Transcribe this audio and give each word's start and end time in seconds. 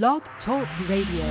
Blog 0.00 0.22
Talk 0.46 0.66
Radio. 0.88 1.26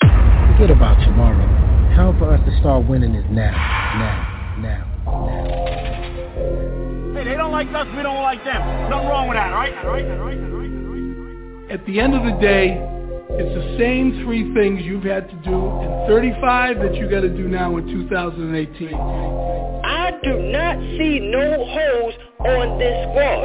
Forget 0.00 0.72
about 0.74 0.98
tomorrow. 1.04 1.46
Time 1.94 2.18
for 2.18 2.34
us 2.34 2.40
to 2.44 2.58
start 2.58 2.88
winning 2.88 3.14
is 3.14 3.24
now, 3.30 3.52
now, 3.94 4.56
now, 4.58 4.84
now. 5.06 5.44
Hey, 7.14 7.22
they 7.22 7.36
don't 7.36 7.52
like 7.52 7.68
us, 7.68 7.86
we 7.96 8.02
don't 8.02 8.20
like 8.20 8.42
them. 8.42 8.90
Nothing 8.90 9.06
wrong 9.06 9.28
with 9.28 9.36
that, 9.36 9.52
all 9.52 9.60
right? 9.60 9.78
All 9.78 9.92
right, 9.92 10.04
all 10.10 10.16
right, 10.26 10.38
all 10.38 10.44
right, 10.58 10.70
all 10.74 11.62
right. 11.62 11.70
At 11.70 11.86
the 11.86 12.00
end 12.00 12.14
of 12.16 12.24
the 12.24 12.36
day, 12.40 12.82
it's 13.30 13.54
the 13.54 13.78
same 13.78 14.24
three 14.24 14.52
things 14.52 14.82
you've 14.82 15.04
had 15.04 15.30
to 15.30 15.36
do 15.44 15.54
in 15.54 16.06
35 16.08 16.78
that 16.80 16.96
you 16.96 17.08
got 17.08 17.20
to 17.20 17.28
do 17.28 17.46
now 17.46 17.76
in 17.76 17.86
2018. 17.86 18.92
I 18.92 20.10
do 20.20 20.36
not 20.50 20.78
see 20.98 21.30
no 21.30 21.64
holes 21.64 22.14
on 22.46 22.78
this 22.78 22.94
squad. 23.10 23.42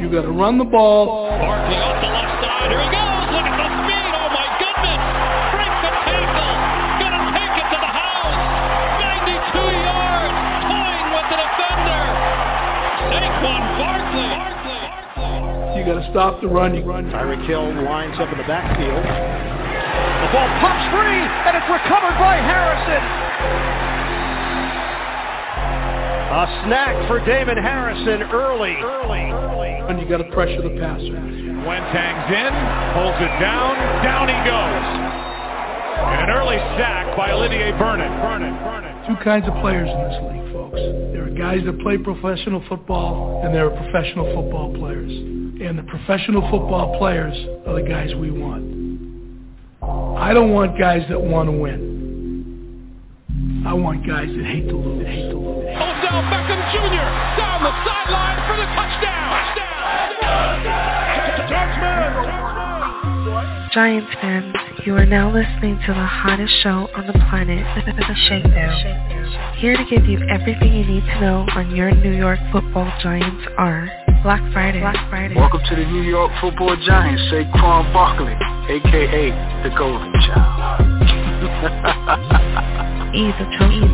You 0.00 0.08
got 0.08 0.22
to 0.22 0.32
run 0.32 0.58
the 0.58 0.64
ball. 0.64 1.28
Barkley 1.38 1.76
off 1.76 2.00
the 2.00 2.08
left 2.08 2.40
side. 2.40 2.70
Here 2.70 2.80
he 2.80 2.88
goes. 2.88 3.24
Look 3.30 3.46
at 3.46 3.56
the 3.60 3.68
speed. 3.68 4.10
Oh 4.16 4.28
my 4.32 4.48
goodness. 4.58 5.00
Breaks 5.52 5.80
the 5.84 5.92
tackle. 6.08 6.56
Gonna 7.00 7.20
take 7.36 7.56
it 7.60 7.68
to 7.68 7.78
the 7.78 7.92
house. 7.92 8.38
92 9.20 9.60
yards. 9.60 10.34
Toying 10.70 11.08
with 11.12 11.28
the 11.30 11.38
defender. 11.42 12.04
Saquon 13.12 13.62
Barkley. 13.76 14.40
Barkley. 14.40 14.80
Barkley. 15.20 15.78
You 15.78 15.82
got 15.84 16.00
to 16.00 16.06
stop 16.10 16.40
the 16.40 16.48
run. 16.48 16.72
Tyreek 16.80 17.44
Hill 17.46 17.66
lines 17.84 18.16
up 18.18 18.32
in 18.32 18.38
the 18.38 18.48
backfield. 18.48 19.04
The 19.04 20.28
ball 20.32 20.48
pops 20.60 20.84
free, 20.92 21.22
and 21.44 21.52
it's 21.56 21.68
recovered 21.68 22.16
by 22.16 22.36
Harrison. 22.40 23.89
A 26.30 26.46
snack 26.62 27.08
for 27.08 27.18
Damon 27.26 27.58
Harrison 27.58 28.22
early. 28.30 28.78
Early. 28.78 29.34
Early. 29.34 29.74
And 29.90 29.98
you 29.98 30.08
got 30.08 30.18
to 30.18 30.30
pressure 30.30 30.62
the 30.62 30.70
passer. 30.78 31.18
Wentang's 31.66 32.30
in, 32.30 32.54
holds 32.94 33.18
it 33.18 33.34
down, 33.42 33.74
down 34.06 34.30
he 34.30 34.38
goes. 34.46 34.86
And 36.06 36.22
an 36.22 36.30
early 36.30 36.56
sack 36.78 37.16
by 37.16 37.32
Olivier 37.32 37.72
Vernon. 37.72 38.06
Vernon. 38.22 38.54
Vernon. 38.62 39.08
Two 39.08 39.18
kinds 39.24 39.48
of 39.48 39.54
players 39.60 39.90
in 39.90 39.98
this 40.06 40.18
league, 40.30 40.52
folks. 40.54 40.78
There 41.10 41.26
are 41.26 41.34
guys 41.34 41.66
that 41.66 41.80
play 41.80 41.98
professional 41.98 42.62
football, 42.68 43.42
and 43.44 43.52
there 43.52 43.66
are 43.66 43.74
professional 43.90 44.32
football 44.32 44.72
players. 44.78 45.10
And 45.10 45.76
the 45.76 45.82
professional 45.82 46.42
football 46.42 46.96
players 46.96 47.34
are 47.66 47.74
the 47.74 47.88
guys 47.88 48.14
we 48.14 48.30
want. 48.30 48.70
I 50.16 50.32
don't 50.32 50.52
want 50.52 50.78
guys 50.78 51.02
that 51.08 51.20
want 51.20 51.48
to 51.48 51.52
win. 51.58 51.89
I 53.66 53.74
want 53.74 54.06
guys 54.06 54.26
that 54.26 54.46
hate 54.46 54.68
to 54.68 54.76
lose. 54.76 55.06
Hate 55.06 55.28
to 55.28 55.36
lose. 55.36 55.68
Odell 55.76 56.24
Beckham 56.32 56.60
Jr. 56.72 57.04
down 57.36 57.60
the 57.60 57.72
sideline 57.84 58.40
for 58.48 58.56
the 58.56 58.64
touchdown. 58.72 59.20
Giants 63.72 64.10
fans, 64.20 64.56
you 64.86 64.96
are 64.96 65.04
now 65.04 65.30
listening 65.30 65.78
to 65.86 65.92
the 65.92 66.06
hottest 66.06 66.52
show 66.62 66.88
on 66.96 67.06
the 67.06 67.12
planet, 67.28 67.62
The 67.84 68.16
Shakedown. 68.28 69.54
Here 69.58 69.76
to 69.76 69.84
give 69.84 70.06
you 70.06 70.18
everything 70.32 70.72
you 70.72 70.86
need 70.86 71.04
to 71.04 71.20
know 71.20 71.46
on 71.54 71.76
your 71.76 71.90
New 71.94 72.16
York 72.16 72.40
football 72.50 72.90
Giants 73.02 73.46
are 73.58 73.88
Black 74.22 74.40
Friday. 74.54 74.80
Black 74.80 74.96
Friday. 75.10 75.36
Welcome 75.36 75.60
to 75.68 75.76
the 75.76 75.84
New 75.84 76.02
York 76.02 76.32
Football 76.40 76.76
Giants, 76.84 77.22
Saquon 77.30 77.92
Barkley, 77.92 78.32
aka 78.72 79.30
the 79.62 79.70
Golden 79.76 80.12
Child. 80.26 80.86
Either 83.12 83.46
chosen. 83.58 83.90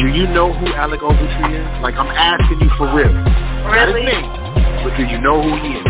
Do 0.00 0.06
you 0.08 0.26
know 0.26 0.52
who 0.52 0.66
Alec 0.74 1.00
Ogletree 1.00 1.54
is? 1.54 1.82
Like 1.82 1.94
I'm 1.94 2.08
asking 2.10 2.60
you 2.60 2.70
for 2.76 2.92
real. 2.92 3.12
Not 3.12 3.86
his 3.86 3.94
Really? 3.94 4.02
name, 4.06 4.26
but 4.82 4.96
do 4.96 5.04
you 5.04 5.18
know 5.20 5.40
who 5.42 5.54
he 5.62 5.78
is? 5.78 5.84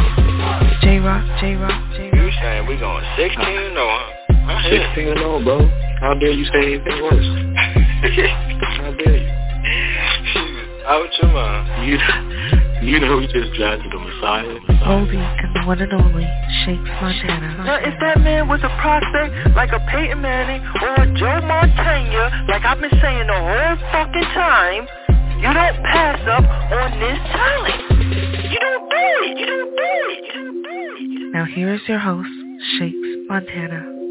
J-Rock, 0.83 1.25
J-Rock, 1.41 1.81
J-Rock. 1.97 2.13
You 2.15 2.31
saying 2.43 2.67
we 2.67 2.77
going 2.77 3.05
16 3.17 3.41
or 3.41 3.89
huh? 3.89 4.53
I 4.53 4.63
hear. 4.69 4.85
16 4.95 5.09
and 5.09 5.19
0, 5.19 5.45
bro. 5.45 5.67
How 6.01 6.15
dare 6.15 6.33
you 6.33 6.45
say 6.53 6.75
anything 6.77 7.03
worse? 7.03 7.25
How 8.77 8.93
dare 9.01 9.17
you? 9.17 9.31
Out 10.85 11.09
your 11.23 11.31
mind. 11.33 11.89
You, 11.89 11.97
you 12.83 12.99
know 12.99 13.17
we 13.19 13.27
just 13.27 13.53
drafted 13.55 13.91
the 13.93 13.99
Messiah. 13.99 14.59
Oldie 14.83 15.17
and 15.17 15.55
the 15.55 15.63
one 15.67 15.81
and 15.81 15.93
only 15.93 16.27
Shakes 16.65 16.83
Montana. 16.83 17.65
Now, 17.65 17.79
if 17.79 17.95
that 18.01 18.21
man 18.21 18.49
was 18.49 18.61
a 18.63 18.73
prospect 18.83 19.55
like 19.55 19.71
a 19.71 19.79
Peyton 19.91 20.21
Manning 20.21 20.61
or 20.83 20.95
a 20.95 21.07
Joe 21.15 21.41
Montana, 21.47 22.47
like 22.49 22.65
I've 22.65 22.81
been 22.81 22.91
saying 23.01 23.27
the 23.27 23.39
whole 23.39 23.77
fucking 23.95 24.29
time, 24.35 24.87
you 25.39 25.51
don't 25.55 25.79
pass 25.87 26.21
up 26.27 26.45
on 26.45 26.99
this 26.99 27.19
talent. 27.31 27.81
You 28.51 28.59
don't 28.59 28.91
do 28.91 29.07
it. 29.31 29.39
You 29.39 29.47
don't 29.47 29.71
do 29.71 29.93
it. 30.11 30.25
You 30.27 30.33
don't 30.35 30.63
do 30.63 31.29
it. 31.29 31.33
Now 31.35 31.45
here 31.45 31.73
is 31.75 31.81
your 31.87 31.99
host, 31.99 32.29
Shakes 32.79 32.97
Montana. 33.29 34.02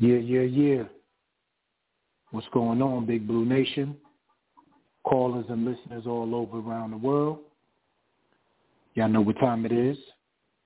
Yeah, 0.00 0.16
yeah, 0.16 0.40
yeah. 0.40 0.82
What's 2.30 2.46
going 2.54 2.80
on, 2.80 3.04
Big 3.04 3.28
Blue 3.28 3.44
Nation? 3.44 3.98
Callers 5.04 5.44
and 5.50 5.66
listeners 5.66 6.04
all 6.06 6.34
over 6.34 6.58
around 6.58 6.92
the 6.92 6.96
world. 6.96 7.40
Y'all 8.94 9.10
know 9.10 9.20
what 9.20 9.38
time 9.38 9.66
it 9.66 9.72
is. 9.72 9.98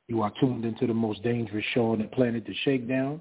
You 0.06 0.22
are 0.22 0.32
tuned 0.38 0.64
into 0.64 0.86
the 0.86 0.94
most 0.94 1.24
dangerous 1.24 1.64
show 1.74 1.90
on 1.90 1.98
the 1.98 2.04
planet, 2.04 2.46
The 2.46 2.54
Shakedown. 2.62 3.20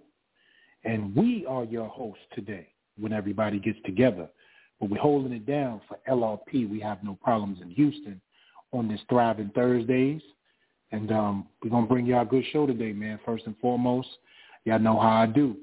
And 0.83 1.15
we 1.15 1.47
are 1.47 1.63
your 1.63 1.87
hosts 1.87 2.23
today 2.35 2.67
when 2.99 3.11
everybody 3.11 3.57
gets 3.57 3.79
together. 3.83 4.29
But 4.79 4.91
we're 4.91 5.01
holding 5.01 5.33
it 5.33 5.47
down 5.47 5.81
for 5.87 5.97
LRP. 6.07 6.69
We 6.69 6.79
have 6.81 7.03
no 7.03 7.17
problems 7.23 7.57
in 7.59 7.71
Houston 7.71 8.21
on 8.71 8.87
this 8.87 9.01
Thriving 9.09 9.51
Thursdays. 9.55 10.21
And 10.91 11.11
um, 11.11 11.47
we're 11.63 11.71
going 11.71 11.85
to 11.85 11.89
bring 11.89 12.05
y'all 12.05 12.21
a 12.21 12.25
good 12.25 12.45
show 12.51 12.67
today, 12.67 12.93
man. 12.93 13.19
First 13.25 13.47
and 13.47 13.57
foremost, 13.57 14.09
y'all 14.63 14.77
know 14.77 14.99
how 14.99 15.09
I 15.09 15.25
do. 15.25 15.57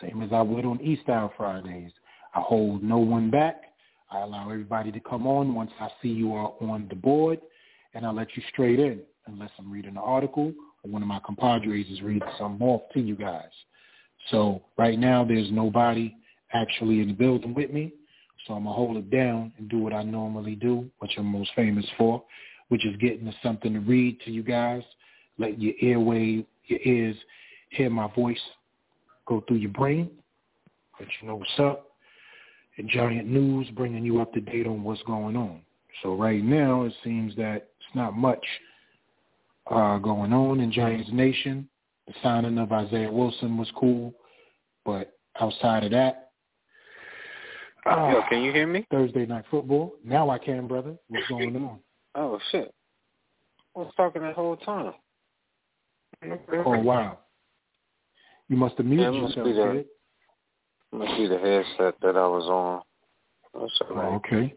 Same 0.00 0.22
as 0.22 0.32
I 0.32 0.42
would 0.42 0.64
on 0.64 0.80
E-Style 0.80 1.32
Fridays. 1.36 1.92
I 2.34 2.40
hold 2.40 2.82
no 2.82 2.98
one 2.98 3.30
back. 3.30 3.62
I 4.10 4.20
allow 4.20 4.50
everybody 4.50 4.92
to 4.92 5.00
come 5.00 5.26
on 5.26 5.54
once 5.54 5.70
I 5.80 5.88
see 6.02 6.08
you 6.08 6.34
are 6.34 6.52
on 6.60 6.86
the 6.88 6.96
board, 6.96 7.40
and 7.94 8.06
I 8.06 8.10
let 8.10 8.28
you 8.36 8.42
straight 8.50 8.78
in 8.78 9.00
unless 9.26 9.50
I'm 9.58 9.70
reading 9.70 9.92
an 9.92 9.98
article 9.98 10.52
or 10.82 10.90
one 10.90 11.02
of 11.02 11.08
my 11.08 11.20
compadres 11.24 11.86
is 11.90 12.02
reading 12.02 12.28
something 12.38 12.66
off 12.66 12.82
to 12.92 13.00
you 13.00 13.16
guys. 13.16 13.50
So 14.30 14.62
right 14.76 14.98
now 14.98 15.24
there's 15.24 15.50
nobody 15.50 16.14
actually 16.52 17.00
in 17.00 17.08
the 17.08 17.14
building 17.14 17.54
with 17.54 17.72
me, 17.72 17.92
so 18.46 18.54
I'm 18.54 18.64
going 18.64 18.74
to 18.74 18.76
hold 18.76 18.96
it 18.96 19.10
down 19.10 19.52
and 19.58 19.68
do 19.68 19.78
what 19.78 19.92
I 19.92 20.02
normally 20.02 20.54
do, 20.54 20.88
which 20.98 21.12
I'm 21.16 21.26
most 21.26 21.50
famous 21.56 21.86
for, 21.96 22.22
which 22.68 22.84
is 22.86 22.96
getting 22.96 23.32
something 23.42 23.72
to 23.72 23.80
read 23.80 24.20
to 24.22 24.30
you 24.30 24.42
guys, 24.42 24.82
let 25.38 25.60
your 25.60 25.74
airway, 25.80 26.46
your 26.66 26.80
ears 26.84 27.16
hear 27.70 27.90
my 27.90 28.08
voice 28.14 28.40
go 29.26 29.42
through 29.46 29.58
your 29.58 29.70
brain, 29.70 30.10
let 30.98 31.08
you 31.20 31.28
know 31.28 31.36
what's 31.36 31.50
up. 31.58 31.90
And 32.76 32.88
Giant 32.88 33.28
News 33.28 33.68
bringing 33.76 34.04
you 34.04 34.20
up 34.20 34.32
to 34.32 34.40
date 34.40 34.66
on 34.66 34.82
what's 34.82 35.02
going 35.02 35.36
on. 35.36 35.60
So 36.02 36.14
right 36.14 36.42
now 36.42 36.84
it 36.84 36.92
seems 37.04 37.36
that 37.36 37.68
it's 37.78 37.94
not 37.94 38.14
much 38.16 38.44
uh, 39.70 39.98
going 39.98 40.32
on 40.32 40.60
in 40.60 40.72
Giants 40.72 41.10
Nation. 41.12 41.68
The 42.06 42.14
signing 42.22 42.58
of 42.58 42.72
Isaiah 42.72 43.10
Wilson 43.10 43.56
was 43.56 43.70
cool, 43.76 44.12
but 44.84 45.16
outside 45.40 45.84
of 45.84 45.92
that, 45.92 46.24
uh, 47.86 48.10
Yo, 48.12 48.22
can 48.28 48.42
you 48.42 48.52
hear 48.52 48.66
me? 48.66 48.86
Thursday 48.90 49.26
night 49.26 49.44
football. 49.50 49.94
Now 50.04 50.30
I 50.30 50.38
can, 50.38 50.66
brother. 50.66 50.96
What's 51.08 51.26
going 51.28 51.54
on? 51.56 51.78
oh 52.14 52.38
shit! 52.50 52.72
I 53.76 53.80
was 53.80 53.92
talking 53.96 54.22
that 54.22 54.34
whole 54.34 54.56
time. 54.56 54.94
Oh 56.64 56.78
wow! 56.78 57.18
You 58.48 58.56
must 58.56 58.76
have 58.76 58.86
muted 58.86 59.14
yeah, 59.14 59.20
must 59.20 59.36
yourself, 59.36 59.46
be 59.46 59.52
the, 59.52 59.72
kid. 59.72 59.86
Must 60.92 61.16
be 61.16 61.26
the 61.26 61.38
headset 61.38 61.94
that 62.02 62.16
I 62.16 62.26
was 62.26 62.44
on. 62.44 62.82
That's 63.54 63.80
all 63.88 63.96
right. 63.96 64.12
Oh, 64.12 64.16
okay. 64.16 64.54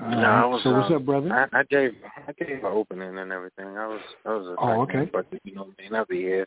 No, 0.00 0.06
right. 0.08 0.42
I 0.42 0.46
was. 0.46 0.62
so 0.64 0.72
what's 0.72 0.90
um, 0.90 0.96
up, 0.96 1.06
brother? 1.06 1.32
I, 1.32 1.60
I 1.60 1.62
gave 1.64 1.92
I 2.26 2.32
gave 2.32 2.58
an 2.58 2.64
opening 2.64 3.16
and 3.16 3.30
everything. 3.30 3.66
I 3.78 3.86
was 3.86 4.00
I 4.26 4.28
was. 4.30 4.56
Oh, 4.58 4.82
okay. 4.82 5.08
But 5.12 5.26
you 5.44 5.54
know, 5.54 5.68
man, 5.78 5.94
I'll 5.94 6.04
be 6.04 6.22
here. 6.22 6.46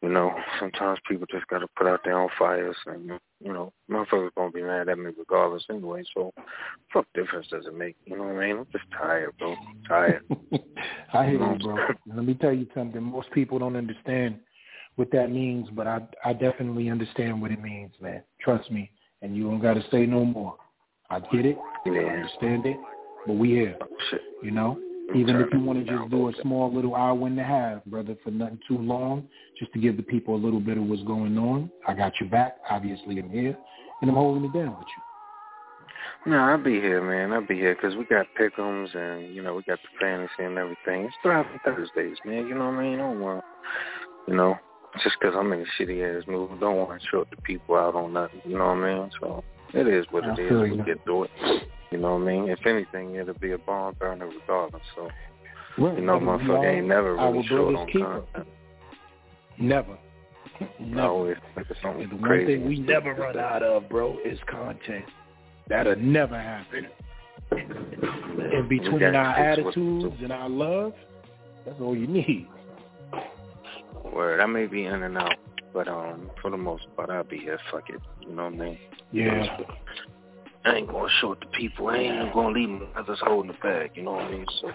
You 0.00 0.08
know, 0.08 0.34
sometimes 0.58 0.98
people 1.08 1.26
just 1.30 1.46
got 1.48 1.58
to 1.58 1.66
put 1.76 1.86
out 1.86 2.00
their 2.04 2.18
own 2.18 2.30
fires, 2.38 2.76
and 2.86 3.10
you 3.40 3.52
know, 3.52 3.70
motherfuckers 3.90 4.30
gonna 4.36 4.50
be 4.50 4.62
mad 4.62 4.88
at 4.88 4.98
me 4.98 5.10
regardless 5.16 5.64
anyway. 5.68 6.04
So, 6.14 6.32
fuck 6.92 7.06
difference 7.14 7.48
does 7.48 7.66
it 7.66 7.76
make? 7.76 7.96
You 8.06 8.16
know 8.16 8.24
what 8.24 8.36
I 8.36 8.46
mean? 8.46 8.58
I'm 8.58 8.66
just 8.72 8.84
tired, 8.98 9.32
bro. 9.38 9.52
I'm 9.52 9.82
tired. 9.86 10.22
I 11.12 11.26
hear 11.26 11.52
you, 11.52 11.58
bro. 11.58 11.76
Let 12.14 12.24
me 12.24 12.34
tell 12.34 12.54
you 12.54 12.66
something. 12.74 13.02
Most 13.02 13.30
people 13.32 13.58
don't 13.58 13.76
understand 13.76 14.38
what 14.96 15.10
that 15.12 15.30
means, 15.30 15.68
but 15.72 15.86
I 15.86 16.00
I 16.24 16.32
definitely 16.32 16.88
understand 16.88 17.40
what 17.40 17.50
it 17.50 17.62
means, 17.62 17.92
man. 18.00 18.22
Trust 18.40 18.70
me, 18.70 18.90
and 19.22 19.36
you 19.36 19.44
don't 19.44 19.60
got 19.60 19.74
to 19.74 19.84
say 19.90 20.06
no 20.06 20.24
more. 20.24 20.56
I 21.10 21.20
get 21.20 21.46
it. 21.46 21.58
I 21.86 21.90
understand 21.90 22.66
it. 22.66 22.76
But 23.26 23.34
we 23.34 23.50
here. 23.50 23.76
You 24.42 24.50
know? 24.50 24.78
Even 25.14 25.36
if 25.36 25.52
you 25.52 25.60
want 25.60 25.84
to 25.84 25.92
just 25.92 26.10
do 26.10 26.28
a 26.28 26.32
small 26.40 26.72
little 26.72 26.94
hour 26.96 27.26
and 27.26 27.38
a 27.38 27.44
half, 27.44 27.84
brother, 27.84 28.16
for 28.24 28.30
nothing 28.30 28.58
too 28.66 28.78
long, 28.78 29.28
just 29.58 29.70
to 29.74 29.78
give 29.78 29.98
the 29.98 30.02
people 30.02 30.34
a 30.34 30.40
little 30.42 30.60
bit 30.60 30.78
of 30.78 30.84
what's 30.84 31.02
going 31.02 31.36
on. 31.36 31.70
I 31.86 31.92
got 31.92 32.18
your 32.18 32.30
back. 32.30 32.56
Obviously, 32.70 33.18
I'm 33.18 33.28
here, 33.28 33.56
and 34.00 34.10
I'm 34.10 34.16
holding 34.16 34.44
it 34.44 34.54
down 34.54 34.70
with 34.70 34.86
you. 34.88 35.02
No, 36.32 36.38
I'll 36.38 36.62
be 36.62 36.80
here, 36.80 37.02
man. 37.02 37.34
I'll 37.34 37.46
be 37.46 37.54
here 37.54 37.74
because 37.74 37.96
we 37.96 38.04
got 38.06 38.26
pickums 38.40 38.94
and 38.96 39.34
you 39.34 39.42
know 39.42 39.54
we 39.54 39.62
got 39.62 39.78
the 39.82 39.88
fantasy 40.00 40.42
and 40.42 40.56
everything. 40.56 41.04
It's 41.04 41.14
thriving 41.22 41.60
Thursdays, 41.64 42.16
man. 42.24 42.46
You 42.46 42.54
know 42.54 42.66
what 42.66 42.74
I 42.74 42.82
mean? 42.82 42.94
I 42.94 43.02
don't 43.02 43.20
want, 43.20 43.44
you 44.26 44.34
know, 44.34 44.56
just 45.02 45.16
because 45.20 45.34
I'm 45.36 45.52
in 45.52 45.60
a 45.60 45.64
shitty 45.82 46.18
ass 46.20 46.26
mood, 46.26 46.60
don't 46.60 46.76
want 46.76 47.00
to 47.00 47.06
short 47.08 47.28
the 47.30 47.36
people 47.42 47.76
out 47.76 47.94
on 47.94 48.12
nothing. 48.12 48.40
You 48.44 48.58
know 48.58 48.66
what 48.66 48.78
I 48.84 48.94
mean? 49.00 49.10
So 49.20 49.44
it 49.72 49.86
is 49.88 50.06
what 50.10 50.24
it 50.24 50.38
is. 50.38 50.50
We 50.50 50.76
you. 50.76 50.84
get 50.84 51.02
through 51.04 51.24
it. 51.24 51.30
You 51.90 51.98
know 51.98 52.16
what 52.16 52.22
I 52.22 52.32
mean? 52.32 52.48
If 52.48 52.64
anything, 52.66 53.14
it'll 53.16 53.34
be 53.34 53.52
a 53.52 53.58
barn 53.58 53.94
burner 53.98 54.28
regardless. 54.28 54.82
So 54.94 55.08
Right. 55.76 55.98
you 55.98 56.04
know, 56.04 56.20
motherfucker 56.20 56.76
ain't 56.76 56.86
never 56.86 57.16
really 57.16 57.42
short 57.46 57.74
on 57.74 57.86
content. 57.90 58.48
Never. 59.58 59.98
Never. 60.78 61.08
always 61.08 61.36
of 61.56 61.66
something 61.82 62.08
the 62.08 62.14
one 62.16 62.46
thing 62.46 62.68
we 62.68 62.78
never 62.78 63.12
run 63.14 63.36
out 63.38 63.62
of, 63.64 63.88
bro, 63.88 64.18
is 64.24 64.38
content. 64.46 65.04
That'll 65.68 65.96
never 65.96 66.38
happen. 66.38 66.86
In 67.52 68.68
between 68.68 69.02
our 69.02 69.56
to 69.56 69.56
fix 69.56 69.64
what- 69.64 69.76
attitudes 69.76 70.16
and 70.22 70.32
our 70.32 70.48
love, 70.48 70.92
that's 71.66 71.80
all 71.80 71.96
you 71.96 72.06
need. 72.06 72.46
Word, 74.14 74.40
I 74.40 74.46
may 74.46 74.66
be 74.66 74.84
in 74.84 75.02
and 75.02 75.18
out, 75.18 75.34
but 75.72 75.88
um, 75.88 76.30
for 76.40 76.50
the 76.50 76.56
most 76.56 76.84
part, 76.94 77.10
I'll 77.10 77.24
be 77.24 77.38
here. 77.38 77.58
Fuck 77.72 77.90
it. 77.90 78.00
You 78.20 78.34
know 78.34 78.44
what 78.44 78.54
I 78.54 78.56
mean? 78.56 78.78
Yeah. 79.10 79.58
I 80.64 80.76
ain't 80.76 80.88
gonna 80.88 81.08
short 81.20 81.40
the 81.40 81.46
people. 81.46 81.88
I 81.88 81.96
ain't 81.96 82.14
even 82.14 82.32
gonna 82.32 82.54
leave 82.54 82.68
them 82.68 82.88
others 82.96 83.18
holding 83.22 83.50
the 83.52 83.58
bag. 83.58 83.90
You 83.94 84.04
know 84.04 84.12
what 84.12 84.22
I 84.22 84.30
mean? 84.30 84.46
So. 84.60 84.70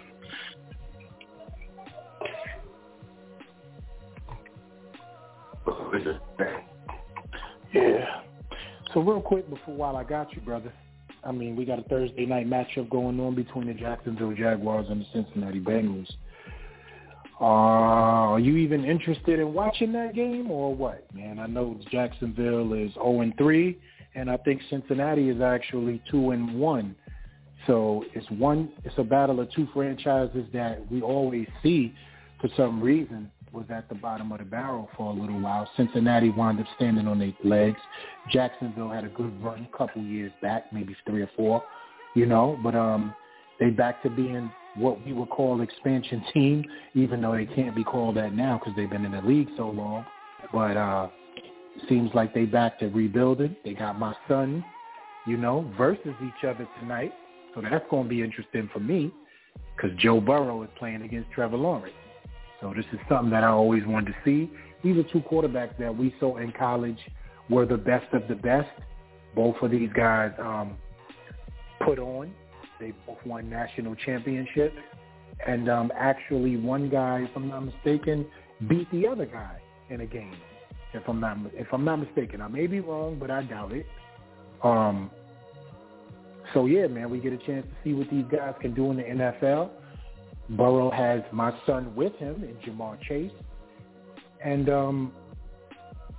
Yeah. 7.73 8.21
So 8.93 9.01
real 9.01 9.21
quick 9.21 9.49
before 9.49 9.75
while 9.75 9.95
I 9.95 10.03
got 10.03 10.33
you, 10.33 10.41
brother. 10.41 10.73
I 11.23 11.31
mean, 11.31 11.55
we 11.55 11.65
got 11.65 11.79
a 11.79 11.83
Thursday 11.83 12.25
night 12.25 12.49
matchup 12.49 12.89
going 12.89 13.19
on 13.19 13.35
between 13.35 13.67
the 13.67 13.73
Jacksonville 13.73 14.33
Jaguars 14.33 14.87
and 14.89 15.01
the 15.01 15.05
Cincinnati 15.13 15.59
Bengals. 15.59 16.07
Uh, 17.41 17.45
are 18.33 18.39
you 18.39 18.57
even 18.57 18.83
interested 18.83 19.39
in 19.39 19.53
watching 19.53 19.93
that 19.93 20.13
game 20.13 20.51
or 20.51 20.75
what, 20.75 21.05
man? 21.13 21.39
I 21.39 21.47
know 21.47 21.79
Jacksonville 21.89 22.73
is 22.73 22.91
0 22.95 23.21
and 23.21 23.37
3, 23.37 23.77
and 24.15 24.29
I 24.29 24.37
think 24.37 24.61
Cincinnati 24.69 25.29
is 25.29 25.41
actually 25.41 26.01
2 26.11 26.31
and 26.31 26.59
1. 26.59 26.95
So 27.65 28.03
it's 28.13 28.29
one. 28.31 28.71
It's 28.83 28.95
a 28.97 29.03
battle 29.03 29.39
of 29.39 29.51
two 29.51 29.67
franchises 29.73 30.45
that 30.53 30.89
we 30.91 31.01
always 31.01 31.47
see 31.61 31.93
for 32.41 32.49
some 32.57 32.81
reason 32.81 33.29
was 33.51 33.65
at 33.69 33.89
the 33.89 33.95
bottom 33.95 34.31
of 34.31 34.39
the 34.39 34.45
barrel 34.45 34.89
for 34.95 35.11
a 35.11 35.13
little 35.13 35.39
while. 35.39 35.69
Cincinnati 35.75 36.29
wound 36.29 36.59
up 36.59 36.65
standing 36.75 37.07
on 37.07 37.19
their 37.19 37.33
legs. 37.43 37.79
Jacksonville 38.31 38.89
had 38.89 39.03
a 39.03 39.09
good 39.09 39.41
run 39.43 39.67
a 39.71 39.77
couple 39.77 40.01
years 40.01 40.31
back, 40.41 40.71
maybe 40.71 40.95
three 41.05 41.21
or 41.21 41.29
four, 41.35 41.63
you 42.15 42.25
know. 42.25 42.59
But 42.63 42.75
um, 42.75 43.13
they 43.59 43.69
back 43.69 44.03
to 44.03 44.09
being 44.09 44.51
what 44.75 45.03
we 45.05 45.13
would 45.13 45.29
call 45.29 45.61
expansion 45.61 46.23
team, 46.33 46.63
even 46.93 47.21
though 47.21 47.35
they 47.35 47.45
can't 47.45 47.75
be 47.75 47.83
called 47.83 48.15
that 48.17 48.33
now 48.33 48.57
because 48.57 48.75
they've 48.75 48.89
been 48.89 49.05
in 49.05 49.11
the 49.11 49.21
league 49.21 49.49
so 49.57 49.69
long. 49.69 50.05
But 50.51 50.77
uh, 50.77 51.09
seems 51.87 52.11
like 52.13 52.33
they 52.33 52.45
back 52.45 52.79
to 52.79 52.87
rebuilding. 52.87 53.55
They 53.63 53.73
got 53.73 53.99
my 53.99 54.13
son, 54.27 54.63
you 55.25 55.37
know, 55.37 55.71
versus 55.77 56.13
each 56.23 56.43
other 56.43 56.67
tonight. 56.79 57.13
So 57.55 57.61
that's 57.61 57.85
going 57.89 58.03
to 58.03 58.09
be 58.09 58.21
interesting 58.21 58.69
for 58.71 58.79
me 58.79 59.11
because 59.75 59.97
Joe 59.97 60.19
Burrow 60.19 60.63
is 60.63 60.69
playing 60.77 61.01
against 61.01 61.31
Trevor 61.31 61.57
Lawrence. 61.57 61.95
So 62.61 62.73
this 62.75 62.85
is 62.91 62.99
something 63.07 63.31
that 63.31 63.43
I 63.43 63.47
always 63.47 63.85
wanted 63.85 64.13
to 64.13 64.15
see. 64.25 64.51
These 64.83 64.97
are 64.97 65.03
two 65.03 65.21
quarterbacks 65.21 65.77
that 65.79 65.95
we 65.95 66.13
saw 66.19 66.37
in 66.37 66.51
college 66.51 66.97
were 67.49 67.65
the 67.65 67.77
best 67.77 68.13
of 68.13 68.27
the 68.27 68.35
best. 68.35 68.69
Both 69.35 69.55
of 69.61 69.71
these 69.71 69.89
guys 69.95 70.31
um, 70.39 70.77
put 71.83 71.99
on. 71.99 72.33
They 72.79 72.93
both 73.05 73.17
won 73.25 73.49
national 73.49 73.95
championships. 73.95 74.75
And 75.45 75.69
um, 75.69 75.91
actually 75.95 76.57
one 76.57 76.89
guy, 76.89 77.25
if 77.29 77.35
I'm 77.35 77.47
not 77.49 77.65
mistaken, 77.65 78.25
beat 78.67 78.89
the 78.91 79.07
other 79.07 79.25
guy 79.25 79.59
in 79.89 80.01
a 80.01 80.05
game. 80.05 80.35
If 80.93 81.03
I'm 81.07 81.19
not 81.19 81.37
if 81.53 81.67
I'm 81.71 81.85
not 81.85 81.97
mistaken. 81.97 82.41
I 82.41 82.47
may 82.47 82.67
be 82.67 82.79
wrong, 82.79 83.17
but 83.19 83.29
I 83.29 83.43
doubt 83.43 83.71
it. 83.71 83.85
Um, 84.63 85.11
so 86.53 86.65
yeah, 86.65 86.87
man, 86.87 87.09
we 87.09 87.19
get 87.19 87.31
a 87.31 87.37
chance 87.37 87.65
to 87.65 87.75
see 87.83 87.93
what 87.93 88.09
these 88.09 88.25
guys 88.31 88.55
can 88.59 88.73
do 88.73 88.89
in 88.91 88.97
the 88.97 89.03
NFL. 89.03 89.69
Burrow 90.49 90.89
has 90.89 91.21
my 91.31 91.53
son 91.67 91.95
with 91.95 92.15
him 92.15 92.43
in 92.43 92.55
Ja'Marr 92.65 92.99
Chase. 93.01 93.31
And 94.43 94.69
um, 94.69 95.13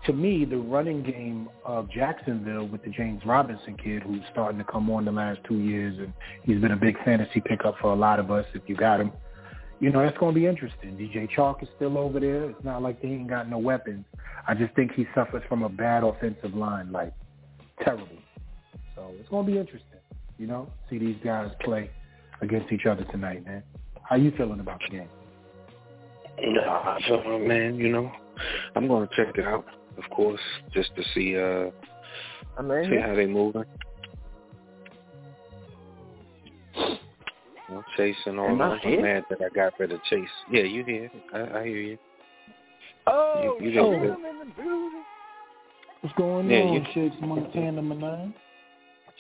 to 0.07 0.13
me, 0.13 0.45
the 0.45 0.57
running 0.57 1.03
game 1.03 1.49
of 1.65 1.91
Jacksonville 1.91 2.67
with 2.67 2.83
the 2.85 2.91
James 2.91 3.23
Robinson 3.27 3.77
kid 3.77 4.03
who's 4.03 4.23
starting 4.33 4.59
to 4.59 4.65
come 4.65 4.91
on 4.91 5.05
the 5.05 5.13
last 5.13 5.41
two 5.47 5.59
years, 5.59 5.99
and 5.99 6.13
he's 6.43 6.61
been 6.61 6.73
a 6.73 6.77
big 6.77 6.97
fantasy 7.05 7.41
pickup 7.45 7.77
for 7.81 7.93
a 7.93 7.97
lot 7.97 8.19
of 8.19 8.31
us 8.31 8.47
if 8.55 8.63
you 8.67 8.77
got 8.77 9.01
him. 9.01 9.13
you 9.79 9.91
know, 9.91 10.03
that's 10.03 10.17
going 10.19 10.35
to 10.35 10.41
be 10.41 10.47
interesting. 10.47 10.97
DJ 10.97 11.29
Chark 11.31 11.63
is 11.63 11.69
still 11.77 11.99
over 11.99 12.21
there. 12.21 12.51
It's 12.51 12.65
not 12.65 12.83
like 12.83 13.03
they 13.03 13.09
ain't 13.09 13.29
got 13.29 13.49
no 13.49 13.59
weapons. 13.59 14.05
I 14.47 14.55
just 14.55 14.75
think 14.75 14.93
he 14.93 15.07
suffers 15.15 15.43
from 15.49 15.63
a 15.63 15.69
bad 15.69 16.03
offensive 16.03 16.55
line, 16.55 16.93
like 16.93 17.13
terrible. 17.83 18.09
So 18.95 19.11
it's 19.19 19.29
going 19.29 19.47
to 19.47 19.53
be 19.53 19.59
interesting, 19.59 20.01
you 20.39 20.47
know, 20.47 20.71
see 20.89 20.99
these 20.99 21.17
guys 21.25 21.51
play 21.63 21.91
against 22.41 22.73
each 22.73 22.87
other 22.87 23.05
tonight, 23.05 23.45
man. 23.47 23.63
How 24.03 24.17
you 24.17 24.33
feeling 24.37 24.61
about 24.61 24.81
the 24.81 24.97
game? 24.97 25.09
Feel 27.07 27.39
man, 27.39 27.77
you 27.77 27.91
know, 27.91 28.11
I'm 28.75 28.89
going 28.89 29.07
to 29.07 29.15
check 29.15 29.37
it 29.37 29.45
out, 29.45 29.65
of 30.03 30.11
course, 30.11 30.41
just 30.73 30.91
to 30.97 31.03
see 31.15 31.37
uh 31.37 31.71
I 32.59 32.63
mean, 32.63 32.91
see 32.91 33.01
how 33.01 33.15
they 33.15 33.27
moving. 33.27 33.65
You 36.77 37.77
know, 37.77 37.85
Chase 37.97 38.17
and 38.27 38.39
all 38.41 38.49
Am 38.49 38.61
I 38.61 38.69
that. 38.71 38.73
I'm 38.85 38.91
here? 38.91 39.03
mad 39.03 39.25
that 39.31 39.39
I 39.43 39.49
got 39.55 39.75
rid 39.79 39.93
of 39.93 40.03
Chase. 40.05 40.29
Yeah, 40.51 40.63
you 40.63 40.85
here. 40.85 41.11
I, 41.33 41.61
I 41.61 41.65
hear 41.67 41.77
you. 41.77 41.99
oh, 43.07 43.57
you- 43.61 43.67
you 43.67 43.73
shit, 43.73 43.81
got 43.81 43.95
I'm 43.95 44.25
it. 44.25 44.29
in 44.29 44.39
the. 44.39 45.03
What's 46.01 46.17
going 46.17 46.51
Yeah, 46.51 46.61
on, 46.63 46.73
you- 46.75 46.85
Shakes 46.95 47.17
Montana 47.21 47.73
number 47.73 47.95
nine? 47.95 48.35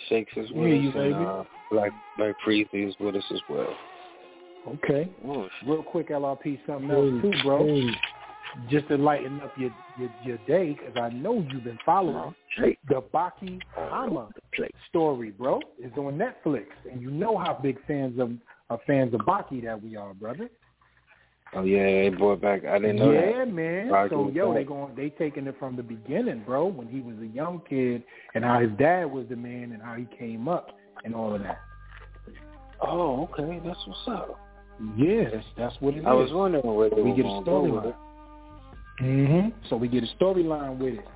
Shakes 0.08 0.32
is 0.36 0.50
with 0.52 0.66
Hear 0.66 0.76
us 0.76 0.82
you, 0.82 0.88
and 0.88 1.12
baby. 1.12 1.24
uh 1.24 1.44
Black 1.70 1.92
Black 2.16 2.34
Freezy 2.44 2.88
is 2.88 2.94
with 2.98 3.14
us 3.16 3.24
as 3.32 3.40
well. 3.48 3.76
Okay. 4.68 5.08
Real 5.66 5.82
quick, 5.82 6.08
LRP, 6.10 6.58
something 6.66 6.90
else 6.90 7.22
too, 7.22 7.32
bro. 7.42 7.64
Just 8.68 8.88
to 8.88 8.96
lighten 8.96 9.40
up 9.40 9.52
your 9.56 9.70
your, 9.98 10.10
your 10.24 10.38
day, 10.38 10.76
because 10.76 11.00
I 11.00 11.10
know 11.14 11.46
you've 11.50 11.64
been 11.64 11.78
following 11.86 12.16
oh, 12.16 12.34
the 12.88 13.02
Baki 13.14 13.60
Hanma 13.78 14.28
story, 14.88 15.30
bro. 15.30 15.60
Is 15.82 15.92
on 15.96 16.18
Netflix, 16.18 16.66
and 16.90 17.00
you 17.00 17.10
know 17.10 17.38
how 17.38 17.58
big 17.62 17.78
fans 17.86 18.18
of, 18.18 18.32
of 18.68 18.80
fans 18.86 19.14
of 19.14 19.20
Baki 19.20 19.64
that 19.64 19.80
we 19.82 19.96
are, 19.96 20.14
brother. 20.14 20.50
Oh 21.52 21.64
yeah, 21.64 21.84
they 21.84 22.08
brought 22.10 22.40
back 22.40 22.64
I 22.64 22.78
didn't 22.78 22.96
know 22.96 23.12
yeah, 23.12 23.38
that. 23.38 23.52
man. 23.52 23.88
Baki 23.88 24.10
so 24.10 24.30
yo, 24.30 24.54
they 24.54 24.64
going 24.64 24.94
they 24.94 25.10
taking 25.10 25.46
it 25.46 25.56
from 25.58 25.76
the 25.76 25.82
beginning, 25.82 26.42
bro. 26.44 26.66
When 26.66 26.88
he 26.88 27.00
was 27.00 27.16
a 27.20 27.26
young 27.26 27.62
kid, 27.68 28.02
and 28.34 28.44
how 28.44 28.60
his 28.60 28.70
dad 28.78 29.04
was 29.04 29.26
the 29.28 29.36
man, 29.36 29.72
and 29.72 29.82
how 29.82 29.94
he 29.94 30.06
came 30.16 30.48
up, 30.48 30.76
and 31.04 31.14
all 31.14 31.34
of 31.34 31.42
that. 31.42 31.58
Oh, 32.80 33.28
okay, 33.32 33.60
that's 33.64 33.78
what's 33.86 34.00
up. 34.08 34.40
Yeah, 34.96 35.28
that's 35.32 35.46
that's 35.56 35.76
what 35.80 35.94
it 35.94 35.98
is. 35.98 36.04
I 36.06 36.12
was 36.12 36.30
wondering 36.32 36.64
where 36.64 36.88
we 36.88 37.14
get 37.14 37.26
a 37.26 37.28
gonna 37.28 37.44
go 37.44 37.62
with 37.62 37.72
storyline. 37.72 37.94
It. 39.00 39.52
hmm 39.52 39.68
So 39.68 39.76
we 39.76 39.88
get 39.88 40.04
a 40.04 40.22
storyline 40.22 40.78
with 40.78 40.94
it. 40.94 41.08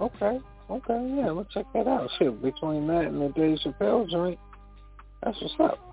Okay, 0.00 0.40
okay, 0.70 1.14
yeah, 1.16 1.30
let's 1.30 1.52
check 1.52 1.66
that 1.74 1.86
out. 1.86 2.08
Shit, 2.18 2.40
between 2.42 2.86
that 2.86 3.04
and 3.04 3.20
the 3.20 3.28
Dave 3.28 3.58
Chappelle 3.64 4.08
joint, 4.08 4.38
that's 5.22 5.36
what's 5.42 5.54
up. 5.60 5.90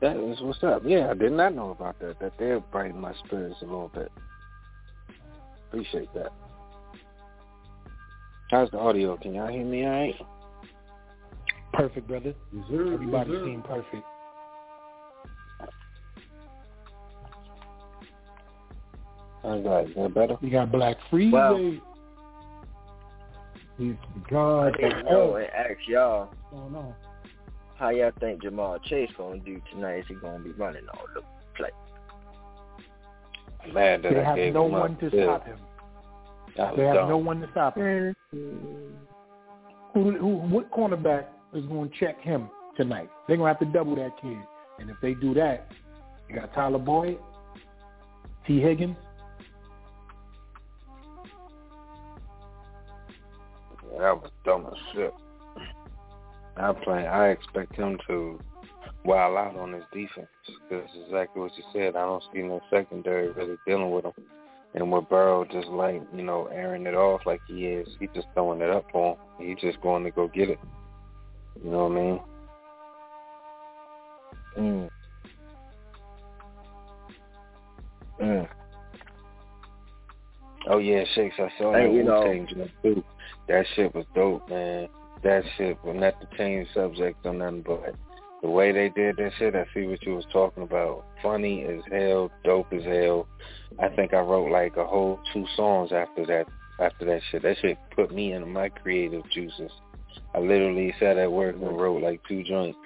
That 0.00 0.16
is 0.16 0.40
what's 0.40 0.62
up. 0.62 0.82
Yeah, 0.84 1.10
I 1.10 1.14
did 1.14 1.32
not 1.32 1.54
know 1.54 1.70
about 1.70 1.98
that. 2.00 2.18
That 2.20 2.32
they're 2.38 2.60
brighten 2.60 3.00
my 3.00 3.12
spirits 3.24 3.56
a 3.62 3.64
little 3.64 3.90
bit. 3.92 4.10
Appreciate 5.68 6.12
that. 6.14 6.32
How's 8.50 8.70
the 8.70 8.78
audio? 8.78 9.16
Can 9.16 9.34
y'all 9.34 9.48
hear 9.48 9.64
me 9.64 9.84
all 9.84 9.90
right? 9.90 10.14
Perfect, 11.74 12.08
brother. 12.08 12.34
Everybody 12.72 13.30
yes, 13.30 13.38
sir. 13.40 13.44
seemed 13.44 13.64
perfect. 13.64 14.04
How's 19.42 19.62
that? 19.64 19.86
Is 19.88 19.94
that 19.96 20.14
better? 20.14 20.36
We 20.42 20.50
got 20.50 20.70
Black 20.72 20.96
Freeway. 21.10 21.30
Well- 21.32 21.76
He's 23.78 23.94
the 24.16 24.20
I 24.26 24.30
God 24.30 24.76
need 24.80 24.84
of 24.86 24.90
to 24.92 25.02
know 25.04 25.20
all. 25.30 25.36
and 25.36 25.46
ask 25.46 25.78
y'all 25.86 26.34
going 26.50 26.74
on. 26.74 26.94
how 27.76 27.90
y'all 27.90 28.10
think 28.18 28.42
Jamal 28.42 28.78
Chase 28.80 29.08
gonna 29.16 29.38
do 29.38 29.60
tonight. 29.72 29.98
Is 30.00 30.04
he 30.08 30.14
gonna 30.16 30.40
be 30.42 30.50
running 30.50 30.82
all 30.92 31.04
the 31.14 31.20
play? 31.54 31.70
I'm 33.64 33.72
mad 33.72 34.02
that 34.02 34.14
They 34.14 34.18
I 34.20 34.24
have 34.24 34.34
gave 34.36 34.52
no 34.54 34.66
him 34.66 34.74
up. 34.74 34.80
one 34.80 34.96
to 34.96 35.16
Yeah, 35.16 35.24
stop 35.24 35.46
him. 35.46 35.58
They 36.76 36.84
have 36.86 36.94
dumb. 36.96 37.08
no 37.08 37.16
one 37.18 37.40
to 37.40 37.48
stop 37.52 37.76
him. 37.76 38.16
Who, 39.94 40.10
who, 40.12 40.26
what 40.48 40.70
cornerback 40.72 41.26
is 41.54 41.64
going 41.66 41.88
to 41.90 41.96
check 42.00 42.20
him 42.20 42.50
tonight? 42.76 43.08
They're 43.28 43.36
going 43.36 43.54
to 43.54 43.58
have 43.60 43.72
to 43.72 43.72
double 43.78 43.94
that 43.96 44.20
kid. 44.20 44.38
And 44.80 44.90
if 44.90 44.96
they 45.00 45.14
do 45.14 45.34
that, 45.34 45.70
you 46.28 46.34
got 46.34 46.52
Tyler 46.52 46.78
Boyd, 46.80 47.18
Tee 48.44 48.60
Higgins. 48.60 48.96
That 53.98 54.14
was 54.22 54.30
dumb 54.44 54.66
as 54.70 54.78
shit. 54.94 55.12
I 56.56 56.72
play. 56.72 57.06
I 57.06 57.28
expect 57.30 57.76
him 57.76 57.98
to 58.08 58.40
wild 59.04 59.36
out 59.36 59.56
on 59.56 59.72
his 59.72 59.84
defense. 59.92 60.26
That's 60.70 60.90
exactly 61.06 61.42
what 61.42 61.52
you 61.56 61.62
said. 61.72 61.96
I 61.96 62.00
don't 62.04 62.22
see 62.32 62.42
no 62.42 62.60
secondary 62.70 63.30
really 63.32 63.56
dealing 63.66 63.90
with 63.90 64.04
him. 64.06 64.12
And 64.74 64.92
with 64.92 65.08
Burrow 65.08 65.44
just 65.44 65.68
like 65.68 66.02
you 66.14 66.22
know 66.22 66.46
airing 66.52 66.86
it 66.86 66.94
off 66.94 67.22
like 67.26 67.40
he 67.48 67.66
is, 67.66 67.88
he 67.98 68.06
just 68.14 68.26
throwing 68.34 68.60
it 68.60 68.70
up 68.70 68.84
for 68.92 69.16
him. 69.38 69.46
He's 69.46 69.58
just 69.60 69.80
going 69.80 70.04
to 70.04 70.10
go 70.10 70.28
get 70.28 70.50
it. 70.50 70.58
You 71.64 71.70
know 71.70 71.88
what 71.88 71.92
I 71.92 71.94
mean? 71.94 72.20
Mm. 74.58 74.90
Mm. 78.20 78.48
Oh 80.68 80.78
yeah, 80.78 81.04
Shakes. 81.14 81.36
I 81.38 81.48
saw 81.58 81.72
Hey, 81.72 81.86
that 81.86 81.94
you 81.94 82.02
know- 82.02 82.68
too. 82.82 83.04
That 83.48 83.64
shit 83.74 83.94
was 83.94 84.04
dope, 84.14 84.48
man. 84.48 84.88
That 85.22 85.42
shit, 85.56 85.78
but 85.84 85.96
not 85.96 86.20
to 86.20 86.36
change 86.36 86.68
subject 86.74 87.24
or 87.24 87.34
nothing, 87.34 87.64
but 87.66 87.94
the 88.42 88.48
way 88.48 88.70
they 88.72 88.88
did 88.88 89.16
that 89.16 89.32
shit, 89.38 89.56
I 89.56 89.64
see 89.74 89.86
what 89.86 90.02
you 90.02 90.14
was 90.14 90.26
talking 90.32 90.62
about. 90.62 91.04
Funny 91.22 91.64
as 91.64 91.80
hell, 91.90 92.30
dope 92.44 92.72
as 92.72 92.84
hell. 92.84 93.26
I 93.80 93.88
think 93.88 94.14
I 94.14 94.20
wrote 94.20 94.50
like 94.52 94.76
a 94.76 94.84
whole 94.84 95.18
two 95.32 95.44
songs 95.56 95.90
after 95.92 96.24
that. 96.26 96.46
After 96.80 97.04
that 97.06 97.20
shit, 97.30 97.42
that 97.42 97.56
shit 97.60 97.76
put 97.96 98.14
me 98.14 98.32
into 98.32 98.46
my 98.46 98.68
creative 98.68 99.28
juices. 99.30 99.72
I 100.34 100.38
literally 100.38 100.94
sat 101.00 101.16
at 101.16 101.30
work 101.32 101.56
and 101.56 101.80
wrote 101.80 102.02
like 102.02 102.20
two 102.28 102.44
joints. 102.44 102.78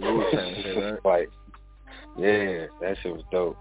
Shit, 0.00 1.00
right? 1.04 1.28
yeah, 2.18 2.66
that 2.80 2.96
shit 3.02 3.12
was 3.12 3.24
dope. 3.32 3.56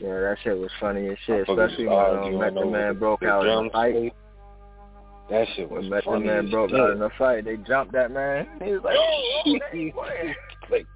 Yeah, 0.00 0.20
that 0.20 0.36
shit 0.42 0.58
was 0.58 0.70
funny 0.80 1.08
as 1.08 1.18
shit, 1.26 1.46
especially 1.46 1.86
when 1.86 1.98
um, 1.98 2.38
Method 2.38 2.70
Man 2.70 2.98
broke 2.98 3.22
out 3.22 3.46
in 3.46 3.66
a 3.66 3.70
fight. 3.70 4.14
State. 5.26 5.34
That 5.34 5.46
shit 5.56 5.70
was 5.70 5.82
When 5.82 5.90
Method 5.90 6.04
funny 6.04 6.26
Man 6.26 6.50
broke 6.50 6.70
shit. 6.70 6.80
out 6.80 6.90
in 6.90 7.02
a 7.02 7.10
fight, 7.18 7.44
they 7.44 7.56
jumped 7.56 7.92
that 7.92 8.10
man. 8.10 8.46
He 8.64 8.72
was 8.72 8.82
like, 8.84 10.36
like, 10.70 10.86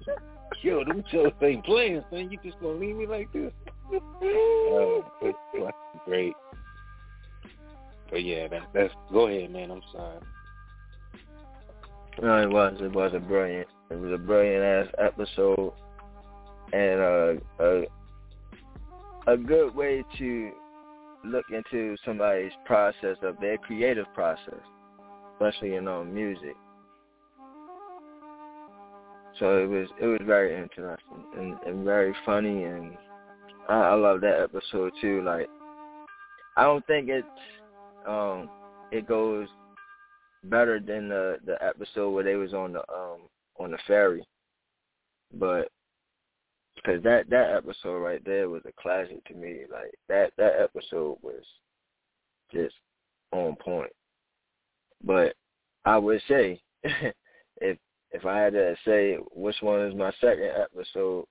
yo, 0.61 0.83
them 0.83 1.03
shows 1.11 1.31
ain't 1.41 1.65
playing, 1.65 2.03
son. 2.09 2.29
You 2.31 2.37
just 2.43 2.59
gonna 2.59 2.79
leave 2.79 2.95
me 2.95 3.07
like 3.07 3.31
this? 3.33 3.51
oh, 3.91 5.03
that's 5.21 5.73
great. 6.05 6.33
But 8.09 8.23
yeah, 8.23 8.47
that, 8.47 8.61
that's 8.73 8.93
go 9.11 9.27
ahead, 9.27 9.51
man. 9.51 9.71
I'm 9.71 9.81
sorry. 9.91 10.19
No, 12.21 12.41
it 12.41 12.49
was. 12.49 12.77
It 12.81 12.91
was 12.91 13.13
a 13.13 13.19
brilliant. 13.19 13.67
It 13.89 13.99
was 13.99 14.11
a 14.11 14.17
brilliant 14.17 14.63
ass 14.63 14.93
episode, 14.97 15.73
and 16.73 16.99
uh, 16.99 17.33
a 17.63 17.83
a 19.27 19.37
good 19.37 19.75
way 19.75 20.03
to 20.17 20.51
look 21.23 21.45
into 21.51 21.95
somebody's 22.05 22.51
process 22.65 23.17
of 23.23 23.39
their 23.39 23.57
creative 23.57 24.05
process, 24.13 24.61
especially 25.33 25.75
in 25.75 25.87
um, 25.87 26.13
music. 26.13 26.55
So 29.39 29.57
it 29.57 29.67
was 29.67 29.87
it 30.01 30.05
was 30.05 30.19
very 30.25 30.61
interesting 30.61 31.23
and, 31.37 31.55
and 31.65 31.85
very 31.85 32.13
funny, 32.25 32.63
and 32.63 32.97
I, 33.69 33.73
I 33.73 33.93
love 33.93 34.21
that 34.21 34.41
episode 34.41 34.91
too. 34.99 35.21
Like, 35.23 35.47
I 36.57 36.63
don't 36.63 36.85
think 36.87 37.09
it's 37.09 37.27
um 38.07 38.49
it 38.91 39.07
goes 39.07 39.47
better 40.45 40.79
than 40.79 41.09
the 41.09 41.37
the 41.45 41.61
episode 41.63 42.11
where 42.11 42.23
they 42.23 42.35
was 42.35 42.53
on 42.53 42.73
the 42.73 42.79
um 42.79 43.19
on 43.57 43.71
the 43.71 43.77
ferry, 43.87 44.25
but 45.33 45.69
because 46.83 47.03
that 47.03 47.29
that 47.29 47.55
episode 47.55 47.99
right 47.99 48.23
there 48.25 48.49
was 48.49 48.61
a 48.65 48.81
classic 48.81 49.23
to 49.25 49.33
me. 49.33 49.61
Like 49.71 49.93
that 50.07 50.31
that 50.37 50.53
episode 50.59 51.17
was 51.21 51.43
just 52.53 52.75
on 53.31 53.55
point. 53.55 53.91
But 55.03 55.35
I 55.85 55.97
would 55.97 56.21
say 56.27 56.61
if 56.83 57.77
if 58.11 58.25
I 58.25 58.39
had 58.39 58.53
to 58.53 58.75
say 58.85 59.17
which 59.33 59.55
one 59.61 59.81
is 59.81 59.95
my 59.95 60.11
second 60.19 60.51
episode 60.57 61.25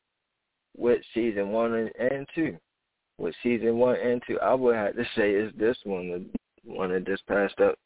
with 0.77 1.01
season 1.13 1.49
one 1.49 1.91
and, 1.99 2.27
two, 2.35 2.57
with 3.19 3.35
season 3.43 3.79
one 3.79 3.97
and 3.97 4.23
two, 4.27 4.39
I 4.41 4.55
would 4.55 4.77
have 4.77 4.95
to 4.97 5.05
say 5.17 5.33
is 5.33 5.53
this 5.57 5.77
one, 5.85 6.09
the 6.65 6.73
one 6.73 6.91
that 6.91 7.07
just 7.07 7.27
passed 7.27 7.61
up. 7.61 7.77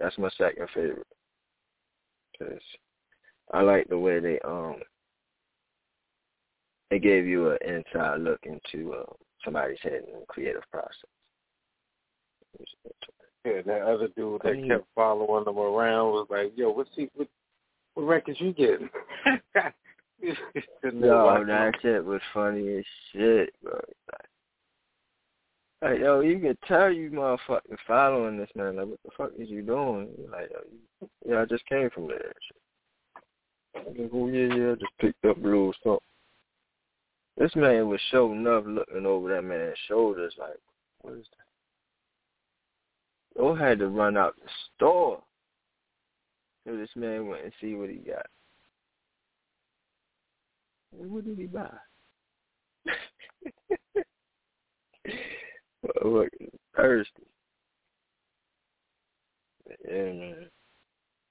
That's 0.00 0.16
my 0.18 0.30
second 0.38 0.68
favorite. 0.74 1.06
Cause 2.38 2.60
I 3.52 3.62
like 3.62 3.88
the 3.88 3.98
way 3.98 4.20
they 4.20 4.38
um 4.40 4.76
they 6.90 6.98
gave 6.98 7.26
you 7.26 7.50
an 7.50 7.58
inside 7.66 8.20
look 8.20 8.40
into 8.44 8.94
uh, 8.94 9.04
somebody's 9.44 9.78
head 9.82 10.02
and 10.14 10.26
creative 10.28 10.62
process. 10.70 10.92
Yeah, 13.44 13.62
that 13.66 13.82
other 13.82 14.08
dude 14.16 14.40
that 14.42 14.66
kept 14.66 14.86
following 14.94 15.44
them 15.44 15.58
around 15.58 16.12
was 16.12 16.26
like, 16.30 16.52
yo, 16.56 16.70
what's 16.70 16.90
he? 16.94 17.08
What, 17.14 17.28
What 17.94 18.06
records 18.06 18.40
you 18.40 18.52
getting? 18.52 18.90
Yo, 20.20 21.44
that 21.46 21.74
shit 21.80 22.04
was 22.04 22.20
funny 22.34 22.78
as 22.78 22.84
shit, 23.12 23.54
bro. 23.62 23.80
Like, 25.80 26.00
yo, 26.00 26.20
you 26.20 26.40
can 26.40 26.58
tell 26.66 26.90
you 26.90 27.10
motherfucking 27.10 27.76
following 27.86 28.36
this 28.36 28.50
man. 28.56 28.76
Like, 28.76 28.86
what 28.88 28.98
the 29.04 29.10
fuck 29.16 29.30
is 29.38 29.48
you 29.48 29.62
doing? 29.62 30.08
Like, 30.30 30.50
yo, 30.50 30.58
you, 30.72 31.08
yeah, 31.24 31.42
I 31.42 31.44
just 31.44 31.64
came 31.66 31.88
from 31.90 32.08
there. 32.08 32.32
Like, 33.74 34.10
oh 34.12 34.26
yeah, 34.26 34.54
yeah, 34.54 34.72
I 34.72 34.74
just 34.74 34.98
picked 35.00 35.24
up 35.24 35.36
a 35.36 35.40
little 35.40 35.72
something. 35.84 36.00
This 37.38 37.54
man 37.54 37.88
was 37.88 38.00
showing 38.10 38.46
up, 38.46 38.64
looking 38.66 39.06
over 39.06 39.34
that 39.34 39.42
man's 39.42 39.76
shoulders, 39.86 40.34
like, 40.38 40.58
what 41.02 41.14
is 41.14 41.26
that? 41.36 43.40
Yo 43.40 43.54
had 43.54 43.78
to 43.78 43.88
run 43.88 44.16
out 44.16 44.34
the 44.36 44.50
store 44.74 45.22
so 46.68 46.76
this 46.76 46.90
man 46.96 47.28
went 47.28 47.44
and 47.44 47.52
see 47.60 47.74
what 47.74 47.88
he 47.88 47.96
got. 47.96 48.26
What 50.90 51.24
did 51.24 51.38
he 51.38 51.46
buy? 51.46 51.70
Look, 56.04 56.28
thirsty. 56.76 57.22
Yeah, 59.86 59.94
man. 59.94 60.50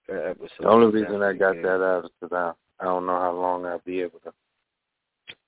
That 0.07 0.29
episode 0.29 0.49
the 0.61 0.69
only 0.69 1.01
reason 1.01 1.21
I 1.21 1.33
got 1.33 1.61
that 1.61 1.83
out 1.83 2.05
is 2.05 2.11
because 2.19 2.35
I 2.35 2.53
I 2.81 2.85
don't 2.85 3.05
know 3.05 3.19
how 3.19 3.33
long 3.33 3.65
I'll 3.65 3.81
be 3.85 4.01
able 4.01 4.19
to 4.19 4.31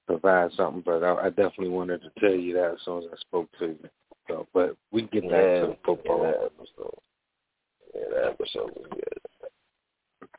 provide 0.09 0.51
something, 0.57 0.81
but 0.83 1.03
I, 1.03 1.27
I 1.27 1.29
definitely 1.29 1.69
wanted 1.69 2.01
to 2.01 2.09
tell 2.19 2.33
you 2.33 2.53
that 2.55 2.71
as 2.71 2.79
soon 2.83 3.03
as 3.03 3.09
I 3.13 3.17
spoke 3.19 3.47
to 3.59 3.67
you. 3.67 3.89
So, 4.27 4.47
but 4.53 4.75
we 4.91 5.01
can 5.01 5.21
get 5.21 5.29
back 5.29 5.43
yeah, 5.43 5.61
to 5.61 5.67
the 5.67 5.77
football. 5.85 6.23
Yeah, 6.23 6.31
that 6.31 6.45
episode. 6.45 6.99
Yeah, 7.93 8.01
that 8.15 8.29
episode 8.31 8.71
was 8.75 8.85
good. 8.91 10.29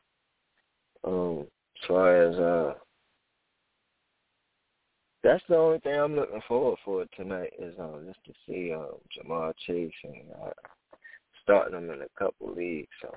Um, 1.02 1.46
as 1.76 1.88
far 1.88 2.22
as 2.22 2.36
uh 2.36 2.74
that's 5.22 5.42
the 5.48 5.56
only 5.56 5.78
thing 5.78 5.98
I'm 5.98 6.14
looking 6.16 6.42
forward 6.46 6.78
for 6.84 7.06
tonight 7.16 7.52
is 7.58 7.74
um 7.78 8.04
just 8.06 8.24
to 8.26 8.32
see 8.46 8.72
um 8.72 8.96
Ja'Marr 9.16 9.54
Chase 9.66 9.92
and 10.04 10.30
uh, 10.44 10.50
starting 11.42 11.78
him 11.78 11.90
in 11.90 12.02
a 12.02 12.18
couple 12.18 12.54
leagues. 12.54 12.88
So 13.00 13.14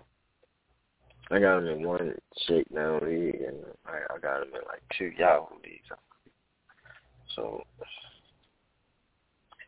I 1.29 1.39
got 1.39 1.59
him 1.59 1.67
in 1.67 1.87
one 1.87 2.15
shakedown 2.47 3.01
league 3.03 3.41
and 3.41 3.57
I, 3.85 4.13
I 4.13 4.19
got 4.19 4.43
him 4.43 4.49
in 4.49 4.61
like 4.67 4.81
two 4.97 5.11
Yahoo 5.17 5.55
leagues. 5.63 5.85
So 5.89 5.95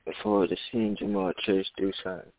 look 0.06 0.16
forward 0.24 0.50
to 0.50 0.58
seeing 0.72 0.96
Ja'Marr 0.98 1.34
Chase 1.40 1.68
do 1.78 1.92
something. 2.04 2.32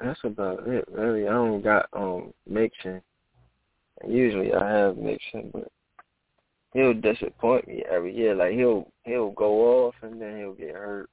That's 0.00 0.20
about 0.22 0.66
it, 0.66 0.84
really. 0.90 1.26
I 1.26 1.32
don't 1.32 1.62
got 1.62 1.88
um 1.92 2.32
Mixon 2.48 3.02
Usually 4.06 4.52
I 4.54 4.68
have 4.68 4.96
Mixon, 4.96 5.50
but 5.52 5.70
he'll 6.72 6.94
disappoint 6.94 7.66
me 7.66 7.84
every 7.90 8.14
year. 8.14 8.34
Like 8.34 8.52
he'll 8.52 8.92
he'll 9.04 9.30
go 9.32 9.86
off 9.86 9.94
and 10.02 10.20
then 10.20 10.38
he'll 10.38 10.54
get 10.54 10.74
hurt, 10.74 11.10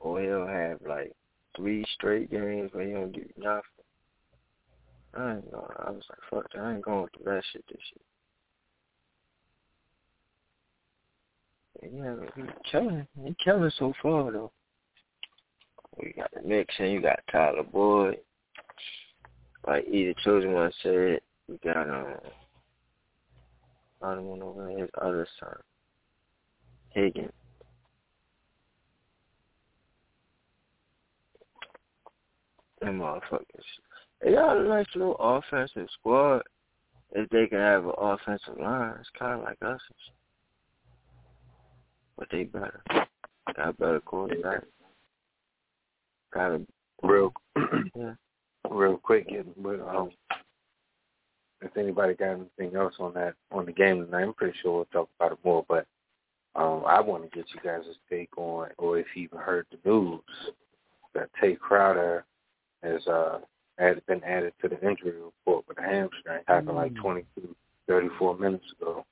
or 0.00 0.20
he'll 0.22 0.46
have 0.46 0.78
like 0.86 1.12
three 1.56 1.84
straight 1.94 2.30
games 2.30 2.70
where 2.72 2.86
he 2.86 2.92
don't 2.92 3.12
do 3.12 3.28
nothing. 3.36 3.62
I 5.14 5.34
ain't 5.34 5.50
going. 5.50 5.66
I 5.78 5.90
was 5.90 6.04
like, 6.08 6.18
fuck 6.30 6.52
that. 6.52 6.60
I 6.60 6.74
ain't 6.74 6.82
going 6.82 7.08
through 7.14 7.34
that 7.34 7.42
shit 7.52 7.64
this 7.68 7.82
year. 7.94 8.04
Yeah, 11.82 12.14
he 12.36 12.42
killing. 12.70 13.06
He 13.24 13.34
killing 13.42 13.70
so 13.78 13.92
far 14.02 14.30
though. 14.30 14.52
We 15.98 16.12
got 16.16 16.30
the 16.32 16.46
Mixon. 16.46 16.90
You 16.90 17.00
got 17.00 17.20
Tyler 17.30 17.62
Boyd. 17.62 18.18
Like 19.66 19.86
either 19.90 20.14
chosen 20.24 20.52
one 20.52 20.72
said, 20.82 21.20
we 21.48 21.58
got 21.62 21.88
um 21.88 22.16
other 24.02 24.22
one 24.22 24.42
over 24.42 24.68
his 24.70 24.88
other 25.00 25.26
son, 25.38 25.56
Higgins. 26.90 27.30
Them 32.80 32.98
motherfuckers. 32.98 33.42
They 34.22 34.32
got 34.32 34.56
a 34.56 34.66
nice 34.66 34.86
little 34.94 35.16
offensive 35.18 35.88
squad. 35.98 36.42
If 37.12 37.28
they 37.28 37.46
can 37.46 37.58
have 37.58 37.84
an 37.84 37.92
offensive 37.98 38.58
line, 38.58 38.94
it's 39.00 39.10
kind 39.18 39.40
of 39.40 39.44
like 39.44 39.58
us. 39.62 39.80
But 42.20 42.28
they 42.30 42.44
better. 42.44 42.82
Got 43.56 43.68
a 43.68 43.72
better 43.72 44.00
quarterback. 44.00 44.62
Got 46.32 46.52
a 46.52 46.60
real, 47.02 47.32
yeah. 47.96 48.12
real 48.70 48.98
quick. 48.98 49.28
But 49.56 49.80
um, 49.80 50.10
if 51.62 51.74
anybody 51.78 52.14
got 52.14 52.34
anything 52.34 52.76
else 52.76 52.94
on 53.00 53.14
that 53.14 53.34
on 53.50 53.64
the 53.64 53.72
game 53.72 54.04
tonight, 54.04 54.24
I'm 54.24 54.34
pretty 54.34 54.56
sure 54.62 54.76
we'll 54.76 54.84
talk 54.92 55.08
about 55.18 55.32
it 55.32 55.38
more. 55.44 55.64
But 55.66 55.86
um, 56.54 56.84
I 56.86 57.00
want 57.00 57.24
to 57.24 57.36
get 57.36 57.46
you 57.54 57.60
guys' 57.64 57.84
take 58.10 58.36
on, 58.36 58.68
or 58.76 58.98
if 58.98 59.06
you 59.14 59.24
even 59.24 59.38
heard 59.38 59.66
the 59.70 59.90
news 59.90 60.20
that 61.14 61.30
Tae 61.40 61.56
Crowder 61.56 62.26
has 62.82 63.04
uh, 63.06 63.38
had 63.78 64.04
been 64.06 64.22
added 64.24 64.52
to 64.60 64.68
the 64.68 64.80
injury 64.86 65.12
report 65.12 65.64
with 65.66 65.78
a 65.78 65.82
hamstring. 65.82 66.42
Happened 66.46 66.76
like 66.76 66.94
22, 66.96 67.56
34 67.88 68.36
minutes 68.36 68.64
ago. 68.78 69.06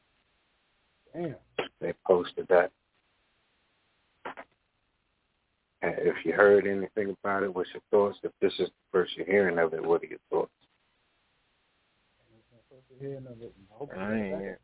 Damn. 1.14 1.36
They 1.80 1.94
posted 2.06 2.46
that. 2.48 2.70
And 4.26 4.34
if 5.82 6.16
you 6.24 6.32
heard 6.32 6.66
anything 6.66 7.16
about 7.22 7.42
it, 7.42 7.54
what's 7.54 7.70
your 7.72 7.82
thoughts? 7.90 8.18
If 8.22 8.32
this 8.40 8.52
is 8.58 8.68
the 8.68 8.72
first 8.92 9.16
you're 9.16 9.26
hearing 9.26 9.58
of 9.58 9.72
it, 9.74 9.84
what 9.84 10.02
are 10.02 10.06
your 10.06 10.18
thoughts? 10.30 10.50
hearing 13.00 13.26
of 13.26 13.40
it. 13.40 13.54
I 13.96 14.14
ain't 14.14 14.40
hear. 14.40 14.58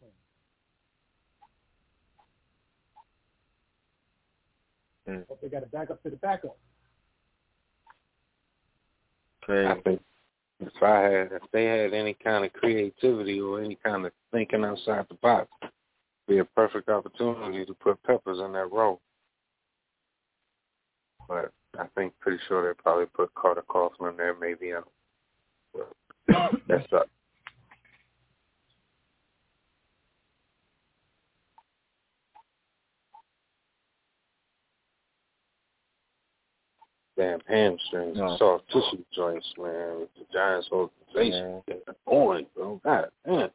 Mm. 5.09 5.29
Hope 5.29 5.40
they 5.40 5.48
got 5.48 5.62
a 5.62 5.66
backup 5.66 6.03
to 6.03 6.11
the 6.11 6.16
backup. 6.16 6.57
Crazy. 9.42 9.68
I 9.68 9.81
think 9.83 10.00
if 10.61 10.83
I 10.83 11.00
had, 11.00 11.33
if 11.33 11.42
they 11.53 11.66
had 11.66 11.92
any 11.92 12.14
kind 12.14 12.44
of 12.44 12.53
creativity 12.55 13.40
or 13.40 13.62
any 13.62 13.77
kind 13.85 14.07
of 14.07 14.12
thinking 14.33 14.64
outside 14.64 15.05
the 15.09 15.16
box, 15.16 15.48
be 16.27 16.38
a 16.38 16.44
perfect 16.44 16.88
opportunity 16.88 17.66
to 17.66 17.74
put 17.74 18.03
Peppers 18.05 18.38
in 18.38 18.53
that 18.53 18.72
role. 18.72 19.00
But 21.28 21.52
I 21.78 21.87
think 21.94 22.12
pretty 22.20 22.38
sure 22.48 22.66
they 22.66 22.80
probably 22.82 23.06
put 23.06 23.34
Carter 23.34 23.64
Coughlin 23.68 24.16
there, 24.16 24.34
maybe. 24.38 24.72
Um, 24.72 24.84
that's 26.68 26.92
up. 26.92 27.08
damn 37.16 37.40
hamstrings, 37.46 38.16
no. 38.16 38.37
soft 38.38 38.66
tissue 38.68 39.04
joints, 39.14 39.46
man. 39.58 40.00
With 40.00 40.08
the 40.16 40.24
Giants 40.32 40.68
organization 40.72 41.62
yeah. 41.68 41.74
going, 42.08 42.46
bro. 42.56 42.80
God 42.84 43.06
damn. 43.24 43.50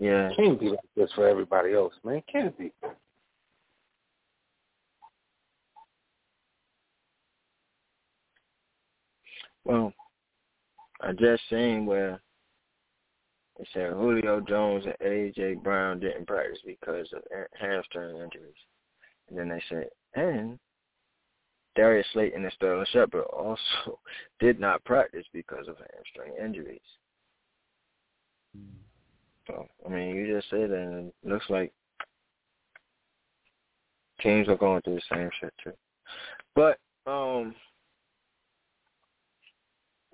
Yeah. 0.00 0.30
It 0.30 0.36
can't 0.36 0.58
be 0.58 0.70
like 0.70 0.78
this 0.96 1.10
for 1.14 1.28
everybody 1.28 1.74
else, 1.74 1.92
man. 2.04 2.16
It 2.16 2.24
can't 2.30 2.58
be. 2.58 2.72
Well, 9.64 9.92
I 11.00 11.12
just 11.12 11.42
seen 11.48 11.86
where 11.86 12.20
it 13.58 13.68
said 13.72 13.92
Julio 13.92 14.40
Jones 14.40 14.84
and 14.84 14.96
A.J. 15.00 15.54
Brown 15.54 16.00
didn't 16.00 16.26
practice 16.26 16.58
because 16.66 17.06
of 17.12 17.22
hamstring 17.58 18.16
injuries. 18.16 18.54
And 19.28 19.38
then 19.38 19.48
they 19.48 19.62
said, 19.68 19.88
and 20.14 20.58
Darius 21.76 22.06
Slayton 22.12 22.44
and 22.44 22.52
Sterling 22.52 22.86
Shepard 22.92 23.24
also 23.32 23.98
did 24.40 24.60
not 24.60 24.84
practice 24.84 25.26
because 25.32 25.68
of 25.68 25.76
hamstring 25.76 26.34
injuries. 26.42 26.80
So, 29.46 29.66
I 29.84 29.88
mean, 29.88 30.14
you 30.14 30.34
just 30.34 30.48
said 30.50 30.70
and 30.70 31.08
it 31.08 31.14
looks 31.28 31.48
like 31.48 31.72
teams 34.20 34.48
are 34.48 34.56
going 34.56 34.80
through 34.82 34.96
the 34.96 35.14
same 35.14 35.30
shit 35.40 35.52
too. 35.62 35.72
But, 36.54 36.78
um, 37.06 37.54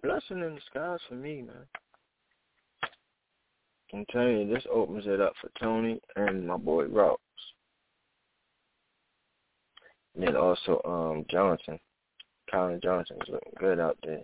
blessing 0.03 0.41
in 0.43 0.55
disguise 0.55 1.01
for 1.09 1.15
me, 1.15 1.43
man. 1.43 1.67
I'm 3.93 4.07
telling 4.11 4.39
you, 4.49 4.55
this 4.55 4.65
opens 4.73 5.05
it 5.07 5.21
up 5.21 5.33
for 5.41 5.51
Toney 5.61 6.01
and 6.17 6.47
my 6.47 6.57
boy 6.57 6.85
Ross. 6.85 7.19
And 10.15 10.27
then 10.27 10.37
also 10.37 10.81
um 10.85 11.25
Johnson. 11.29 11.79
Collin 12.51 12.81
Johnson 12.83 13.17
is 13.23 13.29
looking 13.29 13.53
good 13.59 13.79
out 13.79 13.99
there. 14.05 14.23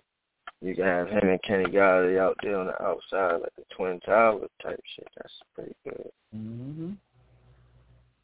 You 0.61 0.75
can 0.75 0.85
have 0.85 1.09
him 1.09 1.29
and 1.29 1.43
Kenny 1.43 1.65
Golladay 1.67 2.19
out 2.19 2.37
there 2.43 2.59
on 2.59 2.67
the 2.67 2.83
outside 2.83 3.43
like 3.43 3.55
the 3.57 3.65
Twin 3.77 4.01
Towers 4.01 4.51
type 4.63 4.81
shit. 4.97 5.09
That's 5.17 5.33
pretty 5.55 5.75
good. 5.85 6.11
Mm-hmm. 6.35 6.93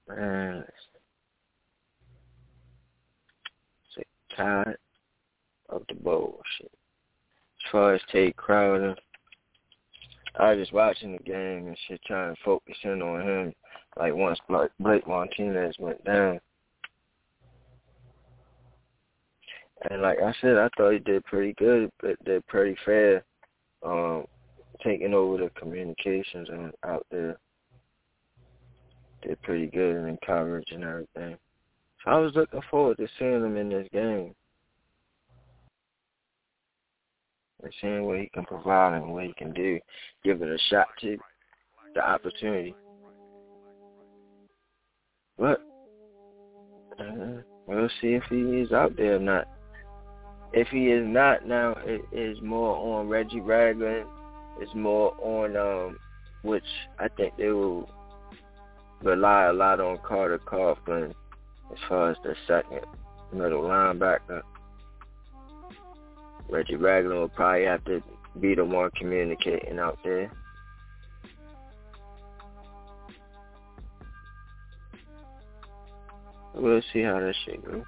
Man, 0.08 0.64
tired 4.36 4.78
of 5.68 5.82
the 5.88 5.94
bullshit. 5.94 6.70
Far 7.72 7.94
as 7.94 8.02
Tate 8.12 8.37
Crowder, 8.37 8.94
I 10.38 10.50
was 10.50 10.58
just 10.58 10.74
watching 10.74 11.12
the 11.12 11.22
game 11.22 11.68
and 11.68 11.76
shit, 11.88 12.02
trying 12.06 12.35
to 12.35 12.42
focus 12.44 12.76
in 12.85 13.00
on 13.00 13.26
him. 13.26 13.54
Like 13.98 14.14
once 14.14 14.38
Blake 14.78 15.08
Martinez 15.08 15.74
went 15.78 16.04
down, 16.04 16.38
and 19.90 20.02
like 20.02 20.18
I 20.22 20.35
said, 20.40 20.58
I 20.58 20.68
thought 20.76 20.92
he 20.92 20.98
did 20.98 21.24
pretty 21.24 21.54
good, 21.54 21.90
but 22.00 22.22
did 22.24 22.46
pretty 22.46 22.76
fair, 22.85 23.24
um, 23.82 24.26
taking 24.85 25.14
over 25.14 25.38
the 25.38 25.50
communications 25.58 26.48
and 26.50 26.72
out 26.87 27.06
there. 27.11 27.38
Did 29.22 29.40
pretty 29.42 29.66
good 29.66 29.96
in 30.08 30.18
coverage 30.24 30.68
and 30.72 30.85
everything. 30.85 31.37
So 32.04 32.11
I 32.11 32.18
was 32.18 32.35
looking 32.35 32.61
forward 32.70 32.98
to 32.98 33.08
seeing 33.18 33.44
him 33.44 33.56
in 33.56 33.70
this 33.70 33.88
game. 33.92 34.35
And 37.62 37.72
seeing 37.81 38.05
what 38.05 38.18
he 38.18 38.29
can 38.35 38.44
provide 38.44 38.96
and 38.96 39.12
what 39.12 39.25
he 39.25 39.33
can 39.35 39.53
do. 39.53 39.79
Give 40.25 40.42
it 40.42 40.48
a 40.48 40.59
shot 40.68 40.88
to 41.01 41.16
the 41.94 42.01
opportunity. 42.01 42.75
But 45.38 45.61
uh, 46.98 47.42
we'll 47.66 47.88
see 48.01 48.14
if 48.14 48.25
he 48.29 48.37
is 48.37 48.72
out 48.72 48.96
there 48.96 49.16
or 49.16 49.20
not. 49.20 49.46
If 50.53 50.68
he 50.68 50.88
is 50.88 51.07
not 51.07 51.46
now, 51.46 51.77
it 51.85 52.03
is 52.12 52.40
more 52.42 52.77
on 52.77 53.09
Reggie 53.09 53.40
Ragland. 53.40 54.07
It's 54.61 54.75
more 54.75 55.14
on 55.20 55.57
um, 55.57 55.98
which 56.42 56.62
I 56.98 57.09
think 57.09 57.37
they 57.38 57.48
will 57.48 57.88
rely 59.03 59.44
a 59.44 59.53
lot 59.53 59.81
on 59.81 59.98
Carter 60.07 60.38
Coughlin 60.38 61.14
as 61.72 61.79
far 61.88 62.11
as 62.11 62.16
the 62.22 62.35
second 62.46 62.81
middle 63.33 63.62
linebacker. 63.62 64.42
Reggie 66.52 66.76
Ragland 66.76 67.18
will 67.18 67.28
probably 67.30 67.64
have 67.64 67.82
to 67.86 68.02
be 68.38 68.54
the 68.54 68.62
one 68.62 68.90
communicating 68.90 69.78
out 69.78 69.98
there. 70.04 70.30
We'll 76.54 76.82
see 76.92 77.00
how 77.00 77.20
that 77.20 77.34
shit 77.46 77.64
goes. 77.64 77.82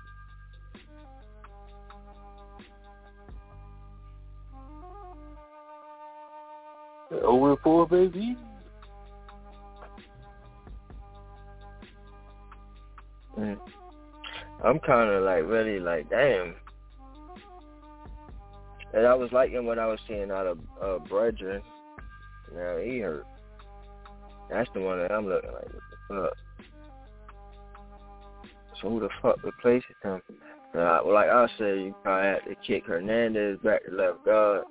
Over 7.22 7.56
4, 7.62 7.86
baby. 7.86 8.36
Mm. 13.38 13.58
I'm 14.64 14.78
kind 14.78 15.10
of 15.10 15.22
like 15.24 15.44
really 15.44 15.78
like 15.80 16.08
damn. 16.08 16.54
And 18.94 19.06
I 19.06 19.14
was 19.14 19.32
liking 19.32 19.66
what 19.66 19.78
I 19.78 19.86
was 19.86 19.98
seeing 20.06 20.30
out 20.30 20.46
of 20.46 20.58
uh, 20.80 20.98
Brethren. 21.08 21.62
Now 22.54 22.78
he 22.78 23.00
hurt. 23.00 23.26
That's 24.50 24.70
the 24.74 24.80
one 24.80 24.98
that 24.98 25.10
I'm 25.10 25.26
looking 25.26 25.50
like. 25.50 25.64
What 25.64 25.82
the 26.08 26.30
fuck? 26.30 26.36
So 28.80 28.90
who 28.90 29.00
the 29.00 29.08
fuck 29.20 29.42
replaces 29.42 29.96
him? 30.02 30.20
Uh, 30.74 31.00
well, 31.04 31.14
like 31.14 31.28
I 31.28 31.46
said, 31.58 31.78
you 31.78 31.94
probably 32.02 32.28
have 32.28 32.44
to 32.44 32.54
kick 32.66 32.86
Hernandez 32.86 33.58
back 33.64 33.84
to 33.84 33.92
left 33.92 34.24
guard, 34.24 34.64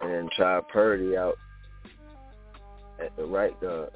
and 0.00 0.12
then 0.12 0.28
try 0.36 0.60
Purdy 0.72 1.16
out 1.16 1.36
at 3.02 3.14
the 3.16 3.24
right 3.24 3.58
guard. 3.60 3.90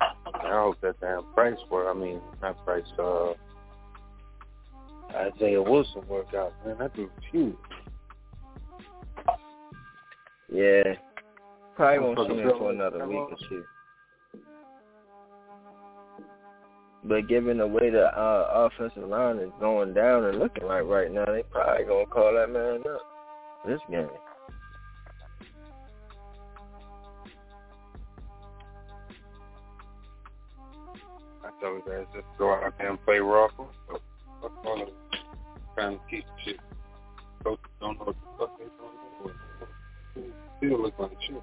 I 0.00 0.50
hope 0.50 0.80
that 0.80 1.00
damn 1.00 1.24
Price 1.34 1.58
work. 1.70 1.88
I 1.88 1.98
mean, 1.98 2.20
not 2.40 2.64
Price. 2.64 2.84
Uh, 2.98 3.34
Isaiah 5.14 5.62
Wilson 5.62 6.06
work 6.08 6.34
out. 6.34 6.52
Man, 6.66 6.78
that 6.78 6.94
dude's 6.94 7.12
huge. 7.30 7.54
Yeah, 10.52 10.94
probably 11.76 11.98
won't 11.98 12.30
see 12.30 12.36
him 12.36 12.50
for 12.58 12.70
another 12.70 13.06
week 13.08 13.18
or 13.18 13.36
two. 13.48 13.64
But 17.04 17.28
given 17.28 17.58
the 17.58 17.66
way 17.66 17.90
the 17.90 18.06
uh, 18.06 18.70
offensive 18.72 19.08
line 19.08 19.38
is 19.38 19.50
going 19.60 19.92
down 19.92 20.24
and 20.24 20.38
looking 20.38 20.66
like 20.66 20.84
right 20.84 21.12
now, 21.12 21.26
they 21.26 21.42
probably 21.50 21.84
gonna 21.84 22.06
call 22.06 22.32
that 22.34 22.50
man 22.50 22.80
up 22.90 23.02
this 23.66 23.80
game. 23.90 24.08
I 31.44 31.50
told 31.60 31.82
you 31.84 31.92
guys 31.92 32.06
just 32.14 32.26
go 32.38 32.54
out 32.54 32.72
there 32.78 32.90
and 32.90 33.04
play 33.04 33.18
Ruffle. 33.18 33.70
Fuck 34.44 34.66
all 34.66 34.82
of 34.82 34.88
trying 35.74 35.96
to 35.96 36.04
keep 36.10 36.24
shit. 36.44 36.56
Coaches 37.42 37.64
don't 37.80 37.98
know 37.98 38.04
what 38.04 38.14
the 38.14 38.28
fuck 38.38 38.58
they 38.58 38.64
doing. 40.18 40.34
Still 40.58 40.82
look 40.82 40.98
like 40.98 41.12
shit. 41.26 41.42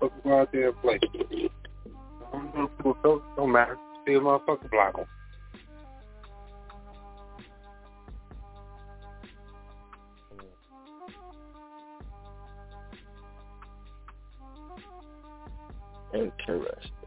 Fuck 0.00 0.24
go 0.24 0.40
out 0.40 0.50
there 0.50 0.70
and 0.70 0.82
play. 0.82 0.98
Don't 2.32 2.54
know 2.56 2.66
people 2.66 2.94
coach. 2.94 3.22
Don't 3.36 3.52
matter. 3.52 3.78
Still 4.02 4.22
motherfucker 4.22 4.70
block 4.72 4.96
them. 4.96 5.06
Interesting. 16.12 17.01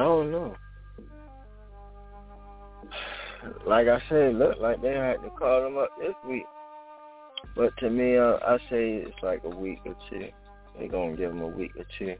I 0.00 0.04
don't 0.04 0.30
know. 0.30 0.56
Like 3.66 3.86
I 3.86 4.00
said, 4.08 4.34
look 4.34 4.58
like 4.58 4.80
they 4.80 4.94
had 4.94 5.20
to 5.22 5.28
call 5.38 5.66
him 5.66 5.76
up 5.76 5.90
this 5.98 6.14
week. 6.26 6.46
But 7.54 7.76
to 7.80 7.90
me, 7.90 8.16
uh, 8.16 8.38
I 8.42 8.56
say 8.70 8.94
it's 8.94 9.22
like 9.22 9.44
a 9.44 9.50
week 9.50 9.80
or 9.84 9.94
two. 10.08 10.30
They're 10.78 10.88
going 10.88 11.16
to 11.16 11.16
give 11.18 11.32
him 11.32 11.42
a 11.42 11.48
week 11.48 11.72
or 11.76 11.84
two. 11.98 12.14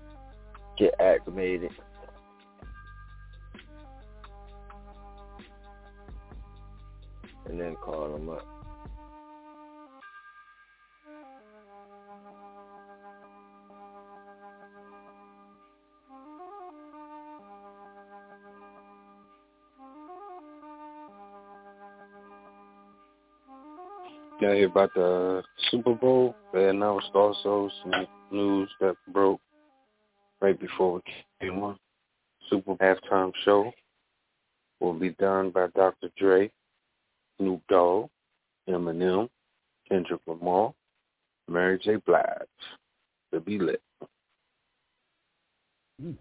Get 0.77 0.93
acclimated. 1.01 1.71
And 7.47 7.59
then 7.59 7.77
call 7.77 8.13
them 8.13 8.29
up. 8.29 8.60
Y'all 24.41 24.55
hear 24.55 24.69
about 24.69 24.95
the 24.95 25.43
Super 25.71 25.93
Bowl? 25.95 26.35
They 26.55 26.71
announced 26.71 27.11
also 27.15 27.69
some 27.83 28.07
news 28.31 28.71
that 28.81 28.97
broke 29.13 29.39
right 30.41 30.59
before 30.59 30.95
we 30.95 31.01
came 31.43 31.63
on. 31.63 31.79
Super 32.49 32.75
halftime 32.77 33.33
show 33.45 33.71
will 34.81 34.95
be 34.95 35.11
done 35.11 35.51
by 35.51 35.67
Dr. 35.77 36.09
Dre, 36.17 36.51
Snoop 37.37 37.61
Dogg, 37.69 38.09
Eminem, 38.67 39.29
Kendrick 39.87 40.23
Lamar, 40.27 40.73
Mary 41.47 41.79
J. 41.79 41.97
Blige. 41.97 42.25
To 43.35 43.41
be 43.41 43.59
lit. 43.59 43.83
Hmm. 46.01 46.13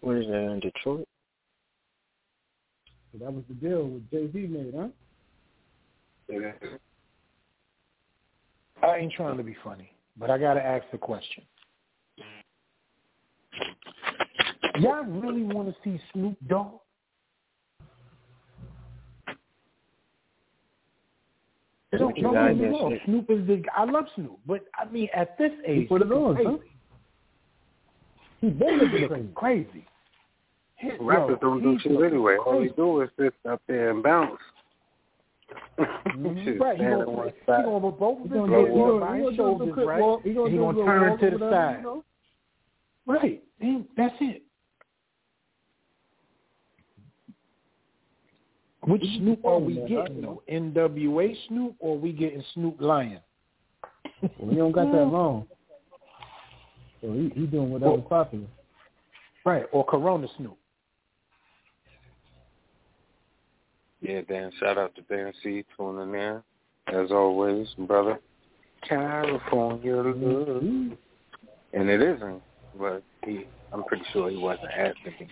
What 0.00 0.16
is 0.16 0.26
that 0.26 0.50
in 0.50 0.58
Detroit? 0.58 1.06
So 3.14 3.24
that 3.24 3.32
was 3.32 3.44
the 3.48 3.54
deal 3.54 3.86
with 3.86 4.10
Jay 4.10 4.28
Z 4.32 4.46
made, 4.48 4.74
huh? 4.76 4.88
I 8.82 8.96
ain't 8.96 9.12
trying 9.12 9.36
to 9.36 9.44
be 9.44 9.56
funny, 9.62 9.92
but 10.16 10.30
I 10.30 10.38
gotta 10.38 10.64
ask 10.64 10.84
the 10.90 10.98
question. 10.98 11.44
Y'all 14.80 15.04
really 15.04 15.44
want 15.44 15.68
to 15.68 15.74
see 15.84 16.00
Snoop 16.12 16.36
Dogg? 16.48 16.80
Don't, 21.96 22.16
don't 22.20 22.34
get 22.34 22.56
me 22.56 22.66
wrong. 22.66 22.98
Snoop 23.04 23.30
is 23.30 23.46
the. 23.46 23.62
I 23.76 23.84
love 23.84 24.06
Snoop, 24.16 24.40
but 24.44 24.64
I 24.74 24.90
mean, 24.90 25.08
at 25.14 25.38
this 25.38 25.52
age, 25.64 25.82
He 25.82 25.84
put 25.84 26.02
it 26.02 26.10
on, 26.10 26.34
crazy. 26.34 26.50
huh? 26.50 26.56
He 28.40 28.50
been 28.50 28.78
looking 28.78 29.30
crazy. 29.36 29.86
Crazy. 30.90 31.04
Rappers 31.04 31.38
don't 31.40 31.62
do 31.62 31.72
he's 31.72 31.80
shit 31.82 31.92
looking 31.92 32.06
anyway. 32.06 32.36
All 32.44 32.60
they 32.60 32.68
do 32.68 33.00
is 33.02 33.10
sit 33.18 33.34
up 33.48 33.60
there 33.66 33.90
and 33.90 34.02
bounce. 34.02 34.40
Mhm. 35.78 36.58
Right, 36.60 36.78
he 36.78 36.84
gonna, 36.84 37.04
on 37.04 37.16
one 37.16 37.28
he 37.28 37.42
gonna 37.46 37.90
both 37.92 38.18
of 38.18 38.22
his 38.24 38.32
gonna 38.32 38.52
hands 38.52 38.66
do- 38.66 38.72
he 38.72 38.78
gonna- 38.78 38.98
behind 39.00 39.20
he 39.22 39.28
his 39.28 39.36
gonna 39.36 39.52
do 39.52 39.58
some 39.58 39.66
shoulders, 39.68 39.86
right? 39.86 40.00
walk. 40.00 40.22
He 40.22 40.28
and 40.30 40.36
gonna 40.38 40.50
he 40.50 40.56
gonna 40.56 40.84
turn 40.84 41.18
to 41.18 41.38
the 41.38 41.50
side. 41.50 41.76
you 41.78 41.82
know? 41.82 42.04
Right. 43.06 43.42
And 43.60 43.84
that's 43.96 44.14
it. 44.20 44.42
Which 48.86 49.02
Snoop 49.18 49.44
are 49.44 49.58
we 49.58 49.74
getting 49.88 50.20
though? 50.22 50.42
NWA 50.50 51.34
Snoop 51.48 51.74
or 51.78 51.98
we 51.98 52.12
getting 52.12 52.42
Snoop 52.54 52.76
Lion? 52.80 53.20
we 54.38 54.56
don't 54.56 54.72
got 54.72 54.92
that 54.92 55.04
long. 55.06 55.46
So 57.00 57.12
he, 57.12 57.30
he 57.34 57.46
doing 57.46 57.70
whatever's 57.70 58.02
popular. 58.08 58.46
Right, 59.44 59.64
or 59.72 59.84
Corona 59.84 60.26
Snoop. 60.36 60.56
Yeah, 64.04 64.20
Dan, 64.28 64.52
shout 64.60 64.76
out 64.76 64.94
to 64.96 65.02
Dan 65.02 65.32
C 65.42 65.64
tuning 65.76 66.14
in. 66.14 66.42
As 66.88 67.10
always, 67.10 67.66
brother. 67.78 68.20
California 68.86 69.96
love. 69.96 70.62
And 71.72 71.88
it 71.88 72.02
isn't, 72.02 72.42
but 72.78 73.02
he 73.24 73.46
I'm 73.72 73.82
pretty 73.84 74.04
sure 74.12 74.28
he 74.28 74.36
wasn't 74.36 74.70
asking 74.70 75.14
me. 75.18 75.28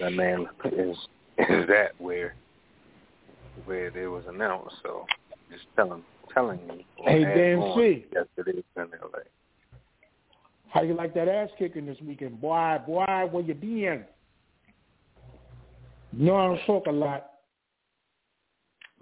That 0.00 0.12
man 0.14 0.46
is 0.64 0.96
is 1.38 1.68
that 1.68 1.90
where 1.98 2.34
where 3.66 3.88
it 3.88 4.08
was 4.08 4.24
announced, 4.26 4.76
so 4.82 5.04
just 5.52 5.64
telling 5.76 6.02
telling 6.32 6.66
me. 6.66 6.86
Hey 7.04 7.22
Dan 7.22 7.74
C. 7.76 8.06
Yes 8.14 8.24
it 8.38 8.48
is 8.48 8.64
in 8.76 8.84
LA. 8.84 9.20
How 10.70 10.82
you 10.82 10.94
like 10.94 11.12
that 11.14 11.28
ass 11.28 11.50
kicking 11.58 11.84
this 11.84 11.98
weekend? 12.00 12.40
Boy, 12.40 12.78
boy, 12.86 13.28
where 13.30 13.42
you 13.42 13.52
been? 13.52 14.04
You 16.16 16.24
know 16.24 16.36
I 16.36 16.46
don't 16.46 16.66
talk 16.66 16.86
a 16.86 16.90
lot, 16.90 17.32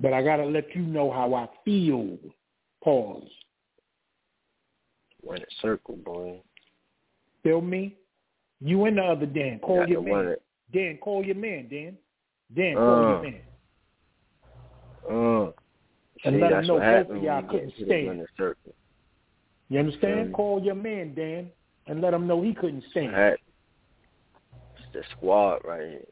but 0.00 0.12
I 0.12 0.22
gotta 0.22 0.44
let 0.44 0.74
you 0.74 0.82
know 0.82 1.10
how 1.10 1.34
I 1.34 1.48
feel. 1.64 2.18
Pause. 2.82 3.28
Win 5.22 5.42
a 5.42 5.46
circle, 5.60 5.96
boy. 5.96 6.40
Feel 7.42 7.60
me? 7.60 7.96
You 8.60 8.84
and 8.86 8.96
the 8.98 9.02
other 9.02 9.26
Dan. 9.26 9.58
Call 9.58 9.80
Got 9.80 9.88
your 9.88 10.02
man. 10.02 10.26
it. 10.32 10.42
Dan, 10.72 10.98
call 10.98 11.24
your 11.24 11.34
man, 11.36 11.68
Dan. 11.68 11.96
Dan, 12.54 12.74
call 12.76 12.94
Uh. 12.94 13.08
your 13.10 13.22
man. 13.22 13.40
Uh, 15.08 15.52
And 16.24 16.34
see, 16.36 16.40
let 16.40 16.52
him 16.52 16.66
know 16.66 16.78
both 16.80 17.10
of 17.16 17.22
y'all 17.22 17.42
couldn't 17.42 17.70
to 17.76 17.84
stand. 17.84 18.26
circle. 18.36 18.74
You 19.68 19.78
understand? 19.80 20.30
Mm. 20.30 20.32
Call 20.32 20.62
your 20.62 20.74
man, 20.74 21.14
Dan, 21.14 21.50
and 21.86 22.00
let 22.00 22.14
him 22.14 22.26
know 22.26 22.40
he 22.42 22.54
couldn't 22.54 22.82
stand. 22.90 23.14
It's 23.14 24.92
the 24.92 25.02
squad 25.12 25.60
right 25.64 25.88
here. 25.90 26.06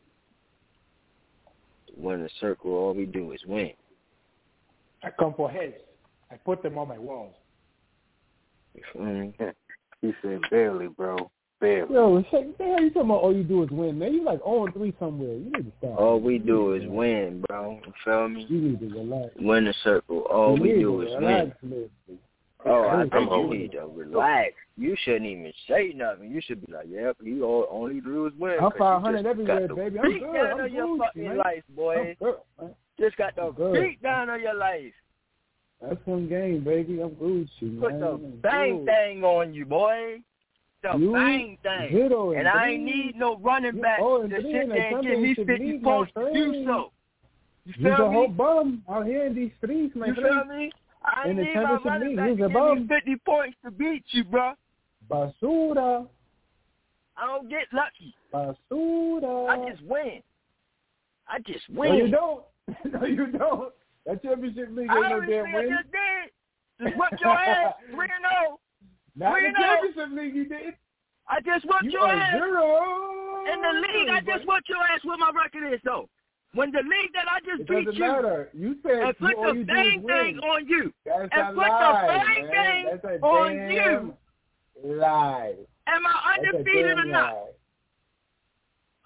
Win 1.97 2.23
the 2.23 2.31
circle, 2.41 2.73
all 2.73 2.95
we 2.95 3.07
do 3.07 3.33
is 3.33 3.41
win. 3.47 3.73
I 5.03 5.11
come 5.19 5.35
for 5.37 5.51
heads. 5.51 5.75
I 6.31 6.37
put 6.37 6.63
them 6.63 6.79
on 6.79 6.89
my 6.89 6.99
walls. 6.99 7.35
You 8.75 8.83
feel 8.93 9.03
me? 9.05 9.35
He 10.01 10.13
said 10.21 10.41
barely, 10.51 10.89
bro. 10.89 11.31
Barely. 11.61 11.95
Yo, 11.95 12.23
shit, 12.31 12.59
the 12.59 12.65
hell 12.65 12.83
you 12.83 12.91
talking 12.91 13.09
about? 13.09 13.23
All 13.23 13.35
you 13.35 13.43
do 13.43 13.63
is 13.63 13.71
win, 13.71 13.99
man. 13.99 14.13
You 14.13 14.23
like 14.23 14.41
0 14.41 14.67
and 14.67 14.75
3 14.75 14.95
somewhere. 14.99 15.33
You 15.33 15.45
need 15.45 15.65
to 15.65 15.73
stop. 15.79 15.99
All 15.99 16.21
we 16.21 16.39
do 16.39 16.75
is 16.75 16.83
win, 16.87 17.43
bro. 17.49 17.81
You 17.87 17.93
feel 18.05 18.29
me? 18.29 18.45
You 18.51 18.61
need 18.61 18.81
to 18.81 18.87
relax. 18.95 19.31
Win 19.41 19.65
the 19.65 19.75
circle. 19.83 20.27
All 20.31 20.57
You 20.59 20.63
we 20.63 20.69
do 20.75 21.01
is 21.03 21.15
relax, 21.15 21.57
win. 21.63 21.71
man. 21.71 22.19
Oh, 22.67 22.83
I 22.85 23.03
I'm 23.03 23.11
think 23.11 23.31
you 23.31 23.49
need 23.59 23.73
to 23.73 23.87
relax. 23.87 24.53
You 24.77 24.97
shouldn't 25.05 25.27
even 25.27 25.53
say 25.69 25.93
nothing. 25.95 26.31
You 26.31 26.41
should 26.41 26.65
be 26.65 26.73
like, 26.73 26.87
"Yep, 26.89 27.19
you 27.23 27.45
all 27.45 27.67
only 27.71 28.01
do 28.01 28.27
is 28.27 28.33
win." 28.39 28.53
I'm 28.55 28.71
'cause 28.71 28.73
you 28.75 28.79
500 28.79 29.27
everywhere, 29.27 29.69
baby. 29.69 29.99
I'm 29.99 30.19
good. 30.19 30.33
down 30.33 30.47
I'm 30.53 30.61
on 30.61 30.73
your 30.73 30.99
fucking 30.99 31.23
man. 31.25 31.37
life, 31.37 31.65
boy. 31.71 32.17
Good, 32.19 32.37
man. 32.61 32.75
Just 32.99 33.17
got 33.17 33.37
the 33.37 33.51
beat 33.73 34.01
down 34.03 34.31
on 34.31 34.41
your 34.41 34.55
life. 34.55 34.95
That's 35.83 36.03
some 36.07 36.29
game, 36.29 36.61
baby. 36.65 37.01
I'm 37.01 37.11
Gucci, 37.11 37.79
Put 37.81 37.99
the 38.01 38.17
bang 38.41 38.87
thing 38.87 39.25
on 39.25 39.53
you, 39.53 39.67
boy. 39.67 40.23
The 40.83 40.97
You 40.97 41.13
bang 41.13 41.59
thing. 41.63 41.95
and 42.03 42.39
And 42.39 42.49
I 42.49 42.69
ain't 42.71 42.85
need 42.85 43.17
no 43.17 43.37
running 43.39 43.81
back 43.81 43.99
oh 44.01 44.23
to 44.27 44.29
sit 44.43 44.69
there 44.69 44.95
and 44.95 45.03
give 45.03 45.21
me 45.21 45.35
50 45.35 45.79
points 45.81 46.13
to 46.15 46.31
do 46.33 46.65
so. 46.65 46.93
You 47.67 47.75
You's 47.77 47.97
feel 47.97 48.07
a 48.07 48.11
whole 48.11 48.29
me? 48.29 48.35
bum 48.35 48.83
out 48.89 49.07
here 49.07 49.25
in 49.27 49.35
these 49.35 49.51
streets, 49.59 49.95
my 49.97 50.07
You 50.09 50.15
friend. 50.15 50.43
feel 50.49 50.57
me? 50.57 50.73
I 51.05 51.29
In 51.29 51.37
the 51.37 51.43
need 51.43 51.55
my 51.55 51.79
running 51.85 52.17
back 52.17 52.37
to 52.37 52.45
a 52.45 52.49
give 52.49 52.83
me 52.83 52.89
50 52.89 53.17
points 53.27 53.57
to 53.65 53.71
beat 53.71 54.05
you, 54.11 54.25
bro. 54.25 54.55
Basura. 55.11 56.07
I 57.17 57.27
don't 57.27 57.49
get 57.49 57.67
lucky. 57.73 58.15
Basura. 58.33 59.49
I 59.49 59.71
just 59.71 59.83
win. 59.83 60.23
I 61.29 61.39
just 61.41 61.69
win. 61.69 61.91
No, 61.91 61.97
you 61.97 62.11
don't. 62.11 62.45
no, 63.01 63.07
you 63.07 63.27
don't. 63.27 63.73
That 64.07 64.23
championship 64.23 64.69
league 64.71 64.91
ain't 64.91 65.09
no 65.09 65.21
damn 65.21 65.47
see 65.47 65.57
I 65.57 65.63
just 65.63 65.91
did. 65.93 66.87
Just 66.87 66.99
whipped 66.99 67.21
your 67.21 67.33
ass. 67.33 67.75
3 67.91 67.99
and 67.99 68.25
0. 68.49 68.61
Not 69.17 69.33
Three 69.33 69.53
the 69.53 69.59
oh. 69.59 69.63
championship 69.63 70.17
league 70.17 70.35
you 70.35 70.45
did. 70.47 70.75
I 71.29 71.41
just 71.41 71.65
whipped 71.65 71.85
You 71.85 72.01
your 72.01 72.09
ass. 72.09 72.35
zero. 72.35 73.45
In 73.53 73.61
the 73.61 73.89
league, 73.89 74.09
I 74.09 74.21
just 74.21 74.47
whipped 74.47 74.69
your 74.69 74.83
ass 74.83 75.01
where 75.05 75.17
my 75.17 75.31
record 75.35 75.73
is, 75.73 75.81
though. 75.85 76.09
When 76.55 76.71
the 76.71 76.79
league 76.79 77.13
that 77.15 77.27
I 77.29 77.41
just 77.41 77.63
It 77.63 77.69
beat 77.69 77.95
you 77.95 78.01
matter. 78.01 78.49
You 78.55 78.77
said 78.83 79.03
and 79.03 79.19
put 79.19 79.31
the 79.31 79.65
bang 79.67 80.07
thing 80.07 80.39
on 80.39 80.69
you 80.69 80.93
That's 81.05 81.29
and 81.33 81.49
put 81.49 81.67
lie, 81.67 82.07
the 82.07 82.15
bang 82.15 82.47
man. 82.47 83.01
thing 83.01 83.23
on 83.23 84.15
you. 84.85 84.99
lie. 84.99 85.55
Am 85.87 86.03
I 86.07 86.37
undefeated 86.39 86.99
or 86.99 87.05
not? 87.05 87.33
lie. 87.35 87.47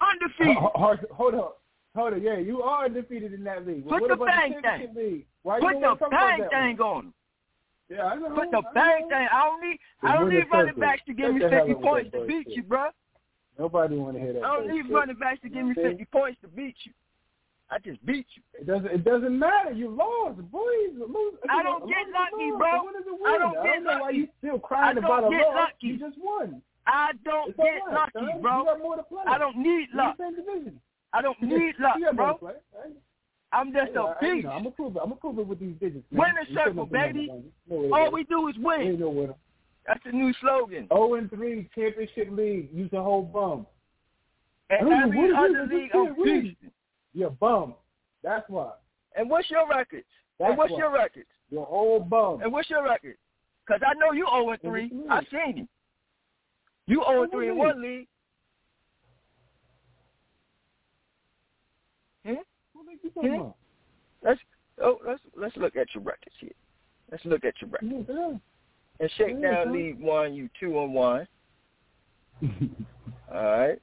Undefeated. 0.01 0.57
Ho- 0.57 0.71
Hold, 0.75 0.99
hold 1.11 1.35
up. 1.35 1.61
Hold 1.95 2.13
up. 2.13 2.19
Yeah, 2.21 2.37
you 2.37 2.61
are 2.61 2.85
undefeated 2.85 3.33
in 3.33 3.43
that 3.45 3.65
league. 3.67 3.83
Put 3.83 4.01
what 4.01 4.09
the 4.09 4.25
bang 4.25 4.53
the 4.55 4.61
championship 4.61 4.95
league? 4.95 5.25
Why 5.43 5.57
you 5.57 5.61
Put 5.63 5.73
the 5.73 5.79
wanna 5.79 5.99
talk 5.99 6.07
about 6.07 6.37
bang 6.39 6.49
thing 6.77 6.79
on. 6.79 7.13
Yeah, 7.89 8.03
I 8.05 8.15
know. 8.15 8.29
Put 8.29 8.51
the 8.51 8.57
I 8.57 8.73
bang 8.73 9.01
know. 9.01 9.09
thing. 9.09 9.27
I 9.31 9.43
don't 9.45 9.61
need. 9.61 9.79
The 10.03 10.07
I 10.07 10.13
don't 10.13 10.29
need 10.29 10.45
running 10.51 10.75
backs 10.79 11.01
to 11.07 11.13
give 11.13 11.25
Shut 11.25 11.51
me 11.51 11.73
50 11.73 11.73
points 11.83 12.11
to 12.11 12.25
beat 12.27 12.47
you, 12.49 12.63
bro. 12.63 12.89
Nobody 13.57 13.97
want 13.97 14.15
to 14.15 14.21
hear 14.21 14.33
that. 14.33 14.43
I 14.43 14.55
don't 14.57 14.67
need 14.69 14.93
running 14.93 15.17
backs 15.17 15.41
to 15.41 15.49
give 15.49 15.65
me 15.65 15.73
50 15.73 16.05
points 16.05 16.39
to 16.41 16.47
beat 16.47 16.75
you. 16.83 16.93
I 17.71 17.77
just 17.77 18.03
beat 18.05 18.25
you. 18.35 18.41
It 18.59 18.65
doesn't. 18.65 18.87
It 18.87 19.03
doesn't 19.03 19.37
matter. 19.37 19.71
You 19.71 19.89
lost, 19.89 20.41
boys. 20.51 20.93
Lose. 20.97 21.35
I 21.49 21.61
don't 21.61 21.87
get 21.87 21.97
lucky, 22.11 22.49
bro. 22.57 22.83
What 22.83 22.95
is 22.95 23.05
a 23.07 23.13
win? 23.13 23.21
I 23.27 23.37
don't 23.37 23.57
I 23.57 23.63
don't 23.65 23.83
know 23.83 23.99
why 24.01 24.09
you 24.09 24.27
still 24.39 24.57
crying 24.59 24.97
I 24.97 25.01
don't 25.01 25.03
about 25.05 25.27
a 25.27 25.29
get 25.29 25.45
loss. 25.47 25.55
lucky. 25.55 25.87
You 25.87 25.99
just 25.99 26.17
won. 26.19 26.61
I 26.87 27.11
don't 27.23 27.49
It's 27.49 27.57
get 27.57 27.81
right, 27.85 27.93
lucky, 28.15 28.31
son. 28.31 28.41
bro. 28.41 28.57
You 28.59 28.65
got 28.65 28.79
more 28.79 28.95
to 28.95 29.03
play. 29.03 29.21
I 29.27 29.37
don't 29.37 29.57
need 29.57 29.87
You're 29.93 30.03
luck. 30.03 30.15
in 30.19 30.25
the 30.35 30.41
same 30.41 30.45
division. 30.55 30.81
I 31.13 31.21
don't 31.21 31.41
need 31.43 31.75
luck, 31.79 31.97
bro. 32.15 32.33
play. 32.35 32.53
Right? 32.73 32.93
I'm 33.51 33.71
just 33.71 33.91
Yeah, 33.93 33.99
a 34.01 34.03
I- 34.05 34.09
I- 34.09 34.25
you 34.25 34.35
beast. 34.35 34.47
I'm 34.47 34.63
gonna 34.63 34.71
prove 34.71 34.95
it. 34.95 34.99
I'm 35.03 35.09
gonna 35.09 35.21
prove 35.21 35.37
it 35.39 35.45
with 35.47 35.59
these 35.59 35.75
digits. 35.79 36.05
Man. 36.11 36.21
Winner 36.21 36.41
You 36.49 36.55
circle, 36.55 36.87
putting 36.87 37.01
up 37.01 37.07
the 37.07 37.13
baby. 37.13 37.27
number, 37.27 37.43
man. 37.43 37.51
No 37.69 37.75
way, 37.77 37.89
All 38.01 38.05
baby. 38.11 38.13
we 38.15 38.23
do 38.23 38.47
is 38.47 38.55
win. 38.57 38.99
no. 38.99 39.37
That's 39.85 40.03
the 40.05 40.11
new 40.11 40.33
slogan. 40.41 40.87
0 40.91 41.13
and 41.15 41.29
3 41.29 41.69
championship 41.75 42.27
league. 42.31 42.69
Use 42.73 42.91
a 42.93 43.01
whole 43.01 43.21
bum. 43.23 43.67
And 44.71 44.87
Ooh, 44.87 44.91
every 44.91 45.17
what 45.17 45.29
is 45.29 45.35
other 45.37 45.63
it? 45.63 45.69
league, 45.69 45.91
This 45.91 45.99
I'm 46.01 46.15
kid 46.15 46.17
win. 46.17 46.41
beasting. 46.63 46.71
You're 47.13 47.27
a 47.29 47.31
bum. 47.31 47.75
That's 48.23 48.47
why. 48.49 48.71
And 49.15 49.29
what's 49.29 49.49
your 49.49 49.67
records? 49.67 50.05
That's 50.39 50.49
and 50.49 50.57
what's 50.57 50.71
why. 50.71 50.77
your 50.77 50.91
records? 50.93 51.27
You're 51.49 51.67
old 51.67 52.09
bum. 52.09 52.41
And 52.41 52.51
what's 52.51 52.69
your 52.69 52.83
record? 52.83 53.15
Because 53.65 53.81
I 53.85 53.93
know 53.95 54.11
you 54.13 54.25
0 54.29 54.49
and 54.51 54.61
3. 54.61 54.91
I 55.09 55.21
seen 55.31 55.57
you. 55.57 55.67
You 56.87 57.03
0 57.07 57.23
and 57.23 57.31
3 57.31 57.49
in 57.49 57.57
one 57.57 57.81
league. 57.81 58.07
Hmm? 62.25 62.33
You 63.03 63.09
talking 63.13 63.29
Hmm? 63.31 63.35
about? 63.39 63.55
Let's 64.23 64.39
oh 64.81 64.99
let's 65.05 65.21
let's 65.35 65.55
look 65.57 65.75
at 65.75 65.87
your 65.95 66.03
records 66.03 66.35
here. 66.39 66.51
Let's 67.11 67.23
look 67.25 67.43
at 67.45 67.53
your 67.61 67.69
records. 67.71 68.05
Yeah. 68.09 68.37
And 68.99 69.11
Shakedown 69.17 69.41
Yeah. 69.67 69.71
League 69.71 69.99
one, 69.99 70.33
you 70.33 70.49
two 70.59 70.77
and 70.79 70.93
one. 70.93 71.27
All 73.33 73.43
right. 73.43 73.81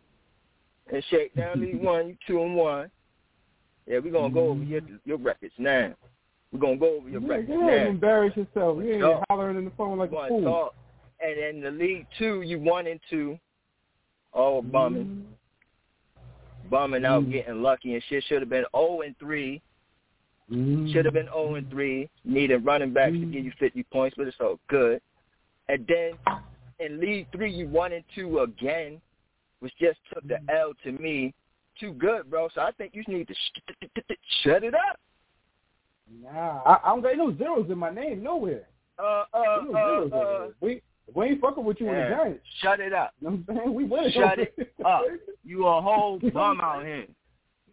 And 0.93 1.05
Shakedown 1.11 1.61
League 1.61 1.81
one, 1.81 2.09
you 2.09 2.17
two 2.27 2.43
and 2.43 2.55
one. 2.55 2.91
Yeah, 3.87 3.99
we're 4.01 4.13
gonna 4.13 4.33
go 4.33 4.49
over 4.51 4.63
your 4.63 4.81
your 5.05 5.19
records 5.19 5.55
now. 5.59 5.95
We're 6.53 6.59
gonna 6.61 6.77
go 6.77 6.97
over 6.97 7.09
your 7.09 7.21
Yeah, 7.23 7.29
records 7.29 7.49
go 7.49 7.69
ahead 7.69 7.85
now. 7.85 7.91
embarrass 7.91 8.37
yourself. 8.37 8.83
You 8.83 8.93
ain't 9.07 9.25
hollering 9.31 9.57
in 9.59 9.65
the 9.65 9.71
phone 9.73 9.99
like 9.99 10.13
a 10.13 10.29
fool. 10.29 10.43
talk. 10.43 10.75
And 11.21 11.39
in 11.39 11.61
the 11.63 11.71
league 11.71 12.07
two, 12.19 12.43
you 12.43 12.59
one 12.59 12.87
and 12.87 13.01
two. 13.09 13.39
All 14.33 14.61
bumming. 14.63 15.27
Bumming 16.69 17.05
out, 17.05 17.25
Mm. 17.25 17.31
getting 17.33 17.63
lucky 17.63 17.95
and 17.95 18.03
shit. 18.05 18.25
Should 18.25 18.43
have 18.43 18.49
been 18.49 18.67
0 18.75 19.01
and 19.03 19.17
3. 19.19 19.63
Mm. 20.51 20.93
Should 20.93 21.05
have 21.05 21.15
been 21.15 21.27
0 21.27 21.55
and 21.55 21.71
3. 21.71 22.09
Needed 22.25 22.65
running 22.65 22.93
backs 22.93 23.13
to 23.13 23.25
give 23.25 23.45
you 23.45 23.53
50 23.53 23.83
points, 23.85 24.17
but 24.17 24.27
it's 24.27 24.37
all 24.41 24.59
good. 24.69 25.01
And 25.69 25.87
then 25.87 26.19
in 26.81 27.01
League 27.01 27.29
3, 27.33 27.51
you 27.53 27.69
1 27.69 27.93
and 27.93 28.05
2 28.15 28.41
again, 28.41 29.01
which 29.61 29.75
just 29.79 29.99
took 30.13 30.27
the 30.27 30.39
L 30.53 30.75
to 30.83 30.93
me. 30.93 31.33
Too 31.79 31.93
good, 31.93 32.31
bro. 32.31 32.49
So 32.55 32.61
I 32.63 32.71
think 32.73 32.95
you 32.95 33.03
need 33.09 33.29
to 33.29 33.35
sh- 33.35 34.15
shut 34.43 34.65
it 34.65 34.75
up. 34.75 34.99
Nah, 36.23 36.63
I, 36.65 36.79
I 36.85 36.89
don't 36.89 37.03
got 37.03 37.17
no 37.17 37.37
zeros 37.37 37.71
in 37.71 37.79
my 37.79 37.91
name 37.91 38.23
nowhere. 38.23 38.69
Uh, 38.99 39.25
uh, 39.35 39.57
no 39.71 40.09
uh, 40.13 40.17
uh. 40.17 40.49
We 40.61 40.81
we 41.15 41.27
ain't 41.27 41.41
fucking 41.41 41.65
with 41.65 41.81
you 41.81 41.89
in 41.89 41.95
the 41.95 42.01
yeah. 42.01 42.11
Giants. 42.17 42.45
Shut 42.63 42.81
it 42.81 42.93
up. 42.93 43.13
You 43.21 43.29
know 43.31 43.37
what 43.45 43.57
I'm 43.57 43.57
saying? 43.65 43.75
We 43.75 43.85
winning. 43.85 44.13
Shut 44.13 44.39
it 44.39 44.55
up. 44.87 45.03
You 45.45 45.67
a 45.67 45.81
whole 45.83 46.19
bum 46.33 46.61
out 46.61 46.85
here. 46.85 47.07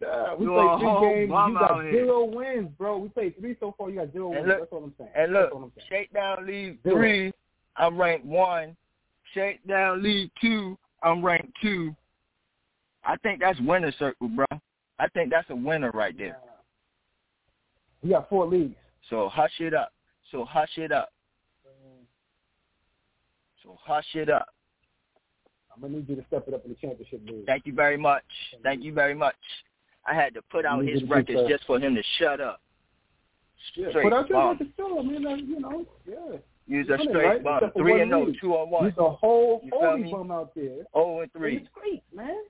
Nah, 0.01 0.35
we 0.35 0.45
You 0.45 0.51
played 0.51 0.79
three 0.79 1.09
games. 1.09 1.29
You 1.29 1.53
got 1.59 1.71
out 1.71 1.83
here. 1.83 1.91
zero 1.93 2.23
wins, 2.25 2.69
bro. 2.77 2.97
We 2.97 3.09
played 3.09 3.37
three 3.39 3.55
so 3.59 3.73
far. 3.77 3.89
You 3.89 3.97
got 3.99 4.11
zero 4.11 4.33
And 4.33 4.45
wins. 4.45 4.47
look- 4.47 4.59
That's 4.59 4.71
all 4.73 4.83
I'm 4.83 4.93
saying. 4.97 5.09
And 5.15 5.31
look, 5.33 5.51
all 5.53 5.63
I'm 5.63 5.71
saying. 5.77 5.87
Shakedown 5.89 6.45
League 6.47 6.79
Zero. 6.83 6.95
3, 6.97 7.31
I'm 7.77 7.97
ranked 7.97 8.25
1. 8.25 8.75
Shakedown 9.33 10.03
League 10.03 10.31
2, 10.41 10.77
I'm 11.03 11.23
ranked 11.23 11.53
2. 11.61 11.95
I 13.05 13.17
think 13.17 13.39
that's 13.39 13.59
winner 13.61 13.91
circle, 13.97 14.29
bro. 14.29 14.45
I 14.99 15.07
think 15.09 15.31
that's 15.31 15.49
a 15.49 15.55
winner 15.55 15.91
right 15.91 16.17
there. 16.17 16.37
We 18.01 18.11
got 18.11 18.29
four 18.29 18.47
leagues. 18.47 18.75
So 19.09 19.29
hush 19.29 19.59
it 19.59 19.73
up. 19.73 19.91
So 20.31 20.45
hush 20.45 20.77
it 20.77 20.91
up. 20.91 21.09
So 23.63 23.77
hush 23.83 24.05
it 24.13 24.29
up. 24.29 24.47
I'm 25.75 25.81
gonna 25.81 25.95
need 25.95 26.09
you 26.09 26.15
to 26.15 26.25
step 26.27 26.47
it 26.47 26.53
up 26.53 26.63
in 26.65 26.71
the 26.71 26.75
championship 26.75 27.21
league. 27.25 27.45
Thank 27.45 27.65
you 27.65 27.73
very 27.73 27.97
much. 27.97 28.23
Thank 28.61 28.83
you 28.83 28.93
very 28.93 29.15
much. 29.15 29.35
I 30.05 30.13
had 30.13 30.33
to 30.33 30.41
put 30.43 30.65
out 30.65 30.85
his 30.85 31.01
records 31.03 31.49
just 31.49 31.65
for 31.65 31.79
him 31.79 31.95
to 31.95 32.03
shut 32.19 32.41
up. 32.41 32.61
Yeah, 33.75 33.89
Straight 33.89 34.03
put 34.03 34.13
out 34.13 34.29
your 34.29 34.39
bomb. 34.39 34.51
record 34.51 34.67
still. 34.73 34.99
I 34.99 35.01
mean, 35.01 35.47
you 35.47 35.59
know, 35.59 35.85
yeah. 36.05 36.37
Use 36.67 36.87
a 36.89 36.97
straight 37.09 37.25
right? 37.25 37.43
bomb. 37.43 37.71
Three 37.75 38.01
and 38.01 38.13
oh, 38.13 38.25
no, 38.25 38.33
two 38.39 38.53
on 38.53 38.69
one. 38.69 38.85
He's 38.85 38.97
a 38.97 39.09
whole 39.09 39.61
You 39.63 39.71
holy 39.73 40.11
bum 40.11 40.31
out 40.31 40.53
there. 40.53 40.83
Oh 40.93 41.21
and 41.21 41.31
three. 41.31 41.57
It's 41.57 41.67
great, 41.73 42.03
man. 42.13 42.43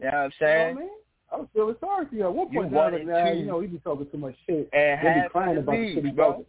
You 0.00 0.06
know 0.10 0.12
what 0.12 0.14
I'm 0.16 0.32
You 0.40 0.46
know 0.46 0.74
saying? 0.76 0.88
I 1.32 1.36
was 1.36 1.46
feeling 1.54 1.74
sorry 1.80 2.06
for 2.06 2.14
you 2.14 2.24
at 2.24 2.34
one 2.34 2.48
You 2.50 2.60
point. 2.60 2.74
I 2.74 2.76
was 2.76 2.82
one 2.84 2.92
like, 2.92 3.00
and 3.02 3.10
nah, 3.10 3.30
two. 3.30 3.38
you 3.38 3.46
know, 3.46 3.60
he 3.60 3.66
be 3.68 3.78
talking 3.78 4.06
too 4.10 4.18
much 4.18 4.34
shit. 4.46 4.68
And 4.72 4.98
half 5.00 5.30
crying 5.30 5.58
of 5.58 5.66
the 5.66 5.70
about 5.72 5.76
the 5.78 5.86
shit 5.94 6.04
leagues, 6.04 6.16
bro. 6.16 6.44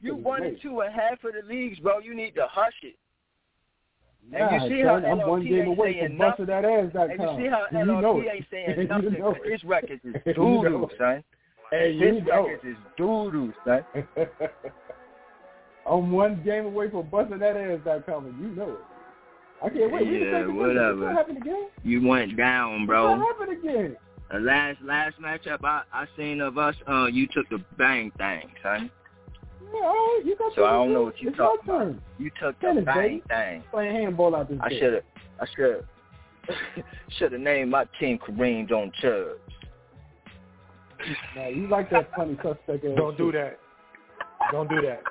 You 0.00 0.16
It's 0.16 0.24
one 0.24 0.42
and 0.44 0.60
two 0.62 0.80
and 0.80 0.94
half 0.94 1.22
of 1.24 1.32
the 1.34 1.46
leagues, 1.46 1.78
bro. 1.80 1.98
You 1.98 2.14
need 2.14 2.34
to 2.36 2.46
hush 2.48 2.72
it. 2.82 2.94
Nah, 4.30 4.48
and 4.48 4.70
you 4.70 4.76
see 4.78 4.82
how 4.82 5.00
son, 5.00 5.04
I'm 5.04 5.28
one 5.28 5.44
game 5.44 5.66
away 5.66 5.92
saying 5.94 6.08
from 6.08 6.18
busting 6.18 6.46
that 6.46 6.64
ass 6.64 6.90
that 6.94 7.10
And 7.10 7.20
you 7.20 7.44
see 7.44 7.48
how 7.50 7.66
you 7.70 7.84
know 7.84 8.22
ain't 8.22 8.46
saying 8.50 8.88
nothing 8.88 9.12
know 9.18 9.32
'cause 9.34 9.42
it. 9.44 9.52
his 9.52 9.64
records 9.64 10.00
is 10.04 10.14
You 10.26 10.32
doo 10.34 10.62
doo, 10.62 10.88
son. 10.96 11.24
Hey, 11.70 11.92
His 11.98 12.14
you 12.14 12.20
know 12.22 12.46
records 12.46 12.64
is 12.64 12.76
doo 12.96 13.30
doo, 13.32 13.52
son. 13.64 13.84
I'm 15.84 16.12
one 16.12 16.42
game 16.44 16.64
away 16.66 16.88
from 16.88 17.08
busting 17.08 17.40
that 17.40 17.56
ass 17.56 17.80
that 17.84 18.06
coming. 18.06 18.34
You 18.40 18.48
know 18.48 18.70
it. 18.70 18.78
I 19.64 19.68
can't 19.68 19.92
wait. 19.92 20.06
Yeah, 20.06 20.46
whatever. 20.46 21.06
What 21.06 21.16
happened 21.16 21.38
again? 21.38 21.68
You 21.84 22.06
went 22.06 22.36
down, 22.36 22.86
bro. 22.86 23.16
What 23.16 23.26
happened 23.38 23.58
again? 23.58 23.96
The 24.32 24.38
last 24.40 24.78
last 24.82 25.20
matchup 25.20 25.62
I 25.62 25.82
I 25.92 26.06
seen 26.16 26.40
of 26.40 26.58
us, 26.58 26.74
uh, 26.88 27.06
you 27.06 27.26
took 27.26 27.48
the 27.50 27.62
bang 27.76 28.10
thing, 28.18 28.50
son. 28.62 28.90
Yeah, 29.74 29.80
all 29.80 29.92
right, 29.92 30.22
you 30.24 30.36
got 30.36 30.50
the 30.50 30.54
So 30.56 30.64
I 30.64 30.72
don't 30.72 30.92
know 30.92 31.02
what 31.02 31.20
you 31.20 31.28
it's 31.28 31.36
talking 31.38 31.60
about. 31.64 31.78
turn. 31.78 32.02
You 32.18 32.30
took 32.40 32.58
the 32.60 32.66
Tennis, 32.66 32.84
bang 32.84 32.96
baby. 32.96 33.22
thing. 33.28 33.64
Playing 33.70 33.94
handball 33.94 34.34
out 34.34 34.48
this 34.48 34.58
I 34.62 34.70
should 34.70 34.94
have 34.94 35.02
I 35.40 35.46
should 35.54 35.84
should 37.18 37.32
have 37.32 37.40
named 37.40 37.70
my 37.70 37.84
team 38.00 38.18
Kareem 38.18 38.68
Don't 38.68 38.92
Chubbs. 38.94 39.38
Now, 41.36 41.48
you 41.48 41.68
like 41.68 41.90
that 41.90 42.10
funny 42.16 42.36
suspect 42.42 42.84
Don't 42.96 43.16
do 43.18 43.32
that. 43.32 43.58
Don't 44.50 44.68
do 44.68 44.80
that. 44.82 45.02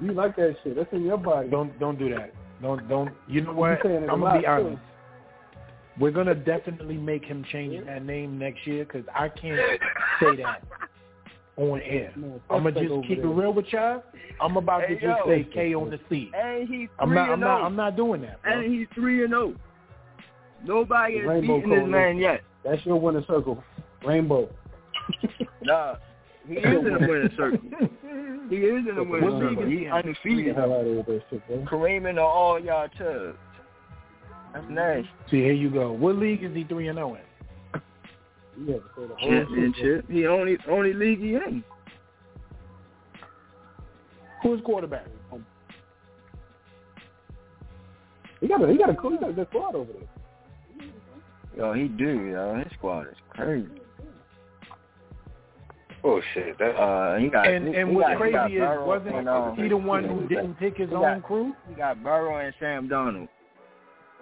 You 0.00 0.12
like 0.12 0.36
that 0.36 0.56
shit. 0.64 0.76
That's 0.76 0.92
in 0.92 1.04
your 1.04 1.18
body. 1.18 1.48
Don't 1.48 1.78
don't 1.78 1.98
do 1.98 2.10
that. 2.10 2.32
Don't 2.64 2.88
don't. 2.88 3.10
You 3.28 3.42
know 3.42 3.50
You 3.50 3.56
what? 3.58 3.78
saying 3.82 4.04
it 4.04 4.08
a 4.08 4.12
I'm 4.12 4.20
gonna 4.20 4.38
be 4.38 4.44
too. 4.44 4.50
honest. 4.50 4.82
We're 6.00 6.10
gonna 6.12 6.34
definitely 6.34 6.96
make 6.96 7.22
him 7.24 7.44
change 7.52 7.84
that 7.84 8.04
name 8.04 8.38
next 8.38 8.66
year 8.66 8.84
because 8.86 9.04
I 9.14 9.28
can't 9.28 9.60
say 10.18 10.34
that 10.36 10.62
on 11.58 11.80
air. 11.82 12.12
Man, 12.16 12.40
I'm 12.48 12.64
gonna 12.64 12.72
just 12.72 12.90
over 12.90 13.06
keep 13.06 13.18
it 13.18 13.26
real 13.26 13.52
with 13.52 13.66
y'all. 13.70 14.02
I'm 14.40 14.56
about 14.56 14.80
Hey, 14.84 14.94
to 14.94 15.00
just 15.00 15.04
yo. 15.04 15.26
say 15.26 15.46
K 15.52 15.74
on 15.74 15.90
the 15.90 16.00
C. 16.08 16.30
And 16.34 16.66
he's 16.66 16.88
I'm 16.98 17.08
three 17.10 17.16
not. 17.16 17.30
I'm 17.32 17.40
not. 17.40 17.60
oh. 17.60 17.64
I'm 17.64 17.76
not 17.76 17.96
doing 17.96 18.22
that. 18.22 18.42
Bro. 18.42 18.52
And 18.62 18.74
he's 18.74 18.86
three 18.94 19.22
and 19.24 19.30
zero. 19.30 19.54
Nobody 20.64 21.18
has 21.18 21.26
Rainbow 21.28 21.56
beaten 21.58 21.70
this 21.70 21.86
man 21.88 22.16
yet. 22.16 22.40
That's 22.64 22.84
your 22.86 22.98
winner 22.98 23.22
circle. 23.26 23.62
Rainbow. 24.06 24.48
Nah, 25.62 25.96
he 26.48 26.54
is 26.54 26.64
in 26.64 26.92
the 26.94 27.06
winning 27.08 27.30
circle. 27.36 27.58
He 28.50 28.56
is 28.56 28.86
in 28.88 28.94
the 28.96 29.02
winning 29.02 29.40
circle. 29.40 29.62
is 29.64 29.68
he 29.68 29.76
He 29.78 29.84
in? 29.84 29.90
The 29.90 29.96
undefeated. 29.96 30.56
hell 30.56 30.72
out 30.72 30.80
of 30.80 30.86
here 30.86 30.96
with 30.96 31.06
that 31.06 31.22
shit, 31.30 31.46
bro. 31.46 31.64
Kareem 31.64 32.08
and 32.08 32.18
all 32.18 32.60
y'all 32.60 32.88
tubs. 32.98 33.38
That's 34.52 34.66
nice. 34.70 35.04
See, 35.30 35.38
here 35.38 35.52
you 35.52 35.70
go. 35.70 35.92
What 35.92 36.16
league 36.16 36.44
is 36.44 36.54
he 36.54 36.64
three 36.64 36.88
and 36.88 36.96
zero 36.96 37.14
in? 37.16 37.80
You 38.66 38.72
have 38.74 38.82
to 38.82 38.88
say 38.96 39.06
the 39.08 39.14
whole 39.14 39.18
shit, 39.18 39.48
bro. 39.48 39.56
Championship. 39.56 40.10
He 40.10 40.26
only 40.26 40.58
only 40.68 40.92
league 40.92 41.20
he 41.20 41.34
in. 41.34 41.64
Who's 44.42 44.60
quarterback? 44.60 45.06
He 48.40 48.48
got 48.48 48.62
a 48.62 48.68
he 48.70 48.76
got 48.76 48.90
a 48.90 48.94
cool 48.94 49.10
he 49.12 49.16
got 49.16 49.30
a 49.30 49.32
good 49.32 49.48
squad 49.48 49.74
over 49.74 49.90
there. 49.92 50.88
Yo, 51.56 51.72
he 51.72 51.88
do, 51.88 52.26
yo. 52.30 52.56
His 52.62 52.72
squad 52.76 53.06
is 53.08 53.16
crazy. 53.30 53.66
Oh 56.06 56.20
shit, 56.34 56.58
that 56.58 56.76
Uh, 56.76 57.16
he 57.16 57.28
got. 57.28 57.46
And 57.48 57.68
he, 57.68 57.74
and 57.80 57.88
he 57.90 57.96
what's 57.96 58.08
got, 58.08 58.26
he 58.26 58.32
crazy 58.32 58.56
is 58.56 58.60
Burrow 58.60 58.86
wasn't 58.86 59.16
and, 59.16 59.28
um, 59.28 59.56
he 59.56 59.68
the 59.68 59.76
one 59.76 60.04
who 60.04 60.28
didn't 60.28 60.54
pick 60.58 60.76
his 60.76 60.90
he 60.90 60.94
own 60.94 61.00
got- 61.02 61.22
crew? 61.22 61.54
He 61.68 61.74
got 61.74 62.02
Burrow 62.02 62.36
and 62.44 62.54
Sam 62.60 62.88
Darnold. 62.88 63.28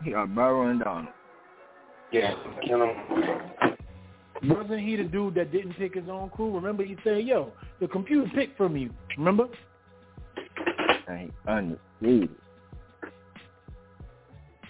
He 0.04 0.12
got 0.12 0.32
Burrow 0.34 0.68
and 0.70 0.80
Darnold. 0.80 1.12
yeah, 2.12 2.34
kill 2.64 2.82
him. 2.82 4.48
Wasn't 4.48 4.80
he 4.80 4.96
the 4.96 5.04
dude 5.04 5.34
that 5.34 5.50
didn't 5.52 5.74
pick 5.74 5.94
his 5.94 6.08
own 6.08 6.28
crew? 6.30 6.52
Remember 6.54 6.84
he 6.84 6.96
said, 7.04 7.24
"Yo, 7.24 7.52
the 7.80 7.86
computer 7.88 8.28
picked 8.34 8.56
for 8.56 8.68
me." 8.68 8.88
Remember? 9.18 9.48
I 11.08 11.26
he 11.26 11.50
undefeated. 11.50 12.30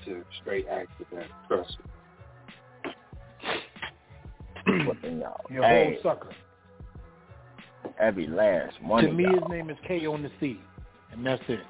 To 0.05 0.25
straight 0.41 0.67
accident. 0.69 1.31
Trust 1.49 1.77
What 4.87 5.01
the 5.03 5.09
y'all? 5.11 5.41
Your 5.51 5.63
whole 5.65 5.95
sucker. 6.03 6.29
Every 7.99 8.27
last 8.27 8.81
one 8.83 9.05
to 9.05 9.11
of 9.11 9.17
me, 9.17 9.25
y'all. 9.25 9.35
his 9.35 9.43
name 9.51 9.71
is 9.71 9.77
K 9.87 10.07
on 10.07 10.23
the 10.23 10.31
C, 10.41 10.59
and 11.13 11.25
that's 11.25 11.43
it. 11.49 11.61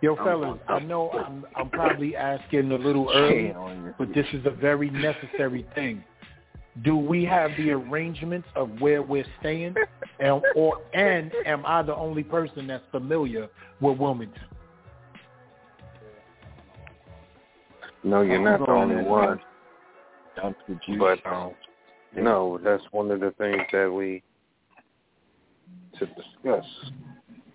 Yo, 0.00 0.14
fellas, 0.16 0.60
I 0.68 0.78
know 0.78 1.10
I'm 1.10 1.44
I'm 1.56 1.70
probably 1.70 2.14
asking 2.14 2.70
a 2.70 2.76
little 2.76 3.10
early, 3.12 3.52
but 3.98 4.14
this 4.14 4.26
is 4.32 4.46
a 4.46 4.50
very 4.50 4.90
necessary 4.90 5.66
thing. 5.74 6.04
Do 6.84 6.96
we 6.96 7.24
have 7.24 7.50
the 7.56 7.72
arrangements 7.72 8.46
of 8.54 8.80
where 8.80 9.02
we're 9.02 9.26
staying, 9.40 9.74
and 10.20 10.40
or 10.54 10.78
and 10.94 11.32
am 11.46 11.66
I 11.66 11.82
the 11.82 11.96
only 11.96 12.22
person 12.22 12.68
that's 12.68 12.84
familiar 12.92 13.48
with 13.80 13.98
Wilmington? 13.98 14.40
No, 18.04 18.22
you're 18.22 18.40
not 18.40 18.60
the 18.60 18.70
only 18.70 19.02
one. 19.02 19.40
Dump 20.36 20.56
the 20.68 20.78
juice. 20.86 20.98
But 21.00 21.26
um, 21.28 21.52
no, 22.16 22.60
that's 22.62 22.84
one 22.92 23.10
of 23.10 23.18
the 23.18 23.32
things 23.38 23.62
that 23.72 23.90
we 23.92 24.22
to 25.98 26.06
discuss. 26.06 26.64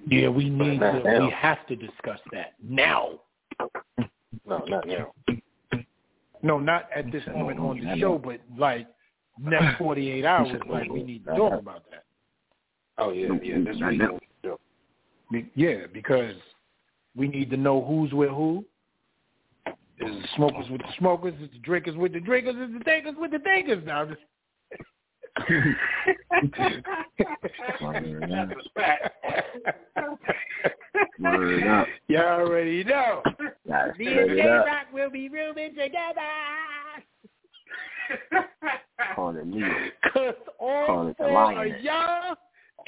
Yeah, 0.08 0.30
we 0.30 0.50
need 0.50 0.80
to. 0.80 1.02
now. 1.04 1.26
We 1.26 1.32
have 1.32 1.66
to 1.68 1.76
discuss 1.76 2.20
that 2.32 2.54
now. 2.64 3.20
No, 4.46 4.64
not 4.68 4.88
now. 4.88 5.14
No, 6.42 6.60
not 6.60 6.90
at 6.94 7.12
this 7.12 7.24
moment 7.28 7.60
on 7.60 7.80
the 7.80 7.98
show, 8.00 8.18
but 8.18 8.42
like 8.58 8.88
next 9.40 9.78
48 9.78 10.26
hours, 10.26 10.62
like 10.70 10.90
we 10.90 11.04
need 11.04 11.26
to 11.26 11.36
talk 11.36 11.60
about 11.60 11.84
that. 11.90 12.04
Oh 12.98 13.12
yeah, 13.12 13.30
yeah. 13.42 13.58
This 13.66 13.78
week. 13.82 14.02
yeah. 14.44 14.52
Be- 15.32 15.52
Yeah, 15.56 15.76
because 15.92 16.36
we 17.16 17.28
need 17.28 17.50
to 17.52 17.58
know 17.58 17.82
who's 17.82 18.12
with 18.12 18.30
who. 18.30 18.66
Is 20.00 20.22
the 20.22 20.28
smokers 20.36 20.70
with 20.70 20.82
the 20.82 20.92
smokers? 20.98 21.34
Is 21.42 21.50
the 21.54 21.60
drinkers 21.60 21.96
with 21.96 22.14
the 22.14 22.20
drinkers? 22.20 22.56
Is 22.56 22.78
the 22.78 22.84
takers 22.84 23.16
with 23.18 23.32
the 23.32 23.40
takers? 23.40 23.84
Now, 23.86 24.06
just... 24.06 24.20
Word 31.20 31.64
up. 31.64 31.88
you 32.08 32.18
already 32.18 32.84
know. 32.84 33.24
Gotta 33.68 33.94
Me 33.98 34.08
and 34.08 34.30
J-Rock 34.30 34.88
will 34.94 35.10
be 35.10 35.30
rooming 35.30 35.72
together. 35.72 36.22
Call 39.16 39.36
it 39.36 39.48
me. 39.48 39.64
Cause 40.14 40.36
all 40.60 40.86
Call 40.86 41.08
it 41.08 41.18
four 41.18 41.66
of 41.66 41.82
y'all 41.82 42.36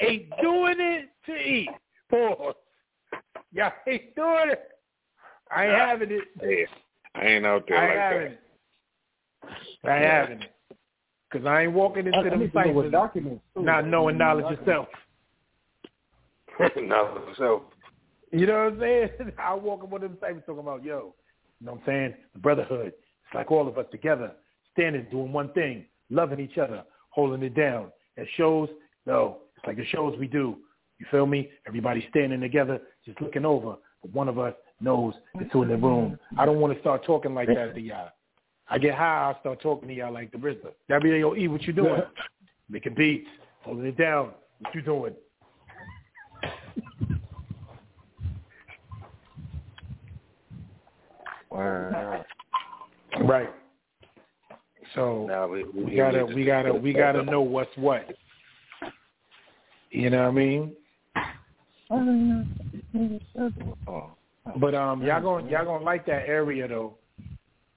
ain't 0.00 0.30
doing 0.40 0.76
it 0.78 1.08
to 1.26 1.34
eat. 1.34 1.70
Pause. 2.10 2.54
Y'all 3.52 3.72
ain't 3.88 4.14
doing 4.14 4.50
it. 4.50 4.68
I 5.50 5.66
ain't 5.66 5.74
having 5.74 6.10
it. 6.12 6.24
Yeah, 6.40 7.20
I 7.20 7.26
ain't 7.26 7.46
out 7.46 7.64
there 7.66 7.78
I 7.78 7.86
like 7.88 7.96
having 7.96 8.32
it. 8.32 8.40
I 9.84 9.96
ain't 9.96 10.04
having 10.04 10.42
it. 11.32 11.36
Cause 11.36 11.46
I 11.46 11.62
ain't 11.62 11.72
walking 11.72 12.06
into 12.06 12.18
I, 12.18 12.20
I 12.20 12.30
them 12.30 12.40
need 12.40 12.52
to 12.52 12.66
know 12.66 12.72
what 12.72 12.84
ciphers 12.84 12.92
documents. 12.92 13.42
too. 13.54 13.62
not 13.62 13.86
knowing 13.86 14.18
knowledge 14.18 14.58
yourself. 14.58 14.88
that. 16.58 16.76
no, 16.82 17.22
so 17.36 17.64
You 18.32 18.46
know 18.46 18.64
what 18.64 18.72
I'm 18.74 18.80
saying? 18.80 19.08
I 19.38 19.54
walk 19.54 19.84
in 19.84 19.90
one 19.90 20.02
of 20.02 20.10
them 20.10 20.18
ciphers 20.20 20.42
talking 20.46 20.60
about, 20.60 20.84
yo, 20.84 21.14
you 21.60 21.66
know 21.66 21.72
what 21.72 21.80
I'm 21.80 21.86
saying? 21.86 22.14
The 22.34 22.40
brotherhood. 22.40 22.88
It's 22.88 23.34
like 23.34 23.50
all 23.50 23.66
of 23.66 23.76
us 23.78 23.86
together, 23.90 24.32
standing, 24.72 25.06
doing 25.10 25.32
one 25.32 25.52
thing, 25.52 25.84
loving 26.10 26.40
each 26.40 26.58
other, 26.58 26.84
holding 27.10 27.42
it 27.42 27.54
down. 27.54 27.90
It 28.16 28.28
shows, 28.36 28.68
no, 29.04 29.38
it's 29.56 29.66
like 29.66 29.76
the 29.76 29.86
shows 29.86 30.16
we 30.18 30.28
do. 30.28 30.56
You 30.98 31.06
feel 31.10 31.26
me? 31.26 31.50
Everybody 31.66 32.06
standing 32.10 32.40
together, 32.40 32.80
just 33.04 33.20
looking 33.20 33.44
over. 33.44 33.76
But 34.02 34.12
one 34.12 34.28
of 34.28 34.38
us 34.38 34.54
knows 34.80 35.14
it's 35.34 35.52
who 35.52 35.62
in 35.62 35.68
the 35.68 35.76
room. 35.76 36.18
I 36.38 36.46
don't 36.46 36.60
want 36.60 36.72
to 36.74 36.80
start 36.80 37.04
talking 37.04 37.34
like 37.34 37.48
that 37.48 37.74
to 37.74 37.80
y'all. 37.80 38.10
I 38.68 38.78
get 38.78 38.94
high, 38.94 39.32
I 39.34 39.40
start 39.40 39.60
talking 39.60 39.88
to 39.88 39.94
y'all 39.94 40.12
like 40.12 40.32
the 40.32 40.38
RZA. 40.38 40.72
W-A-O-E, 40.88 41.48
what 41.48 41.62
you 41.62 41.72
doing? 41.72 42.02
Making 42.68 42.94
beats, 42.94 43.28
holding 43.60 43.86
it 43.86 43.96
down. 43.96 44.32
What 44.60 44.74
you 44.74 44.82
doing? 44.82 45.14
Word 51.50 51.94
up. 51.94 52.26
Right. 53.22 53.48
So 54.94 55.26
now 55.28 55.46
we, 55.46 55.64
we 55.64 55.94
gotta 55.96 56.24
we 56.24 56.44
gotta 56.44 56.72
we 56.72 56.92
gotta 56.92 57.22
know 57.22 57.40
what's 57.40 57.74
what. 57.76 58.06
You 59.90 60.10
know 60.10 60.22
what 60.22 60.28
I 60.28 60.32
mean? 60.32 60.72
But 64.60 64.74
um, 64.74 65.02
y'all 65.02 65.22
gonna 65.22 65.50
y'all 65.50 65.64
gonna 65.64 65.84
like 65.84 66.04
that 66.06 66.28
area 66.28 66.66
though. 66.68 66.98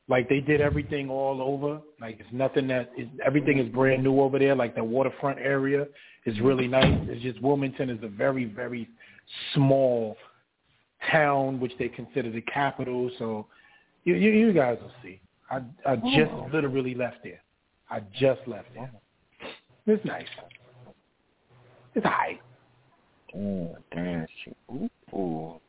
Like 0.09 0.27
they 0.27 0.39
did 0.39 0.59
everything 0.59 1.09
all 1.09 1.39
over. 1.39 1.79
Like 2.01 2.19
it's 2.19 2.29
nothing 2.33 2.67
that 2.67 2.91
is 2.97 3.07
everything 3.23 3.59
is 3.59 3.69
brand 3.69 4.03
new 4.03 4.19
over 4.19 4.39
there. 4.39 4.55
Like 4.55 4.75
the 4.75 4.83
waterfront 4.83 5.37
area 5.37 5.85
is 6.25 6.39
really 6.41 6.67
nice. 6.67 6.97
It's 7.03 7.21
just 7.21 7.39
Wilmington 7.41 7.91
is 7.91 7.99
a 8.03 8.07
very 8.07 8.45
very 8.45 8.89
small 9.53 10.17
town, 11.11 11.59
which 11.59 11.73
they 11.77 11.87
consider 11.89 12.31
the 12.31 12.41
capital. 12.41 13.11
So 13.19 13.45
you 14.03 14.15
you, 14.15 14.31
you 14.31 14.51
guys 14.51 14.79
will 14.81 14.91
see. 15.03 15.21
I 15.51 15.61
I 15.85 15.95
just 15.97 16.31
Oh. 16.31 16.49
literally 16.51 16.95
left 16.95 17.17
there. 17.23 17.41
I 17.91 17.99
just 18.19 18.41
left 18.47 18.73
there. 18.73 18.91
It's 19.85 20.03
nice. 20.05 20.27
It's 21.93 22.05
alright. 22.05 22.41
Oh, 23.35 23.75
damn 23.91 24.25
ooh. 25.13 25.59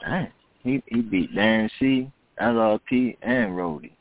Dang. 0.00 0.28
He 0.66 0.82
he 0.86 1.00
beat 1.00 1.32
Dan 1.32 1.70
C, 1.78 2.10
LRP, 2.42 3.16
and 3.22 3.56
Rody. 3.56 3.96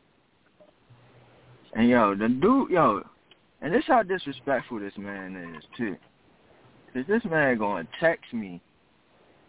And 1.73 1.87
yo, 1.87 2.15
the 2.15 2.27
dude, 2.27 2.71
yo, 2.71 3.03
and 3.61 3.71
this 3.71 3.83
how 3.85 4.01
disrespectful 4.01 4.79
this 4.79 4.97
man 4.97 5.55
is 5.55 5.63
too. 5.77 5.95
Cause 6.91 7.03
this 7.07 7.23
man 7.25 7.59
gonna 7.59 7.87
text 7.99 8.33
me 8.33 8.59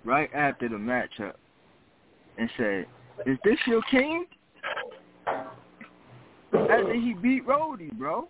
right 0.04 0.28
after 0.34 0.68
the 0.68 0.76
matchup 0.76 1.32
and 2.36 2.50
say, 2.58 2.84
"Is 3.24 3.38
this 3.44 3.58
your 3.66 3.80
king?" 3.90 4.26
After 6.52 6.92
he 6.92 7.14
beat 7.14 7.46
Rody, 7.46 7.90
bro, 7.94 8.28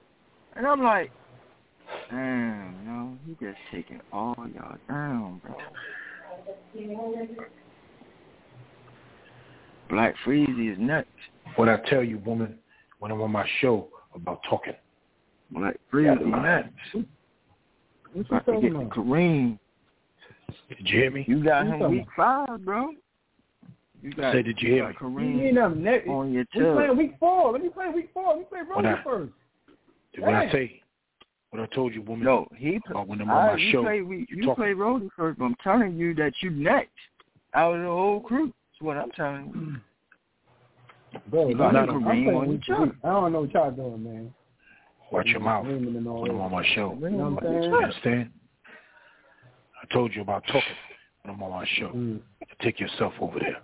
and 0.55 0.65
I'm 0.65 0.83
like, 0.83 1.11
Damn, 2.09 2.77
yo, 2.87 3.19
he 3.27 3.45
just 3.45 3.59
taking 3.73 4.01
all 4.13 4.37
y'all 4.55 4.77
down, 4.89 5.41
bro. 5.45 5.57
Black 9.89 10.15
Freezy 10.25 10.73
is 10.73 10.79
next. 10.79 11.09
What 11.57 11.69
I 11.69 11.77
tell 11.89 12.03
you, 12.03 12.19
woman, 12.19 12.59
when 12.99 13.11
I'm 13.11 13.21
on 13.23 13.31
my 13.31 13.47
show 13.61 13.89
about 14.15 14.41
talking. 14.49 14.75
Black 15.51 15.77
Freezy 15.93 16.25
next. 16.43 16.73
What 16.95 17.05
you 18.15 18.21
About 18.23 18.47
to 18.47 18.53
talking 18.53 18.61
get 18.61 18.73
the 18.73 18.79
about? 18.81 18.91
Kareem. 18.97 19.59
Did 20.69 20.79
you 20.89 20.99
hear 21.01 21.11
me? 21.11 21.25
You 21.29 21.43
got 21.45 21.67
What 21.67 21.79
you 21.79 21.85
him 21.85 21.91
week 21.93 22.07
five, 22.17 22.65
bro. 22.65 22.91
You 24.03 24.13
got, 24.13 24.33
Say, 24.33 24.43
did 24.43 24.61
you 24.61 24.73
hear 24.75 24.93
got 24.93 25.11
me? 25.13 25.25
You 25.25 25.29
Kareem 25.31 25.37
mean 25.37 25.59
I'm 25.59 25.83
next? 25.83 26.09
on 26.09 26.33
your 26.33 26.45
We 26.55 26.61
playing 26.63 26.97
week 26.97 27.15
four. 27.21 27.53
Let 27.53 27.63
me 27.63 27.69
play 27.69 27.89
week 27.91 28.11
four. 28.13 28.29
Let 28.31 28.39
me 28.39 28.45
play 28.49 28.61
When 28.61 28.69
Roman 28.85 28.95
I- 28.95 29.05
first. 29.05 29.33
What 30.19 30.35
I 30.35 30.51
say? 30.51 30.81
What 31.51 31.63
I 31.63 31.67
told 31.75 31.95
you, 31.95 32.03
woman? 32.03 32.25
No, 32.25 32.49
he 32.57 32.81
About 32.91 33.07
when 33.07 33.21
I'm 33.21 33.31
on 33.31 33.37
right, 33.37 33.53
my 33.57 33.59
you 33.59 33.73
show. 33.73 33.83
Play, 33.83 34.01
we, 34.01 34.27
you 34.31 34.43
you 34.43 34.55
play 34.55 34.73
Rody 34.73 35.09
first, 35.17 35.39
but 35.39 35.45
I'm 35.45 35.55
telling 35.63 35.97
you 35.97 36.15
that 36.15 36.33
you 36.43 36.51
next 36.51 36.91
out 37.55 37.75
of 37.75 37.83
the 37.83 37.87
whole 37.89 38.21
crew. 38.21 38.53
That's 38.77 38.87
what 38.87 38.99
I'm 38.99 39.11
telling 39.13 39.53
you. 39.55 39.77
Bro, 41.31 41.49
You 41.49 41.57
got 41.57 41.75
I'm, 41.75 41.89
him 41.89 41.97
I'm 41.97 42.03
Kareem 42.03 42.25
playing 42.25 42.37
on 42.37 42.49
week 42.49 42.69
your 42.69 42.77
to 42.77 42.83
week. 42.85 42.93
I 43.03 43.09
don't 43.09 43.33
know 43.33 43.41
what 43.41 43.55
y'all 43.55 43.71
doing, 43.71 44.05
man. 44.05 44.35
Watch 45.11 45.29
your 45.29 45.41
mouth 45.41 45.65
Screaming 45.65 45.97
and 45.97 46.05
when 46.05 46.31
I'm 46.31 46.41
on 46.41 46.53
my 46.53 46.63
show. 46.75 46.95
You 47.01 47.09
know 47.11 47.31
what 47.31 47.43
I'm 47.45 47.53
You 47.53 47.75
understand? 47.75 48.31
I 49.83 49.87
told 49.95 50.15
you 50.15 50.21
about 50.21 50.45
talking 50.47 50.63
when 51.23 51.35
I'm 51.35 51.43
on 51.43 51.53
my 51.53 51.67
show. 51.79 51.89
Mm. 51.89 52.21
Take 52.61 52.79
yourself 52.81 53.15
over 53.21 53.39
there. 53.39 53.63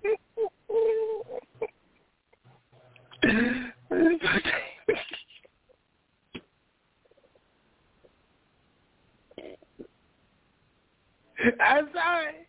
I'm 11.60 11.88
sorry. 11.92 12.46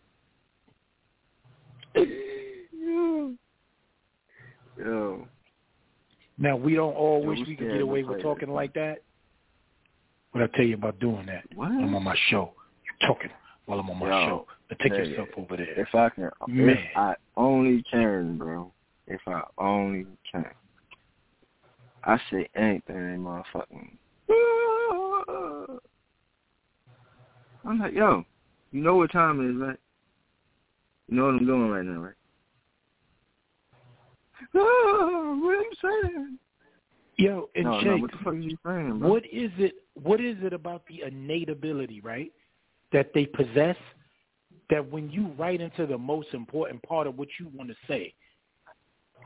Yo, 4.76 5.28
Now 6.38 6.56
we 6.56 6.74
don't 6.74 6.94
all 6.94 7.22
Yo, 7.22 7.28
wish 7.28 7.38
we 7.46 7.56
could 7.56 7.70
get 7.70 7.80
away 7.80 8.02
with 8.02 8.22
talking 8.22 8.50
like 8.50 8.74
that. 8.74 9.02
What 10.32 10.42
I 10.42 10.46
tell 10.56 10.64
you 10.64 10.74
about 10.74 10.98
doing 10.98 11.26
that? 11.26 11.44
what? 11.54 11.70
I'm 11.70 11.94
on 11.94 12.02
my 12.02 12.16
show. 12.28 12.52
You're 12.84 13.08
talking 13.08 13.30
while 13.66 13.78
I'm 13.78 13.88
on 13.88 13.98
my 13.98 14.08
Yo, 14.08 14.26
show. 14.26 14.46
But 14.68 14.78
take 14.80 14.92
nigga, 14.92 15.10
yourself 15.10 15.28
over 15.36 15.56
there. 15.56 15.78
If 15.78 15.94
I 15.94 16.08
can, 16.08 16.30
Man. 16.48 16.70
if 16.70 16.96
I 16.96 17.14
only 17.36 17.84
can, 17.90 18.36
bro. 18.36 18.72
If 19.06 19.20
I 19.26 19.42
only 19.58 20.06
can. 20.30 20.46
I 22.02 22.18
say 22.30 22.48
anything 22.56 22.96
in 22.96 23.24
motherfucking. 23.24 23.96
I'm 27.66 27.78
like, 27.78 27.94
yo, 27.94 28.24
you 28.72 28.82
know 28.82 28.96
what 28.96 29.10
time 29.12 29.40
it 29.40 29.50
is, 29.50 29.56
right? 29.56 29.78
You 31.08 31.16
know 31.16 31.26
what 31.26 31.34
I'm 31.36 31.46
doing 31.46 31.70
right 31.70 31.84
now, 31.84 32.00
right? 32.00 32.14
Oh, 34.54 35.40
what 35.42 35.58
I'm 35.58 36.10
saying? 36.12 36.38
Yo, 37.16 37.48
and 37.54 37.64
no, 37.64 37.80
Jake, 37.80 37.86
no, 37.86 37.96
what 37.98 38.10
the 38.10 38.16
fuck 38.18 38.34
are 38.34 38.36
you 38.36 38.56
saying, 38.66 39.00
what 39.00 39.24
is 39.26 39.50
it? 39.58 39.74
What 40.02 40.20
is 40.20 40.36
it 40.42 40.52
about 40.52 40.82
the 40.88 41.02
innate 41.06 41.48
ability, 41.48 42.00
right, 42.00 42.32
that 42.92 43.12
they 43.14 43.26
possess? 43.26 43.76
That 44.70 44.90
when 44.90 45.10
you 45.10 45.28
write 45.38 45.60
into 45.60 45.86
the 45.86 45.98
most 45.98 46.28
important 46.32 46.82
part 46.82 47.06
of 47.06 47.18
what 47.18 47.28
you 47.38 47.48
want 47.54 47.68
to 47.68 47.76
say, 47.86 48.14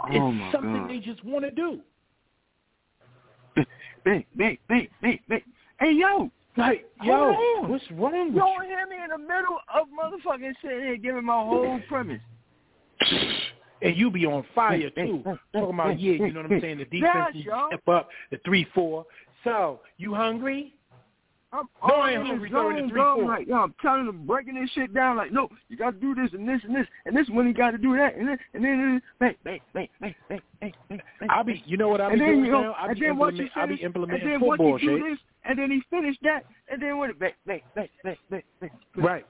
oh 0.01 0.31
it's 0.33 0.53
something 0.53 0.83
God. 0.83 0.91
they 0.91 0.99
just 0.99 1.25
want 1.25 1.45
to 1.45 1.51
do. 1.51 1.81
Big, 4.05 4.27
big, 4.37 4.59
big, 4.69 4.89
big, 5.03 5.21
big. 5.29 5.43
Hey, 5.81 5.93
yo, 5.93 6.31
Like, 6.57 6.87
yo, 7.03 7.13
on. 7.15 7.69
what's 7.69 7.85
wrong 7.93 8.15
you 8.15 8.33
with 8.33 8.37
don't 8.37 8.65
hear 8.65 8.87
me 8.87 8.97
in 9.03 9.11
the 9.11 9.19
middle 9.19 9.59
of 9.75 9.87
motherfucking 9.89 10.55
sitting 10.63 10.81
here 10.81 10.97
giving 10.97 11.25
my 11.25 11.43
whole 11.43 11.81
premise. 11.89 12.21
And 13.81 13.97
you 13.97 14.11
be 14.11 14.27
on 14.27 14.45
fire 14.55 14.77
mm, 14.77 14.99
mm, 14.99 15.07
too. 15.07 15.23
Mm, 15.25 15.39
Talking 15.53 15.75
about 15.75 16.01
yeah, 16.01 16.13
you 16.13 16.33
know 16.33 16.43
what 16.43 16.53
I'm 16.53 16.61
saying? 16.61 16.79
The 16.79 16.85
defense 16.85 17.13
Yes, 17.15 17.35
needs 17.35 17.47
yo. 17.47 17.53
to 17.53 17.67
step 17.69 17.89
up, 17.89 18.09
the 18.31 18.39
three 18.45 18.67
four. 18.75 19.07
So, 19.45 19.81
you 19.99 20.15
hungry? 20.15 20.75
I'm 21.53 21.67
No, 21.87 21.95
I 21.95 22.11
ain't 22.11 22.21
in 22.21 22.27
hungry, 22.27 22.51
the 22.51 22.53
throw 22.53 22.71
it 22.71 22.89
three. 22.91 23.01
I'm 23.01 23.17
four. 23.17 23.25
like, 23.25 23.47
yo, 23.49 23.55
I'm 23.57 23.75
telling 23.81 24.05
them, 24.05 24.27
breaking 24.27 24.55
this 24.55 24.69
shit 24.71 24.93
down. 24.93 25.17
Like, 25.17 25.33
no, 25.33 25.49
you 25.69 25.77
got 25.79 25.93
to 25.93 25.99
do 25.99 26.15
this 26.15 26.31
and 26.35 26.47
this 26.47 26.61
and 26.63 26.75
this 26.75 26.87
and 27.07 27.17
this 27.17 27.27
when 27.31 27.47
you 27.47 27.55
got 27.55 27.71
to 27.71 27.79
do 27.79 27.97
that 27.97 28.17
and 28.17 28.29
then 28.29 28.39
and 28.53 28.65
then 28.65 29.03
bang, 29.19 29.35
bang, 29.45 29.61
bang, 29.73 29.89
bang, 30.01 30.15
bang, 30.29 30.43
bang, 30.61 30.73
bang, 30.91 31.01
bang. 31.21 31.31
I'll 31.31 31.45
be, 31.45 31.63
you 31.65 31.79
know 31.79 31.89
what 31.89 32.03
I'll 32.03 32.11
be 32.11 32.19
then 32.19 32.35
doing 32.35 32.45
you 32.45 32.53
know, 32.53 32.63
now? 32.63 32.73
I'll 32.73 32.95
be, 32.95 33.11
once 33.11 33.39
implement, 33.39 33.51
I'll 33.57 33.67
be 33.67 33.73
and 33.75 33.83
implementing 33.83 34.41
once 34.41 34.59
football, 34.59 34.79
you 34.79 34.89
do 34.89 34.99
Shake. 34.99 35.11
this, 35.11 35.19
and 35.45 35.59
then 35.59 35.71
he 35.71 35.83
finished 35.89 36.21
that, 36.23 36.45
and 36.71 36.83
then 36.83 36.99
what? 36.99 37.19
Bang, 37.19 37.33
bang, 37.47 37.63
bang, 37.75 37.89
bang, 38.05 38.17
bang, 38.31 38.43
bang. 38.61 38.71
Right. 38.97 39.25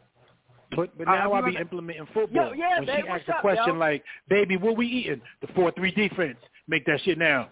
But 0.76 0.96
but 0.98 1.06
now 1.06 1.32
I'll 1.32 1.44
be 1.44 1.56
implementing 1.56 2.06
football. 2.12 2.48
Yo, 2.48 2.52
yeah, 2.52 2.78
when 2.78 2.86
babe, 2.86 3.04
she 3.04 3.08
asks 3.08 3.28
a 3.28 3.40
question 3.40 3.74
yo? 3.74 3.80
like, 3.80 4.04
"Baby, 4.28 4.56
what 4.56 4.76
we 4.76 4.86
eating?" 4.86 5.20
The 5.40 5.46
four 5.54 5.70
three 5.72 5.90
defense. 5.92 6.38
Make 6.66 6.84
that 6.86 7.00
shit 7.02 7.18
now. 7.18 7.48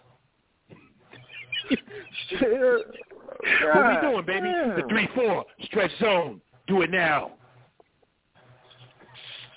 what 1.70 1.80
we 4.02 4.10
doing, 4.10 4.26
baby? 4.26 4.52
The 4.76 4.84
three 4.88 5.08
four 5.14 5.44
stretch 5.64 5.90
zone. 5.98 6.40
Do 6.66 6.82
it 6.82 6.90
now. 6.90 7.32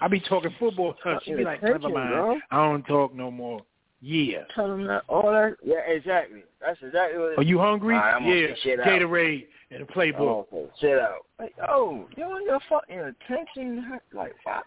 I 0.02 0.08
be 0.08 0.22
talking 0.22 0.56
football. 0.58 0.96
Huh? 1.04 1.20
She 1.26 1.34
be 1.34 1.44
like, 1.44 1.62
"Never 1.62 1.90
mind. 1.90 2.10
bro. 2.12 2.40
I 2.52 2.66
don't 2.66 2.84
talk 2.84 3.14
no 3.14 3.30
more." 3.30 3.62
Yeah. 4.02 4.44
Tell 4.56 4.72
him 4.72 4.88
that 4.88 5.04
all 5.10 5.32
that. 5.32 5.58
Yeah, 5.62 5.80
exactly. 5.88 6.44
That's 6.62 6.80
exactly 6.82 7.20
what. 7.20 7.38
Are 7.38 7.44
you 7.44 7.60
hungry? 7.60 7.96
Right, 7.96 8.22
yeah. 8.24 8.48
sit 8.48 8.58
shit 8.64 8.80
out. 8.80 8.86
Gatorade 8.86 9.48
and 9.72 9.84
a 9.84 9.86
playbook. 9.86 10.46
Oh. 10.52 10.70
Sit 10.80 10.98
out. 10.98 11.26
Like, 11.40 11.54
oh, 11.70 12.08
you 12.16 12.24
want 12.26 12.46
your 12.46 12.60
fucking 12.70 13.00
attention? 13.00 14.00
Like, 14.14 14.34
fuck. 14.44 14.66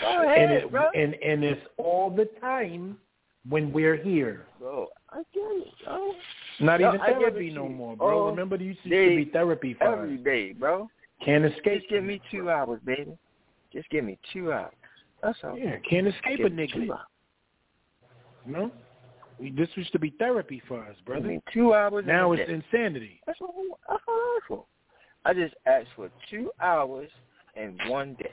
Go 0.00 0.22
ahead, 0.22 0.38
and 0.38 0.52
it, 0.52 0.70
bro. 0.70 0.88
and 0.94 1.14
and 1.14 1.44
it's 1.44 1.60
all 1.76 2.10
the 2.10 2.28
time 2.40 2.96
when 3.48 3.72
we're 3.72 3.96
here. 3.96 4.46
Bro, 4.58 4.88
I 5.10 5.18
get 5.34 5.42
it, 5.42 5.68
bro. 5.84 6.12
Not 6.60 6.80
Yo, 6.80 6.88
even 6.88 7.00
I 7.00 7.12
therapy 7.12 7.50
no 7.50 7.64
you 7.64 7.70
more, 7.70 7.96
bro. 7.96 8.22
all 8.24 8.30
Remember, 8.30 8.56
you 8.56 8.68
used 8.68 8.82
to 8.84 8.88
be 8.88 9.30
therapy 9.32 9.74
for 9.74 9.84
Every 9.84 10.16
us. 10.18 10.24
day, 10.24 10.52
bro. 10.52 10.88
Can't 11.24 11.44
escape. 11.44 11.80
Just 11.80 11.90
give 11.90 12.04
me 12.04 12.20
two 12.30 12.50
hours, 12.50 12.80
baby. 12.84 13.16
Just 13.72 13.88
give 13.90 14.04
me 14.04 14.18
two 14.32 14.52
hours. 14.52 14.72
That's 15.22 15.38
all. 15.44 15.58
Yeah, 15.58 15.76
can't 15.88 16.06
escape 16.06 16.40
a 16.40 16.50
nigga. 16.50 16.88
Know, 18.46 18.70
we, 19.38 19.50
this 19.50 19.68
used 19.74 19.92
to 19.92 19.98
be 19.98 20.10
therapy 20.18 20.62
for 20.66 20.80
us, 20.84 20.96
brother. 21.06 21.28
me 21.28 21.40
two 21.52 21.74
hours. 21.74 22.04
Now 22.06 22.32
it's 22.32 22.46
day. 22.46 22.54
insanity. 22.54 23.20
That's 23.26 23.38
what 23.40 23.52
that's 23.88 24.02
what 24.48 24.64
I. 25.24 25.30
I 25.30 25.34
just 25.34 25.54
asked 25.66 25.88
for 25.96 26.10
two 26.30 26.50
hours 26.60 27.10
and 27.56 27.78
one 27.88 28.14
day. 28.14 28.32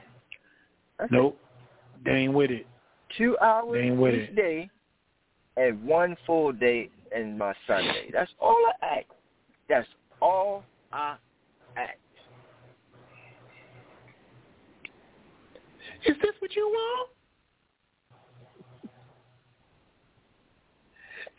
That's 0.97 1.11
it. 1.11 1.15
Nope, 1.15 1.39
they 2.03 2.11
ain't 2.11 2.33
with 2.33 2.51
it. 2.51 2.65
Two 3.17 3.37
hours 3.39 3.73
They 3.73 3.87
ain't 3.87 3.97
with 3.97 4.15
each 4.15 4.29
it. 4.29 4.35
day 4.35 4.69
and 5.57 5.83
one 5.83 6.15
full 6.25 6.51
day 6.51 6.89
in 7.15 7.37
my 7.37 7.53
Sunday. 7.67 8.09
That's 8.11 8.31
all 8.39 8.57
I 8.81 8.85
ask. 8.85 9.05
That's 9.69 9.87
all 10.21 10.63
I 10.91 11.15
ask. 11.77 11.97
Is 16.05 16.15
this 16.21 16.33
what 16.39 16.55
you 16.55 16.67
want? 16.67 17.09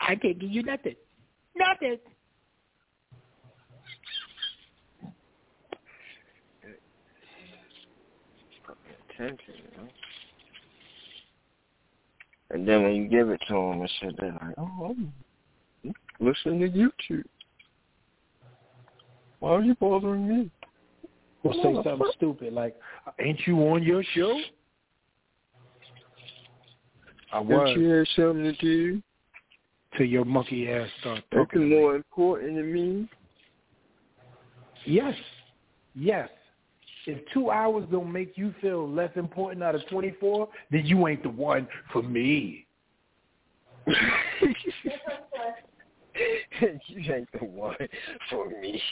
I 0.00 0.14
can't 0.14 0.38
give 0.38 0.50
you 0.50 0.62
nothing. 0.62 0.94
Nothing. 1.56 1.98
Attention, 9.10 9.54
you 9.54 9.78
know? 9.78 9.88
And 12.50 12.68
then 12.68 12.82
when 12.82 12.94
you 12.94 13.08
give 13.08 13.30
it 13.30 13.40
to 13.48 13.54
them 13.54 13.80
and 13.80 13.90
shit, 14.00 14.14
they're 14.18 14.32
like, 14.32 14.54
oh, 14.58 14.94
I'm 14.94 15.12
listening 16.20 16.60
to 16.60 16.68
YouTube. 16.68 17.24
Why 19.40 19.50
are 19.50 19.62
you 19.62 19.74
bothering 19.76 20.28
me? 20.28 20.50
Or 21.42 21.54
say 21.54 21.74
something 21.82 22.10
stupid 22.16 22.52
like, 22.52 22.76
ain't 23.20 23.40
you 23.46 23.56
on 23.68 23.82
your 23.82 24.02
show? 24.14 24.38
I 27.32 27.40
was. 27.40 27.50
Don't 27.50 27.80
you 27.80 27.88
have 27.88 28.06
something 28.16 28.42
to 28.44 28.52
do? 28.52 29.02
Till 29.96 30.06
your 30.06 30.24
monkey 30.24 30.68
ass 30.70 30.88
start 31.00 31.22
talking. 31.32 31.70
more 31.70 31.96
important 31.96 32.56
than 32.56 32.72
me. 32.72 33.08
Yes. 34.84 35.14
Yes. 35.94 36.28
If 37.06 37.18
two 37.32 37.50
hours 37.50 37.86
don't 37.90 38.12
make 38.12 38.36
you 38.36 38.54
feel 38.60 38.88
less 38.88 39.10
important 39.16 39.62
out 39.62 39.74
of 39.74 39.86
24, 39.88 40.48
then 40.70 40.84
you 40.86 41.06
ain't 41.06 41.22
the 41.22 41.28
one 41.28 41.68
for 41.92 42.02
me. 42.02 42.66
you 43.86 43.94
ain't 47.14 47.28
the 47.38 47.44
one 47.44 47.76
for 48.28 48.48
me. 48.60 48.82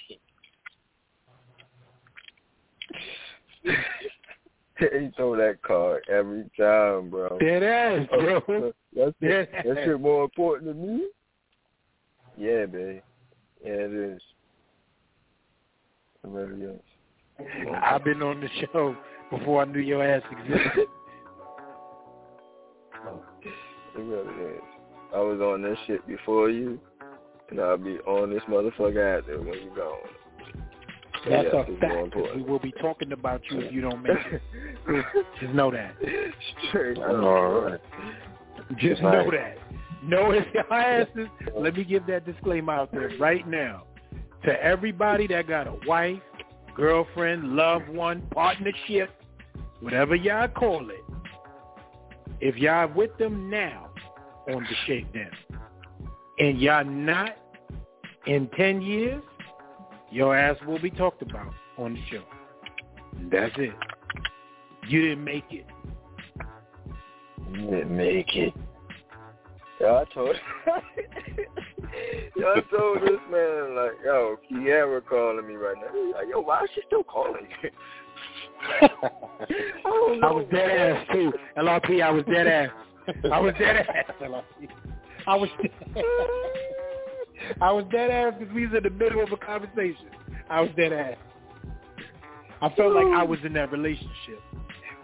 he 5.00 5.10
throw 5.16 5.36
that 5.36 5.62
card 5.62 6.02
every 6.10 6.44
time, 6.58 7.10
bro. 7.10 7.38
Dead 7.38 7.62
ass, 7.62 8.06
bro. 8.46 8.72
That's 8.96 9.12
Dead 9.20 9.48
it. 9.52 9.64
That 9.64 9.76
shit 9.84 10.00
more 10.00 10.24
important 10.24 10.70
to 10.70 10.74
me. 10.74 11.08
Yeah, 12.36 12.66
babe. 12.66 13.00
Yeah, 13.64 13.72
it 13.72 13.92
is. 13.92 14.22
It 16.24 16.28
really 16.30 16.74
is. 16.74 16.80
I've 17.82 18.04
been 18.04 18.22
on 18.22 18.40
the 18.40 18.48
show 18.72 18.96
before 19.30 19.62
I 19.62 19.64
knew 19.66 19.80
your 19.80 20.02
ass 20.04 20.22
existed. 20.30 20.86
Oh. 23.06 23.20
It 23.42 23.98
really 23.98 24.54
is. 24.54 24.62
I 25.14 25.18
was 25.18 25.38
on 25.40 25.60
this 25.62 25.76
shit 25.86 26.06
before 26.06 26.48
you, 26.48 26.80
and 27.50 27.60
I'll 27.60 27.76
be 27.76 27.98
on 28.06 28.32
this 28.32 28.42
motherfucker 28.48 29.18
after 29.18 29.38
when 29.40 29.52
you 29.52 29.70
gone. 29.76 29.98
That's 31.28 31.48
yeah, 31.52 31.58
a 31.58 31.60
it's 31.60 31.68
more 31.68 31.78
fact. 31.80 31.82
'cause 31.82 32.04
important. 32.04 32.36
We 32.36 32.42
will 32.50 32.58
be 32.60 32.72
talking 32.80 33.12
about 33.12 33.42
you 33.50 33.60
if 33.60 33.72
you 33.74 33.82
don't 33.82 34.02
make 34.02 34.16
it. 34.32 34.40
Just 35.40 35.54
know 35.54 35.70
that. 35.70 35.94
I 36.74 37.02
all 37.06 37.60
right. 37.62 37.80
Just 38.76 39.02
Right. 39.02 39.24
know 39.26 39.30
that. 39.30 39.58
Know 40.02 40.30
if 40.32 40.44
your 40.52 40.72
asses. 40.72 41.28
Let 41.56 41.76
me 41.76 41.84
give 41.84 42.06
that 42.06 42.26
disclaimer 42.26 42.72
out 42.72 42.92
there 42.92 43.10
right 43.18 43.46
now 43.48 43.84
to 44.44 44.62
everybody 44.62 45.26
that 45.28 45.48
got 45.48 45.66
a 45.66 45.74
wife, 45.86 46.20
girlfriend, 46.74 47.56
loved 47.56 47.88
one, 47.88 48.22
partnership, 48.32 49.10
whatever 49.80 50.14
y'all 50.14 50.48
call 50.48 50.88
it. 50.90 51.04
If 52.40 52.56
y'all 52.56 52.90
with 52.94 53.16
them 53.16 53.48
now 53.48 53.90
on 54.52 54.64
the 54.64 54.76
shakedown, 54.86 55.30
and 56.38 56.60
y'all 56.60 56.84
not 56.84 57.36
in 58.26 58.48
ten 58.56 58.82
years, 58.82 59.22
your 60.10 60.36
ass 60.36 60.56
will 60.66 60.80
be 60.80 60.90
talked 60.90 61.22
about 61.22 61.54
on 61.78 61.94
the 61.94 62.00
show. 62.10 62.22
That's 63.30 63.54
it. 63.56 63.72
You 64.88 65.02
didn't 65.02 65.24
make 65.24 65.44
it. 65.50 65.66
You 67.52 67.70
didn't 67.70 67.96
make 67.96 68.36
it. 68.36 68.52
Yo, 69.80 69.96
I 69.96 70.04
told 70.14 70.36
yo, 72.36 72.46
I 72.46 72.60
told 72.70 73.02
this 73.02 73.18
man 73.30 73.74
like, 73.74 73.92
yo, 74.04 74.36
Kiara 74.50 75.04
calling 75.04 75.48
me 75.48 75.54
right 75.54 75.76
now. 75.76 75.88
He's 75.92 76.14
like, 76.14 76.28
yo, 76.30 76.40
why 76.40 76.62
is 76.62 76.70
she 76.74 76.82
still 76.86 77.02
calling 77.02 77.46
you? 77.62 77.70
I 78.80 78.88
don't 79.84 80.20
know. 80.20 80.28
I 80.28 80.32
was 80.32 80.46
dead 80.50 80.70
ass 80.70 81.06
too. 81.12 81.32
LRP, 81.58 82.02
I 82.02 82.10
was 82.10 82.24
dead 82.30 82.46
ass. 82.46 82.70
I 83.30 83.40
was 83.40 83.52
dead 83.58 83.76
ass. 83.76 84.14
LRP. 84.22 84.68
I 85.26 85.34
was 85.34 85.48
I 87.60 87.72
was 87.72 87.84
dead 87.90 88.10
ass 88.10 88.34
because 88.38 88.54
we 88.54 88.66
was 88.66 88.76
in 88.76 88.84
the 88.84 88.90
middle 88.90 89.22
of 89.22 89.32
a 89.32 89.36
conversation. 89.36 90.06
I 90.48 90.60
was 90.60 90.70
dead 90.76 90.92
ass. 90.92 91.16
I 92.62 92.72
felt 92.74 92.94
like 92.94 93.06
I 93.06 93.22
was 93.22 93.38
in 93.44 93.52
that 93.54 93.72
relationship. 93.72 94.40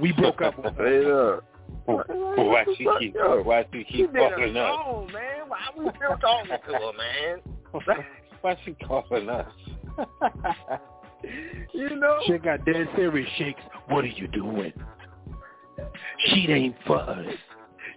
We 0.01 0.13
broke 0.13 0.41
up. 0.41 0.55
Straight 0.75 1.07
up. 1.07 1.45
Why 1.87 2.65
she 2.77 2.89
keep 2.99 3.15
Yo, 3.15 3.43
why 3.43 3.67
she 3.73 3.85
She 3.89 3.97
keep 3.99 4.13
been 4.13 4.31
calling 4.31 4.57
us? 4.57 4.71
alone, 4.87 5.13
man. 5.13 5.49
Why 5.49 5.59
we 5.77 5.91
still 5.97 6.17
talking 6.19 6.51
to 6.51 6.73
her, 6.73 6.93
man? 6.97 8.05
Why 8.41 8.57
she 8.65 8.75
calling 8.87 9.29
us? 9.29 9.53
you 11.73 11.97
know? 11.97 12.21
Shit 12.27 12.43
got 12.43 12.65
dead 12.65 12.89
serious. 12.97 13.29
Shakes, 13.37 13.61
what 13.89 14.05
are 14.05 14.09
you 14.09 14.27
doing? 14.29 14.73
She 16.27 16.47
ain't 16.49 16.77
for 16.87 16.99
us. 16.99 17.27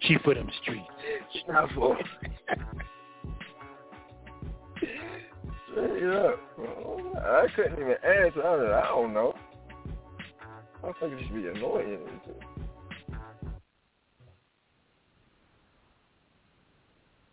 She 0.02 0.18
for 0.24 0.34
them 0.34 0.50
streets. 0.62 0.86
It's 1.34 1.48
not 1.48 1.72
for 1.74 1.98
Straight 5.72 6.04
up. 6.04 6.40
I 7.18 7.48
couldn't 7.56 7.80
even 7.80 7.96
answer. 8.04 8.44
I, 8.44 8.56
was 8.56 8.70
like, 8.70 8.84
I 8.84 8.88
don't 8.88 9.14
know. 9.14 9.34
I 10.84 10.92
think 11.00 11.14
it 11.14 11.24
should 11.26 11.36
be 11.36 11.48
annoying. 11.48 12.00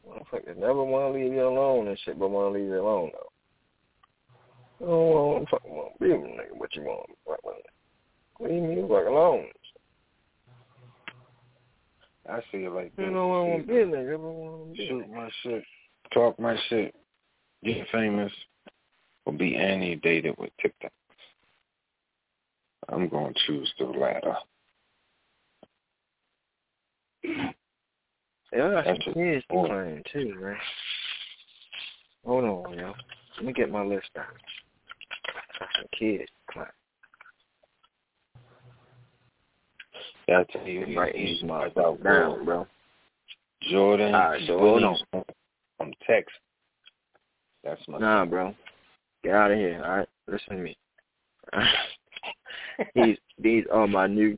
Motherfuckers 0.08 0.56
never 0.56 0.84
want 0.84 1.14
to 1.14 1.20
leave 1.20 1.32
you 1.32 1.46
alone 1.46 1.88
and 1.88 1.98
shit, 2.04 2.18
but 2.18 2.30
want 2.30 2.54
to 2.54 2.58
leave 2.58 2.68
you 2.68 2.80
alone 2.80 3.10
though. 3.12 3.26
I 4.80 4.88
don't 4.88 5.10
want 5.10 5.44
to 5.44 5.50
fucking 5.50 5.70
want 5.72 5.92
to 5.98 6.04
be 6.04 6.12
with 6.12 6.24
a 6.24 6.28
nigga. 6.28 6.56
What 6.56 6.76
you 6.76 6.82
want? 6.82 7.10
What, 7.24 7.40
what, 7.42 7.56
leave 8.40 8.62
me 8.62 8.76
the 8.76 8.82
fuck 8.82 9.06
alone. 9.06 9.46
I 12.28 12.40
see 12.52 12.64
it 12.64 12.72
like 12.72 12.94
this. 12.96 13.04
You 13.04 13.10
know 13.10 13.32
I 13.32 13.48
want 13.48 13.66
to 13.66 13.72
be 13.72 13.80
a 13.80 13.86
nigga. 13.86 14.14
I 14.14 14.16
want 14.16 14.74
to 14.74 14.78
be 14.78 14.88
Shoot 14.88 15.10
my 15.10 15.28
shit, 15.42 15.64
talk 16.14 16.38
my 16.38 16.56
shit, 16.68 16.94
get 17.64 17.86
famous, 17.90 18.32
or 19.26 19.32
be 19.32 19.56
inundated 19.56 20.34
with 20.38 20.50
TikToks. 20.64 20.90
I'm 22.92 23.08
going 23.08 23.34
to 23.34 23.40
choose 23.46 23.72
the 23.78 23.84
latter. 23.86 24.34
Yeah, 28.52 28.66
I 28.66 28.82
That's 28.82 29.04
some 29.04 29.14
kids 29.14 29.44
oh. 29.50 29.66
claim 29.66 30.02
too, 30.12 30.34
man. 30.40 30.56
Hold 32.26 32.44
on, 32.44 32.78
yo. 32.78 32.92
Let 33.36 33.46
me 33.46 33.52
get 33.52 33.70
my 33.70 33.84
list 33.84 34.08
down. 34.14 34.24
Got 35.58 35.68
some 35.76 35.86
kids. 35.96 36.28
Yeah, 40.28 40.40
I 40.40 40.44
tell 40.52 40.66
you, 40.66 40.84
I'm 40.84 40.96
writing 40.96 41.26
he's 41.26 41.42
my 41.42 41.68
motherfuckers 41.68 42.04
down, 42.04 42.44
bro. 42.44 42.66
Jordan 43.70 44.14
All 44.14 44.30
right, 44.30 44.42
so 44.46 44.58
hold 44.58 44.84
on. 44.84 44.96
From 45.76 45.92
Texas. 46.06 46.32
That's 47.64 47.80
my 47.88 47.98
Nah, 47.98 48.24
bro. 48.26 48.54
Get 49.24 49.34
out 49.34 49.50
of 49.50 49.58
here, 49.58 49.82
all 49.84 49.98
right? 49.98 50.08
Listen 50.28 50.56
to 50.56 50.62
me. 50.62 50.76
these 52.94 53.16
these 53.38 53.64
are 53.72 53.86
my 53.86 54.06
new 54.06 54.36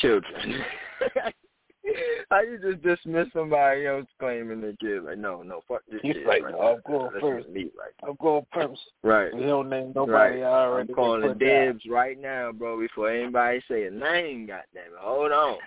children. 0.00 0.62
How 2.30 2.40
you 2.40 2.58
just 2.58 2.82
dismiss 2.82 3.28
somebody 3.32 3.86
else 3.86 4.06
claiming 4.18 4.60
the 4.60 4.76
kid? 4.80 5.04
Like, 5.04 5.18
no, 5.18 5.42
no, 5.42 5.60
fuck 5.68 5.82
this 5.88 6.00
He's 6.02 6.14
kid. 6.14 6.26
like, 6.26 6.42
right. 6.42 6.54
I'm 6.54 6.80
going 6.84 7.10
first. 7.20 7.48
Me 7.48 7.70
right 7.78 7.92
I'm 8.02 8.16
going 8.20 8.44
first. 8.52 8.80
Right. 9.04 9.32
We 9.32 9.42
don't 9.42 9.68
name 9.68 9.92
nobody 9.94 10.40
right. 10.40 10.42
I 10.42 10.66
already 10.66 10.90
I'm 10.90 10.96
calling 10.96 11.38
dibs 11.38 11.84
right 11.88 12.20
now, 12.20 12.50
bro, 12.50 12.80
before 12.80 13.10
anybody 13.10 13.62
say 13.70 13.84
a 13.84 13.90
name, 13.90 14.46
goddamn 14.46 14.92
it. 14.92 14.98
Hold 14.98 15.30
on. 15.30 15.58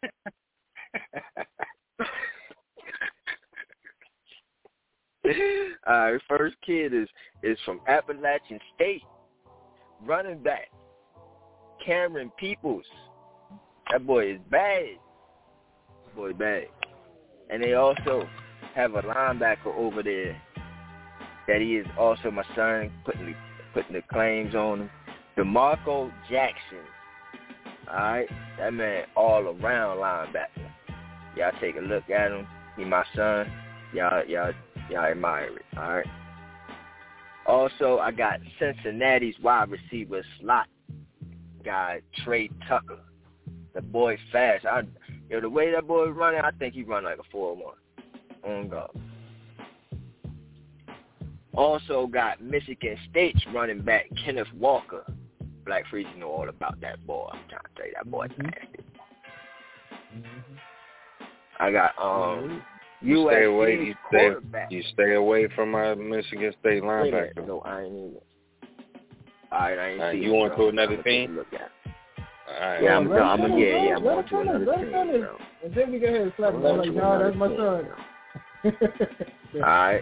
All 5.87 6.11
right, 6.11 6.21
first 6.27 6.55
kid 6.65 6.93
is 6.93 7.07
is 7.43 7.57
from 7.65 7.79
Appalachian 7.87 8.59
State, 8.75 9.03
running 10.05 10.39
back, 10.39 10.67
Camerun 11.89 12.31
Peoples. 12.37 12.85
That 13.91 14.05
boy 14.05 14.33
is 14.33 14.39
bad. 14.51 14.85
Boy, 16.15 16.33
bad. 16.33 16.65
And 17.49 17.63
they 17.63 17.73
also 17.73 18.29
have 18.75 18.93
a 18.93 19.01
linebacker 19.01 19.75
over 19.75 20.03
there 20.03 20.39
that 21.47 21.61
he 21.61 21.77
is 21.77 21.87
also 21.97 22.29
my 22.29 22.43
son 22.55 22.91
putting 23.05 23.25
the, 23.25 23.33
putting 23.73 23.93
the 23.93 24.03
claims 24.11 24.53
on 24.53 24.81
him. 24.81 24.89
D'Marco 25.35 26.11
Jackson. 26.29 26.85
All 27.89 27.95
right, 27.95 28.27
that 28.59 28.71
man 28.71 29.05
all 29.15 29.47
around 29.47 29.97
linebacker. 29.97 30.69
Y'all 31.35 31.51
take 31.59 31.75
a 31.75 31.79
look 31.79 32.07
at 32.11 32.31
him. 32.31 32.45
He 32.77 32.85
my 32.85 33.03
son. 33.15 33.51
Y'all 33.95 34.23
y'all 34.27 34.51
y'all 34.91 35.05
admire 35.05 35.57
it. 35.57 35.65
All 35.75 35.95
right. 35.95 36.05
Also, 37.47 37.97
I 37.97 38.11
got 38.11 38.39
Cincinnati's 38.59 39.33
wide 39.41 39.69
receiver 39.71 40.21
slot 40.39 40.67
guy 41.63 42.01
Tre 42.23 42.49
Tucker. 42.67 42.99
The 43.73 43.81
boy 43.81 44.17
fast. 44.31 44.65
I 44.65 44.81
yo 45.29 45.39
the 45.41 45.49
way 45.49 45.71
that 45.71 45.87
boy 45.87 46.07
running, 46.09 46.41
I 46.41 46.51
think 46.51 46.73
he 46.73 46.83
run 46.83 47.03
like 47.03 47.19
a 47.19 47.23
four 47.31 47.55
one. 47.55 47.75
On 48.43 48.67
God. 48.67 48.89
Also 51.55 52.07
got 52.07 52.41
Michigan 52.41 52.97
State's 53.09 53.45
running 53.53 53.81
back 53.81 54.05
Kenneth 54.23 54.47
Walker. 54.57 55.03
Black 55.65 55.85
Freeze 55.89 56.07
know 56.17 56.29
all 56.29 56.49
about 56.49 56.79
that 56.81 57.05
boy. 57.05 57.29
I'm 57.31 57.39
trying 57.49 57.61
to 57.61 57.69
tell 57.75 57.85
you 57.87 57.93
that 57.95 58.09
boy's 58.09 58.29
Mm-hmm. 58.31 58.43
nasty. 58.43 58.79
I 61.59 61.71
got 61.71 61.93
um 62.01 62.61
You 63.01 63.27
stay 63.29 63.43
away. 63.45 63.75
USC 63.75 63.85
You 63.87 63.95
stay. 64.09 64.35
You 64.69 64.83
stay 64.93 65.13
away 65.15 65.47
from 65.55 65.71
my 65.71 65.93
Michigan 65.95 66.53
State 66.59 66.83
Wait 66.83 67.13
a 67.13 67.17
linebacker. 67.17 67.47
No, 67.47 67.59
I 67.61 67.81
ain't 67.83 67.93
even. 67.93 68.17
All 69.51 69.59
right, 69.59 69.77
I 69.79 69.89
ain't 69.89 69.99
Alright, 69.99 70.15
see 70.15 70.21
you 70.23 70.33
it, 70.33 70.37
want 70.37 70.55
bro. 70.55 70.65
to 70.65 70.69
another 70.71 70.93
I'ma 70.93 71.03
take 71.03 71.05
a 71.05 71.09
team? 71.27 71.35
Look 71.35 71.47
at. 71.53 71.71
All 72.61 72.67
right. 72.69 72.83
Yeah, 72.83 72.97
I'm, 72.97 73.09
let 73.09 73.21
I'm, 73.21 73.39
him 73.41 73.51
I'm, 73.53 73.57
yeah, 73.59 73.65
yeah, 73.67 73.95
I'm 73.95 74.03
let 74.05 74.29
going 74.29 74.47
him 74.47 74.47
to 74.47 74.55
another 74.55 74.59
team. 74.59 74.67
let 74.67 74.79
him 74.79 74.91
finish. 74.91 75.21
bro. 75.21 75.37
And 75.65 75.73
then 75.75 75.91
we 75.91 75.99
go 75.99 76.07
ahead 76.07 76.21
and 76.21 76.33
slap 76.37 76.53
I'm 76.53 76.65
him 76.65 76.77
like, 76.77 76.89
to 76.89 76.91
no, 76.95 77.23
that's 77.23 77.35
my 77.37 77.45
another 77.45 77.95
son. 78.63 78.73
All 79.55 79.59
right. 79.61 80.01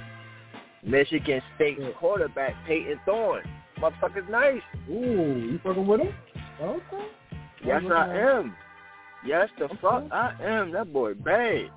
Michigan 0.84 1.42
State 1.56 1.80
quarterback 2.00 2.54
Payton 2.66 3.00
Thorne. 3.06 3.44
Motherfucker's 3.80 4.30
nice. 4.30 4.62
Ooh, 4.90 5.50
you 5.52 5.60
fucking 5.64 5.86
with 5.86 6.02
him? 6.02 6.14
Okay. 6.62 7.06
Yes, 7.66 7.82
I'm 7.86 7.92
I 7.92 8.00
looking 8.08 8.22
at- 8.22 8.36
am. 8.36 8.56
Yes, 9.26 9.50
the 9.60 9.68
fuck 9.82 10.06
I 10.12 10.34
am. 10.42 10.72
That 10.72 10.94
boy 10.94 11.14
bad. 11.16 11.70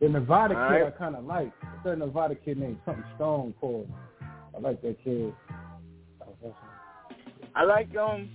The 0.00 0.08
Nevada 0.08 0.56
All 0.58 0.68
kid 0.70 0.74
right. 0.84 0.86
I 0.86 0.90
kind 0.96 1.14
of 1.16 1.24
like. 1.24 1.52
There's 1.84 1.96
a 2.00 2.06
Nevada 2.06 2.34
kid 2.36 2.58
named 2.58 2.78
something 2.86 3.04
Stone 3.16 3.54
called. 3.60 3.90
I 4.56 4.58
like 4.60 4.80
that 4.82 4.96
kid. 5.04 5.34
I 7.54 7.64
like 7.64 7.94
um, 7.96 8.28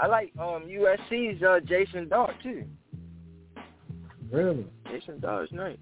I 0.00 0.06
like 0.06 0.32
um 0.38 0.64
USC's 0.68 1.42
uh 1.42 1.60
Jaxson 1.64 2.08
Dart 2.08 2.34
too. 2.42 2.64
Really? 4.30 4.66
Jaxson 4.86 5.20
Dart's 5.20 5.52
nice. 5.52 5.78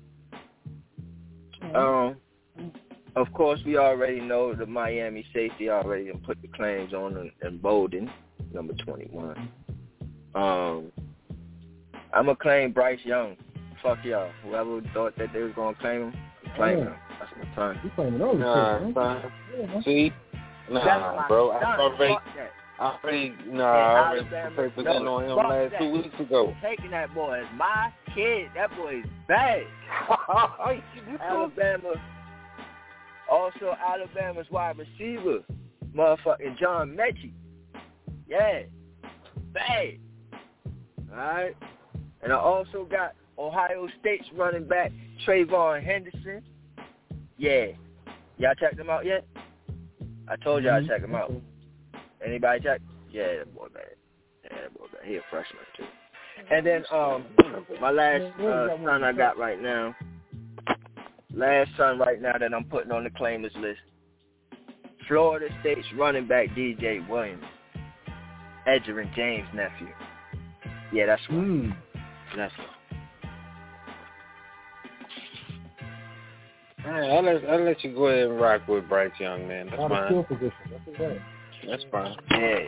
Um, 1.74 2.16
of 3.16 3.32
course, 3.32 3.60
we 3.64 3.76
already 3.76 4.20
know 4.20 4.54
the 4.54 4.66
Miami 4.66 5.24
safety 5.32 5.68
already 5.70 6.06
done 6.06 6.22
put 6.24 6.40
the 6.42 6.48
claims 6.48 6.92
on 6.94 7.16
in, 7.16 7.32
in 7.46 7.58
Bolden, 7.58 8.10
number 8.52 8.74
21. 8.74 9.48
Um, 10.34 10.92
I'm 12.12 12.26
going 12.26 12.36
to 12.36 12.42
claim 12.42 12.72
Bryce 12.72 13.00
Young. 13.04 13.36
Fuck 13.82 14.04
y'all. 14.04 14.30
Whoever 14.44 14.80
thought 14.94 15.16
that 15.18 15.32
they 15.32 15.42
was 15.42 15.52
going 15.54 15.74
to 15.74 15.80
claim 15.80 16.00
him, 16.02 16.14
claim 16.56 16.78
Yeah. 16.78 16.84
him. 16.84 16.94
That's 17.18 17.32
my 17.48 17.54
time. 17.54 17.80
You 17.82 17.90
claiming 17.96 18.22
all 18.22 18.32
the 18.34 18.38
Nah, 18.38 18.78
kids, 18.78 18.94
son. 18.94 19.32
Yeah. 19.58 19.80
See, 19.82 20.12
nah, 20.70 21.26
bro. 21.28 21.50
I 21.52 21.60
son. 21.62 21.80
already, 21.80 22.14
Fuck 22.14 22.24
that. 22.26 22.35
I 22.78 22.98
already, 23.02 23.34
nah, 23.46 24.12
And 24.12 24.34
I 24.34 24.50
already 24.56 24.82
no, 24.82 24.96
in 24.96 25.06
on 25.06 25.24
him 25.24 25.36
last 25.36 25.72
that. 25.72 25.78
two 25.80 25.90
weeks 25.92 26.20
ago. 26.20 26.54
Taking 26.62 26.90
that 26.90 27.14
boy 27.14 27.40
is 27.40 27.46
my 27.56 27.90
kid. 28.14 28.50
That 28.54 28.70
boy 28.76 29.00
is 29.00 29.06
bad. 29.26 29.62
Alabama. 31.20 31.94
Also, 33.30 33.74
Alabama's 33.84 34.46
wide 34.50 34.76
receiver, 34.78 35.38
motherfucking 35.94 36.58
John 36.58 36.90
Metchie. 36.96 37.32
Yeah, 38.28 38.62
bad. 39.52 39.98
All 41.10 41.16
right, 41.16 41.56
and 42.22 42.32
I 42.32 42.36
also 42.36 42.84
got 42.84 43.14
Ohio 43.38 43.88
State's 44.00 44.26
running 44.36 44.68
back 44.68 44.92
TreVeyon 45.26 45.82
Henderson. 45.82 46.42
Yeah, 47.38 47.66
y'all 48.38 48.54
checked 48.54 48.78
him 48.78 48.90
out 48.90 49.06
yet? 49.06 49.26
I 50.28 50.36
told 50.36 50.62
y'all 50.62 50.84
I 50.84 50.86
check 50.86 51.02
him 51.02 51.14
out. 51.14 51.32
Anybody 52.24 52.60
check? 52.62 52.80
Yeah, 53.10 53.38
that 53.38 53.54
boy 53.54 53.68
bad. 53.72 53.84
Yeah, 54.44 54.62
that 54.62 54.74
boy 54.74 54.86
bad. 54.92 55.08
He 55.08 55.16
a 55.16 55.20
freshman 55.30 55.62
too. 55.76 55.84
And 56.50 56.66
then 56.66 56.84
um, 56.92 57.26
my 57.80 57.90
last 57.90 58.24
uh, 58.40 58.68
son 58.84 59.04
I 59.04 59.12
got 59.12 59.38
right 59.38 59.60
now. 59.60 59.94
Last 61.34 61.70
son 61.76 61.98
right 61.98 62.20
now 62.20 62.38
that 62.38 62.54
I'm 62.54 62.64
putting 62.64 62.92
on 62.92 63.04
the 63.04 63.10
claimers 63.10 63.54
list. 63.56 63.80
Florida 65.08 65.46
State's 65.60 65.86
running 65.96 66.26
back 66.26 66.48
DJ 66.50 67.06
Williams. 67.08 67.44
Edgerrin 68.66 69.14
James' 69.14 69.46
nephew. 69.54 69.88
Yeah, 70.92 71.06
that's 71.06 71.22
right. 71.28 71.38
Mm. 71.38 71.76
That's 72.36 72.52
right. 72.58 72.66
All 76.86 76.92
right, 76.92 77.10
I'll 77.10 77.22
let, 77.22 77.44
I'll 77.48 77.64
let 77.64 77.82
you 77.82 77.94
go 77.94 78.06
ahead 78.06 78.28
and 78.28 78.40
rock 78.40 78.68
with 78.68 78.88
Bryce 78.88 79.10
Young, 79.18 79.48
man. 79.48 79.66
That's 79.66 79.80
Out 79.80 79.90
of 79.92 79.98
fine. 79.98 80.06
skill 80.06 80.24
position. 80.24 80.52
That's 80.70 81.00
right. 81.00 81.20
That's 81.68 81.84
fine. 81.90 82.16
Yeah. 82.30 82.58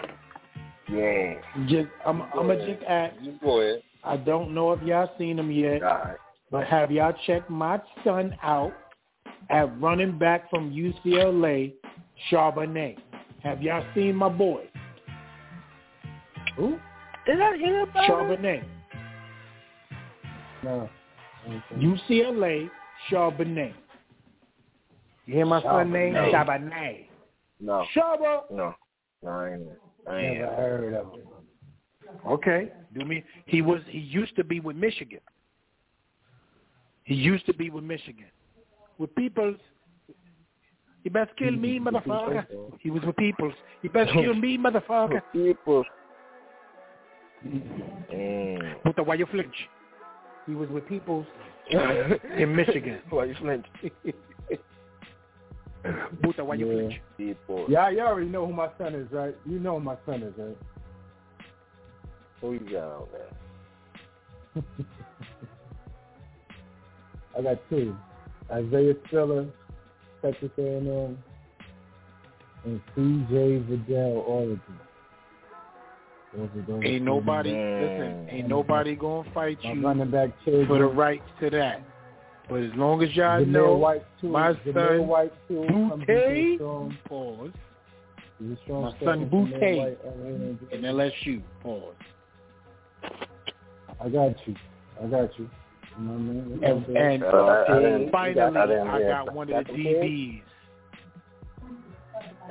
Yeah. 0.90 1.34
Just, 1.68 1.88
I'm, 2.06 2.22
I'm 2.22 2.30
gonna 2.48 2.66
just 2.66 2.82
ask. 2.84 3.14
You 3.22 3.38
go 3.42 3.60
ahead. 3.60 3.82
I 4.04 4.16
don't 4.16 4.54
know 4.54 4.72
if 4.72 4.82
y'all 4.82 5.10
seen 5.18 5.38
him 5.38 5.50
yet, 5.50 5.82
All 5.82 5.88
right. 5.88 6.16
but 6.50 6.66
have 6.66 6.90
y'all 6.90 7.14
checked 7.26 7.50
my 7.50 7.80
son 8.04 8.36
out 8.42 8.72
at 9.50 9.80
running 9.80 10.18
back 10.18 10.48
from 10.50 10.70
UCLA, 10.70 11.74
Charbonnet? 12.30 12.96
Have 13.42 13.62
y'all 13.62 13.84
seen 13.94 14.16
my 14.16 14.28
boy, 14.28 14.64
Who? 16.56 16.78
Did 17.26 17.40
I 17.40 17.56
hear 17.56 17.82
about 17.82 18.04
it? 18.04 18.10
Charbonnet? 18.10 18.64
No. 20.64 20.88
UCLA, 21.76 22.70
Charbonnet. 23.10 23.74
You 25.26 25.34
hear 25.34 25.46
my 25.46 25.62
son 25.62 25.92
name? 25.92 26.14
Charbonnet. 26.14 26.32
Charbonnet. 26.32 27.06
No. 27.60 27.84
Charbonnet. 27.94 28.50
No. 28.50 28.74
No, 29.22 29.30
I 29.30 29.52
ain't. 29.52 29.62
I 30.08 30.20
ain't. 30.20 30.40
Never 30.40 30.54
heard 30.54 30.94
of 30.94 31.12
him. 31.12 31.20
Okay, 32.26 32.70
do 32.96 33.04
me. 33.04 33.24
He 33.46 33.62
was. 33.62 33.80
He 33.88 33.98
used 33.98 34.34
to 34.36 34.44
be 34.44 34.60
with 34.60 34.76
Michigan. 34.76 35.20
He 37.04 37.14
used 37.14 37.46
to 37.46 37.54
be 37.54 37.70
with 37.70 37.84
Michigan. 37.84 38.26
With 38.98 39.14
Peoples. 39.14 39.56
You 41.04 41.10
best 41.10 41.30
kill 41.36 41.52
me, 41.52 41.78
motherfucker. 41.80 42.46
He 42.80 42.90
was 42.90 43.02
with 43.04 43.16
Peoples. 43.16 43.54
You 43.82 43.90
best 43.90 44.12
kill 44.12 44.34
me, 44.34 44.58
motherfucker. 44.58 45.22
People. 45.32 45.84
Mm. 47.46 48.82
Puta, 48.82 49.02
why 49.02 49.14
you 49.14 49.26
flinch? 49.26 49.54
He 50.46 50.54
was 50.54 50.68
with 50.70 50.88
Peoples 50.88 51.26
in 51.70 52.54
Michigan. 52.54 53.00
Why 53.10 53.24
you 53.24 53.34
flinch? 53.40 53.66
Puta, 56.22 56.44
why 56.44 56.54
you 56.54 56.66
Yeah. 56.66 56.88
flinch? 57.18 57.68
Yeah, 57.68 57.90
you 57.90 58.00
already 58.00 58.28
know 58.28 58.46
who 58.46 58.52
my 58.52 58.68
son 58.78 58.94
is, 58.94 59.10
right? 59.12 59.34
You 59.46 59.58
know 59.58 59.78
who 59.78 59.84
my 59.84 59.96
son 60.06 60.22
is, 60.22 60.34
right? 60.36 60.56
Who 62.40 62.52
you 62.52 62.60
got 62.60 62.84
on 62.84 63.08
there? 63.12 64.64
I 67.38 67.42
got 67.42 67.58
two. 67.70 67.96
Isaiah 68.50 68.94
Spiller, 69.06 69.46
Texas 70.22 70.50
A&M, 70.58 71.18
and 72.64 72.80
C.J. 72.94 73.64
Verdell, 73.68 74.26
Oregon. 74.26 74.62
Those 76.36 76.48
are 76.68 76.84
Ain't 76.84 77.04
nobody, 77.04 77.50
listen, 77.50 78.28
ain't 78.28 78.48
nobody 78.48 78.96
gonna 78.96 79.28
fight 79.32 79.58
My 79.64 79.72
you 79.72 79.86
running 79.86 80.10
back 80.10 80.30
Chase 80.44 80.66
for 80.66 80.78
the 80.78 80.84
rights 80.84 81.24
to 81.40 81.50
that. 81.50 81.82
But 82.48 82.62
as 82.62 82.70
long 82.76 83.02
as 83.02 83.14
y'all 83.14 83.40
Jameer 83.40 83.46
know, 83.48 83.76
White 83.76 84.04
too. 84.20 84.28
my 84.28 84.52
Jameer 84.54 84.98
son, 84.98 85.06
White 85.08 85.32
too. 85.48 85.66
from 85.68 86.02
Strong. 86.56 86.98
pause, 87.08 87.50
He's 88.40 88.50
a 88.52 88.56
strong 88.64 88.82
my 88.84 88.90
son 89.04 89.26
Jameer 89.26 89.30
Butte 89.30 89.78
White, 89.78 89.98
uh, 90.06 90.74
in 90.76 90.82
LSU, 90.82 91.42
pause. 91.62 91.94
I 94.00 94.08
got 94.08 94.34
you. 94.46 94.54
I 95.02 95.06
got 95.06 95.38
you. 95.38 95.50
You 95.98 96.04
know 96.04 96.12
what 96.12 96.18
I 96.18 96.22
mean? 96.22 96.64
And, 96.64 96.96
and 96.96 97.24
Uh, 97.24 97.26
I- 97.28 97.76
I 97.76 97.78
didn't- 97.80 98.10
finally, 98.12 98.40
I 98.56 98.96
I 98.96 99.02
got 99.02 99.34
one 99.34 99.52
of 99.52 99.66
the 99.66 99.72
Got? 99.72 99.76
DBs. 99.78 100.42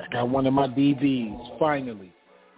I 0.00 0.06
got 0.12 0.28
one 0.28 0.46
of 0.46 0.52
my 0.52 0.68
DBs 0.68 1.58
finally 1.58 2.12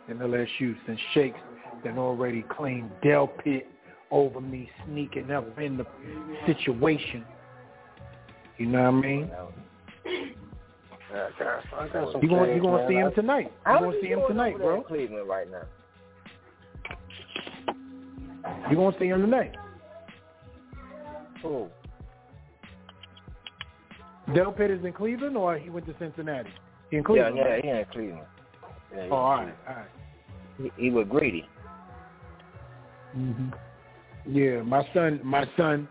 in 0.08 0.18
LSU 0.18 0.76
since 0.86 1.00
Shakes 1.14 1.38
then 1.84 1.96
already 1.98 2.42
claimed 2.42 2.90
Delpit 3.02 3.64
over 4.10 4.40
me 4.40 4.68
sneaking 4.86 5.30
up 5.30 5.58
in 5.58 5.76
the 5.76 5.86
situation. 6.46 7.24
You 8.58 8.66
know 8.66 8.82
what 8.82 8.88
I 8.88 9.08
mean? 9.08 9.30
I 11.12 11.28
got, 11.38 11.64
I 11.80 11.88
got 11.88 12.12
some 12.12 12.22
You 12.22 12.28
gonna 12.28 12.54
you 12.54 12.60
gonna 12.60 12.86
see 12.88 12.94
him 12.94 13.12
tonight? 13.14 13.52
You 13.66 13.78
gonna 13.78 13.92
see 14.00 14.08
him 14.08 14.20
tonight, 14.28 14.54
over 14.54 14.62
there 14.62 14.74
in 14.74 14.80
bro? 14.80 14.82
Cleveland 14.82 15.28
right 15.28 15.46
now. 15.50 15.62
You 18.70 18.76
gonna 18.76 18.96
see 18.98 19.06
him 19.06 19.22
tonight? 19.22 19.56
Oh. 21.44 21.68
Delpit 24.30 24.78
is 24.78 24.84
in 24.84 24.92
Cleveland, 24.92 25.36
or 25.36 25.58
he 25.58 25.70
went 25.70 25.86
to 25.86 25.94
Cincinnati? 25.98 26.50
He 26.90 26.98
in 26.98 27.04
Cleveland. 27.04 27.36
yeah, 27.36 27.42
right? 27.42 27.64
he 27.64 27.70
in 27.70 27.84
Cleveland. 27.92 28.26
Yeah, 28.94 29.04
he 29.04 29.10
Oh, 29.10 29.14
all 29.14 29.36
right, 29.36 29.54
all 29.68 29.74
right. 29.74 29.86
He, 30.58 30.70
he 30.76 30.90
was 30.90 31.06
greedy. 31.08 31.48
Mm-hmm. 33.16 33.48
Yeah, 34.26 34.62
my 34.62 34.86
son, 34.92 35.20
my 35.24 35.48
son 35.56 35.88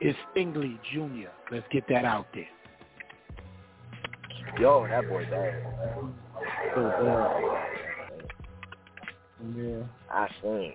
is 0.00 0.14
Stingley 0.30 0.78
Jr. 0.92 1.30
Let's 1.50 1.66
get 1.70 1.84
that 1.88 2.04
out 2.04 2.26
there. 2.34 2.48
Yo, 4.58 4.86
that 4.86 5.08
boy 5.08 5.24
bad. 5.30 5.62
Yeah. 9.56 9.82
I 10.10 10.28
seen. 10.42 10.74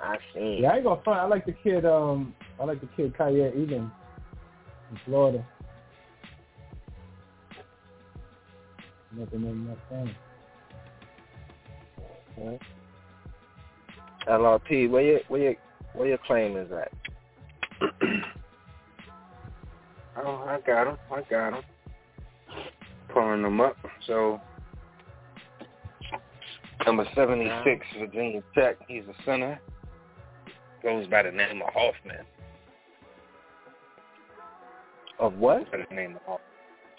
I 0.00 0.16
seen. 0.34 0.62
Yeah, 0.62 0.72
I 0.72 0.76
ain't 0.76 0.84
gonna 0.84 1.02
front. 1.02 1.20
I 1.20 1.26
like 1.26 1.46
the 1.46 1.52
kid. 1.52 1.84
Um, 1.86 2.34
I 2.60 2.64
like 2.64 2.80
the 2.80 2.88
kid 2.96 3.16
Kaiir 3.16 3.52
Elam 3.54 3.92
in 4.90 5.00
Florida. 5.04 5.46
Nothing 9.12 9.44
in 9.44 9.66
my 9.66 9.74
phone. 9.88 10.14
LRP, 14.28 14.90
where 14.90 15.02
your 15.02 15.20
where 15.28 15.42
your 15.42 15.54
where 15.94 16.08
your 16.08 16.18
claim 16.18 16.56
is 16.56 16.70
at? 16.72 16.92
oh, 20.24 20.44
I 20.48 20.58
got 20.66 20.88
him. 20.88 20.96
I 21.10 21.22
got 21.28 21.54
him. 21.54 21.62
Pulling 23.12 23.42
them 23.42 23.60
up. 23.60 23.76
So 24.06 24.40
number 26.86 27.06
seventy 27.14 27.50
six, 27.64 27.84
Virginia 27.98 28.42
Tech. 28.54 28.76
He's 28.88 29.04
a 29.04 29.14
center. 29.24 29.60
Goes 30.82 31.06
by 31.06 31.22
the 31.22 31.30
name 31.30 31.62
of 31.62 31.68
Hoffman. 31.72 32.24
Of 35.18 35.34
what? 35.34 35.70
By 35.70 35.78
the 35.88 35.94
name 35.94 36.16
of 36.16 36.22
Hoffman. 36.22 36.48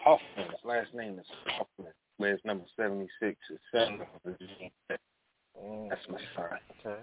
Hoffman. 0.03 0.51
His 0.51 0.59
last 0.63 0.93
name 0.93 1.19
is 1.19 1.25
Hoffman. 1.47 1.93
Where's 2.17 2.39
number 2.45 2.65
seventy 2.77 3.07
six? 3.19 3.37
Is 3.51 3.59
center 3.71 4.07
Virginia 4.23 4.69
Tech. 4.89 4.99
Mm. 5.61 5.89
That's 5.89 6.01
my 6.09 6.19
son. 6.35 6.59
Okay. 6.85 7.01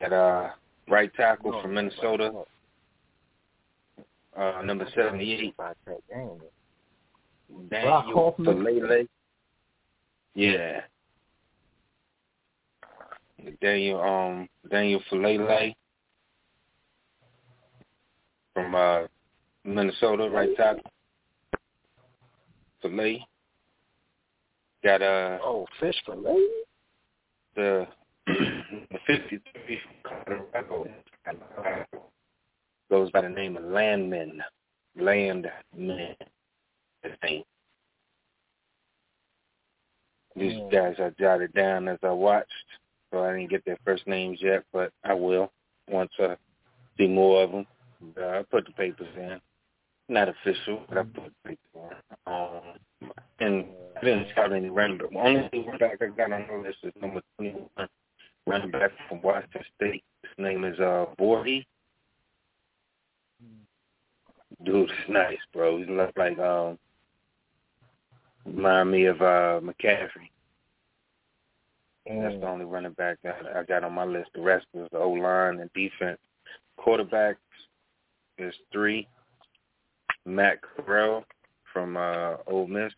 At 0.00 0.12
uh, 0.12 0.50
right 0.88 1.12
tackle 1.14 1.52
No, 1.52 1.62
from 1.62 1.74
Minnesota, 1.74 2.32
uh, 4.36 4.62
number 4.64 4.86
seventy-eight, 4.94 5.54
Daniel 7.70 8.02
Hoffman. 8.14 8.56
Faalele. 8.56 9.08
Yeah. 10.34 10.80
Daniel 13.60 14.00
um 14.00 14.48
Daniel 14.70 15.00
Faalele 15.10 15.74
from 18.54 18.74
uh 18.74 19.00
Minnesota, 19.64 20.28
right 20.30 20.56
tackle. 20.56 20.82
Faalele. 22.82 23.20
Got 24.82 25.02
uh 25.02 25.38
Oh, 25.42 25.66
fish 25.80 25.96
fillet. 26.06 26.46
the 27.56 27.86
the 28.26 28.26
53 29.06 29.80
Colorado 30.02 30.88
goes 32.90 33.10
by 33.10 33.20
the 33.22 33.28
name 33.28 33.56
of 33.56 33.64
Landman. 33.64 34.42
Landman. 34.96 35.50
These 40.36 40.54
Mm. 40.54 40.70
guys 40.70 41.00
I 41.00 41.10
jotted 41.10 41.52
down 41.52 41.88
as 41.88 41.98
I 42.02 42.10
watched, 42.10 42.50
so 43.10 43.24
I 43.24 43.32
didn't 43.36 43.50
get 43.50 43.64
their 43.64 43.78
first 43.84 44.06
names 44.06 44.42
yet, 44.42 44.64
but 44.72 44.92
I 45.04 45.14
will 45.14 45.52
once 45.88 46.12
I 46.18 46.36
see 46.96 47.06
more 47.06 47.42
of 47.42 47.52
them. 47.52 47.66
Uh, 48.16 48.40
I 48.40 48.42
put 48.42 48.66
the 48.66 48.72
papers 48.72 49.08
in. 49.16 49.40
Not 50.08 50.28
official, 50.28 50.84
but 50.88 50.98
I 50.98 51.02
put 51.04 51.24
the 51.24 51.48
papers 51.50 51.58
in. 51.74 52.32
Um, 52.32 52.78
and 53.38 53.66
I 53.96 54.04
didn't 54.04 54.28
scout 54.30 54.52
any 54.52 54.68
back. 54.70 54.98
The 54.98 55.08
only 55.18 55.78
back 55.78 56.02
I 56.02 56.06
got 56.06 56.32
on 56.32 56.46
the 56.48 56.68
list 56.68 56.78
is 56.82 56.92
number 57.00 57.22
21 57.38 57.68
running 58.46 58.70
back 58.70 58.90
from 59.08 59.22
Washington 59.22 59.62
State. 59.76 60.04
His 60.22 60.32
name 60.38 60.64
is 60.64 60.78
uh 60.78 61.06
Borghi. 61.18 61.64
Dude, 64.64 64.88
it's 64.88 65.10
nice, 65.10 65.38
bro. 65.52 65.78
He 65.78 65.84
looks 65.84 66.12
like 66.16 66.38
um 66.38 66.78
remind 68.46 68.90
me 68.90 69.06
of 69.06 69.20
uh 69.20 69.60
McCaffrey. 69.60 70.30
That's 72.06 72.38
the 72.38 72.46
only 72.46 72.66
running 72.66 72.92
back 72.92 73.16
that 73.24 73.36
I 73.56 73.62
got 73.62 73.82
on 73.82 73.94
my 73.94 74.04
list. 74.04 74.30
The 74.34 74.42
rest 74.42 74.66
is 74.74 74.86
the 74.92 74.98
O 74.98 75.10
line 75.10 75.60
and 75.60 75.70
defense. 75.72 76.18
Quarterbacks 76.78 77.36
is 78.36 78.54
three. 78.72 79.08
Matt 80.26 80.58
Corral 80.62 81.24
from 81.72 81.96
uh 81.96 82.36
Ole 82.46 82.66
Miss. 82.66 82.92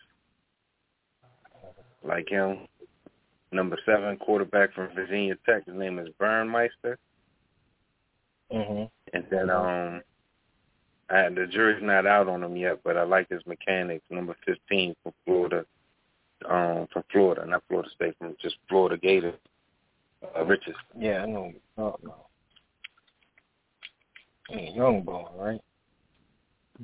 Like 2.04 2.28
him. 2.28 2.68
Number 3.56 3.78
seven, 3.86 4.18
quarterback 4.18 4.74
from 4.74 4.94
Virginia 4.94 5.34
Tech. 5.46 5.64
His 5.64 5.74
name 5.74 5.98
is 5.98 6.08
Burmeister. 6.18 6.98
Mhm. 8.52 8.90
And 9.14 9.26
then 9.30 9.48
um 9.48 10.02
I, 11.08 11.28
the 11.30 11.46
jury's 11.46 11.82
not 11.82 12.06
out 12.06 12.28
on 12.28 12.42
him 12.42 12.56
yet, 12.56 12.80
but 12.84 12.96
I 12.96 13.04
like 13.04 13.28
his 13.30 13.46
mechanics. 13.46 14.04
Number 14.10 14.36
fifteen 14.44 14.94
from 15.02 15.12
Florida, 15.24 15.64
um, 16.46 16.86
from 16.92 17.04
Florida, 17.10 17.46
not 17.46 17.62
Florida 17.68 17.88
State, 17.94 18.16
from 18.18 18.36
just 18.42 18.56
Florida 18.68 18.98
Gators. 18.98 19.38
Uh, 20.36 20.44
Richardson. 20.44 20.82
Yeah, 20.98 21.22
I 21.22 21.26
know. 21.26 21.52
Oh, 21.78 21.96
no. 22.02 22.26
He's 24.48 24.74
young 24.74 25.02
boy, 25.02 25.26
right? 25.36 25.60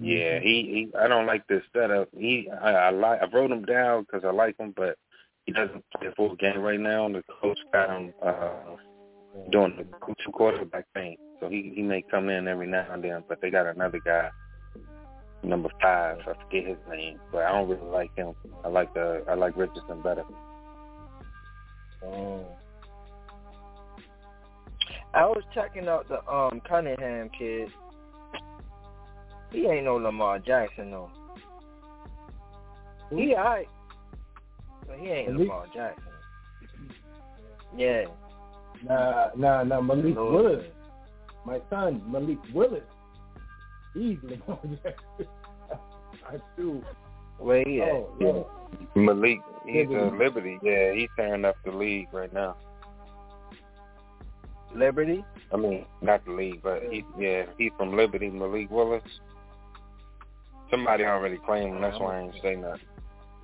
Yeah, 0.01 0.39
he, 0.41 0.89
he. 0.93 0.97
I 0.99 1.09
don't 1.09 1.27
like 1.27 1.47
this 1.49 1.63
setup. 1.73 2.09
He, 2.17 2.49
I, 2.63 2.71
I 2.71 2.91
like. 2.91 3.21
I 3.21 3.27
wrote 3.27 3.51
him 3.51 3.65
down 3.65 4.03
because 4.05 4.25
I 4.25 4.31
like 4.31 4.57
him, 4.59 4.73
but 4.77 4.97
he 5.47 5.53
doesn't 5.53 5.85
play 5.97 6.09
a 6.09 6.15
full 6.15 6.35
game 6.37 6.61
right 6.61 6.81
now. 6.81 7.09
The 7.09 7.23
coach 7.41 7.59
got 7.73 7.91
him 7.91 8.13
uh, 8.25 8.77
doing 9.51 9.75
the 9.77 9.85
two 10.25 10.33
quarterback 10.33 10.87
thing, 10.95 11.17
so 11.41 11.49
he 11.49 11.73
he 11.75 11.83
may 11.83 12.03
come 12.11 12.29
in 12.29 12.47
every 12.49 12.67
now 12.67 12.87
and 12.93 13.03
then. 13.03 13.25
But 13.29 13.41
they 13.41 13.51
got 13.51 13.67
another 13.67 14.01
guy, 14.05 14.31
number 15.43 15.71
five. 15.81 16.19
I 16.21 16.35
forget 16.45 16.69
his 16.69 16.79
name, 16.89 17.19
but 17.33 17.43
I 17.43 17.53
don't 17.53 17.69
really 17.69 17.91
like 17.91 18.15
him. 18.17 18.35
I 18.65 18.69
like 18.69 18.95
the 18.95 19.25
I 19.29 19.35
like 19.35 19.57
Richardson 19.57 20.03
better. 20.03 20.25
Mm. 22.05 22.45
I 25.15 25.27
was 25.27 25.43
checking 25.55 25.89
out 25.89 26.09
the 26.09 26.27
um 26.33 26.61
Cunningham 26.69 27.31
kid. 27.37 27.69
He 29.51 29.67
ain't 29.67 29.85
no 29.85 29.97
Lamar 29.97 30.39
Jackson 30.39 30.93
though. 30.93 31.11
He 33.11 33.35
alright. 33.35 33.69
But 34.93 35.01
he 35.01 35.09
ain't 35.09 35.33
Malik? 35.33 35.49
Lamar 35.49 35.67
Jackson. 35.75 36.05
Yeah. 37.77 38.05
Nah, 38.87 39.29
nah, 39.37 39.63
nah. 39.63 39.81
Malik 39.81 40.17
Lord. 40.17 40.45
Willis, 40.45 40.67
my 41.47 41.61
son 41.71 42.03
Malik 42.07 42.39
Willis. 42.53 42.83
He's 43.95 44.19
Lamar 44.23 44.59
Jackson. 44.83 45.27
I 46.29 46.37
do. 46.59 46.85
Where 47.39 47.65
he 47.67 47.81
at? 47.81 47.89
Oh, 47.89 48.11
yeah. 48.21 49.03
Malik, 49.03 49.39
he's 49.67 49.89
Liberty. 49.89 49.95
a 49.95 50.19
Liberty. 50.19 50.59
Yeah, 50.63 50.93
he's 50.93 51.09
tearing 51.17 51.47
up 51.47 51.57
the 51.65 51.73
league 51.73 52.09
right 52.13 52.33
now. 52.33 52.57
Liberty? 54.75 55.25
I 55.53 55.57
mean, 55.57 55.87
not 56.03 56.23
the 56.27 56.33
league, 56.33 56.61
but 56.63 56.83
he, 56.91 57.03
yeah, 57.19 57.45
he's 57.57 57.73
from 57.79 57.97
Liberty. 57.97 58.29
Malik 58.29 58.71
Willis. 58.71 59.03
Somebody 60.71 61.05
already 61.05 61.39
claimed 61.47 61.77
him. 61.77 61.81
That's 61.83 61.99
why 61.99 62.19
I 62.19 62.23
ain't 62.25 62.35
say 62.43 62.57
nothing. 62.57 62.81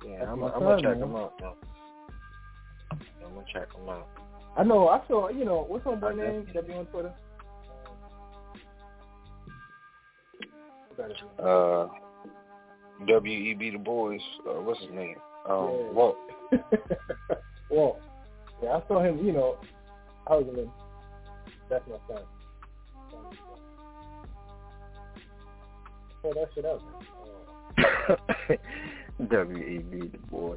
Yeah, 0.05 0.19
That's 0.19 0.31
I'm, 0.31 0.43
I'm 0.43 0.59
gonna 0.59 0.81
check 0.81 0.97
him 0.97 1.15
out. 1.15 1.33
though. 1.39 1.55
I'm 2.91 3.33
gonna 3.33 3.45
check 3.53 3.71
them 3.73 3.89
out. 3.89 4.07
I 4.57 4.63
know. 4.63 4.87
I 4.87 5.01
saw. 5.07 5.29
You 5.29 5.45
know, 5.45 5.65
what's 5.67 5.85
homeboy 5.85 6.13
I 6.13 6.31
name 6.31 6.47
that 6.53 6.67
be 6.67 6.73
on 6.73 6.85
Twitter? 6.87 7.13
Uh, 11.41 11.87
W.E.B. 13.07 13.69
the 13.69 13.77
boys. 13.77 14.19
Uh, 14.47 14.61
what's 14.61 14.81
his 14.81 14.89
name? 14.91 15.15
Um, 15.47 15.69
Yeah. 15.69 15.91
Walt. 15.91 16.17
well, 17.71 17.99
yeah, 18.61 18.69
I 18.69 18.87
saw 18.87 19.01
him. 19.01 19.25
You 19.25 19.31
know, 19.31 19.57
I 20.27 20.35
was 20.35 20.47
in. 20.57 20.69
That's 21.69 21.85
my 21.87 21.95
son. 22.07 22.23
Pull 26.21 26.33
that 26.33 26.49
shit 26.53 26.65
out. 26.65 26.81
man. 29.19 29.27
W.E.B. 29.29 30.07
Du 30.07 30.17
Bois. 30.29 30.55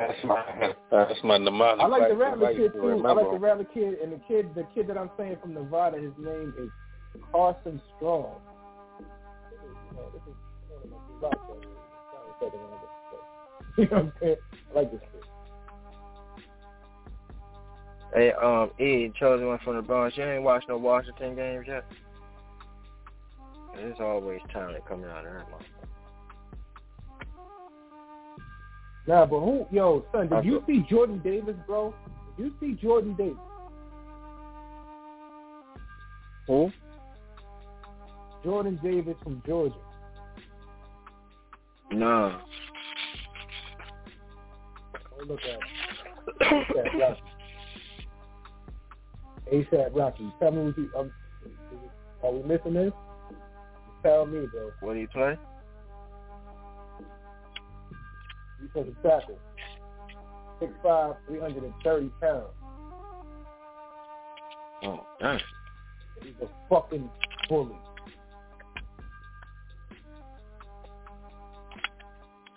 That's 0.00 0.24
my 0.24 0.72
that's 0.90 1.22
my 1.22 1.36
mnemonic. 1.36 1.84
I 1.84 1.86
like 1.86 2.08
the 2.08 2.14
Like, 2.14 2.18
Rattler 2.18 2.46
like 2.46 2.56
kid 2.56 2.72
to 2.72 2.80
too. 2.80 3.06
I 3.06 3.12
like 3.12 3.26
the 3.26 3.36
him. 3.36 3.42
Rattler 3.42 3.64
kid, 3.64 3.98
and 4.02 4.12
the 4.12 4.20
kid, 4.26 4.54
the 4.54 4.66
kid 4.74 4.86
that 4.86 4.96
I'm 4.96 5.10
saying 5.18 5.36
from 5.42 5.52
Nevada, 5.52 5.98
his 5.98 6.12
name 6.18 6.54
is 6.58 6.70
Carson 7.30 7.80
Strong. 7.96 8.36
You 13.76 13.86
know 13.86 13.90
what 13.90 13.92
I'm 13.92 14.12
saying? 14.20 14.36
I 14.70 14.74
like 14.74 14.90
this 14.90 15.00
kid. 15.00 15.22
Hey, 18.14 18.32
um, 18.32 18.70
E, 18.80 19.12
chosen 19.20 19.46
one 19.46 19.58
from 19.62 19.76
the 19.76 19.82
Bronx. 19.82 20.16
You 20.16 20.24
ain't 20.24 20.42
watched 20.42 20.68
no 20.68 20.78
Washington 20.78 21.36
games 21.36 21.66
yet? 21.68 21.84
There's 23.76 23.96
always 24.00 24.40
talent 24.52 24.84
coming 24.86 25.08
out 25.08 25.18
of 25.18 25.24
there, 25.24 25.44
man. 25.50 25.79
Nah, 29.06 29.26
but 29.26 29.40
who? 29.40 29.66
Yo, 29.70 30.04
son, 30.12 30.28
did 30.28 30.44
you 30.44 30.62
see 30.66 30.84
Jordan 30.88 31.20
Davis, 31.24 31.56
bro? 31.66 31.94
Did 32.36 32.46
you 32.46 32.52
see 32.60 32.80
Jordan 32.80 33.14
Davis? 33.16 33.36
Who? 36.46 36.70
Jordan 38.44 38.78
Davis 38.82 39.16
from 39.22 39.42
Georgia. 39.46 39.74
No. 41.92 42.38
Oh, 44.94 45.24
look 45.26 45.40
at 45.40 45.50
him. 45.50 46.64
ASAP 46.70 47.00
Rocky. 47.00 47.22
ASAP 49.52 49.96
Rocky. 49.96 50.32
Tell 50.40 50.52
me 50.52 50.64
what 50.64 50.78
you. 50.78 50.90
Um, 50.96 51.10
are 52.22 52.32
we 52.32 52.42
missing 52.42 52.74
this? 52.74 52.92
Tell 54.02 54.26
me, 54.26 54.46
bro. 54.46 54.70
What 54.80 54.94
do 54.94 55.00
you 55.00 55.08
play? 55.08 55.36
You 58.60 58.68
supposed 58.68 58.96
to 59.02 59.08
tackle. 59.08 59.38
6'5", 60.60 61.16
330 61.28 62.08
pounds. 62.20 62.44
Oh, 64.82 65.06
damn. 65.20 65.40
He's 66.22 66.34
a 66.42 66.48
fucking 66.68 67.08
bully. 67.48 67.76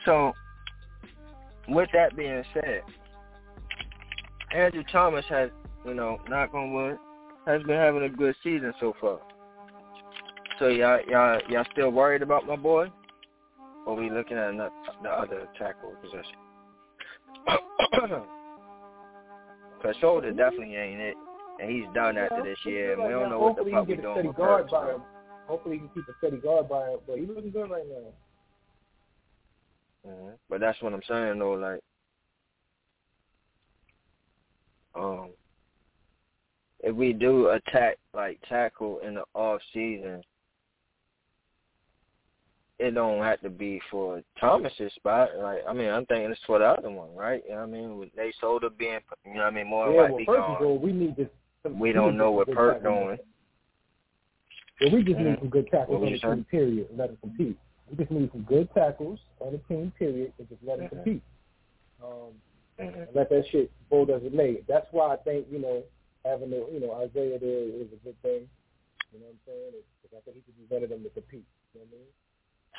So, 0.06 0.34
with 1.70 1.90
that 1.94 2.16
being 2.16 2.44
said, 2.54 2.82
Andrew 4.54 4.84
Thomas 4.92 5.26
has, 5.30 5.50
you 5.86 5.94
know, 5.94 6.20
knock 6.30 6.54
on 6.54 6.74
wood, 6.74 6.98
has 7.48 7.64
been 7.64 7.78
having 7.78 8.04
a 8.04 8.10
good 8.10 8.36
season 8.44 8.74
so 8.80 8.94
far. 9.00 9.20
So 10.60 10.68
y'all, 10.68 11.00
y'all, 11.10 11.40
y'all 11.50 11.66
still 11.72 11.90
worried 11.90 12.22
about 12.22 12.46
my 12.46 12.56
boy? 12.56 12.88
Or 13.86 13.96
we 13.96 14.10
looking 14.10 14.38
at 14.38 14.50
another, 14.50 14.72
the 15.02 15.10
other 15.10 15.48
tackle 15.58 15.94
position? 16.02 16.36
Cause 19.82 19.96
Solder 20.00 20.32
definitely 20.32 20.76
ain't 20.76 21.02
it, 21.02 21.16
and 21.60 21.70
he's 21.70 21.86
done 21.94 22.18
after 22.18 22.42
this 22.42 22.58
year, 22.66 22.94
and 22.94 23.04
we 23.04 23.10
don't 23.10 23.30
know 23.30 23.40
what 23.40 23.58
the 23.58 23.64
Hopefully 23.64 23.72
fuck 23.74 23.88
he 23.88 23.92
we 23.92 23.96
can 23.96 24.04
get 24.04 24.12
a 24.12 24.14
doing 24.14 24.16
steady 24.16 24.28
with 24.30 24.38
guard 24.38 24.70
by 24.70 24.92
him. 24.94 25.02
Hopefully 25.48 25.76
he 25.76 25.80
can 25.80 25.90
keep 25.90 26.08
a 26.08 26.14
steady 26.20 26.38
guard 26.38 26.70
by 26.70 26.90
him, 26.90 27.00
but 27.06 27.18
he's 27.18 27.28
looking 27.28 27.52
good 27.52 27.70
right 27.70 27.84
now. 27.90 28.14
Mhm. 30.10 30.38
But 30.50 30.62
that's 30.62 30.82
what 30.82 30.94
I'm 30.94 31.04
saying 31.04 31.40
though, 31.40 31.54
like 31.54 31.82
um 34.96 35.30
if 36.80 36.96
we 36.96 37.14
do 37.14 37.50
attack 37.50 37.98
like 38.14 38.40
tackle 38.48 39.00
in 39.00 39.16
the 39.16 39.24
off 39.34 39.62
season, 39.74 40.24
it 42.80 42.92
don't 42.92 43.24
have 43.24 43.42
to 43.42 43.50
be 43.50 43.80
for 43.92 44.22
Thomas's 44.40 44.94
spot. 44.96 45.30
Like 45.38 45.60
I 45.68 45.74
mean, 45.74 45.90
I'm 45.90 46.06
thinking 46.06 46.32
it's 46.32 46.42
for 46.46 46.60
the 46.60 46.66
other 46.66 46.90
one, 46.90 47.14
right? 47.16 47.42
You 47.46 47.52
know 47.52 47.62
what 47.62 47.64
I 47.64 47.72
mean? 47.72 47.98
With 47.98 48.10
Nate 48.16 48.36
Solder 48.42 48.70
being 48.70 49.00
you 49.26 49.34
know 49.36 49.42
what 49.42 49.48
I 49.48 49.52
mean, 49.52 49.68
more 49.68 49.92
yeah, 49.92 50.02
like 50.02 50.12
well, 50.12 50.24
first 50.26 50.40
of 50.40 50.66
all, 50.66 50.80
we 50.80 50.92
need 50.92 51.16
this. 51.16 51.30
We 51.66 51.94
don't 51.94 52.18
know 52.18 52.32
what 52.32 52.52
Peart 52.52 52.84
doing. 52.84 53.18
Yeah, 54.82 54.94
we 54.94 55.04
just 55.04 55.20
need 55.20 55.38
some 55.40 55.50
good 55.50 55.68
tackles 55.72 56.04
on 56.04 56.12
the 56.12 56.18
team, 56.20 56.46
period, 56.50 56.90
and 56.90 56.98
let 56.98 57.10
them 57.10 57.18
compete. 57.22 57.58
We 57.90 57.98
just 57.98 58.12
need 58.12 58.30
some 58.32 58.42
good 58.42 58.70
tackles 58.74 59.20
on 59.40 59.54
the 59.54 59.60
team, 59.60 59.94
period, 59.98 60.34
and 60.40 60.50
just 60.50 60.62
let 60.64 60.80
them 60.80 60.88
Mhm. 60.88 60.90
compete. 60.90 61.24
Um, 62.04 62.42
Mhm. 62.80 63.08
and 63.08 63.16
let 63.16 63.30
that 63.30 63.46
shit 63.48 63.72
bold 63.90 64.10
as 64.10 64.24
it 64.24 64.34
may. 64.34 64.62
That's 64.68 64.92
why 64.92 65.14
I 65.14 65.18
think, 65.18 65.48
you 65.50 65.60
know, 65.60 65.84
having 66.26 66.50
the, 66.50 66.68
you 66.72 66.80
know, 66.80 66.92
Isaiah 66.94 67.40
there 67.40 67.64
is 67.64 67.94
a 67.94 67.98
good 67.98 68.20
thing. 68.22 68.50
You 69.12 69.20
know 69.20 69.28
what 69.28 69.34
I'm 69.34 69.40
saying? 69.46 69.74
Because 70.02 70.18
I 70.18 70.22
think 70.22 70.38
he 70.38 70.42
could 70.42 70.58
be 70.58 70.66
better 70.66 70.88
than 70.88 71.04
to 71.04 71.10
compete. 71.12 71.46
You 71.74 71.82
know 71.82 71.86
what 71.86 71.96
I 71.96 71.98
mean? 72.00 72.08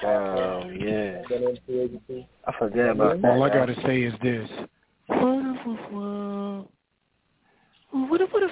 Yeah. 0.02 1.22
Then 1.28 1.42
in. 2.08 2.26
I 2.46 2.52
forget 2.58 2.90
about 2.90 3.20
that. 3.22 3.30
All 3.30 3.42
I 3.42 3.48
gotta 3.48 3.74
say 3.82 4.02
is 4.02 4.14
this. 4.22 4.48
What 7.90 8.20
if, 8.20 8.32
what 8.32 8.42
if, 8.42 8.50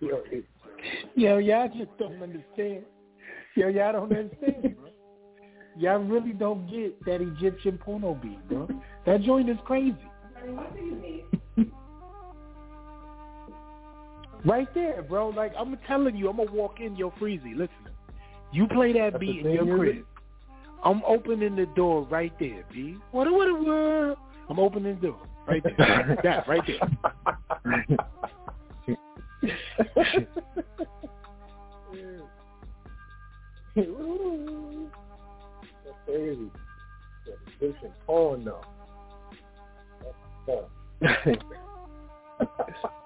Yo, 0.00 0.22
it- 0.30 0.44
Yo, 1.16 1.38
y'all 1.38 1.68
just 1.68 1.96
don't 1.98 2.22
understand. 2.22 2.84
Yo, 3.56 3.68
y'all 3.68 3.92
don't 3.92 4.12
understand, 4.12 4.76
bro. 4.76 4.90
Y'all 5.76 5.98
really 5.98 6.32
don't 6.32 6.68
get 6.70 7.04
that 7.04 7.20
Egyptian 7.20 7.78
porno 7.78 8.14
beat, 8.14 8.48
bro. 8.48 8.68
That 9.06 9.22
joint 9.22 9.48
is 9.48 9.56
crazy. 9.64 9.96
Right 14.44 14.72
there, 14.74 15.02
bro. 15.02 15.28
Like 15.28 15.52
I'm 15.58 15.76
telling 15.86 16.16
you, 16.16 16.28
I'm 16.28 16.36
gonna 16.36 16.52
walk 16.52 16.80
in 16.80 16.96
your 16.96 17.12
freezy. 17.12 17.56
Listen, 17.56 17.88
you 18.52 18.66
play 18.66 18.92
that 18.94 19.12
That's 19.12 19.20
beat 19.20 19.44
in 19.44 19.52
your 19.52 19.76
crib. 19.76 20.04
I'm 20.84 21.02
opening 21.06 21.56
the 21.56 21.66
door 21.66 22.04
right 22.04 22.32
there, 22.38 22.64
B. 22.72 22.96
What 23.10 23.26
a 23.26 23.32
what 23.32 23.48
a 23.48 23.54
what? 23.54 24.18
I'm 24.48 24.58
opening 24.58 24.98
the 25.00 25.08
door 25.08 25.26
right 25.46 25.62
there. 25.62 26.18
that 26.22 26.48
right 26.48 26.62
there. 26.66 26.78
That's 33.74 33.86
crazy. 36.06 36.50
Porn, 38.06 38.44
though. 38.44 38.60
That's 40.02 41.26
tough. 41.26 41.38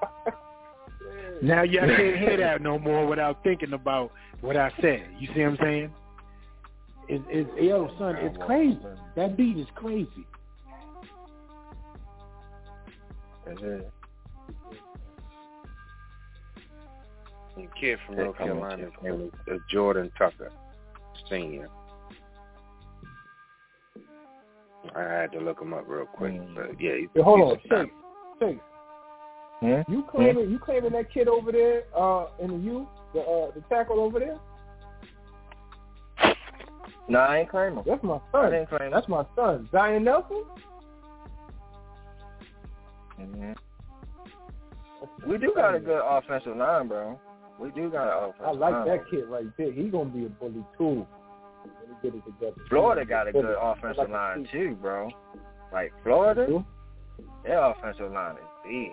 Now 1.42 1.62
y'all 1.64 1.88
can't 1.88 2.18
hear 2.18 2.36
that 2.36 2.62
no 2.62 2.78
more 2.78 3.04
without 3.06 3.42
thinking 3.42 3.72
about 3.72 4.12
what 4.42 4.56
I 4.56 4.70
said. 4.80 5.02
You 5.18 5.26
see 5.34 5.40
what 5.40 5.50
I'm 5.50 5.56
saying? 5.60 5.90
It's, 7.08 7.24
it's 7.28 7.50
yo 7.60 7.90
son, 7.98 8.14
it's 8.16 8.36
crazy. 8.46 8.78
That 9.16 9.36
beat 9.36 9.58
is 9.58 9.66
crazy. 9.74 10.08
Mhm. 13.48 13.84
The 17.56 17.66
kid 17.78 17.98
from 18.06 18.16
North 18.16 18.38
Carolina, 18.38 18.86
too. 19.02 19.08
name 19.08 19.20
is 19.26 19.52
uh, 19.52 19.58
Jordan 19.68 20.10
Tucker, 20.16 20.50
senior. 21.28 21.68
I 24.96 25.00
had 25.02 25.32
to 25.32 25.40
look 25.40 25.60
him 25.60 25.74
up 25.74 25.84
real 25.86 26.06
quick, 26.06 26.32
Mm. 26.32 26.54
but 26.54 26.80
yeah, 26.80 26.96
he's, 26.98 27.08
Yo, 27.14 27.22
hold 27.24 27.40
on, 27.40 27.58
he's 27.62 27.72
a 27.72 27.84
Chase. 27.84 27.92
Chase, 28.40 28.58
Hmm? 29.62 29.92
you 29.92 30.04
claiming 30.10 30.50
you 30.50 30.58
claiming 30.58 30.90
that 30.92 31.12
kid 31.12 31.28
over 31.28 31.52
there 31.52 31.84
uh, 31.96 32.26
in 32.40 32.50
the 32.50 32.56
U, 32.56 32.88
the 33.14 33.20
uh, 33.20 33.50
the 33.54 33.60
tackle 33.68 34.00
over 34.00 34.18
there? 34.18 34.38
No, 37.08 37.20
I 37.20 37.38
ain't 37.38 37.48
claiming. 37.48 37.84
That's 37.86 38.02
my 38.02 38.18
son. 38.32 38.50
didn't 38.50 38.68
claim 38.68 38.82
him. 38.82 38.90
That's 38.90 39.08
my 39.08 39.24
son, 39.36 39.68
Zion 39.70 40.02
Nelson. 40.02 40.44
Mhm. 43.20 43.56
We 45.26 45.38
do 45.38 45.52
got 45.54 45.76
a 45.76 45.80
good 45.80 46.00
offensive 46.04 46.56
line, 46.56 46.88
bro. 46.88 47.20
We 47.60 47.70
do 47.70 47.88
got 47.88 48.08
an 48.08 48.30
offensive 48.30 48.58
line. 48.60 48.62
I 48.62 48.70
like 48.70 48.72
line. 48.72 48.86
that 48.88 49.10
kid 49.10 49.24
right 49.28 49.46
there. 49.56 49.70
He 49.70 49.84
gonna 49.84 50.10
be 50.10 50.26
a 50.26 50.28
bully 50.28 50.64
too. 50.76 51.06
Get 52.02 52.14
it 52.16 52.24
together. 52.24 52.56
Florida 52.68 53.04
got 53.04 53.28
a 53.28 53.32
good 53.32 53.44
I 53.44 53.72
offensive 53.72 53.98
like 53.98 54.08
line 54.08 54.48
too, 54.50 54.76
bro. 54.80 55.08
Like 55.72 55.92
Florida, 56.02 56.64
their 57.44 57.62
offensive 57.62 58.10
line 58.10 58.34
is 58.34 58.42
big, 58.64 58.92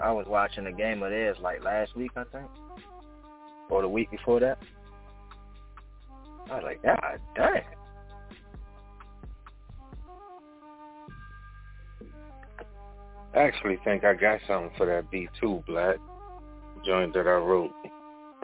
I 0.00 0.12
was 0.12 0.26
watching 0.28 0.66
a 0.66 0.72
game 0.72 1.02
of 1.02 1.10
theirs 1.10 1.36
like 1.40 1.64
last 1.64 1.96
week, 1.96 2.12
I 2.16 2.24
think, 2.24 2.48
or 3.68 3.82
the 3.82 3.88
week 3.88 4.10
before 4.10 4.40
that. 4.40 4.58
I 6.50 6.54
was 6.54 6.64
like, 6.64 6.82
God 6.82 7.20
damn. 7.34 7.62
I 13.34 13.40
actually 13.40 13.78
think 13.84 14.04
I 14.04 14.14
got 14.14 14.40
something 14.46 14.70
for 14.76 14.86
that 14.86 15.10
B2 15.12 15.66
Black 15.66 15.96
Joint 16.84 17.12
that 17.14 17.26
I 17.26 17.36
wrote. 17.36 17.72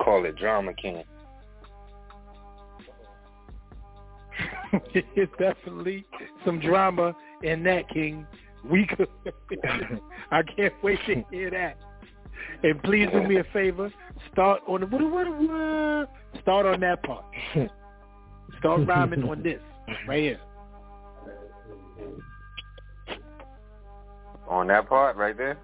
Call 0.04 0.24
it 0.24 0.36
Drama 0.36 0.74
King. 0.74 1.04
it's 4.94 5.32
definitely 5.38 6.04
some 6.44 6.60
drama 6.60 7.14
in 7.42 7.62
that, 7.62 7.88
King. 7.88 8.26
We 8.70 8.86
could. 8.86 9.08
I 10.30 10.42
can't 10.42 10.74
wait 10.82 10.98
to 11.06 11.24
hear 11.30 11.50
that. 11.50 11.76
And 12.62 12.82
please 12.82 13.08
do 13.12 13.22
me 13.22 13.36
a 13.36 13.44
favor. 13.52 13.92
Start 14.32 14.62
on 14.66 14.80
the 14.80 14.86
what 14.86 15.02
what 15.02 15.26
what. 15.28 16.10
Start 16.42 16.66
on 16.66 16.80
that 16.80 17.02
part. 17.02 17.24
Start 18.58 18.86
rhyming 18.86 19.28
on 19.28 19.42
this 19.42 19.60
right 20.08 20.22
here. 20.22 20.40
On 24.48 24.66
that 24.68 24.88
part 24.88 25.16
right 25.16 25.36
there? 25.36 25.58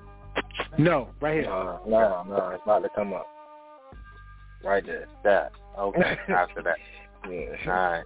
No, 0.78 1.10
right 1.20 1.42
here. 1.42 1.52
Uh, 1.52 1.78
no, 1.86 2.24
no, 2.28 2.50
it's 2.54 2.62
about 2.62 2.82
to 2.82 2.88
come 2.94 3.12
up. 3.12 3.26
Right 4.64 4.84
there. 4.84 5.06
That. 5.24 5.52
Okay, 5.78 6.18
after 6.28 6.62
that. 6.62 6.76
Yeah. 7.28 7.56
All 7.66 7.72
right. 7.72 8.04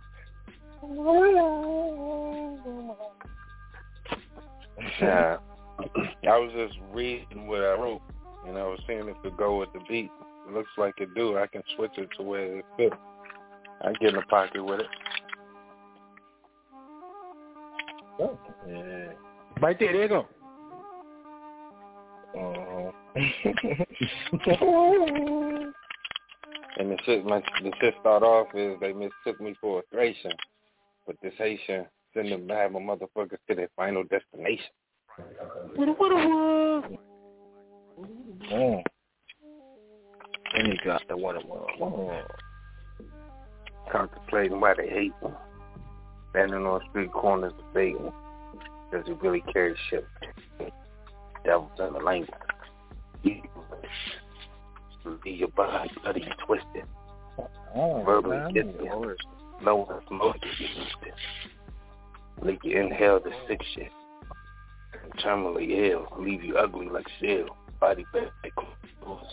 Yeah. 5.00 5.36
I 5.78 6.38
was 6.38 6.52
just 6.56 6.78
reading 6.92 7.46
what 7.46 7.60
I 7.60 7.74
wrote, 7.74 8.02
and 8.46 8.56
I 8.56 8.62
was 8.64 8.80
seeing 8.86 9.08
if 9.08 9.16
it 9.24 9.36
go 9.36 9.58
with 9.58 9.72
the 9.72 9.80
beat. 9.88 10.10
It 10.46 10.54
looks 10.54 10.70
like 10.76 10.94
it 10.98 11.14
do. 11.14 11.38
I 11.38 11.46
can 11.46 11.62
switch 11.76 11.92
it 11.96 12.08
to 12.16 12.22
where 12.22 12.58
it 12.58 12.64
fits. 12.76 12.96
I 13.82 13.92
get 13.94 14.10
in 14.10 14.16
the 14.16 14.22
pocket 14.22 14.64
with 14.64 14.80
it. 14.80 14.86
Oh, 18.20 18.38
Yeah. 18.68 19.12
Right 19.60 19.78
there, 19.78 19.92
there 19.92 20.02
you 20.02 20.08
go. 20.08 20.28
Uh-huh. 22.36 22.92
And 26.76 26.90
the 26.90 26.98
shit, 27.04 27.24
my, 27.24 27.40
the 27.62 27.72
shit 27.80 27.94
start 28.00 28.22
off 28.22 28.48
is 28.54 28.76
they 28.80 28.92
mistook 28.92 29.40
me 29.40 29.54
for 29.60 29.78
a 29.80 29.82
Thracian, 29.92 30.32
but 31.06 31.16
this 31.22 31.32
Haitian 31.38 31.86
send 32.14 32.32
them 32.32 32.48
to 32.48 32.54
have 32.54 32.72
my 32.72 32.80
motherfuckers 32.80 33.38
to 33.48 33.54
their 33.54 33.68
final 33.76 34.02
destination. 34.04 34.66
What 35.76 35.98
what 35.98 36.12
what. 36.12 36.90
Mm. 38.50 38.82
And 40.54 40.66
he 40.68 40.78
got 40.84 41.02
the 41.08 41.16
one 41.16 41.36
one. 41.36 42.24
Contemplating 43.90 44.60
why 44.60 44.74
they 44.74 44.88
hate 44.88 45.12
him. 45.22 45.32
Standing 46.30 46.66
on 46.66 46.80
street 46.90 47.12
corners 47.12 47.52
debating. 47.58 48.12
Does 48.92 49.04
he 49.06 49.12
really 49.12 49.42
carry 49.52 49.74
shit? 49.90 50.06
Devil's 51.44 51.70
in 51.78 51.92
the 51.92 51.98
language. 51.98 52.30
Leave 53.24 53.42
your 55.38 55.48
body 55.48 55.90
bloody 56.02 56.24
twisted. 56.46 56.84
Oh, 57.74 58.02
Verbally 58.04 58.36
man. 58.36 58.54
kissing. 58.54 58.88
No 59.62 59.76
one's 59.76 60.02
motive 60.10 60.42
Make 62.44 62.62
you 62.62 62.78
inhale 62.78 63.20
the 63.20 63.30
sick 63.48 63.60
shit. 63.74 63.90
Terminally 65.24 65.90
ill. 65.90 66.06
Leave 66.18 66.44
you 66.44 66.56
ugly 66.58 66.88
like 66.88 67.06
shell. 67.20 67.56
Body 67.80 68.04
back 68.12 68.30
like 68.42 68.52
clothes. 69.02 69.24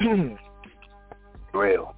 Real. 1.52 1.94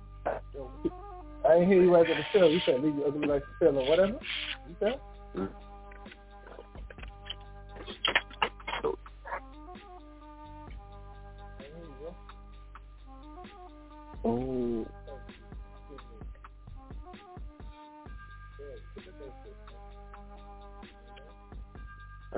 I 1.47 1.55
ain't 1.55 1.69
hear 1.69 1.83
you 1.83 1.95
right 1.95 2.09
at 2.09 2.17
the 2.17 2.25
field. 2.33 2.53
You 2.53 2.61
said 2.67 2.83
leave 2.83 2.97
you 2.97 3.05
ugly 3.05 3.29
like 3.29 3.45
the 3.61 3.67
or 3.69 3.89
whatever. 3.89 4.19
You 4.69 4.77
said? 4.81 4.99
Oh. 14.25 14.87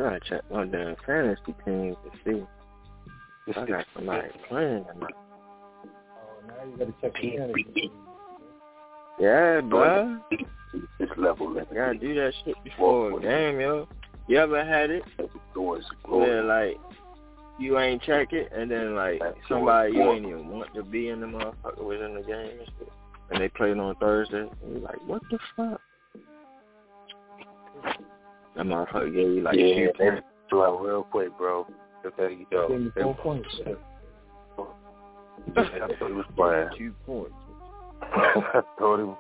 Gotta 0.07 0.20
check 0.20 0.42
my 0.50 0.64
damn 0.64 0.94
fantasy 1.04 1.54
team 1.64 1.96
to 2.04 2.11
see 2.24 2.46
if 3.48 3.59
I 3.59 3.66
got 3.66 3.84
somebody 3.94 4.28
playing 4.48 4.84
or 4.84 4.94
not. 5.00 5.12
Oh, 5.12 6.46
now 6.46 6.64
you 6.64 6.76
gotta 6.78 6.94
check 7.00 7.12
the 7.14 7.36
fantasy. 7.36 7.90
Yeah, 9.18 9.61
bro. 9.62 10.18
This 11.00 11.09
level. 11.16 11.54
You 11.54 11.66
gotta 11.74 11.98
do 11.98 12.14
that 12.14 12.32
shit 12.44 12.54
before 12.62 13.18
a 13.18 13.20
game, 13.20 13.61
yo. 13.61 13.88
You 14.28 14.38
ever 14.38 14.64
had 14.64 14.90
it? 14.90 15.02
Where 16.04 16.44
like 16.44 16.78
you 17.59 17.78
ain't 17.78 18.02
check 18.02 18.32
it 18.32 18.52
and 18.54 18.70
then 18.70 18.94
like 18.94 19.20
somebody 19.48 19.94
you 19.94 20.02
ain't 20.02 20.26
even 20.26 20.48
want 20.48 20.72
to 20.74 20.82
be 20.82 21.09
in 21.09 21.20
the 21.20 21.26
motherfucker 21.26 21.82
was 21.82 22.00
in 22.00 22.14
the 22.14 22.22
game 22.22 22.59
and 22.59 22.70
shit. 22.78 22.92
And 23.30 23.40
they 23.40 23.48
played 23.48 23.78
on 23.78 23.96
Thursday. 23.96 24.40
And 24.40 24.72
you're 24.72 24.80
like, 24.80 25.02
what 25.07 25.22
the 25.30 25.38
fuck? 25.57 25.80
That 28.57 28.64
motherfucker 28.64 29.14
gave 29.14 29.28
you 29.28 29.42
like 29.42 29.57
yeah, 29.59 29.74
two 29.74 29.90
points. 29.98 30.26
do 30.48 30.62
it 30.62 30.80
real 30.80 31.02
quick, 31.02 31.36
bro. 31.36 31.66
Just 32.02 32.16
there 32.16 32.30
you 32.30 32.46
go. 32.50 32.68
Give 32.68 32.80
me 32.80 32.90
four 33.00 33.14
points. 33.16 33.48
I 34.59 34.64
thought 35.54 35.68
he 36.00 36.04
mm, 36.04 36.16
was 36.16 36.26
playing. 36.34 36.68
Two 36.78 36.94
points. 37.04 37.34
I 38.02 38.62
thought 38.78 38.98
he 38.98 39.04
was 39.04 39.18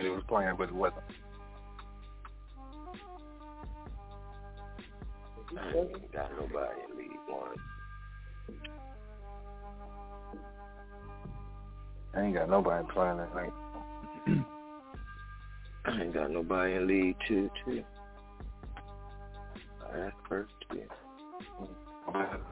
he 0.00 0.08
was 0.08 0.22
playing, 0.28 0.54
but 0.56 0.68
it 0.68 0.74
wasn't. 0.74 1.02
I 5.58 5.68
ain't 5.76 6.12
got 6.12 6.30
nobody 6.32 6.80
in 6.90 6.98
League 6.98 7.10
One. 7.28 7.56
I 12.16 12.22
ain't 12.22 12.34
got 12.34 12.48
nobody 12.48 12.86
playing 12.92 13.18
that 13.18 13.34
night. 13.34 13.52
I 15.84 16.02
ain't 16.02 16.14
got 16.14 16.30
nobody 16.30 16.74
in 16.74 16.86
League 16.86 17.16
Two 17.28 17.50
too. 17.64 17.84
That's 19.94 20.16
first 20.28 20.52
two. 20.70 20.80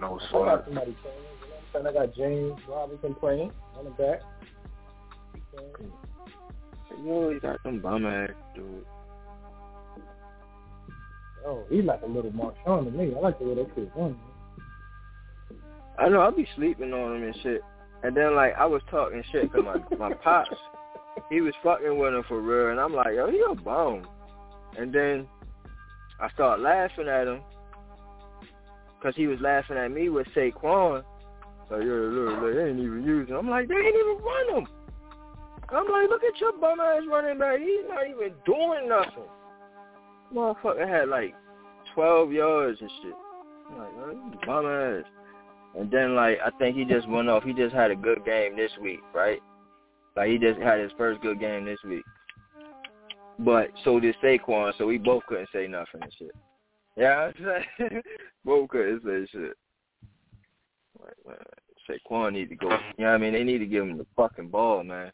No 0.01 0.21
I 0.21 0.31
sweat. 0.31 0.45
got 0.45 0.65
somebody 0.67 0.97
playing. 1.03 1.17
You 1.17 1.49
know 1.49 1.57
what 1.73 1.81
I'm 1.81 1.85
saying? 1.85 1.87
I 1.87 1.93
got 1.93 2.15
James 2.15 2.61
Robinson 2.69 3.15
playing 3.15 3.53
on 3.79 3.85
the 3.85 3.91
back. 3.91 4.21
You 7.03 7.11
always 7.11 7.41
got 7.41 7.59
some 7.65 7.81
bum 7.81 8.07
ass 8.07 8.31
dudes. 8.55 8.87
Oh, 11.47 11.65
he's 11.69 11.85
like 11.85 12.03
a 12.03 12.07
little 12.07 12.31
Marshawn 12.31 12.85
to 12.85 12.91
me. 12.91 13.13
I 13.15 13.21
like 13.21 13.39
the 13.39 13.45
way 13.47 13.55
that 13.57 13.75
kid 13.75 13.91
runs. 13.97 14.17
I 15.99 16.09
know 16.09 16.21
I'll 16.21 16.33
be 16.33 16.47
sleeping 16.57 16.93
on 16.93 17.17
him 17.17 17.23
and 17.25 17.37
shit. 17.43 17.61
And 18.05 18.15
then 18.15 18.37
like 18.37 18.53
I 18.59 18.67
was 18.67 18.83
talking 18.91 19.23
shit 19.33 19.51
to 19.53 19.63
my 19.63 19.77
my 19.99 20.13
pops. 20.13 20.51
He 21.31 21.41
was 21.41 21.55
fucking 21.63 21.99
with 21.99 22.13
him 22.13 22.23
for 22.29 22.41
real, 22.41 22.71
and 22.71 22.79
I'm 22.79 22.93
like, 22.93 23.15
yo, 23.15 23.31
he 23.31 23.41
a 23.41 23.55
bum. 23.55 24.07
And 24.79 24.93
then 24.93 25.27
I 26.21 26.31
start 26.33 26.61
laughing 26.61 27.09
at 27.09 27.27
him 27.27 27.41
because 28.99 29.17
he 29.17 29.27
was 29.27 29.41
laughing 29.41 29.79
at 29.79 29.91
me 29.91 30.11
with 30.11 30.27
Saquon. 30.37 31.03
Like, 31.71 31.81
yeah, 31.81 31.87
look, 31.87 32.43
look, 32.43 32.55
they 32.55 32.69
ain't 32.69 32.79
even 32.79 33.05
using. 33.05 33.35
I'm 33.35 33.49
like, 33.49 33.69
they 33.69 33.75
ain't 33.75 33.97
even 33.97 34.23
run 34.23 34.59
him. 34.59 34.67
I'm 35.71 35.89
like, 35.91 36.11
look 36.11 36.23
at 36.23 36.39
your 36.41 36.53
bum 36.59 36.81
ass 36.81 37.03
running 37.11 37.39
back. 37.39 37.59
He's 37.59 37.89
not 37.89 38.07
even 38.07 38.35
doing 38.45 38.87
nothing. 38.87 39.31
Motherfucker 40.35 40.87
had 40.87 41.09
like 41.09 41.35
12 41.95 42.33
yards 42.33 42.81
and 42.83 42.91
shit. 43.03 43.15
I'm 43.71 43.79
like, 43.79 44.47
bum 44.47 44.67
ass. 44.67 45.05
And 45.79 45.91
then 45.91 46.15
like 46.15 46.39
I 46.45 46.51
think 46.59 46.77
he 46.77 46.85
just 46.85 47.09
went 47.09 47.29
off. 47.29 47.43
He 47.43 47.53
just 47.53 47.75
had 47.75 47.91
a 47.91 47.97
good 47.97 48.25
game 48.25 48.57
this 48.57 48.71
week, 48.81 49.01
right? 49.15 49.41
Like 50.17 50.31
he 50.31 50.39
just 50.39 50.61
had 50.61 50.81
his 50.81 50.93
first 50.97 51.21
good 51.21 51.41
game 51.41 51.65
this 51.65 51.79
week. 51.85 52.05
But 53.41 53.71
so 53.83 53.99
did 53.99 54.15
Saquon, 54.23 54.73
so 54.79 54.87
we 54.87 54.99
both 54.99 55.25
couldn't 55.27 55.49
say 55.53 55.67
nothing 55.67 56.03
and 56.03 56.13
shit. 56.17 56.31
Yeah, 56.97 57.31
I'm 57.39 57.65
saying 57.79 58.03
both 58.45 58.69
couldn't 58.71 59.03
say 59.03 59.27
shit. 59.33 59.57
Saquon 61.91 62.33
need 62.33 62.49
to 62.51 62.57
go. 62.57 62.71
You 62.97 63.05
know 63.05 63.11
what 63.11 63.15
I 63.15 63.19
mean? 63.19 63.33
They 63.33 63.45
need 63.45 63.59
to 63.59 63.67
give 63.67 63.83
him 63.83 63.99
the 63.99 64.07
fucking 64.17 64.49
ball, 64.49 64.85
man. 64.85 65.11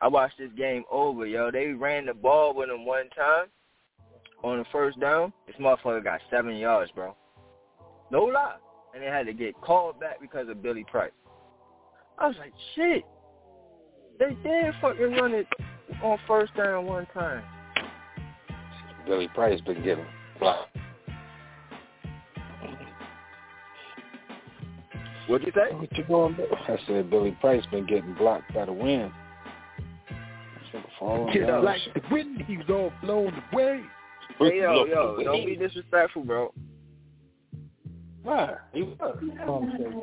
I 0.00 0.08
watched 0.08 0.38
this 0.38 0.50
game 0.56 0.82
over, 0.90 1.26
yo. 1.26 1.52
They 1.52 1.68
ran 1.68 2.06
the 2.06 2.14
ball 2.14 2.54
with 2.54 2.68
him 2.68 2.84
one 2.84 3.08
time 3.10 3.46
on 4.42 4.58
the 4.58 4.64
first 4.72 4.98
down. 4.98 5.32
This 5.46 5.56
motherfucker 5.60 6.02
got 6.02 6.20
seven 6.28 6.56
yards, 6.56 6.90
bro. 6.92 7.16
No 8.10 8.24
lie. 8.24 8.56
And 8.94 9.02
they 9.02 9.06
had 9.06 9.26
to 9.26 9.32
get 9.32 9.58
called 9.60 9.98
back 10.00 10.20
because 10.20 10.48
of 10.48 10.62
Billy 10.62 10.84
Price. 10.90 11.12
I 12.18 12.28
was 12.28 12.36
like, 12.38 12.52
shit. 12.74 13.04
They 14.18 14.36
did 14.42 14.74
fucking 14.80 15.12
run 15.12 15.32
it 15.32 15.46
on 16.02 16.18
first 16.26 16.54
down 16.56 16.86
one 16.86 17.06
time. 17.14 17.42
Billy 19.06 19.28
Price 19.28 19.60
been 19.62 19.82
getting 19.82 20.04
blocked. 20.38 20.76
What'd 25.28 25.46
you 25.46 25.52
say? 25.54 25.74
What 25.74 25.96
you 25.96 26.04
going 26.04 26.36
I 26.68 26.78
said 26.86 27.10
Billy 27.10 27.36
Price 27.40 27.64
been 27.70 27.86
getting 27.86 28.14
blocked 28.14 28.52
by 28.54 28.66
the 28.66 28.72
wind. 28.72 29.12
Falling 30.98 31.32
Just 31.34 31.64
like 31.64 31.80
the 31.94 32.02
wind, 32.10 32.42
he 32.46 32.56
was 32.56 32.66
all 32.70 32.92
blown 33.02 33.32
away. 33.52 33.82
Hey, 34.38 34.60
yo, 34.60 34.86
yo, 34.86 35.22
don't 35.22 35.44
be 35.44 35.56
disrespectful, 35.56 36.24
bro. 36.24 36.52
Why? 38.22 38.54
He 38.72 38.82
was. 38.82 39.18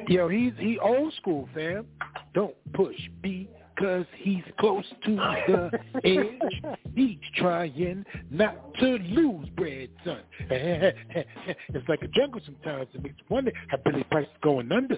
Yo, 0.07 0.27
he's 0.27 0.53
he 0.57 0.77
old 0.79 1.13
school, 1.15 1.47
fam. 1.53 1.85
Don't 2.33 2.55
push 2.73 2.95
me 3.23 3.49
because 3.75 4.05
he's 4.17 4.43
close 4.59 4.83
to 5.05 5.15
the 5.15 5.71
edge. 6.03 6.75
He's 6.95 7.17
trying 7.37 8.05
not 8.29 8.73
to 8.75 8.85
lose 8.97 9.47
bread, 9.55 9.89
son. 10.03 10.19
it's 10.49 11.87
like 11.87 12.01
a 12.01 12.07
jungle 12.07 12.41
sometimes. 12.45 12.87
It 12.93 13.03
makes 13.03 13.15
you 13.19 13.25
wonder 13.29 13.51
how 13.69 13.77
Billy 13.77 14.03
Price 14.11 14.25
is 14.25 14.31
going 14.43 14.71
under. 14.71 14.97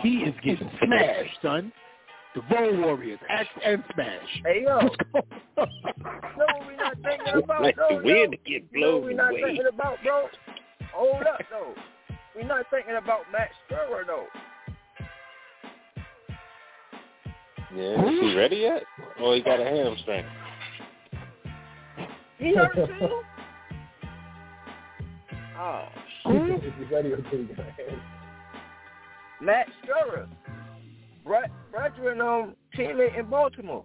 He 0.00 0.18
is 0.18 0.34
getting 0.44 0.70
smashed, 0.84 1.38
son. 1.42 1.72
The 2.34 2.40
Road 2.54 2.78
Warriors, 2.80 3.18
axe 3.28 3.48
and 3.62 3.84
smash. 3.92 4.42
Hey, 4.46 4.62
yo. 4.62 4.78
no, 4.78 5.66
we 6.66 6.76
not 6.76 6.96
thinking 7.02 7.34
about, 7.44 7.62
Let 7.62 7.76
no, 7.76 7.88
the 7.98 8.04
wind 8.04 8.30
no. 8.30 8.50
get 8.50 8.62
No, 8.72 8.80
blown 9.00 9.04
we 9.04 9.14
not 9.14 9.32
away. 9.32 9.42
thinking 9.42 9.66
about, 9.66 9.98
bro. 10.02 10.28
Hold 10.94 11.22
up, 11.22 11.40
though. 11.50 11.74
We're 12.34 12.46
not 12.46 12.66
thinking 12.70 12.96
about 12.96 13.20
Matt 13.30 13.50
Skura, 13.70 14.06
though. 14.06 14.26
Yeah, 17.74 18.06
is 18.06 18.20
he 18.20 18.36
ready 18.36 18.56
yet? 18.56 18.82
Oh, 19.18 19.32
he 19.34 19.40
got 19.40 19.60
a 19.60 19.64
hamstring. 19.64 20.24
He 22.38 22.54
hurt 22.54 22.74
too? 22.74 23.22
Oh, 25.64 25.86
If 26.26 26.74
he's 26.74 26.90
ready, 26.90 27.12
okay, 27.12 27.36
you 27.36 27.48
got 27.56 27.66
hands. 27.66 28.02
Matt 29.40 29.68
Skura. 29.84 30.26
Brett, 31.24 31.52
brethren, 31.70 32.20
um, 32.20 32.56
teammate 32.76 33.16
in 33.16 33.26
Baltimore. 33.26 33.84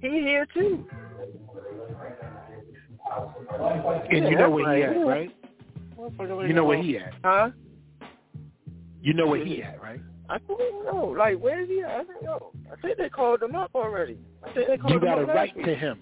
He 0.00 0.08
here 0.08 0.46
too. 0.52 0.84
And 4.10 4.28
you 4.28 4.36
know 4.36 4.50
where 4.50 4.74
he 4.74 4.82
that's 4.82 4.96
at, 4.96 5.06
right. 5.06 5.30
Right? 6.00 6.48
You 6.48 6.54
know 6.54 6.64
where 6.64 6.82
he 6.82 6.98
at. 6.98 7.12
Huh? 7.24 7.50
You 9.02 9.14
know 9.14 9.26
where 9.26 9.44
he 9.44 9.62
at, 9.62 9.80
right? 9.80 10.00
I 10.28 10.38
don't 10.46 10.84
know. 10.84 11.14
Like, 11.16 11.38
where 11.40 11.60
is 11.60 11.68
he 11.68 11.82
at? 11.82 11.90
I 11.90 12.04
don't 12.04 12.22
know. 12.22 12.52
I 12.72 12.80
think 12.80 12.98
they 12.98 13.08
called 13.08 13.42
him 13.42 13.56
up 13.56 13.70
already. 13.74 14.18
I 14.44 14.52
think 14.52 14.68
they 14.68 14.76
called 14.76 14.92
You 14.92 14.98
him 14.98 15.04
got 15.04 15.14
to 15.16 15.22
up 15.22 15.28
write 15.28 15.64
to 15.64 15.74
him. 15.74 16.00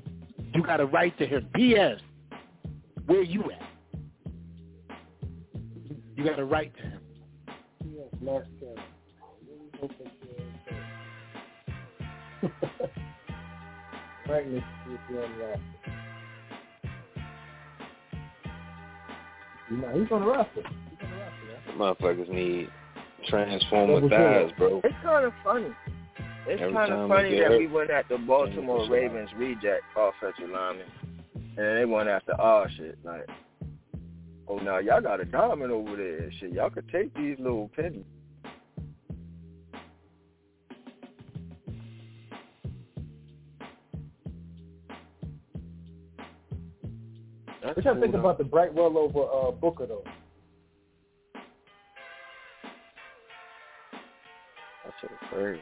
You 0.54 0.62
got 0.62 0.76
to 0.78 0.86
write 0.86 1.16
to 1.18 1.26
him. 1.26 1.48
P.S. 1.54 1.98
Where 3.06 3.22
you 3.22 3.42
at? 3.50 3.62
You 6.16 6.24
got 6.24 6.36
to 6.36 6.44
write 6.44 6.74
to 6.76 6.82
him. 6.82 7.00
Yes, 7.94 8.06
last 8.20 8.48
chance. 8.60 8.80
Really 14.28 14.62
roster. 19.70 19.86
Nah, 19.86 20.00
he's 20.00 20.12
on 20.12 20.20
the 20.20 20.26
roster. 20.26 20.50
He's 20.56 20.98
on 21.02 21.10
the 21.10 21.16
roster, 21.16 21.78
right? 21.78 21.78
Motherfuckers 21.78 22.28
need 22.28 22.68
transformer 23.28 24.00
Double 24.00 24.08
thighs, 24.08 24.48
check. 24.50 24.58
bro. 24.58 24.80
It's 24.84 24.94
kind 25.02 25.24
of 25.26 25.32
funny. 25.44 25.70
It's 26.46 26.62
Every 26.62 26.74
kind 26.74 26.90
time 26.90 27.00
of 27.00 27.10
we 27.10 27.16
funny 27.16 27.30
get 27.30 27.38
that 27.40 27.50
hurt, 27.50 27.58
we 27.58 27.66
went 27.66 27.90
at 27.90 28.08
the 28.08 28.16
Baltimore 28.18 28.82
it's 28.82 28.90
Ravens 28.90 29.30
reject 29.36 29.82
offensive 29.96 30.48
lineman, 30.50 30.86
and 31.58 31.78
they 31.78 31.84
went 31.84 32.08
after 32.08 32.32
our 32.40 32.70
shit. 32.70 32.98
Like, 33.04 33.26
oh, 34.48 34.56
now 34.58 34.78
y'all 34.78 35.02
got 35.02 35.20
a 35.20 35.26
diamond 35.26 35.72
over 35.72 35.96
there. 35.96 36.30
Shit, 36.40 36.52
y'all 36.52 36.70
could 36.70 36.88
take 36.90 37.14
these 37.14 37.36
little 37.38 37.70
pennies. 37.76 38.04
That's 47.68 47.84
What 47.84 47.84
y'all 47.84 48.00
think 48.00 48.12
cool, 48.12 48.20
about 48.20 48.38
the 48.38 48.44
Brightwell 48.44 48.96
over 48.96 49.48
uh, 49.48 49.50
Booker 49.50 49.86
though? 49.86 50.02
That 54.84 54.94
shit 55.02 55.10
crazy. 55.30 55.60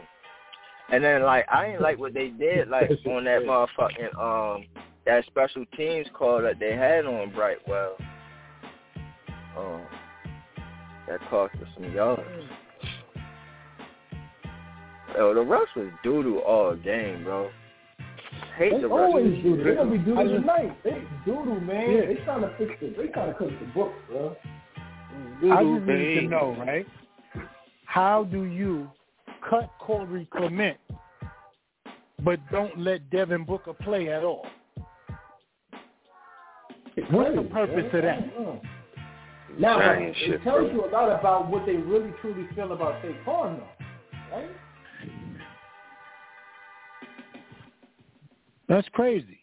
And 0.93 1.03
then 1.03 1.25
like 1.25 1.47
I 1.53 1.67
ain't 1.67 1.81
like 1.81 1.99
what 1.99 2.15
they 2.15 2.29
did 2.29 2.69
like 2.71 2.91
on 3.07 3.25
that 3.25 3.43
motherfucking 3.43 4.17
um 4.21 4.67
that 5.05 5.25
special 5.27 5.65
teams 5.77 6.07
call 6.15 6.43
that 6.43 6.61
they 6.61 6.77
had 6.77 7.07
on 7.07 7.33
Brightwell. 7.33 7.97
Um 9.59 9.83
that 11.09 11.19
cost 11.29 11.55
us 11.57 11.69
some 11.75 11.93
yards. 11.93 12.23
Yo, 15.17 15.35
the 15.35 15.41
refs 15.41 15.75
was 15.75 15.91
doo 16.05 16.23
doo 16.23 16.39
all 16.39 16.77
game, 16.77 17.25
bro. 17.25 17.51
Hate 18.57 18.73
They 18.73 18.81
the 18.81 18.89
always 18.89 19.27
refs. 19.27 19.43
do. 19.43 19.63
They 19.65 19.75
gonna 19.75 19.91
be 19.91 19.99
doodoo 19.99 20.19
I 20.19 20.23
just- 20.25 20.35
tonight. 20.41 20.83
They 20.85 21.03
doodle, 21.27 21.61
man. 21.61 21.91
Yeah. 21.93 22.07
They 22.07 22.15
trying 22.25 22.41
to 22.41 22.49
fix 22.57 22.73
it. 22.81 22.97
They 22.97 23.09
trying 23.09 23.29
to 23.33 23.35
cook 23.35 23.51
the 23.51 23.67
books, 23.75 23.95
bro. 24.09 24.37
I 25.53 25.63
just 25.63 25.87
need 25.87 26.15
to 26.21 26.23
know, 26.29 26.57
right? 26.59 26.87
How 27.85 28.25
do 28.25 28.45
you 28.45 28.91
cut 29.49 29.71
Corey 29.79 30.27
Clement, 30.35 30.79
but 32.23 32.41
don't 32.51 32.79
let 32.79 33.09
Devin 33.11 33.45
Booker 33.45 33.75
play 33.75 34.09
at 34.09 34.25
all? 34.25 34.47
What's 37.11 37.37
the 37.37 37.43
purpose 37.43 37.77
man. 37.77 37.97
of 37.97 38.03
that? 38.03 38.19
I 38.19 38.21
don't 38.21 38.43
know. 38.43 38.61
Now, 39.59 39.81
it 39.93 40.15
shit, 40.17 40.43
tells 40.43 40.71
bro. 40.71 40.73
you 40.73 40.85
a 40.87 40.91
lot 40.91 41.09
about 41.19 41.49
what 41.51 41.65
they 41.67 41.77
really 41.77 42.11
truly 42.21 42.47
feel 42.55 42.73
about 42.73 43.03
Saquon, 43.03 43.59
though, 43.59 44.37
right? 44.37 44.49
That's 48.69 48.89
crazy. 48.93 49.41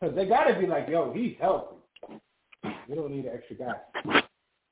Because 0.00 0.14
they 0.14 0.26
got 0.26 0.44
to 0.44 0.58
be 0.58 0.66
like, 0.66 0.88
yo, 0.88 1.12
he's 1.12 1.34
healthy. 1.40 1.76
We 2.88 2.94
don't 2.94 3.10
need 3.10 3.26
an 3.26 3.32
extra 3.34 3.56
guy. 3.56 4.22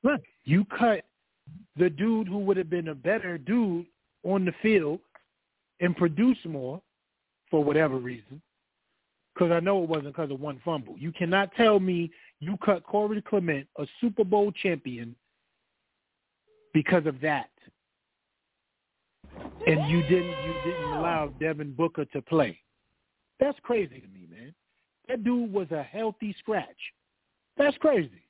Look, 0.03 0.21
you 0.45 0.65
cut 0.65 1.03
the 1.77 1.89
dude 1.89 2.27
who 2.27 2.39
would 2.39 2.57
have 2.57 2.69
been 2.69 2.89
a 2.89 2.95
better 2.95 3.37
dude 3.37 3.85
on 4.23 4.45
the 4.45 4.53
field 4.61 4.99
and 5.79 5.95
produce 5.95 6.37
more 6.45 6.81
for 7.49 7.63
whatever 7.63 7.97
reason. 7.97 8.41
Because 9.33 9.51
I 9.51 9.59
know 9.59 9.83
it 9.83 9.89
wasn't 9.89 10.15
because 10.15 10.31
of 10.31 10.39
one 10.39 10.59
fumble. 10.65 10.95
You 10.97 11.11
cannot 11.11 11.53
tell 11.55 11.79
me 11.79 12.11
you 12.39 12.57
cut 12.63 12.83
Corey 12.83 13.21
Clement, 13.21 13.67
a 13.77 13.85
Super 14.01 14.23
Bowl 14.23 14.51
champion, 14.51 15.15
because 16.73 17.05
of 17.05 17.19
that, 17.21 17.49
and 19.65 19.89
you 19.89 20.01
didn't 20.03 20.29
you 20.45 20.53
didn't 20.65 20.91
allow 20.93 21.27
Devin 21.39 21.73
Booker 21.73 22.05
to 22.05 22.21
play. 22.21 22.59
That's 23.39 23.59
crazy 23.63 24.01
to 24.01 24.07
me, 24.07 24.27
man. 24.29 24.53
That 25.07 25.23
dude 25.23 25.51
was 25.53 25.71
a 25.71 25.83
healthy 25.83 26.35
scratch. 26.39 26.93
That's 27.57 27.77
crazy. 27.77 28.23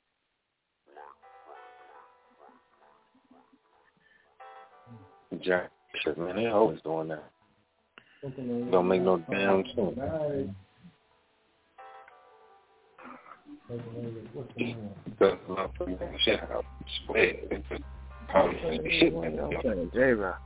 Jack 5.42 5.70
shit, 6.02 6.16
man. 6.18 6.36
They 6.36 6.46
always 6.46 6.80
doing 6.82 7.08
that. 7.08 7.30
Don't 8.70 8.88
make 8.88 9.02
no 9.02 9.18
damn 9.30 9.64
sense. 9.74 9.96
Nice. 9.96 10.48
What's 14.32 14.52
the 14.56 14.64
name? 14.64 14.88
Because 15.18 15.38
shit 16.24 16.40
out. 16.50 16.64
Swear. 17.06 17.34
Probably 18.28 18.80
shit, 18.98 19.14
man. 19.14 19.38
I'm 19.38 19.90
J-Rock. 19.92 20.40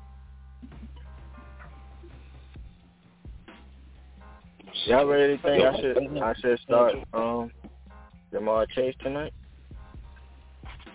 Y'all 4.87 5.07
ready 5.07 5.37
to 5.37 5.43
think 5.43 5.65
I 5.65 5.81
should 5.81 6.19
I 6.19 6.35
should 6.41 6.59
start 6.61 6.95
um 7.13 7.51
Ja'Marr 8.33 8.69
Chase 8.71 8.95
tonight? 9.03 9.33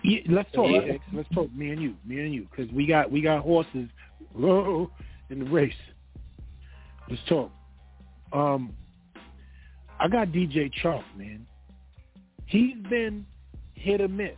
Yeah, 0.02 0.20
let's 0.28 0.50
talk. 0.52 0.66
Yeah. 0.70 0.78
Alex. 0.78 1.04
Let's 1.12 1.28
talk. 1.34 1.52
Me 1.54 1.70
and 1.70 1.82
you, 1.82 1.94
me 2.04 2.20
and 2.20 2.34
you, 2.34 2.46
because 2.50 2.72
we 2.72 2.86
got 2.86 3.10
we 3.10 3.20
got 3.20 3.42
horses 3.42 3.88
whoa, 4.32 4.90
in 5.30 5.40
the 5.40 5.44
race. 5.50 5.72
Let's 7.08 7.22
talk. 7.28 7.50
Um, 8.32 8.74
I 9.98 10.08
got 10.08 10.28
DJ 10.28 10.70
Chark, 10.82 11.04
man. 11.16 11.46
He's 12.46 12.76
been 12.88 13.26
hit 13.74 14.00
or 14.00 14.08
miss. 14.08 14.32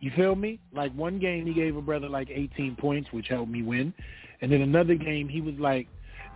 You 0.00 0.10
feel 0.16 0.34
me? 0.34 0.58
Like 0.72 0.92
one 0.94 1.18
game 1.18 1.46
he 1.46 1.52
gave 1.52 1.76
a 1.76 1.82
brother 1.82 2.08
like 2.08 2.30
18 2.30 2.76
points, 2.76 3.08
which 3.12 3.28
helped 3.28 3.50
me 3.50 3.62
win, 3.62 3.92
and 4.40 4.50
then 4.50 4.62
another 4.62 4.94
game 4.94 5.28
he 5.28 5.40
was 5.40 5.54
like, 5.58 5.86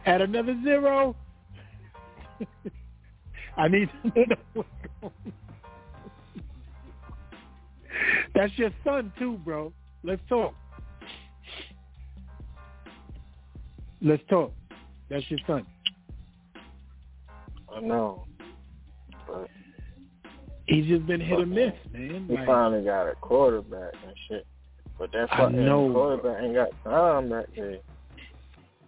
at 0.06 0.20
another 0.20 0.58
zero. 0.62 1.16
I 3.56 3.68
need 3.68 3.88
to 4.02 4.08
know 4.26 4.36
what's 4.54 4.68
going 5.00 5.12
on. 5.24 5.32
That's 8.34 8.52
your 8.58 8.70
son 8.82 9.12
too, 9.18 9.38
bro. 9.44 9.72
Let's 10.02 10.22
talk. 10.28 10.54
Let's 14.02 14.22
talk. 14.28 14.52
That's 15.08 15.24
your 15.30 15.38
son. 15.46 15.64
I 17.74 17.80
know. 17.80 18.26
But 19.26 19.48
He's 20.66 20.86
just 20.86 21.06
been 21.06 21.20
hit 21.20 21.38
or 21.38 21.46
miss, 21.46 21.72
man. 21.92 22.26
he 22.28 22.34
Like, 22.34 22.46
finally 22.46 22.84
got 22.84 23.06
a 23.06 23.14
quarterback 23.16 23.92
and 24.06 24.14
shit. 24.28 24.46
But 24.98 25.12
that 25.12 25.28
fucking 25.30 25.64
know, 25.64 25.90
quarterback 25.92 26.42
ain't 26.42 26.54
got 26.54 26.70
time 26.84 27.28
back 27.28 27.46
there. 27.54 27.78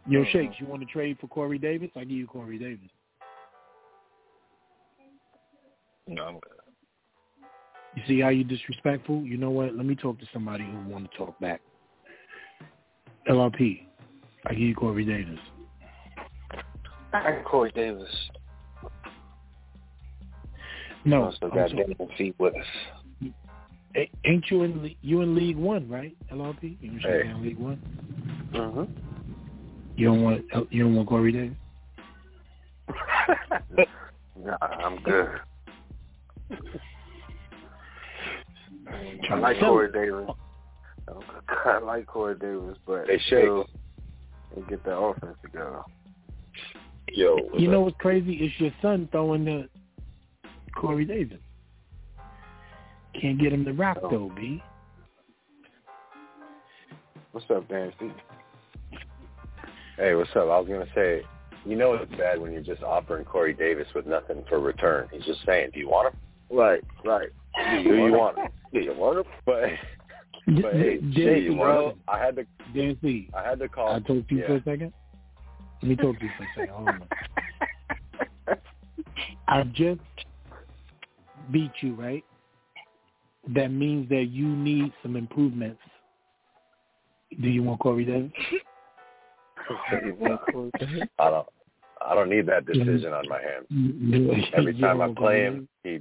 Yo, 0.09 0.25
Shakes, 0.31 0.55
you 0.59 0.67
want 0.67 0.83
to 0.83 0.87
trade 0.87 1.19
for 1.21 1.27
Corey 1.27 1.59
Davis? 1.59 1.91
I 1.97 2.01
give 2.01 2.13
you 2.13 2.27
Corey 2.27 2.59
Davis. 2.59 2.89
No, 6.09 6.25
I'm 6.25 6.35
good. 6.35 6.53
You 7.95 8.03
see 8.07 8.21
how 8.21 8.29
you 8.29 8.45
disrespectful? 8.45 9.23
You 9.23 9.39
know 9.39 9.51
what? 9.51 9.75
Let 9.75 9.87
me 9.87 9.95
talk 9.95 10.19
to 10.21 10.27
somebody 10.33 10.65
who 10.65 10.91
want 10.91 11.11
to 11.11 11.17
talk 11.17 11.39
back. 11.41 11.63
LRP, 13.29 13.87
I 14.45 14.51
give 14.53 14.61
you 14.61 14.75
Corey 14.75 15.05
Davis. 15.05 15.39
I 17.13 17.43
Corey 17.45 17.73
Davis. 17.75 18.09
No, 21.05 21.25
Also 21.25 21.39
I'm 21.43 21.55
got 21.55 21.71
Devin 21.71 21.97
feet 22.19 22.35
with 22.39 22.55
us. 22.55 23.33
A- 23.97 24.11
ain't 24.25 24.45
you 24.51 24.63
in 24.63 24.95
you 25.01 25.23
in 25.23 25.35
League 25.35 25.57
One, 25.57 25.89
right? 25.89 26.17
LRP, 26.33 26.77
you 26.81 26.99
Hey. 27.01 27.23
in 27.29 27.43
League 27.43 27.59
One. 27.59 27.81
Mm-hmm. 28.53 28.93
You 29.97 30.07
don't 30.09 30.23
want 30.23 30.45
you 30.71 30.85
don't 30.85 30.95
want 30.95 31.09
Corey 31.09 31.33
Davis. 31.33 31.57
nah, 34.37 34.57
I'm 34.61 35.03
good. 35.03 35.41
I 38.89 39.19
Trying 39.25 39.41
like 39.43 39.59
Corey. 39.61 39.91
Davis. 39.93 40.31
I 41.65 41.79
like 41.79 42.07
Corey 42.07 42.37
Davis, 42.37 42.77
but 42.87 43.07
they 43.07 43.19
still, 43.27 43.67
they 44.55 44.63
get 44.69 44.85
the 44.85 44.97
offense 44.97 45.37
together. 45.43 45.81
Yo, 47.13 47.37
You 47.57 47.69
know 47.71 47.83
what's 47.83 47.97
crazy? 47.99 48.35
It's 48.35 48.59
your 48.61 48.73
son 48.83 49.09
throwing 49.13 49.45
the 49.45 49.69
Corey 50.77 51.05
Davis. 51.05 51.39
Can't 53.21 53.39
get 53.41 53.53
him 53.53 53.65
to 53.65 53.73
rock 53.73 53.99
Oh. 54.03 54.11
though, 54.11 54.33
B. 54.35 54.63
What's 57.33 57.49
up, 57.51 57.69
Dan 57.69 57.93
Steve? 57.97 58.13
Hey, 59.97 60.15
what's 60.15 60.31
up? 60.31 60.49
I 60.49 60.59
was 60.59 60.69
gonna 60.69 60.87
say, 60.95 61.23
you 61.65 61.77
know 61.77 61.95
it's 61.95 62.11
bad 62.17 62.41
when 62.41 62.53
you're 62.53 62.63
just 62.63 62.83
offering 62.83 63.25
Corey 63.25 63.55
Davis 63.55 63.87
with 63.95 64.07
nothing 64.07 64.45
for 64.49 64.59
return. 64.61 65.09
He's 65.13 65.25
just 65.25 65.45
saying, 65.47 65.71
"Do 65.73 65.79
you 65.81 65.89
want 65.89 66.13
him? 66.13 66.21
Right, 66.51 66.85
right. 67.05 67.29
Do 67.85 67.95
you 67.95 68.13
want 68.13 68.39
it? 68.39 68.53
Do 68.73 68.81
you 68.81 68.95
want 68.95 69.19
him? 69.19 69.33
But 69.45 69.71
But 70.47 70.75
hey, 70.75 70.99
Dancy, 70.99 71.55
bro, 71.55 71.97
I 72.07 72.19
had 72.19 72.37
to. 72.37 72.47
Dancy, 72.73 73.29
I 73.37 73.43
had 73.43 73.59
to 73.59 73.69
call. 73.69 73.95
I 73.95 73.99
talk 74.01 74.29
to 74.29 74.35
you 74.35 74.41
yeah. 74.43 74.47
for 74.47 74.57
a 74.57 74.63
second. 74.63 74.93
Let 75.83 75.89
me 75.89 75.97
talk 75.97 76.19
to 76.19 76.25
you 76.25 76.31
for 76.37 76.45
a 76.45 76.47
second. 76.57 76.75
Hold 76.75 76.89
on. 76.89 77.09
I 79.49 79.63
just 79.75 80.01
beat 81.51 81.73
you, 81.81 81.95
right? 81.95 82.25
That 83.55 83.69
means 83.69 84.09
that 84.09 84.27
you 84.31 84.47
need 84.47 84.93
some 85.03 85.17
improvements. 85.17 85.81
Do 87.41 87.49
you 87.49 87.63
want 87.63 87.81
Corey 87.81 88.05
Davis? 88.05 88.31
I 91.19 91.31
don't. 91.31 91.49
I 92.09 92.15
don't 92.15 92.31
need 92.31 92.47
that 92.47 92.67
decision 92.73 93.13
on 93.13 93.25
my 93.29 93.41
hands. 93.41 94.53
Every 94.57 94.79
time 94.79 95.01
I 95.01 95.13
play 95.13 95.43
him, 95.43 95.69
he 95.83 96.01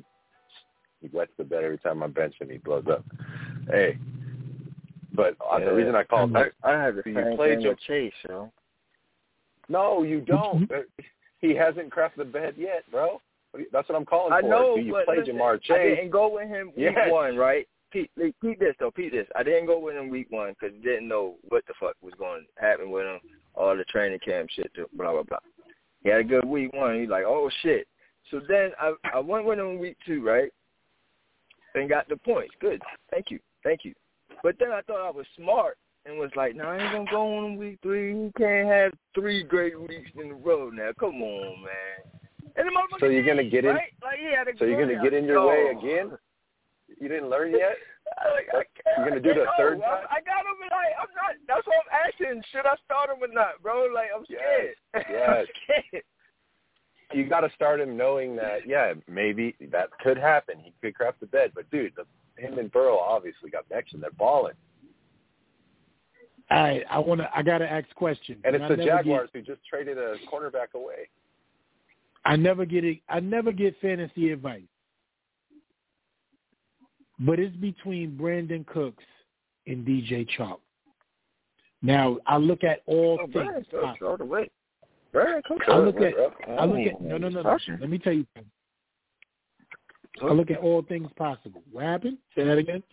he 1.10 1.16
wets 1.18 1.32
the 1.38 1.44
bed. 1.44 1.64
Every 1.64 1.78
time 1.78 2.04
I 2.04 2.08
bench 2.08 2.36
him, 2.40 2.50
he 2.50 2.58
blows 2.58 2.86
up. 2.90 3.04
Hey, 3.70 3.98
but 5.14 5.36
uh, 5.50 5.60
the 5.60 5.74
reason 5.74 5.96
I 5.96 6.04
called, 6.04 6.36
I, 6.36 6.46
I 6.64 6.72
had 6.84 6.96
the 6.96 7.04
you 7.06 7.16
same 7.16 7.36
played 7.36 7.56
thing 7.56 7.62
your- 7.62 7.72
with 7.72 7.80
Chase, 7.82 8.14
yo. 8.28 8.52
no, 9.70 10.04
you 10.04 10.22
don't. 10.22 10.72
Uh, 10.72 10.82
He 11.40 11.54
hasn't 11.54 11.90
crapped 11.92 12.16
the 12.18 12.26
bed 12.26 12.56
yet, 12.58 12.84
bro. 12.90 13.22
What 13.52 13.58
do 13.58 13.60
you- 13.64 13.70
That's 13.72 13.88
what 13.90 13.96
I'm 13.98 14.06
calling 14.06 14.34
I 14.34 14.42
for. 14.42 14.48
know, 14.50 14.76
Do 14.78 14.82
you 14.82 14.94
play 15.06 15.18
listen, 15.20 15.36
Ja'Marr 15.38 15.56
I 15.56 15.58
Chase? 15.60 15.96
didn't 15.98 16.10
go 16.12 16.28
with 16.34 16.48
him 16.48 16.68
week 16.76 16.92
Yes. 16.96 17.12
one, 17.12 17.36
right? 17.38 17.68
Pete, 17.92 18.10
Pete 18.42 18.60
this 18.60 18.76
though, 18.80 18.92
Pete 18.92 19.12
this. 19.12 19.28
I 19.36 19.44
didn't 19.44 19.68
go 19.68 19.80
with 19.80 19.96
him 19.96 20.10
week 20.10 20.28
one 20.32 20.54
because 20.60 20.76
didn't 20.82 21.08
know 21.08 21.36
what 21.48 21.66
the 21.68 21.74
fuck 21.80 21.96
was 22.02 22.14
going 22.16 22.46
to 22.46 22.62
happen 22.62 22.90
with 22.90 23.06
him. 23.06 23.20
All 23.54 23.76
the 23.78 23.86
training 23.86 24.20
camp 24.20 24.50
shit, 24.50 24.74
to 24.74 24.88
blah 24.94 25.14
blah 25.14 25.24
blah. 25.24 25.38
He 26.04 26.10
had 26.10 26.20
a 26.22 26.24
good 26.24 26.44
week 26.46 26.74
one. 26.74 27.00
He's 27.00 27.10
like, 27.10 27.24
oh 27.26 27.50
shit. 27.62 27.88
So 28.32 28.42
then 28.50 28.72
I 28.82 28.96
I 29.14 29.20
went 29.20 29.46
with 29.46 29.60
him 29.60 29.78
week 29.80 29.98
two, 30.06 30.22
right? 30.26 30.52
And 31.76 31.90
got 31.90 32.08
the 32.08 32.18
points. 32.18 32.54
Good. 32.60 32.82
Thank 33.12 33.30
you. 33.32 33.40
Thank 33.64 33.84
you. 33.84 33.94
But 34.44 34.56
then 34.60 34.72
I 34.72 34.82
thought 34.82 35.06
I 35.06 35.12
was 35.12 35.26
smart 35.36 35.78
and 36.06 36.18
was 36.18 36.32
like, 36.36 36.56
no, 36.56 36.66
I 36.66 36.78
ain't 36.78 36.92
gonna 36.92 37.12
go 37.12 37.38
on 37.38 37.58
week 37.58 37.80
three. 37.82 38.10
You 38.12 38.32
can't 38.38 38.68
have 38.68 38.94
three 39.14 39.44
great 39.44 39.80
weeks 39.80 40.10
in 40.16 40.32
a 40.32 40.36
row 40.36 40.70
now. 40.70 40.92
Come 41.00 41.22
on, 41.22 41.62
man. 41.64 42.22
And 42.56 42.68
the 42.68 42.72
motherfucker 42.72 43.00
So 43.00 43.06
you're 43.08 43.26
gonna 43.26 43.50
get 43.50 43.66
in- 43.66 43.76
right? 43.76 43.92
Like 44.02 44.20
a 44.20 44.58
So 44.58 44.66
you're 44.66 44.80
gonna 44.80 45.02
get 45.04 45.14
in 45.14 45.26
your 45.26 45.46
way 45.48 45.72
again? 45.78 46.18
You 47.02 47.10
didn't 47.10 47.30
learn 47.30 47.52
yet? 47.52 47.76
Like, 48.22 48.48
I 48.54 49.02
You're 49.02 49.10
gonna 49.10 49.20
do 49.20 49.34
the 49.34 49.48
third 49.58 49.82
I, 49.82 49.90
time? 49.90 50.06
I 50.14 50.22
got 50.22 50.46
him. 50.46 50.62
and 50.62 50.72
I, 50.72 50.94
I'm 51.02 51.10
not. 51.18 51.34
That's 51.50 51.66
what 51.66 51.76
I'm 51.82 52.06
asking. 52.06 52.44
Should 52.54 52.68
I 52.70 52.78
start 52.86 53.10
him 53.10 53.18
or 53.18 53.34
not, 53.34 53.58
bro? 53.64 53.90
Like 53.92 54.14
I'm 54.16 54.24
scared. 54.26 54.78
yes. 55.10 55.26
I'm 55.26 55.46
scared. 55.66 56.06
You 57.16 57.28
got 57.30 57.42
to 57.42 57.50
start 57.56 57.80
him 57.80 57.96
knowing 57.96 58.36
that, 58.36 58.68
yeah, 58.68 58.94
maybe 59.08 59.56
that 59.72 59.90
could 60.04 60.18
happen. 60.18 60.56
He 60.60 60.74
could 60.82 60.96
crap 60.96 61.20
the 61.20 61.28
bed, 61.28 61.52
but 61.56 61.70
dude, 61.72 61.94
the, 61.96 62.06
him 62.42 62.60
and 62.60 62.72
Burrow 62.72 62.98
obviously 62.98 63.50
got 63.50 63.68
connection. 63.70 64.02
They're 64.02 64.12
balling, 64.12 64.54
All 66.52 66.62
right, 66.62 66.84
I 66.90 67.00
want 67.00 67.22
to. 67.22 67.30
I 67.36 67.42
gotta 67.42 67.72
ask 67.72 67.88
questions. 67.96 68.42
and 68.44 68.56
it's 68.56 68.64
I 68.66 68.68
the 68.68 68.78
never 68.78 68.90
Jaguars 68.90 69.30
who 69.34 69.42
just 69.42 69.62
traded 69.70 69.98
a 69.98 70.16
cornerback 70.32 70.74
away. 70.76 71.10
I 72.26 72.36
never 72.36 72.66
get 72.66 72.84
it. 72.84 73.00
I 73.08 73.20
never 73.22 73.52
get 73.52 73.80
fantasy 73.80 74.32
advice, 74.32 74.62
but 77.20 77.40
it's 77.40 77.56
between 77.58 78.18
Brandin 78.18 78.66
Cooks 78.68 79.04
and 79.68 79.86
DJ 79.86 80.28
Chalk. 80.38 80.60
Now 81.82 82.18
I 82.26 82.38
look 82.38 82.64
at 82.64 82.82
all 82.88 83.20
Oh, 83.22 83.26
things. 83.26 83.34
Brian 83.34 83.66
Cooks 83.72 84.00
possible. 84.00 84.46
All 85.16 85.24
the 85.24 85.30
way. 85.30 85.42
Brian 85.42 85.42
Cooks 85.48 85.66
I 85.68 85.78
look 85.78 85.96
at. 85.98 86.14
I 86.60 86.66
look 86.66 86.88
at. 86.88 87.02
No, 87.02 87.18
no, 87.18 87.30
no. 87.30 87.42
no. 87.42 87.58
Let 87.80 87.90
me 87.90 87.98
tell 87.98 88.14
you. 88.14 88.26
something. 88.36 88.52
I 90.22 90.32
look 90.32 90.50
at 90.50 90.60
all 90.60 90.82
things 90.82 91.10
possible. 91.18 91.62
What 91.72 91.84
happened? 91.84 92.18
Say 92.36 92.46
that 92.46 92.58
again. 92.58 92.84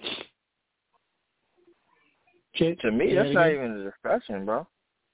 To 2.57 2.93
me, 2.93 3.15
that's 3.15 3.29
that 3.29 3.35
not 3.35 3.51
even 3.51 3.81
a 3.81 3.85
discussion, 3.85 4.45
bro. 4.45 4.67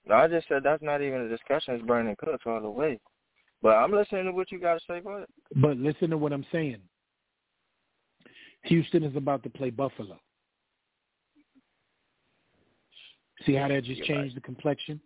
No, 0.06 0.14
I 0.16 0.28
just 0.28 0.48
said 0.48 0.62
that's 0.64 0.82
not 0.82 1.02
even 1.02 1.22
a 1.22 1.28
discussion. 1.28 1.74
It's 1.74 1.84
Brandin 1.84 2.16
Cooks 2.18 2.44
all 2.46 2.60
the 2.60 2.68
way. 2.68 2.98
But 3.62 3.70
I'm 3.70 3.92
listening 3.92 4.24
to 4.24 4.32
what 4.32 4.50
you 4.50 4.60
got 4.60 4.74
to 4.74 4.80
say 4.88 4.98
about 4.98 5.22
it. 5.22 5.28
But 5.56 5.76
listen 5.76 6.10
to 6.10 6.18
what 6.18 6.32
I'm 6.32 6.44
saying. 6.50 6.78
Houston 8.64 9.02
is 9.04 9.16
about 9.16 9.42
to 9.44 9.50
play 9.50 9.70
Buffalo. 9.70 10.18
See 13.46 13.54
how 13.54 13.68
that 13.68 13.84
just 13.84 13.98
You're 13.98 14.18
changed 14.18 14.36
the 14.36 14.40
complexion? 14.40 15.00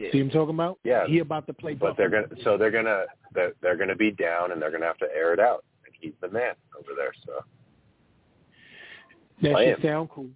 Yeah. 0.00 0.10
See 0.12 0.18
what 0.18 0.24
I'm 0.26 0.30
talking 0.30 0.54
about? 0.54 0.78
Yeah. 0.82 1.06
He 1.06 1.18
about 1.18 1.46
to 1.46 1.52
play 1.52 1.74
But 1.74 1.90
Buffalo. 1.90 2.08
they're 2.08 2.22
gonna, 2.22 2.42
so 2.42 2.56
they're 2.56 2.70
gonna, 2.70 3.04
they're, 3.34 3.52
they're 3.60 3.76
gonna 3.76 3.94
be 3.96 4.10
down, 4.10 4.52
and 4.52 4.60
they're 4.62 4.70
gonna 4.70 4.86
have 4.86 4.96
to 4.98 5.08
air 5.14 5.34
it 5.34 5.40
out. 5.40 5.62
And 5.84 5.94
he's 6.00 6.14
the 6.22 6.28
man 6.30 6.54
over 6.78 6.92
there. 6.96 7.12
So 7.26 7.32
that 9.42 9.52
play 9.52 9.66
should 9.74 9.78
him. 9.84 9.90
sound 9.90 10.08
cool. 10.10 10.30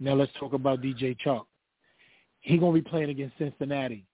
Now 0.00 0.14
let's 0.14 0.32
talk 0.40 0.52
about 0.52 0.80
DJ 0.82 1.16
Chalk. 1.18 1.46
He 2.40 2.58
gonna 2.58 2.72
be 2.72 2.82
playing 2.82 3.10
against 3.10 3.38
Cincinnati. 3.38 4.04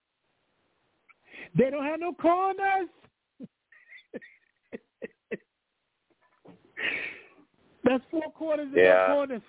They 1.57 1.71
don't 1.71 1.85
have 1.85 1.99
no 2.01 2.13
corners. 2.13 2.89
That's 7.85 8.05
four 8.11 8.31
quarters 8.33 8.67
and 8.69 8.77
Yeah. 8.77 9.07
no 9.09 9.15
corners. 9.15 9.43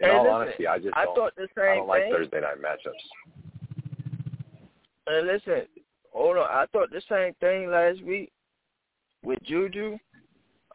in 0.00 0.06
Hey, 0.06 0.10
all 0.12 0.24
listen, 0.24 0.34
honesty, 0.34 0.66
I 0.66 0.78
just 0.80 0.96
I 0.96 1.04
don't, 1.04 1.14
thought 1.14 1.32
the 1.36 1.48
I 1.62 1.76
don't 1.76 1.86
like. 1.88 2.02
Thursday 2.10 2.40
night 2.40 2.60
matchups. 2.60 2.92
And 5.06 5.26
listen, 5.26 5.62
hold 6.12 6.36
on. 6.38 6.46
I 6.48 6.66
thought 6.72 6.90
the 6.90 7.02
same 7.08 7.34
thing 7.40 7.70
last 7.70 8.02
week 8.02 8.32
with 9.22 9.38
Juju. 9.44 9.98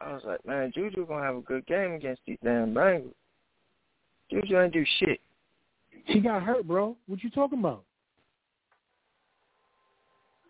I 0.00 0.12
was 0.12 0.22
like, 0.24 0.44
man, 0.46 0.72
Juju 0.74 1.06
gonna 1.06 1.24
have 1.24 1.36
a 1.36 1.40
good 1.42 1.66
game 1.66 1.92
against 1.92 2.22
these 2.26 2.38
damn 2.42 2.72
Bengals. 2.74 3.12
Juju 4.30 4.60
ain't 4.60 4.72
do 4.72 4.84
shit. 4.98 5.20
He 6.06 6.20
got 6.20 6.42
hurt, 6.42 6.66
bro. 6.66 6.96
What 7.06 7.22
you 7.22 7.30
talking 7.30 7.58
about? 7.58 7.84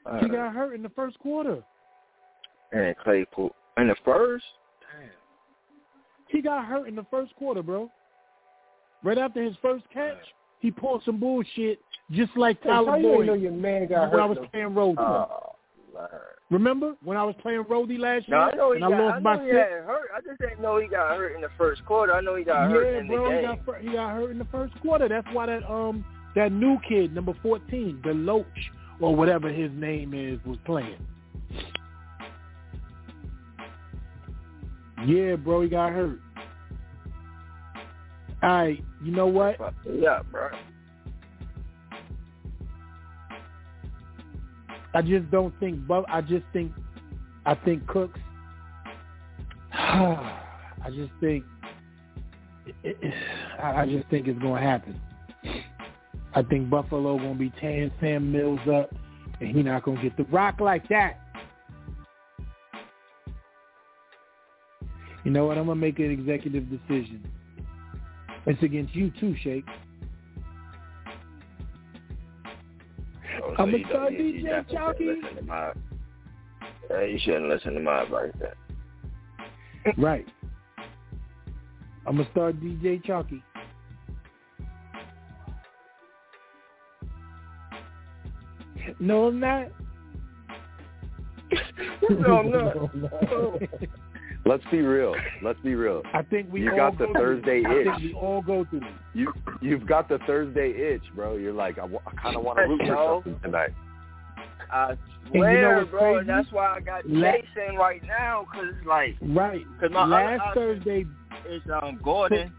Uh, 0.07 0.20
He 0.20 0.28
got 0.28 0.52
hurt 0.55 0.74
in 0.74 0.82
the 0.82 0.89
first 0.90 1.19
quarter. 1.19 1.62
and 2.73 2.97
Claypool 2.98 3.55
in 3.78 3.89
the 3.89 3.97
first. 4.05 4.44
Damn. 4.93 5.09
He 6.28 6.40
got 6.43 6.65
hurt 6.66 6.86
in 6.86 6.94
the 6.94 7.07
first 7.11 7.35
quarter, 7.36 7.62
bro. 7.62 7.90
Right 9.02 9.19
after 9.19 9.43
his 9.43 9.57
first 9.62 9.85
catch, 9.93 10.19
he 10.61 10.70
pulled 10.70 11.03
some 11.05 11.19
bullshit 11.19 11.81
just 12.12 12.37
like 12.37 12.62
Tyler 12.62 12.97
Hey, 12.97 13.03
Tyler 13.03 13.16
you 13.20 13.24
know 13.27 13.35
your 13.35 13.53
man 13.53 13.87
got 13.89 14.11
when 14.11 14.20
I 14.20 14.23
hurt? 14.23 14.28
was 14.28 14.39
though? 14.39 14.47
playing 14.49 14.70
roadie. 14.70 14.99
Oh. 14.99 15.57
Remember 16.51 16.95
when 17.05 17.16
I 17.16 17.23
was 17.23 17.35
playing 17.43 17.65
roadie 17.65 17.99
last 17.99 18.28
No, 18.28 18.37
year 18.39 18.51
I 18.53 18.55
know 18.57 18.73
he 18.73 18.82
and 18.82 18.95
I 18.95 18.99
lost 18.99 19.16
I 19.16 19.20
by 19.20 19.37
know 19.37 19.45
he 19.45 19.53
got 19.53 19.69
hurt. 19.69 20.09
I 20.16 20.20
just 20.20 20.41
didn't 20.41 20.61
know 20.61 20.78
he 20.78 20.89
got 20.89 21.16
hurt 21.16 21.35
in 21.35 21.41
the 21.41 21.51
first 21.57 21.85
quarter. 21.85 22.12
I 22.12 22.20
know 22.20 22.35
he 22.37 22.45
got 22.45 22.65
yeah, 22.65 22.69
hurt 22.70 22.95
in 23.01 23.07
bro, 23.07 23.24
the 23.24 23.37
he 23.37 23.43
game. 23.43 23.57
got, 23.57 23.65
fir- 23.65 23.78
he 23.81 23.93
got 23.93 24.11
hurt 24.12 24.31
in 24.31 24.39
the 24.39 24.45
first 24.47 24.81
quarter. 24.81 25.09
That's 25.09 25.27
why 25.32 25.47
that 25.47 25.69
um 25.70 26.05
that 26.35 26.53
new 26.53 26.78
kid, 26.89 27.15
number 27.15 27.35
fourteen, 27.43 28.01
the 28.05 28.12
Loach 28.15 28.47
or 29.01 29.15
whatever 29.15 29.49
his 29.49 29.70
name 29.73 30.12
is, 30.15 30.39
was 30.45 30.59
playing. 30.65 30.97
Yeah, 35.07 35.37
bro, 35.37 35.62
he 35.62 35.69
got 35.69 35.93
hurt. 35.93 36.19
All 38.43 38.49
right, 38.49 38.85
you 39.03 39.12
know 39.12 39.27
what? 39.27 39.57
Yeah, 39.87 40.21
bro. 40.31 40.49
I 44.95 45.03
just 45.03 45.31
don't 45.31 45.59
think. 45.61 45.87
But 45.87 46.05
I 46.09 46.21
just 46.21 46.45
think. 46.53 46.73
I 47.47 47.55
think 47.55 47.87
Cooks. 47.87 48.19
I 49.73 50.91
just 50.91 51.12
think. 51.21 51.45
It, 52.67 52.75
it, 53.03 53.15
I 53.62 53.83
I 53.83 53.87
just 53.87 54.09
think 54.09 54.27
it's 54.27 54.39
going 54.41 54.61
to 54.62 54.69
happen. 54.69 55.01
I 56.35 56.43
think 56.43 56.71
Buffalo 56.71 57.19
going 57.19 57.35
to 57.35 57.39
be 57.39 57.53
tearing 57.61 57.91
Sam 58.01 58.31
Mills 58.31 58.61
up, 58.73 58.95
and 59.41 59.55
he 59.55 59.62
not 59.62 59.83
going 59.83 59.97
to 59.97 60.03
get 60.03 60.17
the 60.17 60.25
rock 60.25 60.61
like 60.61 60.89
that. 60.89 61.19
You 65.25 65.31
know 65.31 65.47
what? 65.47 65.59
I'm 65.59 65.67
going 65.67 65.77
to 65.77 65.81
make 65.81 65.99
an 65.99 66.11
executive 66.11 66.71
decision. 66.71 67.31
It's 68.51 68.60
against 68.64 68.97
you 68.97 69.12
too, 69.20 69.36
Shake. 69.44 69.64
Oh, 73.44 73.55
I'ma 73.59 73.78
start 73.89 74.12
you- 74.14 74.24
you 74.24 74.43
DJ 74.44 74.64
Chalky. 74.72 75.20
my- 75.47 75.72
Yeah, 76.90 77.02
you 77.02 77.18
shouldn't 77.20 77.48
listen 77.48 77.74
to 77.74 77.81
my 77.81 78.02
advice. 78.02 78.32
Then. 78.40 79.94
Right. 79.97 80.27
I'm 82.06 82.16
gonna 82.16 82.28
start 82.32 82.59
DJ 82.60 82.98
Chalky. 82.98 83.40
No, 88.98 89.28
I'm 89.28 89.39
not. 89.39 89.68
no, 92.10 92.39
I'm 92.39 92.51
not. 92.51 92.77
Oh. 93.31 93.59
Let's 94.47 94.65
be 94.71 94.81
real. 94.81 95.15
Let's 95.43 95.61
be 95.61 95.75
real. 95.75 96.03
I 96.15 96.23
think 96.23 96.51
we 96.51 96.62
You 96.62 96.71
all 96.71 96.77
got 96.77 96.99
the 96.99 97.07
go 97.09 97.12
Thursday 97.12 97.62
through 97.62 97.81
it. 97.83 97.87
I 97.89 97.93
itch. 97.93 98.01
think 98.01 98.15
we 98.15 98.19
all 98.21 98.43
go 98.43 98.65
through 98.71 98.81
it. 98.81 98.93
You 99.15 99.33
you've 99.61 99.87
got 99.87 100.09
the 100.09 100.19
Thursday 100.27 100.71
itch, 100.71 101.03
bro. 101.15 101.37
You're 101.37 101.53
like, 101.53 101.79
I, 101.79 101.87
kind 102.23 102.37
of 102.37 102.43
want 102.43 102.59
to 102.59 102.65
root 102.67 102.81
for 102.87 103.23
something 103.25 103.41
tonight. 103.43 103.71
I 104.73 104.91
And 104.91 104.99
you 105.35 105.41
know 105.41 105.47
swear, 105.47 105.77
what's 105.79 105.91
bro. 105.91 106.15
crazy? 106.15 106.27
That's 106.27 106.53
why 106.53 106.77
I 106.77 106.81
got 106.81 107.09
La- 107.09 107.33
chasing 107.33 107.77
right 107.77 108.03
now, 108.07 108.47
cause 108.53 108.65
it's 108.77 108.87
like, 108.87 109.17
Right. 109.21 109.65
cause 109.81 109.91
my 109.93 110.07
Last 110.07 110.41
other 110.47 110.55
Thursday, 110.55 111.05
is 111.49 111.62
um 111.83 112.01
Gordon 112.03 112.53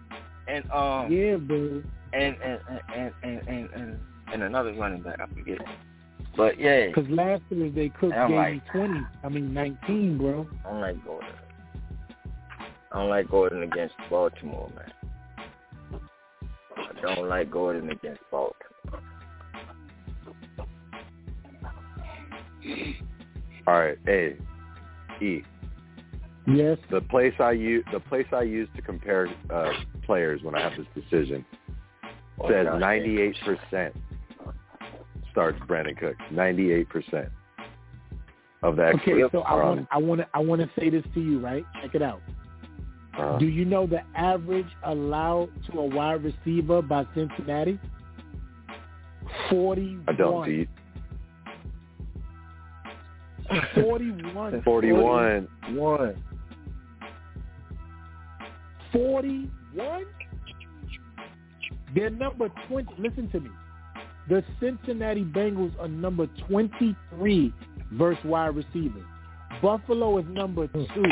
and 0.48 0.70
um 0.72 1.12
yeah, 1.12 1.36
bro. 1.38 1.82
and 2.14 2.36
and 2.44 2.60
and 2.96 3.12
and 3.24 3.42
and 3.48 3.70
and, 3.74 4.00
and 4.34 4.44
another 4.44 4.74
running 4.74 5.02
back. 5.02 5.20
I 5.20 5.26
forget. 5.34 5.58
But 6.38 6.60
yeah, 6.60 6.88
Because 6.88 7.10
last 7.10 7.42
Thursday 7.50 7.90
Cook 8.00 8.14
I'm 8.14 8.30
gave 8.30 8.38
like- 8.38 8.54
me 8.54 8.62
twenty. 8.72 9.02
I 9.24 9.30
mean 9.30 9.54
nineteen, 9.54 10.18
bro. 10.18 10.48
I 10.66 10.70
don't 10.70 10.82
like 10.82 11.06
Gordon. 11.06 11.30
I 12.92 13.00
don't 13.00 13.10
like 13.10 13.30
Gordon 13.30 13.64
against 13.64 13.96
Baltimore, 14.10 14.70
man. 14.76 16.02
I 16.78 17.02
don't 17.02 17.30
like 17.30 17.50
Gordon 17.50 17.90
against 17.90 18.22
Baltimore. 18.30 18.58
All 23.68 23.80
right, 23.80 23.98
hey, 24.06 24.36
E. 25.22 25.42
Yes. 26.48 26.78
The 26.90 27.02
place 27.02 27.34
I 27.40 27.52
use 27.52 27.86
the 27.94 28.00
place 28.00 28.26
I 28.34 28.42
use 28.42 28.68
to 28.76 28.82
compare 28.82 29.30
uh, 29.50 29.72
players 30.06 30.42
when 30.44 30.56
I 30.56 30.62
have 30.62 30.74
this 30.78 30.88
decision 31.04 31.46
says 32.50 32.68
ninety 32.80 33.22
eight 33.22 33.36
percent 33.46 33.96
starts 35.32 35.60
Brandin 35.68 35.98
Cook. 35.98 36.16
Ninety 36.32 36.72
eight 36.74 36.90
percent 36.90 37.30
of 38.64 38.76
the 38.76 38.88
experts 38.88 39.08
Okay, 39.08 39.22
so 39.32 39.42
I 39.42 39.56
want. 39.56 39.88
I 39.92 39.98
want 39.98 40.22
to 40.22 40.28
I 40.34 40.40
want 40.40 40.62
to 40.62 40.70
say 40.80 40.90
this 40.90 41.04
to 41.14 41.22
you, 41.22 41.40
right? 41.40 41.64
Check 41.82 41.96
it 41.96 42.02
out. 42.02 42.22
Uh, 43.18 43.38
Do 43.38 43.46
you 43.46 43.66
know 43.66 43.86
the 43.88 44.02
average 44.16 44.68
allowed 44.84 45.50
to 45.72 45.80
a 45.80 45.86
wide 45.86 46.24
receiver 46.24 46.82
by 46.82 47.06
Cincinnati? 47.14 47.78
Forty-one. 49.50 50.06
I 50.08 50.14
don't 50.14 50.46
see 50.46 50.68
41. 53.76 54.62
forty 54.64 54.92
one. 54.94 55.48
One. 55.72 56.24
41? 58.94 60.06
They're 61.94 62.10
number 62.10 62.50
20. 62.70 62.94
Listen 62.98 63.30
to 63.32 63.40
me. 63.42 63.50
The 64.30 64.44
Cincinnati 64.60 65.24
Bengals 65.24 65.78
are 65.80 65.88
number 65.88 66.28
23 66.48 67.54
versus 67.94 68.24
wide 68.24 68.56
receivers. 68.56 69.04
Buffalo 69.62 70.18
is 70.20 70.26
number 70.30 70.68
two, 70.68 71.06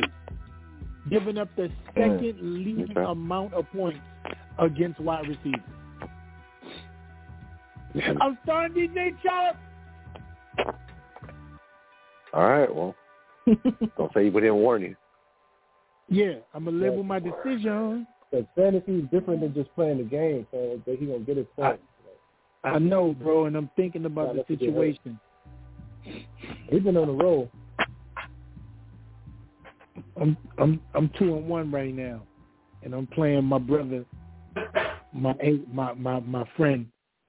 giving 1.10 1.38
up 1.38 1.49
the 1.56 1.64
mm. 1.64 1.73
second 1.95 2.38
leading 2.41 2.91
Okay. 2.91 3.03
amount 3.10 3.53
of 3.53 3.65
points 3.72 3.99
against 4.57 4.99
wide 4.99 5.27
receivers. 5.27 5.61
I'm 8.22 8.38
starting 8.44 8.76
DJ 8.76 9.15
Charles. 9.23 9.57
All 12.34 12.48
right, 12.48 12.73
well, 12.73 12.95
don't 13.98 14.14
say 14.14 14.30
we 14.30 14.41
didn't 14.41 14.57
warn 14.57 14.84
you. 14.84 14.95
Yeah, 16.10 16.36
I'm 16.53 16.65
going 16.65 16.77
to 16.77 16.86
live 16.86 16.94
with 16.94 17.06
my 17.06 17.19
decision. 17.19 18.06
Because 18.30 18.45
fantasy 18.56 18.99
is 18.99 19.06
different 19.11 19.41
than 19.41 19.53
just 19.56 19.73
playing 19.73 19.98
the 19.98 20.03
game, 20.03 20.45
so 20.52 20.80
that 20.86 20.99
he 20.99 21.07
gonna 21.07 21.19
get 21.19 21.38
his 21.38 21.48
points. 21.56 21.81
I 22.64 22.77
know, 22.77 23.14
bro, 23.14 23.45
and 23.45 23.56
I'm 23.56 23.69
thinking 23.76 24.06
about 24.06 24.34
the 24.34 24.44
that's 24.48 24.49
a 24.52 24.56
good 24.56 24.76
hurt. 24.76 24.98
situation. 24.98 25.19
He's 26.69 26.84
been 26.84 26.98
on 26.98 27.07
the 27.07 27.14
roll. 27.14 27.49
I'm 30.20 30.38
I'm 30.58 30.82
I'm 30.94 31.10
two 31.18 31.36
and 31.36 31.48
one 31.48 31.72
right 31.72 31.94
now, 31.94 32.22
and 32.84 32.94
I'm 32.94 33.08
playing 33.08 33.46
my 33.46 33.60
brother, 33.60 34.06
my 35.14 35.34
my 35.72 35.94
my 35.94 36.20
my 36.20 36.44
friend. 36.58 36.88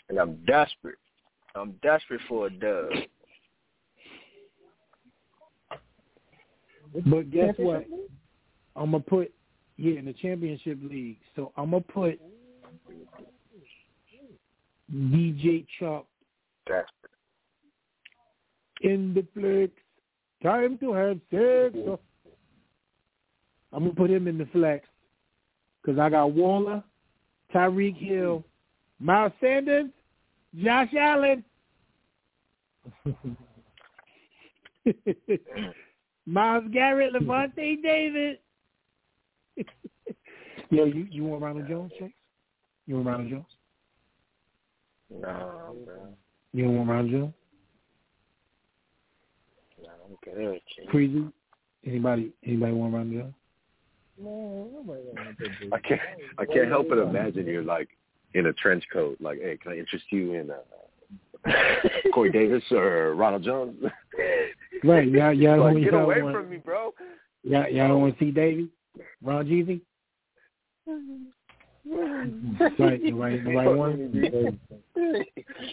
And 0.08 0.18
I'm 0.18 0.36
desperate. 0.46 0.98
I'm 1.54 1.72
desperate 1.82 2.20
for 2.28 2.46
a 2.46 2.50
dub. 2.50 2.90
But 7.06 7.30
guess 7.30 7.54
what? 7.58 7.86
I'm 8.74 8.90
gonna 8.90 9.00
put 9.00 9.32
yeah 9.76 9.98
in 9.98 10.06
the 10.06 10.12
championship 10.14 10.78
league. 10.82 11.18
So 11.36 11.52
I'm 11.56 11.70
gonna 11.70 11.82
put 11.82 12.20
DJ 14.92 15.64
Chalk 15.78 16.06
Desperate. 16.66 17.12
in 18.80 19.14
the 19.14 19.24
flex. 19.34 19.72
Time 20.42 20.78
to 20.78 20.92
have 20.94 21.20
sex. 21.30 21.76
Mm-hmm. 21.76 21.94
I'm 23.72 23.84
gonna 23.84 23.94
put 23.94 24.10
him 24.10 24.26
in 24.28 24.38
the 24.38 24.46
flex 24.46 24.86
because 25.82 25.98
I 25.98 26.10
got 26.10 26.32
Waller, 26.32 26.82
Tyreek 27.54 27.96
Hill, 27.96 28.44
Miles 28.98 29.32
Sanders, 29.40 29.90
Josh 30.56 30.92
Allen. 30.98 31.44
Myles 36.26 36.64
Garrett, 36.72 37.14
Lavonte 37.14 37.82
David. 37.82 38.38
Yo, 40.70 40.84
you 40.84 41.06
you 41.10 41.24
want 41.24 41.42
Ronald 41.42 41.68
Jones, 41.68 41.92
Chase? 41.98 42.12
You 42.86 42.96
want 42.96 43.06
Ronald 43.06 43.30
Jones? 43.30 43.44
No, 45.10 45.76
bro. 45.84 46.14
You 46.52 46.64
don't 46.64 46.76
want 46.76 46.88
Ronald 46.88 47.10
Jones? 47.10 47.34
No, 49.82 49.90
I'm 50.06 50.16
good. 50.24 50.60
Crazy? 50.88 51.24
Anybody 51.86 52.32
anybody 52.46 52.72
want 52.72 52.94
Ronald 52.94 53.12
Jones? 53.12 53.34
I 55.72 55.78
can't. 55.78 56.00
I 56.38 56.44
can't 56.44 56.68
help 56.68 56.88
but 56.88 56.98
imagine 56.98 57.46
you're 57.46 57.62
like 57.62 57.88
in 58.34 58.46
a 58.46 58.52
trench 58.52 58.84
coat. 58.92 59.16
Like, 59.20 59.38
hey, 59.40 59.56
can 59.56 59.72
I 59.72 59.78
interest 59.78 60.04
you 60.10 60.34
in 60.34 60.50
uh, 60.50 61.52
Corey 62.14 62.30
Davis 62.30 62.62
or 62.70 63.14
Ronald 63.14 63.44
Jones? 63.44 63.76
Right, 64.82 65.08
y'all 65.08 65.34
y'all 65.34 65.60
like, 65.60 65.82
get 65.82 65.92
away 65.92 66.22
want, 66.22 66.34
from 66.34 66.48
me, 66.48 66.56
bro. 66.56 66.94
Y'all, 67.42 67.68
y'all 67.68 67.88
don't 67.88 68.00
want 68.00 68.18
to 68.18 68.24
see 68.24 68.30
Davey? 68.30 68.68
Ron 69.22 69.44
Jeezy? 69.44 69.82
right, 72.78 73.02
the 73.02 73.12
right, 73.12 73.44
the 73.44 73.54
right 73.54 73.76
one. 73.76 74.58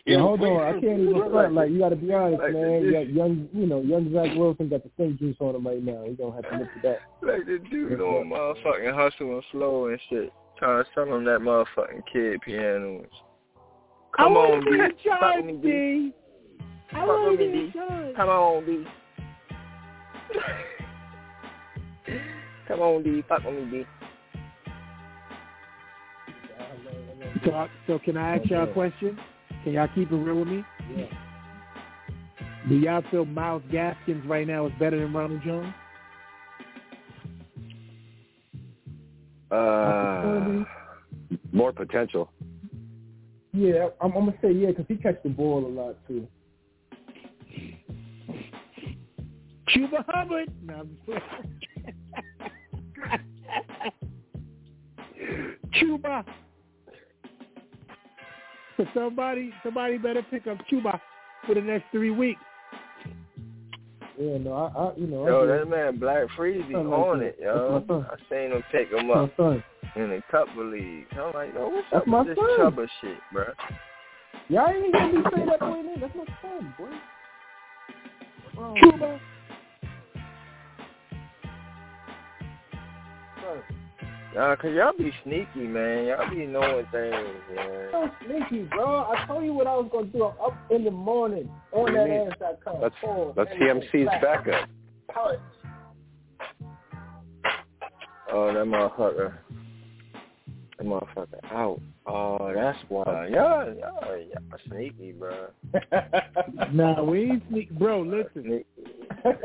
Yeah, 0.06 0.20
hold 0.20 0.42
on. 0.42 0.62
I 0.62 0.72
can't 0.80 1.00
even 1.00 1.30
front. 1.30 1.54
Like 1.54 1.70
you 1.70 1.80
got 1.80 1.90
to 1.90 1.96
be 1.96 2.14
honest, 2.14 2.42
man. 2.42 2.82
You 2.84 2.92
got 2.94 3.10
young, 3.10 3.50
you 3.54 3.66
know, 3.68 3.82
young 3.82 4.12
Zach 4.14 4.36
Wilson 4.38 4.70
got 4.70 4.84
the 4.84 4.92
same 4.98 5.18
juice 5.18 5.36
on 5.40 5.56
him 5.56 5.68
right 5.68 5.84
now. 5.84 6.06
He's 6.08 6.18
gonna 6.18 6.36
have 6.36 6.50
to 6.50 6.58
look 6.58 6.68
for 6.74 6.80
that. 6.84 7.00
Like 7.22 7.46
the 7.46 7.60
dude 7.70 8.00
on 8.00 8.30
motherfucking 8.30 8.94
hustle 8.94 9.36
and 9.36 9.44
flow 9.52 9.88
and 9.88 10.00
shit. 10.10 10.32
Trying 10.58 10.84
to 10.84 10.90
sell 10.96 11.06
him 11.06 11.24
that 11.26 11.40
motherfucking 11.42 12.04
kid 12.12 12.42
pianos. 12.42 13.06
Come 14.16 14.34
I 14.34 14.36
on, 14.36 14.50
wanna 14.50 14.66
B. 14.66 14.72
be 14.72 14.80
a 14.80 14.88
Fuck 14.88 15.22
judge, 15.22 15.36
with 15.38 15.46
me, 15.46 15.54
B. 15.54 15.68
D. 15.68 16.14
I 16.94 17.06
want 17.06 17.32
to 17.32 17.38
be 17.38 17.44
a 17.44 17.52
B. 17.52 17.72
judge. 17.74 18.16
Come 18.16 18.30
on, 18.30 18.66
B. 18.66 18.86
Come 22.68 22.80
on, 22.80 23.04
D. 23.04 23.24
Fuck 23.28 23.44
with 23.44 23.54
me, 23.54 23.66
B. 23.66 23.86
So, 27.46 27.68
so 27.88 28.00
can 28.00 28.18
I 28.18 28.38
ask 28.38 28.50
y'all 28.50 28.70
a 28.70 28.74
question? 28.74 29.18
Can 29.64 29.74
y'all 29.74 29.88
keep 29.94 30.12
it 30.12 30.16
real 30.16 30.40
with 30.40 30.48
me? 30.48 30.64
Yeah. 30.96 31.06
Do 32.68 32.76
y'all 32.76 33.04
feel 33.10 33.26
Myles 33.26 33.64
Gaskins 33.72 34.26
right 34.26 34.46
now 34.46 34.68
is 34.68 34.74
better 34.80 35.00
than 35.00 35.14
Ronald 35.14 35.42
Jones? 35.44 35.74
Uh, 39.50 40.66
more 41.54 41.72
potential. 41.72 42.30
Yeah, 43.54 43.88
I'm, 44.02 44.12
I'm 44.12 44.26
gonna 44.26 44.38
say 44.42 44.52
yeah 44.52 44.68
because 44.68 44.84
he 44.90 44.98
catch 44.98 45.24
the 45.24 45.30
ball 45.30 45.66
a 45.66 45.68
lot 45.68 45.96
too. 46.08 46.28
Chuba 49.70 50.04
Hubbard. 50.08 50.52
No, 50.64 50.74
I'm. 50.76 50.98
Chuba. 55.74 56.26
So 58.78 58.86
somebody, 58.94 59.52
somebody 59.64 59.98
better 59.98 60.24
pick 60.30 60.48
up 60.48 60.58
Chuba 60.72 61.00
for 61.46 61.56
the 61.56 61.62
next 61.62 61.86
three 61.92 62.12
weeks. 62.12 62.42
Yeah, 64.20 64.38
no, 64.40 64.54
I, 64.54 64.80
I 64.80 64.96
you 64.98 65.06
know, 65.08 65.26
I 65.26 65.30
Yo, 65.30 65.42
do. 65.46 65.48
that 65.48 65.70
man 65.70 66.00
Black 66.00 66.24
Freezy 66.36 66.62
Something 66.72 66.90
like 66.90 67.00
on 67.00 67.20
that. 67.20 67.26
it, 67.26 67.38
yo. 67.42 67.74
That's 67.74 67.90
my. 67.90 67.96
I 67.98 68.16
seen 68.30 68.52
him 68.52 68.64
pick 68.72 68.90
him 68.92 69.12
up 69.12 69.32
son. 69.38 69.64
in 69.96 70.12
a 70.12 70.22
couple 70.32 70.66
leagues. 70.72 71.08
I'm 71.12 71.34
like, 71.34 71.54
yo, 71.54 71.70
what's 71.70 71.88
That's 71.92 72.02
up 72.02 72.08
my 72.08 72.20
with 72.20 72.28
this 72.30 72.38
son. 72.38 72.72
Chuba 72.72 72.88
shit, 73.02 73.20
bro? 73.32 73.46
Y'all 74.50 74.70
ain't 74.70 74.94
gonna 74.94 75.12
be 75.12 75.30
saying 75.36 75.48
that 75.48 75.60
boy 75.60 75.82
name. 75.82 76.00
That's 76.00 76.16
my 76.16 76.26
son, 76.42 76.74
boy. 76.78 76.90
Oh, 78.58 78.76
Chuba. 78.82 79.20
Nah, 84.38 84.56
cause 84.56 84.70
y'all 84.76 84.94
be 84.96 85.12
sneaky, 85.24 85.66
man. 85.68 86.06
Y'all 86.06 86.30
be 86.30 86.46
knowing 86.46 86.86
things, 86.92 87.16
man. 87.56 87.90
so 87.92 88.08
sneaky, 88.24 88.64
bro. 88.66 89.06
I 89.12 89.26
told 89.26 89.44
you 89.44 89.52
what 89.54 89.66
I 89.66 89.74
was 89.76 89.90
gonna 89.92 90.06
do. 90.08 90.26
I'm 90.26 90.46
up 90.46 90.54
in 90.70 90.84
the 90.84 90.92
morning 90.92 91.50
on 91.74 91.82
What 91.82 91.94
that 91.94 92.06
you 92.08 92.12
mean? 92.14 92.30
ass.com. 92.40 92.82
That's 92.82 92.94
Pause, 93.02 93.34
that's 93.36 93.50
everything, 93.60 94.06
TMC's 94.06 94.22
back, 94.22 94.46
backup. 94.46 94.70
punch. 95.12 95.40
Oh, 98.32 98.54
that 98.54 98.66
motherfucker. 98.66 99.34
That 100.78 100.86
motherfucker 100.86 101.44
out. 101.52 101.82
Oh, 102.06 102.52
that's 102.54 102.78
why. 102.90 103.30
Y'all, 103.30 103.74
y'all, 103.74 104.18
y'all 104.18 104.60
sneaky, 104.70 105.14
bro. 105.14 105.48
Nah, 106.74 107.02
we 107.04 107.24
ain't 107.32 107.44
sneak, 107.50 107.72
bro. 107.72 108.02
Listen, 108.02 108.64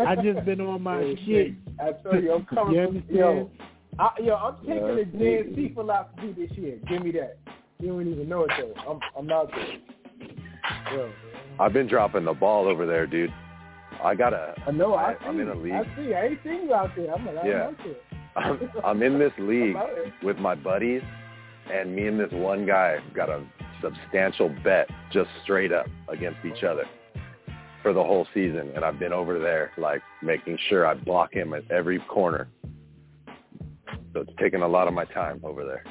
I 0.06 0.16
just 0.16 0.44
been 0.44 0.60
on 0.60 0.82
my 0.82 0.98
Oh, 0.98 1.14
shit. 1.24 1.52
I 1.80 1.92
told 1.92 2.22
you 2.22 2.32
I'm 2.34 2.44
coming. 2.44 2.74
You 2.74 2.86
from- 2.86 2.96
understand? 2.96 3.18
Yo, 3.18 3.50
I, 3.98 4.10
yo, 4.22 4.34
I'm 4.34 4.56
taking 4.66 4.74
Yeah, 4.76 4.94
the 4.94 5.04
JNC 5.04 5.74
philosophy 5.74 6.32
this 6.32 6.50
year. 6.56 6.78
Give 6.88 7.02
me 7.02 7.12
that. 7.12 7.38
You 7.78 7.88
don't 7.88 8.08
even 8.10 8.28
know 8.28 8.44
it 8.44 8.50
though. 8.58 8.74
I'm 8.90 9.00
I'm 9.18 9.30
out 9.30 9.50
there. 9.50 10.96
Yo, 10.96 11.10
I've 11.58 11.72
been 11.72 11.86
dropping 11.88 12.24
the 12.24 12.32
ball 12.32 12.66
over 12.68 12.86
there, 12.86 13.06
dude. 13.06 13.32
I 14.02 14.14
gotta. 14.14 14.54
I 14.66 14.70
know. 14.70 14.94
I, 14.94 15.12
I-. 15.12 15.26
I'm 15.26 15.38
in 15.40 15.48
a 15.48 15.54
league. 15.54 15.72
I 15.72 15.84
see. 15.96 16.14
I 16.14 16.26
ain't 16.26 16.38
seen 16.42 16.64
you 16.64 16.74
out 16.74 16.90
there. 16.96 17.12
I'm 17.14 17.26
like, 17.26 17.44
Yeah. 17.44 17.64
out 17.66 17.76
there. 17.84 17.94
I'm, 18.36 18.70
I'm 18.84 19.02
in 19.02 19.18
this 19.18 19.32
league 19.38 19.76
I'm 19.76 19.82
out 19.82 19.88
there. 19.94 20.14
with 20.22 20.38
my 20.38 20.54
buddies, 20.54 21.02
and 21.70 21.94
me 21.94 22.06
and 22.06 22.18
this 22.18 22.32
one 22.32 22.64
guy 22.66 22.98
got 23.14 23.28
a 23.28 23.44
substantial 23.82 24.48
bet 24.64 24.88
just 25.12 25.28
straight 25.42 25.72
up 25.72 25.86
against 26.08 26.38
each 26.44 26.62
other 26.64 26.84
for 27.82 27.92
the 27.92 28.02
whole 28.02 28.26
season. 28.32 28.70
And 28.74 28.84
I've 28.84 28.98
been 28.98 29.12
over 29.12 29.38
there, 29.38 29.72
like 29.76 30.00
making 30.22 30.56
sure 30.68 30.86
I 30.86 30.94
block 30.94 31.34
him 31.34 31.52
at 31.52 31.68
every 31.70 31.98
corner. 32.08 32.48
So 34.12 34.20
it's 34.20 34.32
taking 34.38 34.62
a 34.62 34.68
lot 34.68 34.88
of 34.88 34.94
my 34.94 35.04
time 35.06 35.40
over 35.42 35.64
there. 35.64 35.84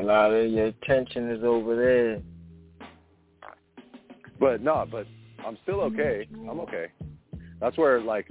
A 0.00 0.04
lot 0.04 0.32
of 0.32 0.50
your 0.50 0.66
attention 0.66 1.30
is 1.30 1.42
over 1.44 1.76
there. 1.76 2.22
But 4.38 4.62
no, 4.62 4.86
but 4.90 5.06
I'm 5.46 5.58
still 5.62 5.80
okay. 5.82 6.26
I'm 6.48 6.60
okay. 6.60 6.86
That's 7.60 7.76
where 7.76 8.00
like 8.00 8.26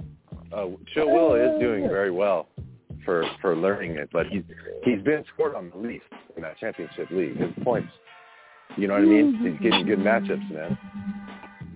uh, 0.52 0.66
Chill 0.92 1.10
Will 1.10 1.34
is 1.34 1.60
doing 1.60 1.88
very 1.88 2.10
well 2.10 2.48
for 3.04 3.24
for 3.40 3.54
learning 3.56 3.92
it, 3.96 4.08
but 4.12 4.26
he's 4.26 4.42
he's 4.84 5.00
been 5.02 5.24
scored 5.32 5.54
on 5.54 5.70
the 5.70 5.78
least 5.78 6.04
in 6.36 6.42
that 6.42 6.58
championship 6.58 7.08
league. 7.10 7.36
His 7.36 7.52
points, 7.62 7.92
you 8.76 8.88
know 8.88 8.94
what 8.94 9.02
I 9.02 9.06
mean? 9.06 9.36
He's 9.36 9.60
getting 9.62 9.86
good 9.86 10.00
matchups, 10.00 10.50
man. 10.50 10.76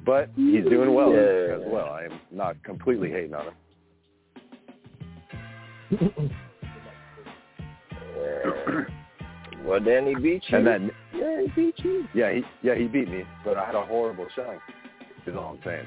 But 0.05 0.31
he's 0.35 0.65
doing 0.65 0.93
well 0.93 1.13
Yeah. 1.13 1.57
as 1.57 1.63
well. 1.67 1.91
I 1.91 2.05
am 2.05 2.21
not 2.31 2.63
completely 2.65 3.11
hating 3.11 3.35
on 3.35 3.47
him. 5.91 6.31
Well, 9.65 9.81
then 9.83 10.07
he 10.07 10.15
beat 10.15 10.43
you. 10.49 10.59
And 10.59 10.67
that 10.67 10.81
yeah, 11.15 11.41
he 11.43 11.49
beat 11.57 11.79
you. 11.79 12.07
yeah, 12.15 12.33
he 12.33 12.43
yeah 12.63 12.75
he 12.75 12.85
beat 12.87 13.09
me, 13.09 13.25
but 13.45 13.57
I 13.57 13.65
had 13.65 13.75
a 13.75 13.83
horrible 13.85 14.27
showing. 14.37 14.59
Is 15.27 15.35
all 15.35 15.57
I'm 15.57 15.61
saying. 15.65 15.87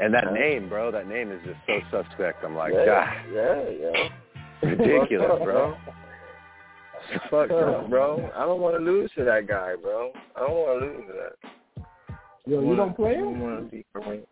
And 0.00 0.12
that 0.14 0.32
name, 0.32 0.68
bro, 0.68 0.90
that 0.92 1.08
name 1.08 1.32
is 1.32 1.40
just 1.44 1.58
so 1.90 2.02
suspect. 2.04 2.44
I'm 2.44 2.54
like, 2.54 2.72
yeah, 2.74 2.84
God, 2.84 3.08
yeah, 3.32 3.70
yeah. 3.70 4.68
ridiculous, 4.68 5.40
bro. 5.44 5.76
Fuck 7.30 7.48
no, 7.50 7.86
bro. 7.88 8.30
I 8.36 8.40
don't 8.44 8.60
want 8.60 8.76
to 8.76 8.84
lose 8.84 9.10
to 9.16 9.24
that 9.24 9.48
guy, 9.48 9.74
bro. 9.80 10.12
I 10.36 10.40
don't 10.40 10.52
want 10.52 10.80
to 10.80 10.86
lose 10.86 11.06
to 11.06 11.12
that. 11.14 11.50
Yo, 12.46 12.60
you 12.60 12.76
don't 12.76 12.94
play 12.94 13.14
him? 13.14 13.40
want 13.40 13.64
to 13.64 13.76
be 13.76 13.84
great. 13.94 14.28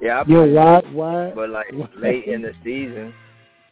Yeah, 0.00 0.20
I 0.20 0.28
Yo, 0.28 0.42
play, 0.44 0.52
why, 0.52 0.82
why? 0.92 1.32
but 1.34 1.50
like 1.50 1.72
why- 1.72 1.88
late 1.98 2.24
in 2.26 2.42
the 2.42 2.52
season, 2.62 3.14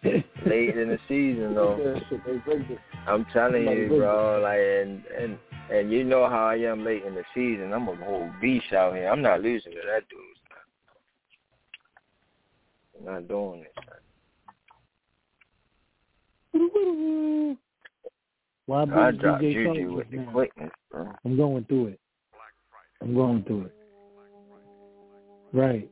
late 0.02 0.77
in 0.77 0.89
the 0.89 0.98
season 1.09 1.55
though. 1.55 1.77
That 1.94 2.02
shit, 2.09 2.24
they 2.24 2.36
break 2.39 2.70
it. 2.70 2.78
I'm 3.06 3.27
telling 3.32 3.62
you, 3.62 3.89
bro. 3.89 4.40
Like, 4.43 4.59
and 4.59 5.05
and 5.20 5.39
and 5.70 5.93
you 5.93 6.05
know 6.05 6.28
how 6.28 6.47
I 6.47 6.56
am 6.56 6.85
late 6.85 7.05
in 7.05 7.14
the 7.14 7.24
season. 7.35 7.72
I'm 7.72 7.89
a 7.89 7.97
whole 7.97 8.31
beast 8.40 8.72
out 8.72 8.94
here. 8.94 9.09
I'm 9.09 9.22
not 9.22 9.40
losing 9.43 9.72
to 9.72 9.78
that 9.86 10.09
dude. 10.09 10.20
I'm 12.98 13.14
not 13.14 13.28
doing 13.28 13.62
it. 13.62 13.72
Why 18.66 18.82
I 18.82 18.85
bring 18.85 19.18
dropped 19.18 19.43
DJ 19.43 19.52
Juju 19.52 19.64
Charles 19.64 19.97
with 19.97 20.10
the 20.10 20.16
now? 20.18 20.32
quickness, 20.32 20.70
bro. 20.90 21.12
I'm 21.24 21.36
going 21.36 21.64
through 21.64 21.86
it. 21.89 22.01
I'm 23.01 23.14
going 23.14 23.43
through 23.44 23.64
it. 23.66 23.74
Right. 25.52 25.90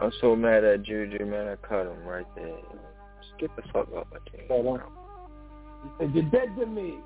I'm 0.00 0.12
so 0.20 0.34
mad 0.34 0.64
at 0.64 0.82
Juju, 0.84 1.24
man. 1.26 1.48
I 1.48 1.56
cut 1.66 1.86
him 1.86 2.04
right 2.04 2.26
there. 2.34 2.46
Just 3.20 3.38
get 3.38 3.54
the 3.56 3.62
fuck 3.72 3.92
off 3.92 4.06
my 4.12 4.18
team. 4.30 4.46
Hold 4.48 4.66
on. 4.66 4.78
bro. 4.78 4.88
He 5.82 5.88
said, 5.98 6.14
You're 6.14 6.30
dead 6.30 6.56
to 6.58 6.66
me. 6.66 6.98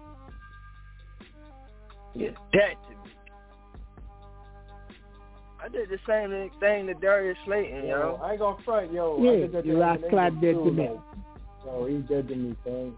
You're 2.14 2.30
dead 2.52 2.76
to 2.88 2.90
me. 2.90 3.12
I 5.62 5.68
did 5.68 5.88
the 5.88 5.98
same 6.06 6.50
thing 6.60 6.86
to 6.86 6.94
Darius 6.94 7.36
Slayton, 7.44 7.86
Yo, 7.86 7.88
yo. 7.88 8.20
I 8.22 8.30
ain't 8.32 8.38
gonna 8.40 8.62
front, 8.64 8.92
yo. 8.92 9.18
I 9.20 9.24
Yeah, 9.24 9.30
did 9.40 9.52
that 9.52 9.66
you 9.66 9.78
last 9.78 10.00
Eminem 10.02 10.10
clad 10.10 10.40
dead 10.40 10.54
too, 10.54 10.64
to 10.64 10.70
me. 10.70 10.88
like, 10.88 11.00
Yo, 11.64 11.86
he's 11.86 12.02
dead 12.08 12.28
to 12.28 12.36
me, 12.36 12.56
son. 12.64 12.96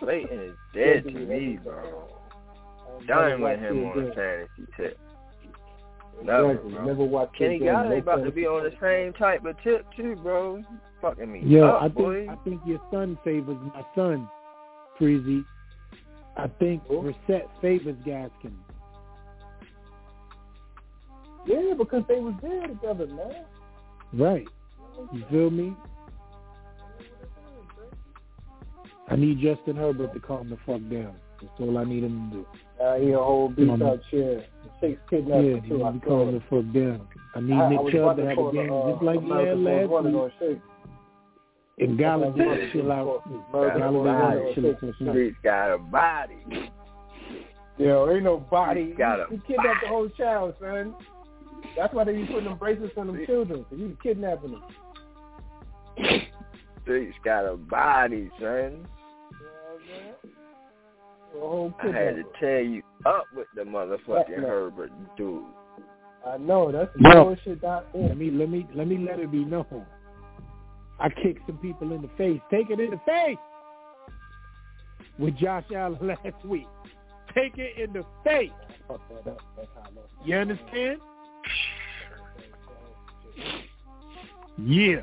Slayton 0.00 0.40
is 0.40 0.56
dead 0.74 1.04
to 1.04 1.10
me, 1.12 1.58
bro. 1.62 2.08
Done 3.06 3.40
with 3.40 3.58
him 3.60 3.86
on 3.86 3.98
a 4.10 4.14
fantasy 4.14 4.66
tip. 4.76 4.98
Never, 6.22 6.50
Exactly. 6.52 6.72
bro. 6.72 6.84
Never 6.84 7.04
watched 7.04 7.36
Kenny 7.36 7.54
his 7.54 7.62
game. 7.64 7.72
No 7.72 7.96
about 7.96 8.24
to 8.24 8.30
be 8.30 8.46
on 8.46 8.64
the 8.64 8.72
same 8.80 9.12
type 9.14 9.44
of 9.44 9.56
tip 9.62 9.86
too, 9.96 10.16
bro. 10.16 10.62
Fucking 11.02 11.30
me 11.30 11.42
Yeah, 11.44 11.64
up, 11.66 11.82
I 11.82 11.84
think 11.86 11.94
boy. 11.96 12.26
I 12.30 12.36
think 12.44 12.60
your 12.64 12.80
son 12.90 13.18
favors 13.24 13.58
my 13.74 13.84
son, 13.94 14.28
Freezy. 14.98 15.44
I 16.36 16.48
think 16.58 16.82
Reset 16.88 17.48
favors 17.60 17.96
Gaskin. 18.06 18.54
Yeah, 21.46 21.74
because 21.76 22.04
they 22.08 22.20
was 22.20 22.34
there 22.40 22.66
together, 22.68 23.06
man. 23.06 23.44
Right. 24.14 24.48
You 25.12 25.24
feel 25.30 25.50
me? 25.50 25.74
I 29.08 29.16
need 29.16 29.38
Justin 29.40 29.76
Herbert 29.76 30.14
to 30.14 30.20
calm 30.20 30.48
the 30.48 30.56
fuck 30.64 30.80
down. 30.90 31.16
That's 31.42 31.52
all 31.60 31.76
I 31.76 31.84
need 31.84 32.04
him 32.04 32.30
to 32.30 32.36
do. 32.38 32.46
Uh, 32.84 32.96
he 32.96 33.12
a 33.12 33.16
whole 33.18 33.48
beat 33.48 33.66
Come 33.68 33.82
on. 33.82 33.88
out 33.88 34.00
chair. 34.10 34.44
Six 34.80 35.00
Yeah, 35.10 35.18
he 35.18 35.24
too. 35.24 35.32
I 35.32 35.40
needs 35.40 35.68
to 35.68 35.78
saw 35.78 35.92
calm 36.06 36.28
it. 36.28 36.32
the 36.32 36.40
fuck 36.50 36.74
down. 36.74 37.08
I 37.34 37.40
need 37.40 37.52
I- 37.54 37.64
I 37.64 37.68
Nick 37.70 37.80
was 37.80 37.92
Chubb 37.92 38.02
about 38.02 38.16
to 38.16 38.22
to 38.22 38.28
have 38.28 38.38
a 38.38 38.52
game 38.52 38.72
uh, 38.72 38.90
just 38.92 39.02
like 39.02 39.20
he 39.22 39.28
had 39.30 39.58
last 39.58 39.88
week. 39.88 40.14
on 40.14 40.32
shake. 40.38 40.58
And 41.78 41.98
Golladay 41.98 42.72
chill 42.72 42.92
out. 42.92 43.22
America's 43.26 43.80
Golladay 43.82 44.04
Running 44.04 44.04
gotta 44.04 44.54
chill 44.54 44.70
out 44.70 44.80
this 44.80 44.94
night. 45.00 45.10
Street's 45.12 45.36
got 45.42 45.72
a 45.74 45.78
body. 45.78 46.70
Yo, 47.78 48.10
ain't 48.10 48.22
no 48.22 48.36
body. 48.38 48.86
He's 48.88 48.96
got 48.96 49.18
a 49.20 49.26
you 49.32 49.40
kidnapped 49.46 49.80
the 49.82 49.88
whole 49.88 50.08
child, 50.10 50.54
son. 50.60 50.94
That's 51.76 51.92
why 51.94 52.04
they 52.04 52.12
be 52.12 52.26
putting 52.26 52.44
them 52.44 52.58
bracelets 52.58 52.94
on 52.96 53.06
them 53.08 53.24
children, 53.26 53.64
because 53.68 53.78
you 53.78 53.96
kidnapping 54.02 54.52
them. 54.52 54.62
Street's 56.82 57.16
got 57.24 57.46
a 57.46 57.56
body, 57.56 58.30
son. 58.40 58.86
The 61.34 61.40
whole 61.40 61.74
I 61.82 61.86
had 61.86 61.92
to 61.92 61.98
kidnapping. 61.98 62.24
tear 62.40 62.60
you 62.62 62.82
up 63.04 63.24
with 63.34 63.48
the 63.56 63.62
motherfucking 63.62 64.28
Yeah, 64.30 64.36
yeah. 64.40 64.46
Herbert 64.46 64.92
dude. 65.16 65.42
I 66.26 66.38
know, 66.38 66.72
that's 66.72 66.90
Yo. 66.98 67.24
bullshit 67.24 67.62
out 67.64 67.86
Let 67.92 68.16
me 68.16 68.30
let 68.30 68.48
me 68.48 68.66
let 68.74 68.86
me 68.88 68.96
let 68.98 69.18
it 69.18 69.30
be 69.30 69.44
known. 69.44 69.84
I 70.98 71.08
kicked 71.10 71.46
some 71.46 71.58
people 71.58 71.92
in 71.92 72.02
the 72.02 72.10
face. 72.16 72.40
Take 72.50 72.70
it 72.70 72.80
in 72.80 72.90
the 72.92 73.00
face 73.04 73.36
with 75.18 75.36
Josh 75.36 75.64
Allen 75.74 75.98
last 76.06 76.44
week. 76.44 76.66
Take 77.34 77.58
it 77.58 77.78
in 77.78 77.92
the 77.92 78.04
face. 78.24 78.50
Fuck 78.86 79.00
that 79.08 79.30
up. 79.32 79.40
That's 79.56 79.68
how 79.74 79.82
I 79.82 79.94
lost. 79.94 80.08
You 80.24 80.36
understand? 80.36 81.00
Yeah. 84.64 85.02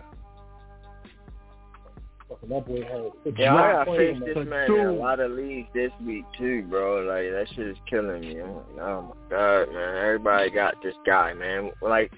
Fucking 2.41 2.55
that 2.55 2.65
boy 2.67 2.81
had 2.83 3.11
six 3.23 3.39
Yeah, 3.39 3.53
I 3.55 3.57
blocks 3.73 3.73
gotta 3.73 3.91
on 3.91 3.97
face 3.97 4.15
him, 4.15 4.19
this 4.25 4.35
man. 4.35 4.49
man 4.49 4.71
in 4.71 4.85
a 4.87 4.91
lot 4.93 5.19
of 5.19 5.31
leagues 5.31 5.67
this 5.73 5.91
week 6.05 6.25
too, 6.37 6.63
bro. 6.63 7.01
Like 7.01 7.31
that 7.31 7.45
shit 7.55 7.67
is 7.67 7.77
killing 7.89 8.21
me. 8.21 8.39
I'm 8.41 8.55
like, 8.55 8.65
oh 8.81 9.01
my 9.01 9.29
god, 9.35 9.73
man. 9.73 9.97
Everybody 10.05 10.49
got 10.51 10.75
this 10.83 10.95
guy, 11.05 11.33
man. 11.33 11.71
Like, 11.81 12.11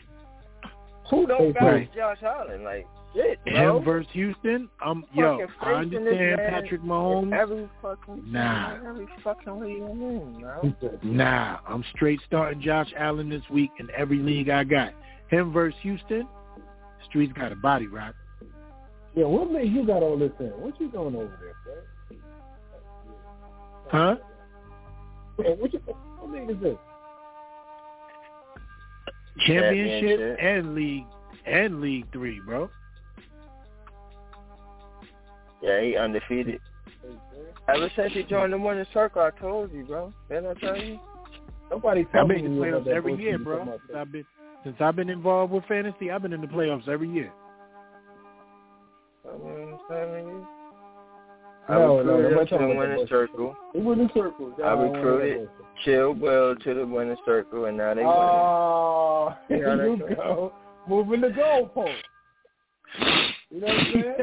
who 1.09 1.27
don't 1.27 1.53
got 1.53 1.65
Right. 1.65 1.93
Josh 1.93 2.17
Allen? 2.23 2.63
Like, 2.63 2.87
shit, 3.13 3.39
bro. 3.45 3.77
Him 3.79 3.83
versus 3.85 4.09
Houston. 4.13 4.69
Um, 4.83 5.05
yo, 5.13 5.39
Fucking 5.39 5.55
I 5.59 5.65
facing 5.83 5.89
this 5.91 5.97
understand 5.99 6.37
man 6.37 6.49
Patrick 6.61 6.81
Mahomes. 6.81 7.33
Every 7.33 7.69
fucking 7.81 8.23
Nah. 8.31 8.77
every 8.87 9.07
fucking 9.23 9.59
league 9.59 9.83
I'm 9.83 10.01
in, 10.01 10.39
bro. 10.39 10.73
Nah, 11.03 11.57
I'm 11.67 11.83
straight 11.95 12.21
starting 12.25 12.61
Josh 12.61 12.91
Allen 12.97 13.29
this 13.29 13.43
week 13.51 13.71
in 13.79 13.89
every 13.95 14.19
league 14.19 14.49
I 14.49 14.63
got. 14.63 14.93
Him 15.29 15.51
versus 15.51 15.77
Houston. 15.83 16.27
Streets 17.09 17.33
got 17.33 17.51
a 17.51 17.55
body 17.55 17.87
rock. 17.87 18.15
Yeah, 19.15 19.25
what 19.25 19.51
made 19.51 19.71
you 19.71 19.85
got 19.85 20.01
all 20.01 20.17
this 20.17 20.31
in? 20.39 20.47
What 20.47 20.79
you 20.79 20.89
doing 20.89 21.15
over 21.15 21.39
there, 21.39 21.55
bro? 21.63 22.17
Huh? 23.89 24.15
Hey, 25.37 25.55
what 25.59 25.71
you 25.73 25.79
what 25.79 26.31
league 26.31 26.49
is 26.49 26.61
this? 26.61 26.77
Championship 29.45 30.19
Championship. 30.19 30.37
and 30.41 30.75
league 30.75 31.05
and 31.45 31.81
league 31.81 32.11
three, 32.11 32.39
bro. 32.39 32.69
Yeah, 35.61 35.81
he 35.81 35.95
undefeated. 35.95 36.59
Ever 37.69 37.89
since 37.95 38.13
he 38.13 38.23
joined 38.23 38.51
the 38.51 38.57
winning 38.57 38.85
circle, 38.93 39.21
I 39.21 39.29
told 39.39 39.71
you, 39.71 39.85
bro. 39.85 40.11
Didn't 40.29 40.47
I 40.47 40.53
tell 40.59 40.77
you? 40.77 40.99
Nobody 41.71 42.05
I 42.13 42.17
told 42.17 42.29
made 42.29 42.43
the 42.43 42.49
me 42.49 42.69
about 42.69 42.81
playoffs 42.81 42.85
that 42.85 42.93
every 42.93 43.15
year, 43.15 43.37
bro. 43.39 43.65
Since. 43.65 43.95
I've 43.95 44.11
been 44.11 44.25
since 44.63 44.75
I've 44.79 44.95
been 44.95 45.09
involved 45.09 45.53
with 45.53 45.65
fantasy, 45.65 46.09
I've 46.09 46.21
been 46.21 46.33
in 46.33 46.41
the 46.41 46.47
playoffs 46.47 46.87
every 46.87 47.09
year. 47.09 47.31
I 49.33 49.37
mean, 49.37 49.73
I'm 49.73 49.79
telling. 49.89 50.45
I 51.69 51.73
No, 51.75 52.01
no, 52.03 52.17
recruited 52.17 52.31
nobody 52.31 52.35
him 52.35 52.45
to 52.45 52.45
talking 52.45 52.67
the 52.67 52.73
about 52.73 52.89
winning 52.89 53.07
circle. 53.07 53.55
It 53.73 53.81
wasn't 53.83 54.11
circles. 54.13 54.53
I 54.63 54.71
recruited 54.73 55.49
Chill 55.85 56.13
Will 56.13 56.55
to 56.57 56.73
the 56.73 56.85
winning 56.85 57.15
circle, 57.25 57.65
and 57.65 57.77
now 57.77 57.93
they 57.93 58.01
winning. 58.01 58.13
Oh, 58.13 59.37
You 59.49 59.57
know 59.61 59.83
you 60.09 60.15
go. 60.15 60.53
moving 60.87 61.21
the 61.21 61.27
goalpost. 61.29 61.93
You 63.49 63.61
know 63.61 63.67
what 63.67 63.77
I'm 63.77 63.93
saying? 63.93 64.15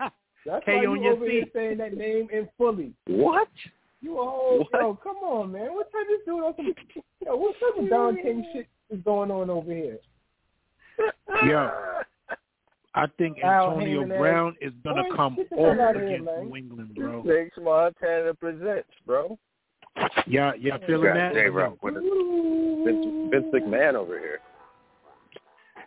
That's 0.46 0.64
K 0.66 0.76
why 0.76 0.86
on 0.86 0.98
you 0.98 1.04
your 1.04 1.12
over 1.14 1.28
here 1.30 1.44
saying 1.54 1.78
that 1.78 1.94
name 1.96 2.28
in 2.32 2.48
fully. 2.58 2.92
What? 3.06 3.48
You 4.02 4.18
a 4.20 4.24
whole 4.24 4.58
What? 4.70 4.80
yo, 4.80 4.98
come 5.02 5.16
on, 5.16 5.52
man. 5.52 5.72
What 5.74 5.90
type 5.90 6.06
of 6.20 6.24
dude 6.26 6.44
on 6.44 6.54
some 6.56 6.74
yo, 7.24 7.36
what 7.36 7.54
type 7.54 7.82
of 7.82 7.88
Don 7.88 8.16
King 8.16 8.46
shit 8.52 8.68
is 8.90 9.00
going 9.04 9.30
on 9.30 9.48
over 9.48 9.72
here? 9.72 9.98
Yo, 11.46 11.70
I 12.96 13.06
think 13.18 13.38
Antonio 13.38 14.04
Heyman 14.04 14.18
Brown 14.18 14.56
is 14.60 14.72
gonna 14.84 15.02
come 15.16 15.36
off 15.38 15.76
hell 15.76 15.92
here, 15.92 16.06
against. 16.06 16.30
New 16.42 16.56
England, 16.56 16.94
bro. 16.94 17.24
Six 17.26 17.56
Montana 17.60 18.34
presents, 18.34 18.88
bro. 19.04 19.36
Y'all, 20.26 20.54
y'all 20.56 20.78
feeling 20.86 21.14
that? 21.14 21.32
J-Rock 21.34 21.82
with. 21.82 21.94
Vince, 21.94 23.06
Vince 23.30 23.46
McMahon 23.52 23.94
over 23.94 24.18
here. 24.18 24.40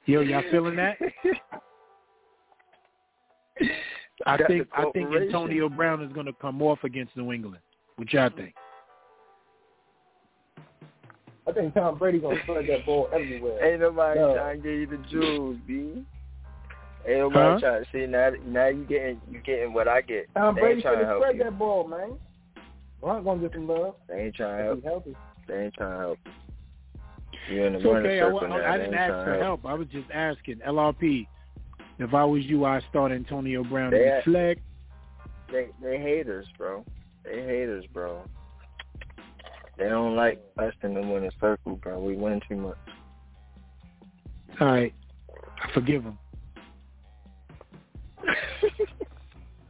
Yo, 0.05 0.21
y'all 0.21 0.43
feeling 0.51 0.75
that? 0.75 0.97
I 4.25 4.37
think 4.47 4.67
I 4.73 4.85
think. 4.93 5.09
Antonio 5.13 5.69
Brown 5.69 6.01
is 6.01 6.11
gonna 6.11 6.33
come 6.41 6.61
off 6.61 6.83
against 6.83 7.15
New 7.15 7.31
England. 7.31 7.61
What 7.95 8.11
y'all 8.11 8.29
think? 8.35 8.53
I 11.47 11.51
think 11.53 11.73
Tom 11.73 11.97
Brady 11.97 12.19
gonna 12.19 12.41
spread 12.43 12.67
that 12.67 12.85
ball 12.85 13.09
everywhere. 13.13 13.63
Ain't 13.65 13.79
nobody 13.79 14.19
No. 14.19 14.35
trying 14.35 14.61
to 14.61 14.63
give 14.63 14.79
you 14.79 14.87
the 14.87 14.97
jewels, 15.09 15.57
B. 15.65 16.03
Ain't 17.07 17.19
nobody 17.19 17.39
Huh? 17.53 17.59
trying 17.59 17.83
to 17.85 17.89
see 17.91 18.05
now. 18.05 18.31
Now 18.45 18.67
you 18.67 18.83
getting 18.85 19.21
you 19.31 19.39
getting 19.39 19.73
what 19.73 19.87
I 19.87 20.01
get. 20.01 20.27
Tom 20.35 20.55
they 20.55 20.61
Brady 20.61 20.73
ain't 20.75 20.83
trying 20.83 20.93
to 20.99 21.05
have 21.05 21.07
help 21.07 21.23
spread 21.23 21.37
you. 21.37 21.43
that 21.45 21.57
ball, 21.59 21.87
man. 21.87 22.19
Bron 23.01 23.23
gonna 23.23 23.41
get 23.41 23.53
some 23.53 23.67
love. 23.67 23.95
They 24.07 24.23
ain't 24.25 24.35
trying 24.35 24.57
to 24.65 24.71
If 24.73 24.83
help. 24.83 25.05
he's 25.05 25.13
healthy. 25.15 25.15
They 25.47 25.63
ain't 25.65 25.73
trying 25.75 25.91
to 25.91 25.97
help. 25.99 26.19
You 27.49 27.63
in 27.63 27.73
the 27.73 27.79
It's 27.79 27.85
winning 27.87 28.05
okay. 28.05 28.19
I, 28.19 28.23
circle 28.25 28.49
wa- 28.49 28.57
now. 28.57 28.71
I 28.73 28.77
didn't 28.77 28.93
ask 28.95 29.13
for 29.25 29.31
help. 29.31 29.41
help. 29.41 29.65
I 29.65 29.73
was 29.75 29.87
just 29.87 30.09
asking. 30.11 30.57
LRP. 30.67 31.27
If 31.99 32.13
I 32.13 32.23
was 32.25 32.43
you, 32.45 32.65
I'd 32.65 32.83
start 32.89 33.11
Antonio 33.11 33.63
Brown 33.63 33.91
They 33.91 34.03
in 34.07 34.09
act- 34.13 34.25
flex. 34.25 34.61
They 35.51 35.67
they 35.81 35.97
haters, 35.99 36.45
bro. 36.57 36.83
They 37.23 37.41
haters, 37.41 37.85
bro. 37.93 38.21
They 39.77 39.87
don't 39.87 40.15
like 40.15 40.41
us 40.57 40.73
in 40.83 40.93
the 40.95 41.01
winning 41.01 41.31
circle, 41.39 41.75
bro. 41.77 41.99
We 41.99 42.15
win 42.17 42.41
too 42.49 42.57
much. 42.57 42.77
All 44.59 44.67
right, 44.67 44.93
I 45.63 45.71
forgive 45.73 46.03
him. 46.03 46.17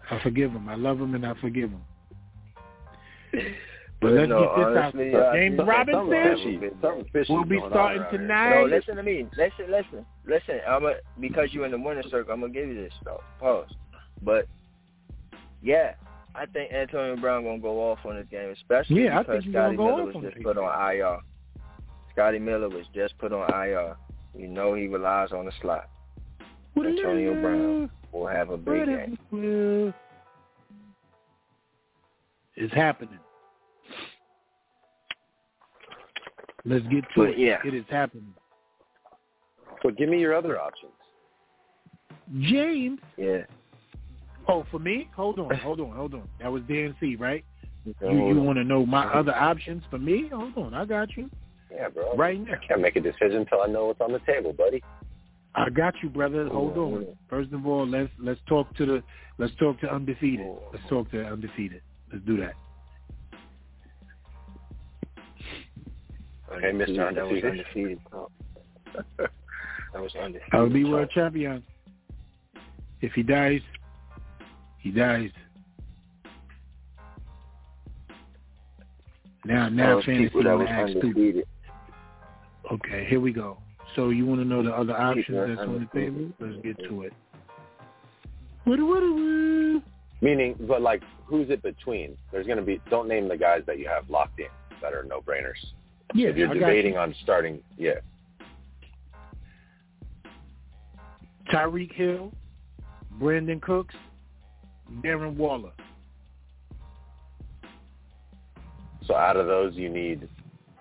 I 0.10 0.19
forgive 0.24 0.52
him. 0.52 0.69
I 0.69 0.76
love 0.76 0.99
him 0.99 1.15
and 1.15 1.26
I 1.26 1.34
forgive 1.41 1.69
him. 1.72 1.82
But 3.99 4.11
let's 4.11 4.30
no, 4.30 4.41
get 4.41 4.57
this 4.57 4.78
honestly, 4.78 5.15
out. 5.15 5.26
I 5.30 5.38
James 5.38 5.60
Robinson 5.65 6.10
Fishy. 6.10 6.60
Something 6.82 7.06
fishy 7.11 7.34
will 7.34 7.45
be 7.45 7.60
starting 7.69 8.03
tonight. 8.11 8.56
No, 8.56 8.65
listen 8.65 8.95
to 8.95 9.03
me. 9.03 9.26
Listen, 9.36 9.72
listen, 9.72 10.06
listen. 10.28 10.60
I'm 10.68 10.86
a, 10.86 10.95
because 11.19 11.49
you're 11.52 11.65
in 11.65 11.72
the 11.72 11.80
winning 11.80 12.03
circle. 12.11 12.32
I'm 12.32 12.41
gonna 12.41 12.53
give 12.53 12.68
you 12.68 12.76
this 12.76 12.94
though. 13.03 13.24
Pause. 13.40 13.72
But 14.22 14.48
yeah, 15.64 15.94
I 16.36 16.45
think 16.45 16.72
Antonio 16.72 17.15
Brown 17.18 17.44
gonna 17.44 17.60
go 17.60 17.91
off 17.91 17.99
on 18.06 18.18
this 18.18 18.28
game, 18.30 18.49
especially 18.52 19.06
Yeah, 19.06 19.19
because 19.19 19.44
think 19.44 19.45
he's 19.45 19.53
gonna 19.53 19.74
Scotty 19.74 19.98
Miller 19.98 20.06
was 20.06 20.24
just 20.24 20.44
put 20.44 20.57
on 20.57 20.94
IR. 20.94 21.18
Scotty 22.11 22.40
Miller 22.40 22.69
was 22.69 22.86
just 22.94 23.18
put 23.18 23.34
on 23.34 23.52
IR. 23.52 23.95
You 24.38 24.48
know 24.48 24.76
he 24.76 24.88
relies 24.88 25.32
on 25.32 25.45
the 25.45 25.52
slot. 25.60 25.90
Antonio 26.78 27.34
Brown 27.41 27.90
will 28.11 28.27
have 28.27 28.49
a 28.49 28.57
big 28.57 28.85
game. 28.85 29.93
It's 32.55 32.73
happening. 32.73 33.19
Let's 36.65 36.85
get 36.88 37.03
to 37.03 37.07
But 37.15 37.29
it. 37.29 37.39
yeah. 37.39 37.57
It 37.63 37.73
is 37.73 37.85
happening. 37.89 38.34
But 39.84 39.95
give 39.95 40.09
me 40.09 40.19
your 40.19 40.35
other 40.35 40.59
options. 40.59 40.91
James. 42.41 42.99
Yeah. 43.15 43.43
Oh, 44.47 44.65
for 44.71 44.79
me? 44.79 45.09
Hold 45.15 45.39
on, 45.39 45.55
hold 45.57 45.79
on, 45.81 45.91
hold 45.91 46.13
on. 46.13 46.27
That 46.39 46.51
was 46.51 46.63
DNC, 46.63 47.19
right? 47.19 47.43
You, 48.01 48.27
you 48.34 48.41
want 48.41 48.57
to 48.57 48.63
know 48.63 48.85
my 48.85 49.05
uh-huh. 49.05 49.19
other 49.19 49.35
options 49.35 49.84
for 49.89 49.97
me? 49.97 50.29
Hold 50.29 50.57
on, 50.57 50.73
I 50.73 50.85
got 50.85 51.15
you. 51.15 51.29
Yeah, 51.71 51.89
bro. 51.89 52.15
Right 52.15 52.39
now. 52.39 52.53
I 52.53 52.65
Can't 52.65 52.81
make 52.81 52.95
a 52.95 53.01
decision 53.01 53.38
until 53.38 53.61
I 53.61 53.67
know 53.67 53.88
what's 53.88 54.01
on 54.01 54.11
the 54.11 54.19
table, 54.19 54.53
buddy. 54.53 54.81
I 55.57 55.69
got 55.71 55.95
you, 56.03 56.09
brother. 56.09 56.47
Oh, 56.51 56.69
Hold 56.71 56.77
on. 56.77 57.07
First 57.29 57.51
of 57.51 57.65
all, 57.65 57.85
let's 57.88 58.11
let's 58.19 58.39
talk 58.47 58.73
to 58.77 58.85
the 58.85 59.03
let's 59.39 59.53
talk 59.55 59.79
to 59.81 59.91
undefeated. 59.93 60.45
Oh. 60.45 60.59
Let's 60.71 60.88
talk 60.88 61.09
to 61.11 61.25
undefeated. 61.25 61.81
Let's 62.13 62.23
do 62.25 62.38
that. 62.38 62.53
Okay, 66.53 66.71
Mr. 66.71 66.95
That 67.15 67.25
was 67.25 67.43
Undefeated. 67.43 67.45
undefeated. 67.51 67.99
Oh. 68.13 68.29
that 69.17 70.01
was 70.01 70.13
undefeated. 70.15 70.53
I 70.53 70.59
will 70.59 70.69
be 70.69 70.85
world 70.85 71.09
champion. 71.09 71.63
If 73.01 73.13
he 73.13 73.23
dies, 73.23 73.61
he 74.77 74.91
dies. 74.91 75.31
Now, 79.43 79.69
now, 79.69 79.95
Those 79.95 80.05
fantasy 80.05 80.23
people 80.25 80.43
that 80.43 80.49
want 80.55 80.59
was 80.59 80.67
to 80.67 80.73
act 80.73 80.89
undefeated. 81.03 81.45
Okay, 82.71 83.05
here 83.09 83.19
we 83.19 83.31
go. 83.31 83.57
So 83.98 84.10
you 84.10 84.28
want 84.28 84.40
to 84.41 84.45
know 84.45 84.61
the 84.61 84.72
other 84.72 84.95
options 84.95 85.26
that's 85.28 85.60
on 85.60 85.90
the 85.91 85.99
table? 85.99 86.32
Let's 86.40 86.64
get 86.64 86.78
to 86.88 87.02
it. 87.02 87.14
Meaning, 90.22 90.56
but 90.68 90.84
like, 90.84 91.02
who's 91.26 91.49
it 91.49 91.64
between? 91.64 92.15
There's 92.32 92.45
going 92.45 92.60
to 92.60 92.64
be. 92.64 92.80
Don't 92.91 93.07
name 93.07 93.28
the 93.28 93.36
guys 93.36 93.64
that 93.65 93.80
you 93.80 93.88
have 93.88 94.07
locked 94.07 94.40
in 94.40 94.45
that 94.84 94.94
are 94.94 95.03
no 95.03 95.19
brainers. 95.19 95.56
Yeah, 96.14 96.30
if 96.30 96.38
you're 96.38 96.52
I 96.52 96.53
debating 96.53 96.94
you. 96.94 96.99
on 96.99 97.15
starting, 97.24 97.60
yeah. 97.76 97.95
Tyreek 101.52 101.91
Hill, 101.94 102.32
Brandin 103.19 103.60
Cooks, 103.61 103.95
Darren 105.03 105.36
Waller. 105.36 105.72
So 109.07 109.15
out 109.15 109.38
of 109.38 109.48
those, 109.48 109.74
you 109.74 109.90
need, 109.90 110.30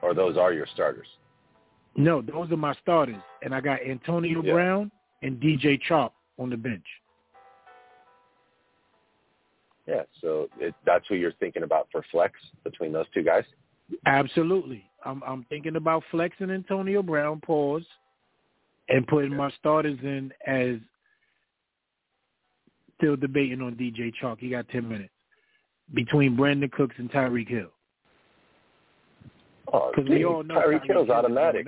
or 0.02 0.12
those 0.12 0.36
are 0.36 0.52
your 0.52 0.66
starters. 0.74 1.06
No, 1.96 2.20
those 2.20 2.50
are 2.50 2.56
my 2.56 2.74
starters, 2.74 3.22
and 3.42 3.54
I 3.54 3.60
got 3.60 3.80
Antonio 3.82 4.42
Yeah. 4.42 4.52
Brown 4.52 4.90
and 5.22 5.40
DJ 5.40 5.80
Chalk 5.80 6.12
on 6.38 6.50
the 6.50 6.56
bench. 6.56 6.84
Yeah. 9.86 10.02
So 10.20 10.48
it, 10.58 10.74
that's 10.84 11.06
who 11.08 11.14
you're 11.14 11.32
thinking 11.32 11.62
about 11.62 11.88
for 11.90 12.04
flex 12.10 12.34
between 12.64 12.92
those 12.92 13.06
two 13.14 13.22
guys. 13.22 13.44
Absolutely. 14.04 14.84
I'm 15.04 15.22
I'm 15.24 15.44
thinking 15.44 15.76
about 15.76 16.02
flexing 16.10 16.50
Antonio 16.50 17.02
Brown, 17.02 17.40
pause, 17.40 17.86
and 18.88 19.06
putting 19.06 19.34
my 19.34 19.50
starters 19.58 19.98
in 20.02 20.32
as 20.46 20.76
still 22.98 23.16
debating 23.16 23.62
on 23.62 23.76
DJ 23.76 24.12
Chalk. 24.20 24.40
He 24.40 24.50
got 24.50 24.68
ten 24.68 24.88
minutes 24.88 25.12
between 25.94 26.36
Brandin 26.36 26.72
Cooks 26.72 26.96
and 26.98 27.10
Tyreek 27.10 27.48
Hill. 27.48 27.70
Oh, 29.76 29.92
Because 29.94 30.08
we 30.08 30.24
all 30.24 30.42
know 30.42 30.54
Tyreek 30.54 30.82
Tyreek 30.82 30.86
Hill's 30.86 31.10
automatic. 31.10 31.66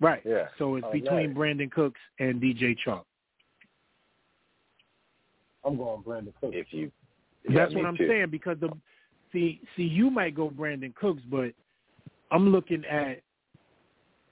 Right. 0.00 0.22
Yeah. 0.24 0.46
So 0.58 0.76
it's 0.76 0.84
Automatic. 0.84 1.04
between 1.04 1.34
Brandin 1.34 1.70
Cooks 1.70 2.00
and 2.18 2.40
DJ 2.40 2.76
Chalk. 2.84 3.06
I'm 5.64 5.76
going 5.76 6.02
Brandin 6.02 6.32
Cooks. 6.40 6.54
If 6.56 6.68
you, 6.70 6.90
That's 7.54 7.74
what 7.74 7.84
I'm 7.84 7.96
too. 7.96 8.08
saying 8.08 8.28
because 8.30 8.56
the 8.60 8.70
see 9.32 9.60
see 9.76 9.82
you 9.82 10.10
might 10.10 10.34
go 10.34 10.48
Brandin 10.48 10.94
Cooks, 10.94 11.22
but 11.30 11.52
I'm 12.30 12.50
looking 12.50 12.84
at 12.86 13.20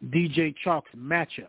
DJ 0.07 0.55
Chalk's 0.65 0.91
matchup. 0.97 1.49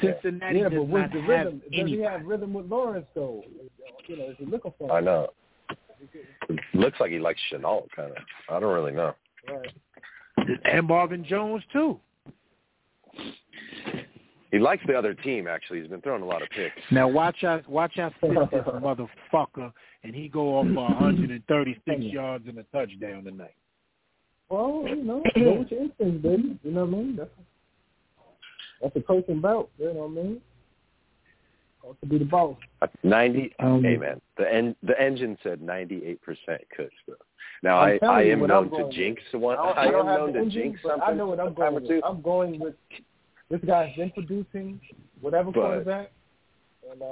Cincinnati 0.00 0.58
yeah, 0.58 0.68
does 0.68 0.78
but 0.78 0.84
with 0.84 1.02
not 1.02 1.12
the 1.12 1.20
have 1.20 1.28
rhythm, 1.28 1.58
does 1.58 1.80
any. 1.80 1.90
he 1.96 2.00
have 2.00 2.24
rhythm 2.24 2.54
with 2.54 2.66
Lawrence 2.66 3.06
though? 3.14 3.42
You 4.06 4.16
know, 4.16 4.30
is 4.30 4.36
he 4.38 4.46
looking 4.46 4.72
for? 4.78 4.90
I 4.92 5.00
know. 5.00 5.28
Looks 6.72 6.98
like 7.00 7.10
he 7.10 7.18
likes 7.18 7.40
Shenault, 7.52 7.88
kind 7.94 8.10
of. 8.12 8.16
I 8.48 8.58
don't 8.60 8.72
really 8.72 8.92
know. 8.92 9.14
Right. 9.48 10.58
And 10.64 10.86
Marvin 10.86 11.24
Jones 11.24 11.62
too. 11.72 11.98
He 14.50 14.58
likes 14.58 14.82
the 14.86 14.94
other 14.94 15.14
team. 15.14 15.46
Actually, 15.46 15.80
he's 15.80 15.88
been 15.88 16.00
throwing 16.00 16.22
a 16.22 16.26
lot 16.26 16.42
of 16.42 16.48
picks. 16.50 16.74
Now 16.90 17.06
watch 17.06 17.44
out, 17.44 17.68
watch 17.68 17.98
out, 17.98 18.12
sit 18.20 18.30
this 18.30 18.60
motherfucker, 18.66 19.72
and 20.02 20.14
he 20.14 20.28
go 20.28 20.58
off 20.58 20.66
for 20.66 20.74
136 20.74 22.00
yards 22.02 22.48
and 22.48 22.58
a 22.58 22.64
touchdown 22.64 23.24
tonight. 23.24 23.54
Well, 24.48 24.84
you 24.88 25.04
know, 25.04 25.22
go 25.36 25.58
with 25.60 25.70
your 25.70 25.82
instincts, 25.82 26.22
baby. 26.22 26.58
You 26.64 26.72
know 26.72 26.84
what 26.84 26.94
I 26.94 27.02
mean? 27.02 27.16
That's 27.16 27.30
that's 28.82 28.96
a 28.96 29.00
coaching 29.00 29.40
bout. 29.40 29.68
You 29.78 29.86
know 29.86 30.08
what 30.08 30.20
I 30.20 30.24
mean? 30.24 30.40
Got 31.82 32.00
to 32.00 32.06
be 32.06 32.18
the 32.18 32.24
boss. 32.24 32.56
Ninety. 33.04 33.54
Um, 33.60 33.84
hey 33.84 33.96
man, 33.96 34.20
the 34.36 34.52
en- 34.52 34.76
the 34.82 35.00
engine 35.00 35.38
said 35.44 35.62
ninety-eight 35.62 36.20
percent 36.22 36.62
Kush, 36.76 36.90
bro. 37.06 37.16
Now 37.62 37.80
I'm 37.80 37.98
I 38.02 38.06
I 38.06 38.22
am 38.22 38.46
known 38.46 38.70
to 38.70 38.90
jinx 38.90 39.22
one. 39.32 39.58
I 39.58 39.62
I, 39.62 39.84
I 39.84 39.98
am 39.98 40.06
known 40.06 40.32
to 40.32 40.46
jinx 40.46 40.80
something. 40.82 41.02
I 41.04 41.12
know 41.12 41.26
what 41.26 41.40
I'm 41.40 41.48
a 41.48 41.54
time 41.54 41.76
or 41.76 41.80
going 41.80 41.88
with. 41.88 42.04
I'm 42.04 42.22
going 42.22 42.58
with 42.58 42.74
this 43.50 43.60
guy's 43.66 43.94
been 43.96 44.10
producing 44.12 44.80
whatever 45.20 45.50
But- 45.50 45.60
quarterback, 45.60 46.12
and 46.90 47.02
uh, 47.02 47.06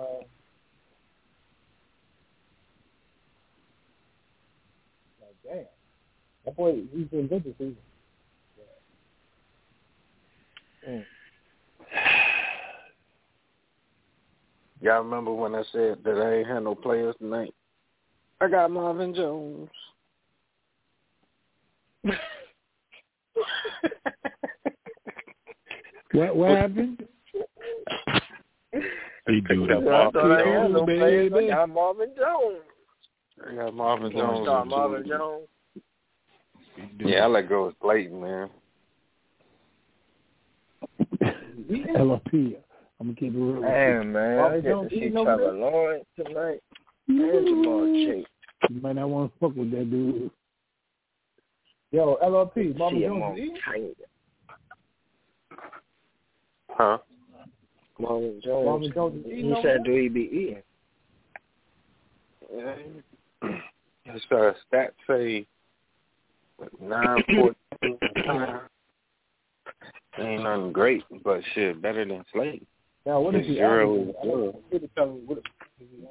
like 5.20 5.36
damn, 5.44 5.64
that 6.44 6.56
boy 6.56 6.76
he's 6.94 7.08
been 7.08 7.26
good 7.26 7.44
this 7.44 7.54
season. 7.58 7.76
Y'all 14.80 15.02
remember 15.02 15.32
when 15.32 15.54
I 15.54 15.64
said 15.72 15.98
that 16.04 16.16
I 16.16 16.36
ain't 16.36 16.48
had 16.48 16.62
no 16.62 16.74
players 16.74 17.14
tonight? 17.18 17.52
I 18.40 18.48
got 18.48 18.70
Marvin 18.70 19.12
Jones. 19.14 19.68
What 26.12 26.36
what 26.36 26.50
happened? 26.50 27.06
He 29.28 29.40
do 29.42 29.64
I 29.70 30.10
thought 30.10 30.32
I 30.32 30.46
had 30.46 30.70
no 30.72 30.84
players. 30.84 31.32
I 31.34 31.46
got 31.48 31.68
Marvin 31.68 32.10
Jones. 32.18 32.62
I 33.46 33.54
got 33.54 33.74
Marvin 33.74 34.10
You 34.12 34.18
wanna 34.18 34.32
Jones. 34.32 34.46
start 34.46 34.60
and 34.62 34.70
Marvin 34.70 35.06
Jones. 35.06 35.46
Yeah, 37.00 37.24
I 37.24 37.26
let 37.26 37.48
go 37.48 37.64
of 37.64 37.78
Clayton, 37.80 38.20
man. 38.20 38.50
LRP. 41.22 42.56
I'm 43.00 43.06
gonna 43.08 43.14
keep 43.16 43.34
it 43.34 43.38
real. 43.38 43.46
with 43.46 43.56
you. 43.56 43.60
Man, 43.62 44.12
man, 44.12 44.38
I 44.38 44.42
Marvin 44.42 44.60
get 44.62 44.68
to 44.68 44.74
Jones 44.74 44.90
see 44.90 44.96
eating 44.96 45.16
over 45.18 45.36
Trevor? 45.36 45.52
Lawrence 45.52 46.04
tonight. 46.16 46.60
And 47.08 47.20
Ja'Marr 47.20 48.06
Chase. 48.06 48.26
You 48.70 48.80
might 48.80 48.96
not 48.96 49.08
want 49.08 49.32
to 49.32 49.38
fuck 49.38 49.56
with 49.56 49.70
that 49.72 49.90
dude. 49.90 50.30
Yo, 51.90 52.18
LRP, 52.22 52.76
Marvin 52.76 52.98
See 52.98 53.04
him 53.04 53.18
Jones 53.20 53.38
is. 53.40 53.94
Huh? 56.70 56.98
Marvin 57.98 58.40
Jones. 58.44 58.66
Marvin 58.66 58.92
Jones 58.92 59.24
is 59.26 59.32
eating 59.32 59.54
He 59.54 59.62
said, 59.62 59.64
there? 59.64 59.78
do 59.84 59.94
he 59.94 60.08
be 60.08 60.20
eating? 60.20 60.62
His 64.04 64.22
uh, 64.30 64.52
stats 64.72 64.90
say 65.06 65.46
nine 66.80 67.22
fourteen. 67.34 67.98
Ain't 70.18 70.42
nothing 70.42 70.72
great, 70.72 71.04
but 71.22 71.40
shit, 71.54 71.80
better 71.80 72.04
than 72.04 72.24
Slade. 72.32 72.66
Now, 73.06 73.20
what 73.20 73.34
is 73.34 73.46
he 73.46 73.54
Zero 73.54 73.84
averaging? 73.84 74.08
is 74.10 74.14
I 74.20 74.26
don't 74.26 74.40
know. 74.40 74.60
People 74.70 74.88
tell 74.96 75.06
me 75.06 75.20
what 75.26 75.38
is 75.38 75.44
he 75.78 76.06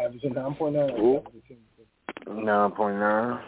averaging 0.00 0.34
9.9. 0.34 0.98
Who? 0.98 2.44
Nine 2.44 2.70
point 2.72 2.98
nine. 2.98 3.40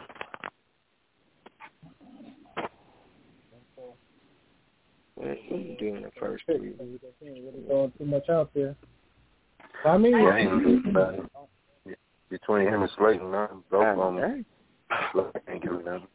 What 5.20 5.36
he 5.36 5.76
do 5.78 5.97
in 5.97 6.02
the 6.02 6.10
first 6.18 6.47
Pick. 6.47 6.56
three? 6.56 6.72
Really 7.20 7.62
throwing 7.66 7.92
too 7.98 8.06
much 8.06 8.28
out 8.30 8.51
there. 8.55 8.74
I 9.84 9.98
mean, 9.98 10.18
Yeah, 10.18 10.38
he 10.38 10.44
ain't 10.44 10.64
good 10.64 10.86
about 10.88 11.14
it. 11.14 11.98
Between 12.30 12.68
him 12.68 12.82
and 12.82 12.90
Slayton, 12.97 13.30
nah, 13.30 13.48
both 13.70 13.84
of 13.84 13.97
God 13.97 14.16
them. 14.16 14.47
Slayton 15.12 15.40
ain't 15.48 15.62
giving 15.62 15.84
them. 15.84 16.06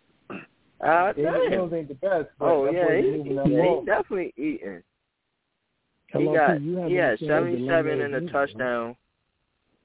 Ah, 0.81 1.11
David 1.13 1.73
ain't 1.73 1.87
the 1.87 1.93
best. 1.95 2.29
Oh 2.41 2.65
yeah, 2.65 2.85
where 2.85 2.97
he, 2.97 3.03
he's 3.03 3.17
moving 3.17 3.35
that 3.35 3.49
yeah, 3.49 3.63
ball. 3.63 3.79
he 3.81 3.85
definitely 3.85 4.33
eating. 4.37 4.83
He 6.07 6.19
LRP, 6.19 6.75
got 6.75 6.89
he 6.89 6.95
had 6.95 7.19
seventy 7.19 7.67
seven 7.67 7.99
London 7.99 8.01
in 8.01 8.11
the 8.11 8.17
Eagles, 8.17 8.31
touchdown. 8.31 8.95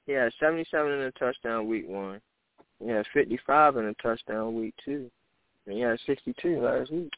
He 0.07 0.13
had 0.13 0.33
seventy 0.39 0.65
seven 0.71 0.93
in 0.93 0.99
the 0.99 1.11
touchdown 1.11 1.67
week 1.67 1.87
one. 1.87 2.21
He 2.83 2.89
had 2.89 3.05
fifty 3.13 3.39
five 3.45 3.77
in 3.77 3.85
the 3.85 3.95
touchdown 4.01 4.55
week 4.55 4.73
two. 4.83 5.11
And 5.67 5.75
he 5.75 5.81
had 5.81 5.99
sixty 6.07 6.33
two 6.41 6.59
last 6.59 6.91
week. 6.91 7.13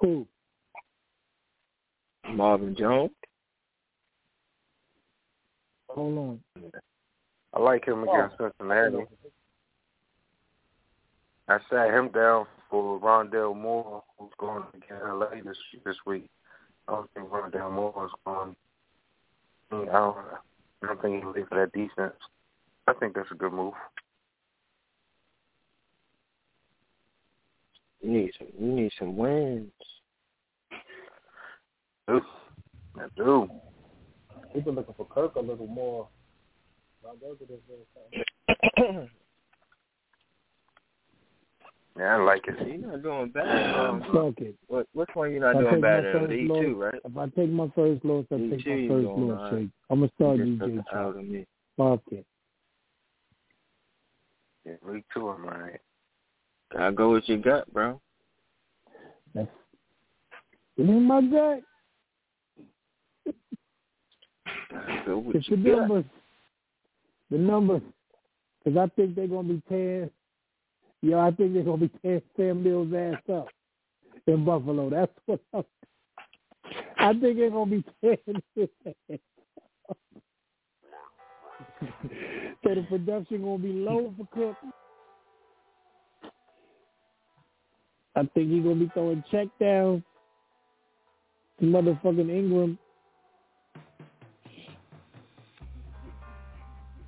Who? 0.00 0.26
Marvin 2.30 2.74
Jones. 2.76 3.10
Hold 5.88 6.18
on. 6.18 6.40
I 7.54 7.60
like 7.60 7.86
him 7.86 8.02
against 8.02 8.36
oh. 8.38 8.50
Cincinnati. 8.58 9.04
I 11.48 11.58
sat 11.70 11.90
him 11.90 12.10
down 12.10 12.46
for 12.68 13.00
Rondale 13.00 13.56
Moore, 13.56 14.02
who's 14.18 14.30
going 14.38 14.64
against 14.74 15.04
LA 15.04 15.42
this 15.44 15.56
this 15.84 15.96
week. 16.04 16.28
I 16.88 16.92
don't 16.92 17.10
think 17.14 17.28
Rondale 17.28 17.72
Moore 17.72 18.06
is 18.06 18.12
going. 18.24 18.56
I 19.70 19.76
don't, 19.76 19.88
I 19.88 20.86
don't 20.86 21.02
think 21.02 21.22
he'll 21.22 21.32
leave 21.32 21.48
for 21.48 21.58
that 21.58 21.72
defense. 21.72 22.14
I 22.86 22.92
think 22.94 23.14
that's 23.14 23.30
a 23.30 23.34
good 23.34 23.52
move. 23.52 23.74
You 28.02 28.10
need 28.10 28.32
some 28.38 28.48
you 28.58 28.72
need 28.72 28.92
some 28.98 29.16
wins. 29.16 29.72
Ooh, 32.10 32.20
I 32.96 33.06
do. 33.16 33.48
We've 34.54 34.64
been 34.64 34.74
looking 34.74 34.94
for 34.94 35.06
Kirk 35.06 35.36
a 35.36 35.40
little 35.40 35.66
more. 35.66 36.08
Yeah, 41.98 42.16
I 42.18 42.22
like 42.22 42.42
it. 42.46 42.54
You're 42.68 42.90
not 42.90 43.02
doing 43.02 43.30
bad. 43.30 43.74
Um, 43.74 44.02
Fuck 44.12 44.38
it. 44.44 44.54
what 44.66 44.86
which 44.92 45.08
one 45.14 45.32
you 45.32 45.40
not 45.40 45.56
If 45.56 45.62
doing 45.62 45.80
bad 45.80 46.04
in? 46.04 46.12
first 46.12 46.28
The 46.28 46.34
E 46.34 46.46
loss- 46.48 46.62
two, 46.62 46.74
right? 46.82 47.00
If 47.02 47.16
I 47.16 47.26
take 47.30 47.48
my 47.50 47.68
first 47.74 48.04
loss, 48.04 48.26
I 48.30 48.34
Me 48.36 48.50
take 48.50 48.64
too, 48.64 48.70
my 48.70 48.76
you 48.76 48.88
first 48.88 49.06
doing 49.06 49.28
loss, 49.28 49.38
all 49.38 49.44
right. 49.52 49.62
Shake. 49.62 49.70
I'm 49.88 50.00
gonna 50.00 50.12
start 50.14 50.36
Just 50.36 50.48
DJ 50.50 50.58
took 50.58 50.74
the 50.74 50.78
out 50.98 51.14
Chark. 51.14 51.18
of 51.20 51.24
me. 51.26 51.46
Fuck 51.78 52.00
it. 52.12 52.26
Yeah, 54.66 54.72
week 54.86 55.04
two, 55.14 55.28
I'm 55.30 55.44
alright. 55.46 55.80
Gotta 56.70 56.92
go 56.92 57.12
with 57.12 57.24
your 57.28 57.38
gut, 57.38 57.72
bro. 57.72 57.98
That's 59.34 59.48
it 60.76 60.82
ain't 60.82 61.02
my 61.02 61.22
gut. 61.22 61.62
Go 65.06 65.18
with 65.18 65.36
It's 65.36 65.48
the 65.48 65.56
your 65.56 65.76
numbers. 65.78 66.04
The 67.30 67.38
numbers. 67.38 67.82
Because 68.64 68.76
I 68.78 68.86
think 68.96 69.14
they're 69.14 69.28
gonna 69.28 69.54
be 69.54 69.62
tearing. 69.68 70.10
Yo, 71.02 71.20
I 71.20 71.30
think 71.30 71.54
they're 71.54 71.62
gonna 71.62 71.88
be 71.88 71.90
tearing 72.02 72.22
Sam 72.36 72.62
Mills' 72.64 72.92
ass 72.92 73.22
up 73.32 73.48
in 74.26 74.44
Buffalo. 74.44 74.90
That's 74.90 75.12
what 75.26 75.40
I'm, 75.54 75.64
I 76.98 77.12
think 77.12 77.38
they're 77.38 77.50
gonna 77.50 77.70
be 77.70 77.84
tearing 78.00 78.42
his 78.56 78.68
ass 78.86 79.18
up. 79.88 79.98
so 82.64 82.74
the 82.74 82.84
production 82.88 83.42
gonna 83.42 83.58
be 83.58 83.72
low 83.72 84.12
for 84.18 84.26
Cook. 84.34 84.56
I 88.16 88.22
think 88.34 88.50
he's 88.50 88.62
gonna 88.62 88.74
be 88.76 88.90
throwing 88.94 89.22
check 89.30 89.48
down 89.60 90.02
to 91.60 91.66
motherfucking 91.66 92.30
Ingram. 92.30 92.78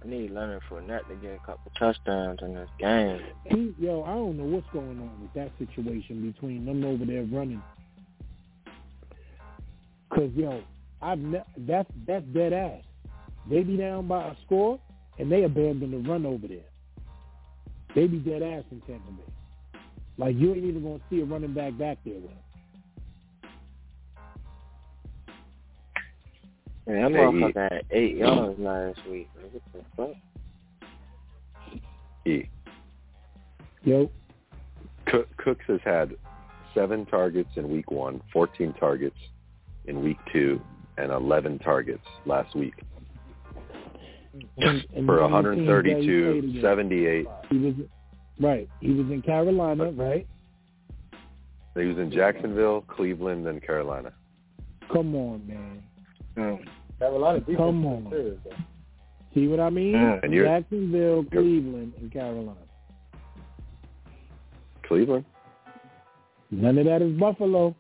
Need 0.09 0.31
Leonard 0.31 0.63
Fournette 0.71 1.07
to 1.09 1.15
get 1.17 1.35
a 1.43 1.47
couple 1.47 1.71
touchdowns 1.79 2.41
in 2.43 2.55
this 2.55 2.69
game. 2.79 3.21
He, 3.45 3.75
yo, 3.79 4.03
I 4.05 4.15
don't 4.15 4.37
know 4.37 4.45
what's 4.45 4.67
going 4.73 4.99
on 5.01 5.11
with 5.21 5.33
that 5.35 5.51
situation 5.59 6.33
between 6.33 6.65
them 6.65 6.85
over 6.85 7.05
there 7.05 7.25
running. 7.25 7.63
Cause 10.11 10.31
yo, 10.35 10.63
I've 11.03 11.19
ne- 11.19 11.45
that's 11.59 11.89
that's 12.07 12.25
dead 12.27 12.53
ass. 12.53 12.83
They 13.49 13.63
be 13.63 13.77
down 13.77 14.09
by 14.09 14.29
a 14.29 14.35
score 14.47 14.81
and 15.19 15.31
they 15.31 15.43
abandon 15.45 15.91
the 15.91 16.09
run 16.09 16.25
over 16.25 16.49
there. 16.49 16.59
They 17.95 18.07
be 18.07 18.19
dead 18.19 18.43
ass 18.43 18.65
in 18.71 18.81
Tampa 18.83 19.11
Bay. 19.13 19.81
Like 20.17 20.37
you 20.37 20.55
ain't 20.55 20.65
even 20.65 20.83
gonna 20.83 21.01
see 21.11 21.21
a 21.21 21.25
running 21.25 21.55
back 21.55 21.77
back 21.79 21.99
there 22.05 22.15
with. 22.15 22.31
Man, 26.89 27.13
that 27.13 27.19
Hey, 27.19 27.25
motherfucker 27.25 27.73
had 27.73 27.85
eight 27.91 28.17
yards 28.17 28.59
last 28.59 29.07
week. 29.09 29.29
man. 29.37 29.51
What 29.53 29.63
the 29.73 29.85
fuck? 29.97 31.83
E. 32.27 32.49
Yo, 33.85 34.11
Cook, 35.07 35.29
Cooks 35.37 35.65
has 35.69 35.81
had 35.85 36.17
seven 36.75 37.07
targets 37.07 37.51
in 37.57 37.71
week 37.71 37.91
one, 37.91 38.21
14 38.33 38.75
targets 38.75 39.17
in 39.87 40.03
week 40.03 40.19
two, 40.33 40.61
and 40.99 41.13
11 41.13 41.61
targets 41.61 42.05
last 42.27 42.55
week 42.57 42.75
and, 44.59 44.85
and 44.95 45.07
for 45.07 45.17
the 45.17 45.23
only 45.23 45.57
teams 45.57 45.69
that 45.69 45.85
he 45.85 45.93
played 45.93 46.07
132, 46.07 46.39
against. 46.39 46.63
78. 46.63 47.27
He 47.51 47.59
was 47.59 47.75
right. 48.41 48.69
He 48.81 48.93
was 48.93 49.11
in 49.11 49.23
Carolina, 49.23 49.91
right? 49.91 50.27
He 51.75 51.85
was 51.85 51.99
in 51.99 52.11
Jacksonville, 52.11 52.83
Cleveland, 52.83 53.47
and 53.47 53.63
Carolina. 53.63 54.13
Come 54.93 55.15
on, 55.15 55.47
man. 55.47 55.83
Mm. 56.37 56.69
Carolina 56.99 57.41
defense 57.41 57.57
Come 57.59 57.81
is 57.81 57.87
on. 57.87 58.07
serious, 58.11 58.39
though. 58.45 58.57
See 59.35 59.47
what 59.47 59.61
I 59.61 59.71
mean? 59.71 59.95
And 59.95 60.33
you're 60.33 60.47
Jacksonville, 60.47 61.25
Cleveland, 61.31 61.93
and 62.01 62.13
Carolina. 62.13 62.55
Cleveland. 64.87 65.25
None 66.51 66.79
of 66.79 66.87
that 66.87 67.03
is 67.03 67.13
Buffalo. 67.19 67.75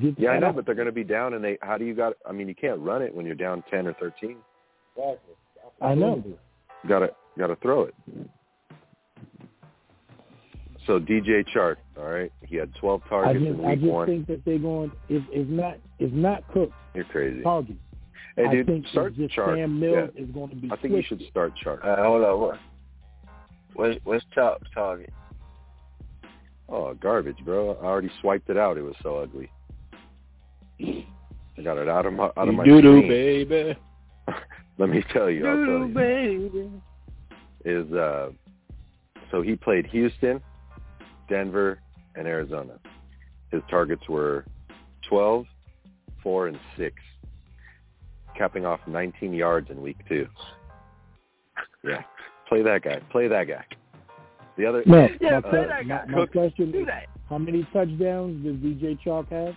Get 0.00 0.18
Yeah, 0.18 0.30
I 0.30 0.38
know, 0.38 0.48
out. 0.48 0.56
but 0.56 0.66
they're 0.66 0.74
going 0.74 0.86
to 0.86 0.92
be 0.92 1.04
down, 1.04 1.34
and 1.34 1.44
they. 1.44 1.58
How 1.60 1.76
do 1.78 1.84
you 1.84 1.94
got? 1.94 2.14
I 2.26 2.32
mean, 2.32 2.48
you 2.48 2.54
can't 2.54 2.80
run 2.80 3.02
it 3.02 3.14
when 3.14 3.26
you're 3.26 3.34
down 3.34 3.62
10 3.70 3.86
or 3.86 3.92
13. 3.94 4.36
Exactly. 4.96 5.34
I 5.80 5.94
know. 5.94 6.22
You 6.26 6.88
gotta 6.88 7.10
gotta 7.38 7.54
throw 7.56 7.82
it. 7.82 7.94
So 10.88 10.98
DJ 10.98 11.44
Chark, 11.54 11.76
all 11.98 12.04
right, 12.08 12.32
he 12.46 12.56
had 12.56 12.74
12 12.76 13.02
I 13.04 13.08
targets 13.10 13.44
just, 13.44 13.58
in 13.60 13.64
I 13.66 13.74
just 13.74 13.86
one. 13.86 14.06
think 14.06 14.26
that 14.26 14.42
they're 14.46 14.58
going. 14.58 14.90
If 15.10 15.22
it's 15.30 15.48
not, 15.50 15.76
it's 15.98 16.14
not 16.14 16.42
Cook 16.48 16.72
You're 16.94 17.04
crazy. 17.04 17.42
target. 17.42 17.76
Hey, 18.36 18.46
I 18.46 18.64
think 18.64 18.86
start 18.88 19.08
it's 19.12 19.18
just 19.18 19.34
Chark. 19.36 19.56
Sam 19.56 19.78
Mills 19.78 20.10
Yeah. 20.14 20.22
is 20.24 20.30
going 20.30 20.48
to 20.48 20.56
be. 20.56 20.70
I 20.72 20.76
think 20.76 20.94
you 20.94 21.02
should 21.06 21.22
start 21.30 21.52
Chark. 21.62 21.84
Uh, 21.86 22.02
hold 22.02 22.24
up. 22.24 22.38
What? 22.38 22.58
What's, 23.74 23.98
what's 24.04 24.24
top 24.34 24.62
target? 24.74 25.12
Oh, 26.70 26.94
garbage, 26.94 27.38
bro. 27.44 27.72
I 27.82 27.84
already 27.84 28.10
swiped 28.22 28.48
it 28.48 28.56
out. 28.56 28.78
It 28.78 28.82
was 28.82 28.94
so 29.02 29.18
ugly. 29.18 29.50
I 30.80 31.62
got 31.62 31.76
it 31.76 31.88
out 31.88 32.06
of 32.06 32.14
my 32.14 32.30
out 32.36 32.48
of 32.48 32.54
my 32.54 32.64
doo 32.64 32.80
doo, 32.80 32.98
screen. 33.02 33.08
baby. 33.08 33.78
Let 34.78 34.88
me 34.88 35.04
tell 35.12 35.28
you, 35.28 35.46
I'll 35.46 35.66
tell 35.66 35.86
you. 35.86 35.94
baby. 35.94 36.70
Is 37.66 37.92
uh, 37.92 38.30
so 39.30 39.42
he 39.42 39.54
played 39.54 39.84
Houston, 39.86 40.40
Denver, 41.28 41.80
and 42.14 42.26
Arizona. 42.26 42.78
His 43.50 43.62
targets 43.70 44.08
were 44.08 44.44
12, 45.08 45.44
4, 46.22 46.48
and 46.48 46.58
6, 46.76 46.94
capping 48.36 48.64
off 48.66 48.80
19 48.86 49.32
yards 49.32 49.70
in 49.70 49.80
week 49.82 49.96
two. 50.08 50.26
Yeah, 51.84 52.02
play 52.48 52.62
that 52.62 52.82
guy. 52.82 53.00
Play 53.10 53.28
that 53.28 53.44
guy. 53.44 53.64
The 54.56 54.66
other, 54.66 54.82
Matt, 54.86 55.12
Yeah, 55.20 55.38
my, 55.40 55.40
play 55.42 55.60
que- 55.62 55.68
that 55.68 55.88
guy. 55.88 56.04
my 56.06 56.18
Cook, 56.18 56.32
question 56.32 56.72
Do 56.72 56.80
is, 56.80 56.86
that. 56.86 57.06
how 57.28 57.38
many 57.38 57.62
touchdowns 57.72 58.44
does 58.44 58.56
DJ 58.56 58.98
Chalk 59.02 59.28
have? 59.30 59.54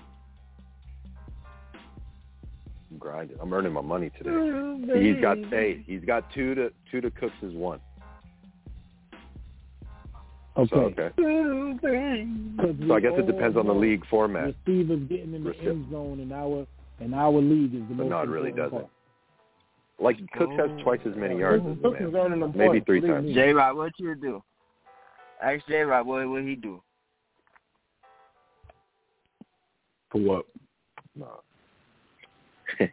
I'm 2.91 2.98
grinding. 2.98 3.38
I'm 3.41 3.52
earning 3.53 3.73
my 3.73 3.81
money 3.81 4.11
today. 4.18 4.30
Doo-doo, 4.30 4.99
He's 4.99 5.22
got 5.22 5.35
baby. 5.49 5.49
hey, 5.49 5.84
he's 5.85 6.03
got 6.06 6.31
two 6.34 6.53
to 6.56 6.72
two 6.91 7.02
to 7.02 7.10
Cooks 7.11 7.34
is 7.41 7.53
one. 7.56 7.80
Okay. 10.57 10.69
So 10.76 10.82
okay. 10.82 11.10
Doo-doo, 11.15 11.80
baby. 11.82 12.30
'Cause 12.57 12.76
So 12.88 12.94
I 12.94 12.99
guess 12.99 13.14
it 13.18 13.26
depends 13.28 13.56
on 13.57 13.68
the 13.68 13.73
league 13.73 14.06
format, 14.07 14.53
Receivers 14.68 14.99
getting 15.07 15.34
in 15.34 15.44
the 15.44 15.52
Rece- 15.52 15.68
end 15.68 15.90
zone 15.91 16.19
in 16.19 16.32
our 16.34 16.68
in 16.99 17.14
our 17.14 17.32
league 17.32 17.73
is 17.73 17.82
the 17.88 17.95
but 17.95 18.03
most 18.03 18.10
not 18.10 18.28
really 18.28 18.49
important 18.49 18.72
does 18.73 18.82
it. 18.82 18.84
part. 18.84 18.91
Like 19.99 20.32
Cooks 20.32 20.56
has 20.57 20.82
twice 20.84 20.99
as 21.06 21.15
many 21.15 21.38
yards 21.40 21.64
as 21.65 21.78
the 21.82 21.90
man. 21.91 22.53
Maybe 22.56 22.80
three 22.82 23.02
times. 23.02 23.28
me. 23.28 23.34
J 23.34 23.53
Rock, 23.53 23.76
what 23.76 23.91
you 23.98 24.14
do? 24.15 24.44
Ask 25.41 25.65
J 25.68 25.82
Rock, 25.84 26.06
what 26.06 26.28
what 26.28 26.44
he 26.44 26.56
do? 26.56 26.82
For 30.11 30.19
what? 30.22 30.45
No. 31.15 31.41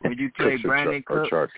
Would 0.04 0.18
you 0.18 0.30
play 0.36 0.52
Cooks 0.56 0.64
Brandin 0.64 1.04
Char- 1.06 1.16
or 1.18 1.22
Cook? 1.22 1.30
Chark. 1.32 1.48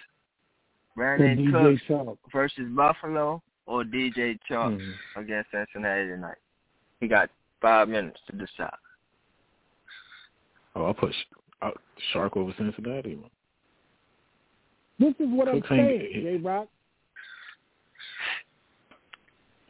For 0.94 1.02
Brandin 1.02 1.38
DJ 1.46 1.50
Cooks 1.52 1.82
Chalk. 1.86 2.18
versus 2.32 2.68
Buffalo 2.74 3.42
or 3.70 3.84
DJ 3.84 4.36
Chalk 4.48 4.72
Mhm. 4.72 4.94
against 5.14 5.50
Cincinnati 5.52 6.08
tonight? 6.08 6.38
He 6.98 7.06
got 7.06 7.30
five 7.60 7.88
minutes 7.88 8.20
to 8.26 8.32
decide. 8.36 8.74
Oh, 10.74 10.86
I'll 10.86 10.94
push 10.94 11.14
uh, 11.62 11.70
Shark 12.12 12.36
over 12.36 12.52
Cincinnati. 12.58 13.14
Man. 13.16 13.30
This 14.98 15.14
is 15.20 15.28
what 15.30 15.48
I'm 15.48 15.60
Cooks 15.60 15.70
ain't- 15.72 15.88
saying, 15.88 16.22
J 16.24 16.36
Rock. 16.38 16.68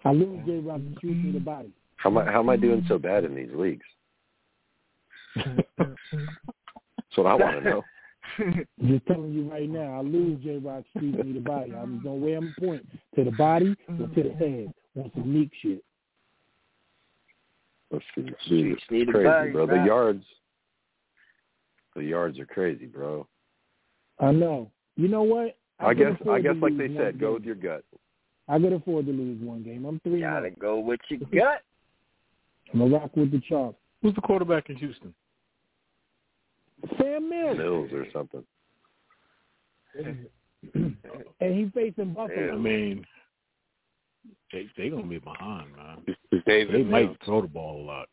I 0.05 0.13
lose 0.13 0.45
J 0.47 0.61
Rock 0.61 0.79
to 0.81 1.01
shoot 1.01 1.15
me 1.15 1.33
the 1.33 1.41
body. 1.41 1.73
How 1.97 2.09
am 2.11 2.19
I 2.19 2.25
how 2.25 2.41
am 2.41 2.49
I 2.49 2.57
doing 2.57 2.83
so 2.89 2.99
bad 2.99 3.25
in 3.25 3.35
these 3.35 3.53
leagues? 3.53 3.85
That's 5.37 7.17
what 7.17 7.27
I 7.27 7.35
want 7.35 7.63
to 7.63 7.71
know. 7.71 7.85
Just 8.87 9.07
telling 9.07 9.33
you 9.33 9.51
right 9.51 9.69
now, 9.69 9.99
I 9.99 10.01
lose 10.03 10.43
J 10.43 10.59
Rock 10.59 10.85
shooting 10.95 11.27
me 11.27 11.33
the 11.33 11.41
body. 11.41 11.73
I'm 11.73 12.03
gonna 12.03 12.15
wear 12.17 12.37
him 12.37 12.55
point 12.59 12.87
to 13.17 13.25
the 13.25 13.31
body 13.33 13.77
or 13.89 14.07
to 14.07 14.23
the 14.23 14.35
head 14.35 14.73
on 14.97 15.11
some 15.15 15.33
neat 15.33 15.51
shit. 15.63 15.83
Let's 17.91 18.05
see. 18.15 18.23
Dude, 18.49 18.79
it's 18.79 19.11
crazy, 19.11 19.53
bro. 19.53 19.67
The 19.67 19.85
yards, 19.85 20.25
the 21.97 22.05
yards 22.05 22.39
are 22.39 22.47
crazy, 22.47 22.87
bro. 22.87 23.27
I 24.19 24.31
know. 24.31 24.71
You 24.97 25.09
know 25.09 25.23
what? 25.23 25.57
I, 25.79 25.95
could 25.95 25.99
guess 25.99 26.29
I 26.29 26.41
guess 26.41 26.55
like 26.61 26.77
they 26.77 26.89
one 26.89 26.97
said, 26.97 27.19
go 27.19 27.29
game. 27.29 27.35
with 27.35 27.45
your 27.45 27.55
gut. 27.55 27.85
I 28.49 28.59
could 28.59 28.73
afford 28.73 29.07
to 29.07 29.13
lose 29.13 29.41
one 29.41 29.63
game. 29.63 29.85
I'm 29.85 30.01
three. 30.01 30.21
Gotta 30.21 30.51
go 30.51 30.79
with 30.79 31.01
your 31.09 31.21
gut. 31.35 31.63
I'm 32.73 32.81
gonna 32.81 32.97
rock 32.97 33.17
with 33.17 33.33
the 33.33 33.41
chalk. 33.49 33.77
Who's 34.03 34.15
the 34.15 34.21
quarterback 34.21 34.71
in 34.71 34.77
Houston? 34.77 35.15
Sam 36.99 37.29
Mills, 37.29 37.59
Mills 37.59 37.91
or 37.93 38.07
something. 38.13 38.45
and 41.41 41.55
he 41.55 41.71
facing 41.75 42.13
Buffalo. 42.15 42.53
I 42.53 42.57
mean, 42.57 43.05
they 44.53 44.69
they 44.77 44.91
gonna 44.91 45.03
be 45.05 45.19
behind, 45.19 45.75
man. 45.77 45.99
It's 46.31 46.45
David 46.47 46.75
They 46.75 46.85
might 46.85 47.17
throw 47.25 47.43
the 47.43 47.49
ball 47.49 47.83
a 47.83 47.85
lot. 47.85 48.09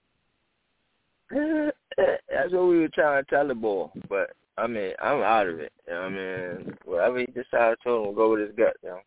That's 1.97 2.53
what 2.53 2.67
we 2.67 2.79
were 2.79 2.89
trying 2.89 3.23
to 3.23 3.29
tell 3.29 3.47
the 3.47 3.55
boy, 3.55 3.89
but 4.07 4.31
I 4.57 4.67
mean, 4.67 4.93
I'm 5.01 5.21
out 5.21 5.47
of 5.47 5.59
it. 5.59 5.71
You 5.87 5.93
know 5.93 5.99
what 6.01 6.05
I 6.05 6.09
mean, 6.09 6.77
whatever 6.85 7.19
he 7.19 7.25
decides 7.27 7.79
to, 7.83 8.01
we'll 8.01 8.13
go 8.13 8.31
with 8.31 8.41
his 8.41 8.55
gut. 8.55 8.75
You 8.81 8.89
know, 8.89 8.99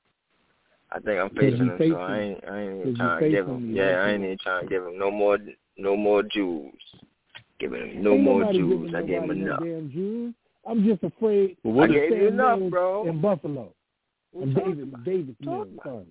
I 0.92 1.00
think 1.00 1.20
I'm 1.20 1.30
facing 1.30 1.66
him, 1.66 1.78
facing- 1.78 1.92
so 1.92 1.98
I 1.98 2.18
ain't, 2.18 2.44
I 2.48 2.60
ain't 2.60 2.80
even 2.80 2.96
trying 2.96 3.20
to 3.22 3.30
give 3.30 3.46
facing 3.46 3.68
him. 3.68 3.76
Yeah, 3.76 4.02
I 4.02 4.10
ain't 4.10 4.24
even 4.24 4.38
trying 4.42 4.64
to 4.64 4.68
give 4.68 4.84
him 4.84 4.98
no 4.98 5.10
more, 5.10 5.38
no 5.76 5.96
more 5.96 6.22
Jews. 6.22 6.72
Giving 7.60 7.90
him 7.90 8.02
no 8.02 8.14
Ain't 8.14 8.22
more 8.24 8.40
nobody 8.40 8.58
Jews. 8.58 8.94
I 8.96 9.02
gave 9.02 9.22
him 9.22 9.30
enough. 9.30 9.60
Damn 9.60 9.90
Jews. 9.92 10.34
I'm 10.66 10.84
just 10.84 11.02
afraid. 11.04 11.56
But 11.62 11.70
what 11.70 11.90
I 11.90 11.92
gave 11.94 12.10
you 12.10 12.28
enough, 12.28 12.58
bro. 12.70 13.06
In 13.06 13.20
Buffalo. 13.20 13.72
What 14.32 14.42
And 14.48 14.56
you 14.56 14.64
David, 14.64 14.82
about? 14.88 15.04
David 15.04 15.36
Talking 15.44 15.52
Mills. 15.54 15.68
about? 15.74 15.84
Sorry. 15.84 16.06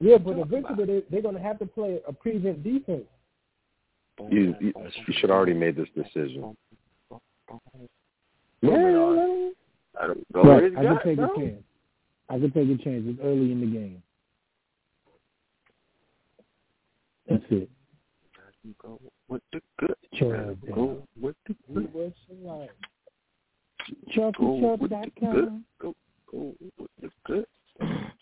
Yeah, 0.00 0.18
but 0.18 0.38
eventually 0.38 0.84
they, 0.86 1.02
they're 1.10 1.22
going 1.22 1.34
to 1.34 1.40
have 1.42 1.58
to 1.58 1.66
play 1.66 2.00
a 2.08 2.12
prevent 2.12 2.62
defense. 2.62 3.04
You, 4.30 4.54
you 4.60 4.72
you 5.06 5.14
should 5.18 5.30
already 5.30 5.54
made 5.54 5.76
this 5.76 5.88
decision. 5.96 6.56
Moving 8.62 8.78
on. 8.96 9.52
I 10.00 10.06
don't 10.06 10.32
go 10.32 10.42
Right. 10.42 10.64
I 10.64 10.68
could 10.68 10.82
gut, 10.82 11.02
take 11.04 11.16
bro. 11.16 11.32
a 11.34 11.36
chance. 11.38 11.62
I 12.28 12.38
could 12.38 12.54
take 12.54 12.68
a 12.68 12.76
chance. 12.82 13.04
It's 13.06 13.18
early 13.22 13.50
in 13.52 13.60
the 13.60 13.66
game. 13.66 14.02
That's 17.28 17.44
it. 17.50 17.70
Go 19.30 19.34
with 19.34 19.42
the 19.52 19.60
good. 19.78 19.94
Chill 20.14 20.30
Go 20.74 21.06
with 21.20 21.36
the 21.46 21.54
good. 21.72 21.92
Go 21.92 21.98
with 22.00 22.14
the 22.28 22.68
ChuckyChuck.com. 24.14 25.64
Go, 25.80 25.94
go 26.30 26.54
with 26.78 26.90
the 27.00 27.10
good. 27.24 27.46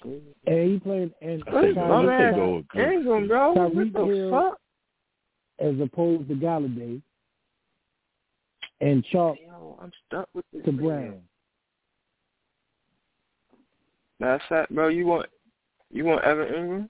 Go. 0.03 0.21
And 0.47 0.71
he 0.71 0.79
playing 0.79 1.13
and 1.21 1.43
I 1.49 1.61
think- 1.63 1.77
My 1.77 1.83
I 1.83 1.87
Tyreek 1.87 1.99
think 1.99 2.07
man, 2.07 2.35
go 2.35 2.57
with 2.57 2.69
good. 2.69 2.93
Ingram, 2.93 3.29
bro. 3.29 3.53
What 3.53 3.93
the 3.93 4.05
Hill. 4.05 4.31
fuck? 4.31 4.61
as 5.61 5.75
opposed 5.81 6.29
to 6.29 6.35
Golladay 6.37 7.03
and 8.81 9.05
Chalk 9.07 9.37
Yo, 9.45 9.77
I'm 9.83 9.91
stuck 10.07 10.29
with 10.35 10.45
this. 10.53 10.65
to 10.67 10.71
man. 10.73 10.81
Brown. 10.85 11.23
Matter 14.21 14.35
of 14.35 14.41
fact, 14.49 14.73
bro, 14.75 14.87
you 14.89 15.07
want 15.07 15.27
you 15.91 16.05
want 16.05 16.23
Evan 16.23 16.47
Engram? 16.49 16.89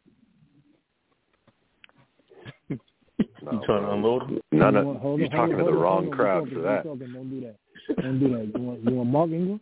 No, 3.42 3.52
You 3.52 3.60
trying 3.66 3.82
to 3.82 3.92
unload 3.92 4.22
him? 4.24 4.40
No, 4.52 4.66
You 4.66 4.72
no, 4.72 5.16
you're 5.16 5.26
on, 5.26 5.30
talking 5.30 5.54
hold 5.54 5.58
to 5.58 5.64
the 5.64 5.70
on, 5.70 5.74
wrong 5.78 6.04
on, 6.06 6.10
crowd 6.10 6.48
for 6.52 6.60
that. 6.60 6.84
Don't, 6.84 6.98
don't 6.98 7.30
do 7.30 7.40
that. 7.40 8.02
Don't 8.02 8.18
do 8.20 8.28
that. 8.28 8.52
You 8.54 8.62
want 8.64 8.84
you 8.84 8.94
want 8.94 9.10
Mark 9.10 9.30
Ingram? 9.30 9.60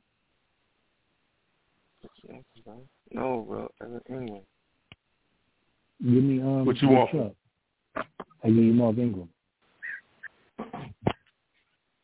No, 3.12 3.44
bro, 3.48 3.70
Evan 3.80 4.00
Engram. 4.10 4.42
Give 6.02 6.22
me 6.22 6.40
um. 6.42 6.66
What 6.66 6.80
you 6.82 6.88
want? 6.88 7.10
Chuck. 7.10 7.32
I 8.44 8.48
give 8.48 8.56
you 8.56 8.72
Mark 8.74 8.98
Ingram. 8.98 9.28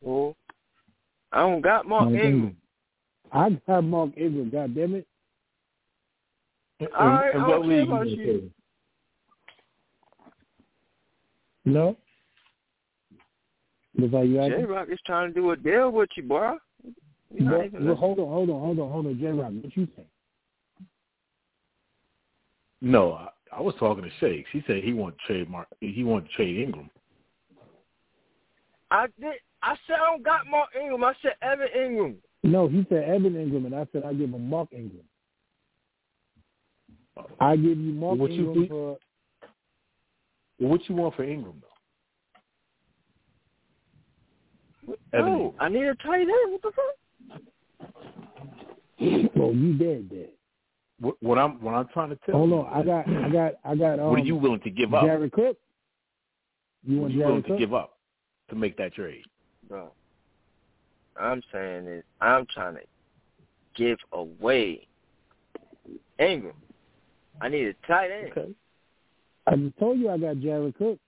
Well, 0.01 0.35
I 1.31 1.39
don't 1.41 1.61
got 1.61 1.87
Mark 1.87 2.09
Mark 2.09 2.15
Ingram. 2.23 2.57
I 3.31 3.49
got 3.67 3.83
Mark 3.83 4.11
Ingram. 4.17 4.49
God 4.49 4.75
damn 4.75 4.95
it. 4.95 5.07
And, 6.79 6.89
All 6.97 7.07
right, 7.07 7.33
and 7.33 7.43
I 7.43 7.47
what 7.47 7.53
don't 7.55 7.69
care 7.69 7.79
league 7.79 7.87
about 7.89 8.09
you 8.09 8.15
you. 8.17 8.31
in? 8.31 8.51
No. 11.65 11.97
That's 13.95 14.11
how 14.11 14.21
you 14.21 14.35
J? 14.49 14.63
Rock 14.63 14.87
is 14.91 14.99
trying 15.05 15.33
to 15.33 15.39
do 15.39 15.51
a 15.51 15.55
deal 15.55 15.91
with 15.91 16.09
you, 16.17 16.23
bro. 16.23 16.57
You're 17.33 17.43
not 17.45 17.57
Well, 17.57 17.65
even 17.65 17.95
hold 17.95 18.19
on, 18.19 18.27
hold 18.27 18.49
on, 18.49 18.59
hold 18.59 18.79
on, 18.79 18.91
hold 18.91 19.05
on, 19.07 19.19
J 19.19 19.27
Rock. 19.27 19.51
What 19.61 19.77
you 19.77 19.87
say? 19.95 20.05
No, 22.81 23.13
I, 23.13 23.29
I 23.55 23.61
was 23.61 23.75
talking 23.79 24.03
to 24.03 24.09
Shakes. 24.19 24.49
He 24.51 24.63
said 24.67 24.83
he 24.83 24.93
want 24.93 25.15
to 25.17 25.33
trade 25.33 25.49
Mark. 25.49 25.67
He 25.79 26.03
want 26.03 26.27
to 26.27 26.33
trade 26.33 26.57
Ingram. 26.57 26.89
I 28.91 29.07
did. 29.19 29.33
I 29.61 29.75
said 29.87 29.95
I 29.95 30.11
don't 30.11 30.23
got 30.23 30.47
Mark 30.47 30.69
Ingram. 30.79 31.03
I 31.03 31.13
said 31.21 31.33
Evan 31.41 31.67
Engram. 31.75 32.15
No, 32.43 32.67
he 32.67 32.85
said 32.89 33.03
Evan 33.05 33.33
Engram, 33.33 33.65
and 33.65 33.75
I 33.75 33.87
said 33.93 34.03
I 34.03 34.13
give 34.13 34.29
him 34.29 34.49
Mark 34.49 34.69
Ingram. 34.73 35.05
I 37.39 37.55
give 37.55 37.77
you 37.77 37.93
Mark 37.93 38.19
What 38.19 38.31
Ingram 38.31 38.53
think? 38.53 38.69
for 38.69 38.97
Well, 40.59 40.69
what 40.69 40.87
you 40.87 40.95
want 40.95 41.15
for 41.15 41.23
Ingram 41.23 41.61
though? 41.61 41.67
Evan 45.13 45.33
No, 45.33 45.55
I 45.59 45.69
need 45.69 45.83
a 45.83 45.95
tight 45.95 46.21
end. 46.21 46.51
What 46.51 46.61
the 46.61 46.71
fuck? 46.71 46.85
well, 49.35 49.51
you 49.55 49.73
dead, 49.77 50.09
dead. 50.09 50.29
What, 50.99 51.15
what 51.21 51.37
I'm 51.37 51.61
what 51.61 51.73
I'm 51.73 51.87
trying 51.93 52.09
to 52.09 52.15
tell 52.25 52.35
Hold 52.35 52.49
you. 52.51 52.57
on, 52.59 52.73
I 52.73 52.83
got, 52.83 53.07
I 53.07 53.29
got, 53.29 53.53
I 53.65 53.75
got. 53.75 53.99
Um, 53.99 54.09
what 54.09 54.19
are 54.19 54.23
you 54.23 54.35
willing 54.35 54.59
to 54.61 54.69
give 54.69 54.93
up? 54.93 55.03
Jared 55.03 55.31
Cook. 55.31 55.57
You 56.85 56.97
What 56.97 57.01
want 57.01 57.13
are 57.13 57.17
you 57.17 57.23
willing 57.25 57.41
Jared 57.43 57.59
to 57.59 57.65
give 57.65 57.73
up 57.73 57.97
to 58.49 58.55
make 58.55 58.77
that 58.77 58.93
trade? 58.93 59.23
Bro, 59.67 59.91
I'm 61.19 61.41
saying 61.51 61.87
is 61.87 62.03
I'm 62.21 62.45
trying 62.53 62.75
to 62.75 62.81
give 63.75 63.97
away 64.11 64.87
Ingram. 66.19 66.55
I 67.41 67.49
need 67.49 67.67
a 67.67 67.73
tight 67.87 68.11
end. 68.11 68.31
Okay. 68.31 68.53
I 69.45 69.55
just 69.55 69.77
told 69.77 69.99
you 69.99 70.09
I 70.09 70.17
got 70.17 70.39
Jared 70.39 70.77
Cook. 70.77 70.99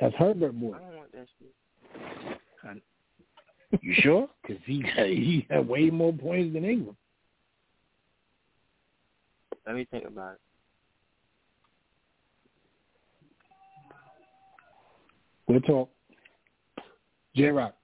That's 0.00 0.14
Herbert 0.16 0.52
boy. 0.52 0.74
I 0.74 0.78
don't 0.80 0.96
want 0.96 1.08
against 1.12 1.32
you. 1.40 1.48
You 3.82 3.94
sure? 3.98 4.28
Because 4.42 4.62
he 4.64 4.82
he 4.96 5.46
had 5.50 5.68
way 5.68 5.90
more 5.90 6.12
points 6.12 6.54
than 6.54 6.64
Ingram. 6.64 6.96
Let 9.66 9.76
me 9.76 9.86
think 9.90 10.06
about 10.06 10.34
it. 10.34 10.40
We'll 15.46 15.60
talk. 15.60 15.90
J 17.36 17.48
Rock. 17.48 17.74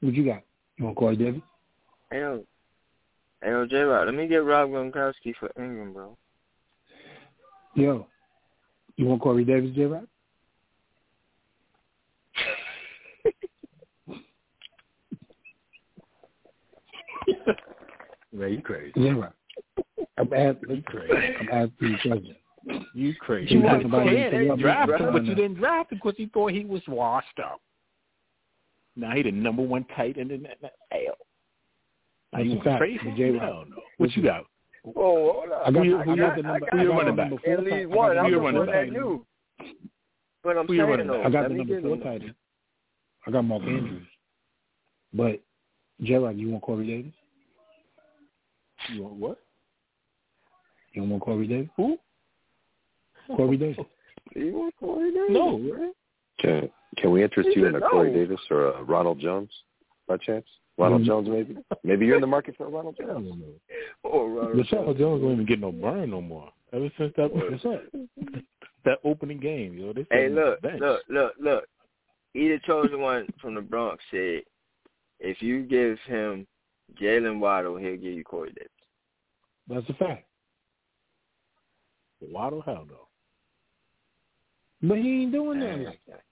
What 0.00 0.14
you 0.14 0.24
got? 0.24 0.42
You 0.76 0.84
want 0.84 0.96
Corey 0.96 1.16
Davis? 1.16 1.40
Hey 2.12 2.20
yo, 2.20 2.36
hey 2.36 2.44
yo, 3.46 3.66
J 3.66 3.76
Rock, 3.82 4.06
let 4.06 4.14
me 4.14 4.26
get 4.26 4.44
Rob 4.44 4.70
Gronkowski 4.70 5.34
for 5.38 5.50
Ingram, 5.58 5.92
bro. 5.92 6.16
Yo, 7.74 8.06
you 8.96 9.06
want 9.06 9.20
Corey 9.22 9.44
Davis, 9.44 9.74
J 9.74 9.84
Rock? 9.86 10.04
Man, 18.32 18.52
you 18.52 18.62
crazy. 18.62 18.92
J 18.96 19.10
Rock. 19.12 19.34
I'm 20.18 20.32
asking 20.32 20.82
crazy. 20.86 21.12
I'm 21.40 21.48
asking 21.50 21.88
you 21.88 21.94
a 21.94 21.98
question. 21.98 22.36
You 22.94 23.14
crazy. 23.20 23.52
You 23.54 23.58
You 23.60 23.64
want 23.64 23.74
want 23.74 23.82
somebody 23.84 24.16
to 24.16 24.30
to 24.30 24.56
draft 24.56 24.88
interrupt 24.90 25.00
him, 25.02 25.06
me? 25.06 25.12
but 25.20 25.24
you 25.26 25.34
didn't 25.34 25.54
draft 25.58 25.92
him 25.92 25.98
because 26.02 26.14
he 26.16 26.26
thought 26.26 26.52
he 26.52 26.64
was 26.64 26.82
washed 26.88 27.38
up. 27.38 27.60
Now 28.96 29.12
he 29.14 29.22
the 29.22 29.30
number 29.30 29.62
one 29.62 29.84
tight 29.96 30.18
end 30.18 30.32
in 30.32 30.42
the 30.42 30.48
NFL. 30.48 31.12
Now 32.36 32.42
you 32.42 32.50
That's 32.50 32.52
a 32.52 32.54
want 32.56 32.64
to 32.64 32.70
fact. 32.70 32.78
trade 32.78 33.00
him? 33.00 33.16
J-Rock. 33.16 33.68
No. 33.68 33.76
What 33.98 34.16
you 34.16 34.22
got? 34.22 34.44
Oh, 34.86 34.92
hold 34.94 35.50
on. 35.52 35.60
I 35.66 35.70
got, 35.70 35.72
Who 35.72 35.82
you- 35.84 35.98
I 35.98 36.04
got 36.16 36.36
the 36.36 36.42
number. 36.42 36.66
who 36.70 36.78
I 36.78 36.82
you 36.82 36.88
got 36.88 36.96
running 36.96 37.16
the 37.16 37.36
back? 37.36 37.48
At 37.48 37.64
least 37.64 37.88
one. 37.88 38.10
I 38.10 38.14
got 38.14 38.18
I'm 38.18 38.24
Who 38.24 38.30
you 38.30 38.36
the 38.36 38.40
the 38.40 38.44
running 38.44 38.44
one 38.44 38.54
four 38.54 38.66
back? 38.66 38.66
that 38.66 38.72
tight 38.72 38.82
end. 38.86 38.92
knew. 38.92 39.26
But 40.44 40.56
I'm 40.58 40.66
Who 40.66 40.72
you 40.74 40.78
saying 40.80 40.90
running 40.90 41.06
though, 41.08 41.16
back? 41.18 41.26
I 41.26 41.30
got 41.30 41.48
the 41.48 41.54
number 41.54 41.80
four 41.80 41.96
tight 41.98 42.22
end. 42.22 42.34
I 43.26 43.30
got 43.32 43.42
Mark 43.42 43.62
mm. 43.62 43.76
Andrews. 43.78 44.06
But 45.12 45.40
J 46.02 46.14
Rock, 46.16 46.34
you 46.36 46.50
want 46.50 46.62
Corey 46.62 46.86
Davis? 46.86 47.12
You 48.92 49.02
want 49.02 49.14
what? 49.14 49.38
You 50.92 51.02
want 51.04 51.22
Corey 51.22 51.46
Davis? 51.46 51.68
Who? 51.76 51.98
Corey 53.36 53.56
Davis. 53.56 53.84
You 54.34 54.52
want 54.52 54.74
Corey 54.78 55.12
Davis? 55.12 55.30
No, 55.30 55.58
right? 55.58 55.92
Can 56.38 56.68
can 56.98 57.10
we 57.10 57.22
interest 57.22 57.48
He 57.54 57.60
you 57.60 57.66
in 57.66 57.72
said 57.72 57.82
a 57.82 57.88
Corey. 57.88 58.12
Davis 58.12 58.40
or 58.50 58.72
a 58.72 58.82
Ronald 58.82 59.18
Jones 59.18 59.50
by 60.06 60.16
chance? 60.18 60.44
Ronald 60.78 61.02
Mhm. 61.02 61.06
Jones, 61.06 61.28
maybe. 61.28 61.56
Maybe 61.84 62.06
you're 62.06 62.16
in 62.16 62.20
the 62.20 62.26
market 62.26 62.56
for 62.56 62.68
Ronald 62.68 62.96
Jones. 62.96 63.32
Oh, 64.04 64.26
Ronald 64.28 64.56
Michelle 64.56 64.84
Jones. 64.84 64.98
Jones 64.98 65.22
don't 65.22 65.32
even 65.32 65.46
get 65.46 65.60
no 65.60 65.72
burn 65.72 66.10
no 66.10 66.20
more. 66.20 66.52
Ever 66.72 66.90
since 66.98 67.12
that 67.16 67.32
What's 67.32 67.62
that 68.84 68.98
opening 69.04 69.40
game, 69.40 69.76
yo. 69.76 69.92
They 69.92 70.06
Hey, 70.10 70.28
look, 70.28 70.60
look, 70.62 71.02
look, 71.08 71.34
look. 71.40 71.68
He 72.34 72.48
the 72.48 72.58
chosen 72.66 73.00
one 73.00 73.26
from 73.40 73.54
the 73.54 73.62
Bronx 73.62 74.04
said, 74.10 74.42
if 75.18 75.42
you 75.42 75.62
give 75.62 75.98
him 76.00 76.46
Jalen 77.00 77.40
Waddle, 77.40 77.76
he'll 77.76 77.96
give 77.96 78.12
you 78.12 78.22
Corey 78.22 78.52
Davis. 78.52 78.70
That's 79.68 79.88
a 79.88 79.94
fact. 79.94 80.26
Waddle, 82.20 82.62
hell 82.62 82.86
no. 82.88 83.08
But 84.82 84.98
he 84.98 85.22
ain't 85.22 85.32
doing 85.32 85.60
that 85.60 85.78
like 85.80 86.00
that. 86.06 86.22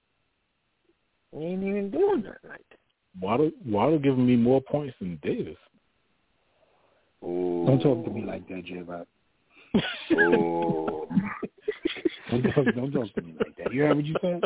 He 1.33 1.45
ain't 1.45 1.63
even 1.63 1.91
doing 1.91 2.23
nothing 2.23 2.51
like 2.51 2.65
that. 2.71 2.79
Waddle, 3.21 3.51
Waddle 3.67 3.99
giving 3.99 4.27
me 4.27 4.37
more 4.37 4.61
points 4.61 4.95
than 5.01 5.19
Davis. 5.23 5.57
Ooh. 7.23 7.65
Don't 7.67 7.81
talk 7.81 8.05
to 8.05 8.11
me 8.11 8.25
like 8.25 8.47
that, 8.49 8.65
J 8.65 8.83
Rock. 8.83 9.07
Don't 12.31 12.43
talk, 12.43 12.65
don't 12.75 12.93
talk 12.93 13.15
to 13.15 13.23
me 13.23 13.35
like 13.39 13.57
that. 13.59 13.73
You 13.73 13.83
heard 13.83 13.97
what 13.97 14.05
you 14.05 14.15
said? 14.21 14.41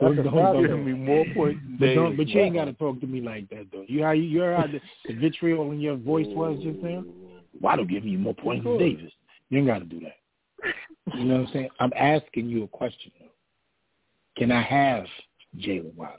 That's 0.00 0.16
Don't, 0.16 0.18
a 0.18 0.22
don't, 0.22 0.34
fact. 0.34 0.52
don't, 0.54 0.62
giving 0.62 0.84
me 0.86 0.92
more 0.92 1.24
points 1.34 1.60
than 1.62 1.76
but, 1.78 1.86
Davis. 1.86 1.96
don't, 1.96 2.16
but 2.16 2.28
you 2.28 2.40
ain't 2.40 2.54
got 2.54 2.64
to 2.64 2.72
talk 2.72 3.00
to 3.00 3.06
me 3.06 3.20
like 3.20 3.48
that, 3.50 3.66
though. 3.72 3.84
You 3.86 4.02
how 4.02 4.12
you, 4.12 4.22
you 4.22 4.40
heard 4.40 4.58
how 4.58 4.66
the, 4.66 4.80
the 5.06 5.14
vitriol 5.14 5.70
in 5.72 5.80
your 5.80 5.96
voice 5.96 6.26
was 6.28 6.58
just 6.62 6.78
now? 6.78 7.04
Waddle 7.60 7.84
giving 7.84 8.10
you 8.10 8.18
more 8.18 8.34
points 8.34 8.64
than 8.64 8.78
Davis. 8.78 9.12
You 9.50 9.58
ain't 9.58 9.66
got 9.66 9.80
to 9.80 9.84
do 9.84 10.00
that. 10.00 10.16
You 11.18 11.24
know 11.24 11.40
what 11.40 11.48
I'm 11.48 11.52
saying? 11.52 11.68
I'm 11.80 11.92
asking 11.96 12.48
you 12.48 12.64
a 12.64 12.68
question, 12.68 13.12
though. 13.18 13.26
Can 14.36 14.52
I 14.52 14.62
have 14.62 15.04
Jalen 15.58 15.94
Waddle? 15.94 16.16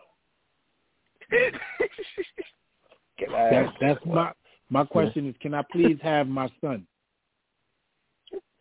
That's 3.29 3.69
that's 3.79 4.05
my 4.05 4.31
my 4.69 4.83
question 4.85 5.27
is 5.27 5.35
can 5.41 5.53
I 5.53 5.63
please 5.71 5.97
have 6.01 6.27
my 6.27 6.49
son? 6.61 6.85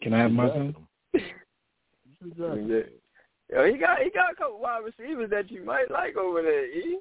Can 0.03 0.13
I 0.15 0.19
have 0.21 0.33
my 0.33 0.49
son? 0.49 0.75
Yeah. 2.37 2.81
Yo, 3.53 3.65
he 3.73 3.79
got 3.79 3.99
he 4.01 4.11
got 4.11 4.33
a 4.33 4.35
couple 4.37 4.61
wide 4.61 4.83
receivers 4.85 5.31
that 5.31 5.51
you 5.51 5.65
might 5.65 5.91
like 5.91 6.17
over 6.17 6.43
there. 6.43 6.67
E. 6.67 6.99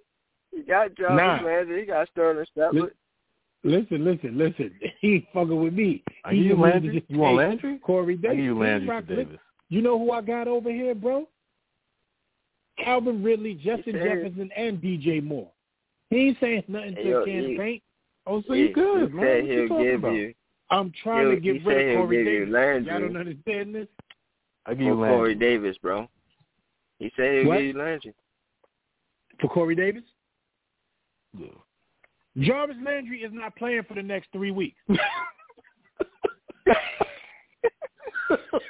He 0.52 0.64
got 0.64 0.96
Jarvis 0.96 1.18
Nah. 1.18 1.42
Landry. 1.48 1.82
He 1.82 1.86
got 1.86 2.08
Sterling 2.12 2.46
Shepard. 2.56 2.92
Listen, 3.64 4.04
listen, 4.06 4.38
listen. 4.38 4.72
He 5.02 5.28
fucking 5.34 5.62
with 5.62 5.74
me. 5.74 6.04
I 6.24 6.32
He 6.34 6.40
you 6.40 6.50
just 6.50 6.62
Landry. 6.62 7.00
just 7.00 7.12
You 7.12 7.20
want 7.20 7.36
Landry? 7.36 7.78
Corey 7.80 8.16
Davis. 8.16 8.38
give 8.38 8.46
you 8.46 8.58
Landry 8.60 8.88
Rock, 8.90 9.06
for 9.06 9.12
listen, 9.14 9.26
Davis. 9.26 9.42
You 9.70 9.82
know 9.82 10.00
who 10.00 10.12
I 10.12 10.22
got 10.22 10.48
over 10.48 10.72
here, 10.72 10.96
bro? 10.96 11.28
Calvin 12.84 13.22
Ridley, 13.22 13.56
Justin 13.56 13.94
Jefferson, 13.94 14.50
and 14.56 14.82
DJ 14.82 15.22
Moore. 15.22 15.52
He 16.10 16.18
ain't 16.18 16.38
saying 16.40 16.64
nothing 16.68 16.96
to 16.96 17.04
Yo, 17.04 17.26
Kansas 17.26 17.52
he- 17.52 17.58
Paint. 17.58 17.84
Oh, 18.26 18.42
so 18.48 18.54
he, 18.54 18.62
you 18.62 18.74
good, 18.74 19.10
he 19.10 19.16
man. 19.16 19.26
said 19.26 19.44
What 19.44 19.46
you 19.50 19.60
he'll 19.60 19.68
talking 19.70 19.86
give 19.86 20.00
about? 20.04 20.14
you 20.14 20.34
I'm 20.72 20.92
trying 21.04 21.26
He'll- 21.28 21.36
to 21.36 21.42
get 21.42 21.66
rid 21.66 21.82
of 21.82 21.88
he'll 21.92 21.98
Corey 22.02 22.24
Davis. 22.26 22.50
Landry. 22.54 22.92
Y'all 22.92 23.00
don't 23.02 23.18
understand 23.18 23.76
this? 23.76 23.88
I 24.66 24.74
give 24.74 24.80
for 24.80 24.84
you 24.84 24.96
Corey 24.96 25.10
Landry. 25.12 25.36
Davis, 25.36 25.78
bro. 25.80 26.08
He 27.00 27.12
said 27.16 27.34
he'll 27.40 27.48
What? 27.48 27.58
give 27.58 27.66
you 27.66 27.74
Landry. 27.74 28.14
For 29.40 29.48
Corey 29.50 29.76
Davis? 29.76 30.04
Yeah. 31.38 31.48
Jarvis 32.40 32.78
Landry 32.84 33.24
is 33.24 33.32
not 33.34 33.56
playing 33.56 33.84
for 33.88 33.94
the 33.96 34.04
next 34.04 34.32
three 34.32 34.52
weeks. 34.52 34.78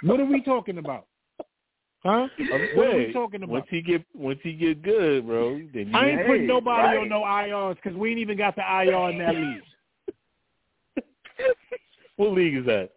what 0.03 0.19
are 0.19 0.25
we 0.25 0.41
talking 0.41 0.77
about? 0.77 1.05
Huh? 2.03 2.27
I'm 2.39 2.61
What 2.75 2.87
are 2.87 2.97
we 2.97 3.11
talking 3.11 3.43
about? 3.43 3.53
Once 3.53 3.65
he 3.69 3.81
get 3.81 4.05
once 4.13 4.39
he 4.41 4.53
get 4.53 4.81
good, 4.81 5.27
bro, 5.27 5.59
then 5.73 5.89
you 5.89 5.97
I 5.97 6.09
ain't 6.09 6.21
Hey, 6.21 6.27
putting 6.27 6.47
nobody 6.47 6.97
right. 6.97 6.97
on 6.97 7.09
no 7.09 7.21
IRs 7.21 7.75
because 7.75 7.97
we 7.97 8.11
ain't 8.11 8.19
even 8.19 8.37
got 8.37 8.55
the 8.55 8.61
IR 8.61 9.09
in 9.09 9.17
that 9.19 9.35
league. 9.35 11.05
what 12.15 12.31
league 12.31 12.55
is 12.55 12.65
that? 12.65 12.91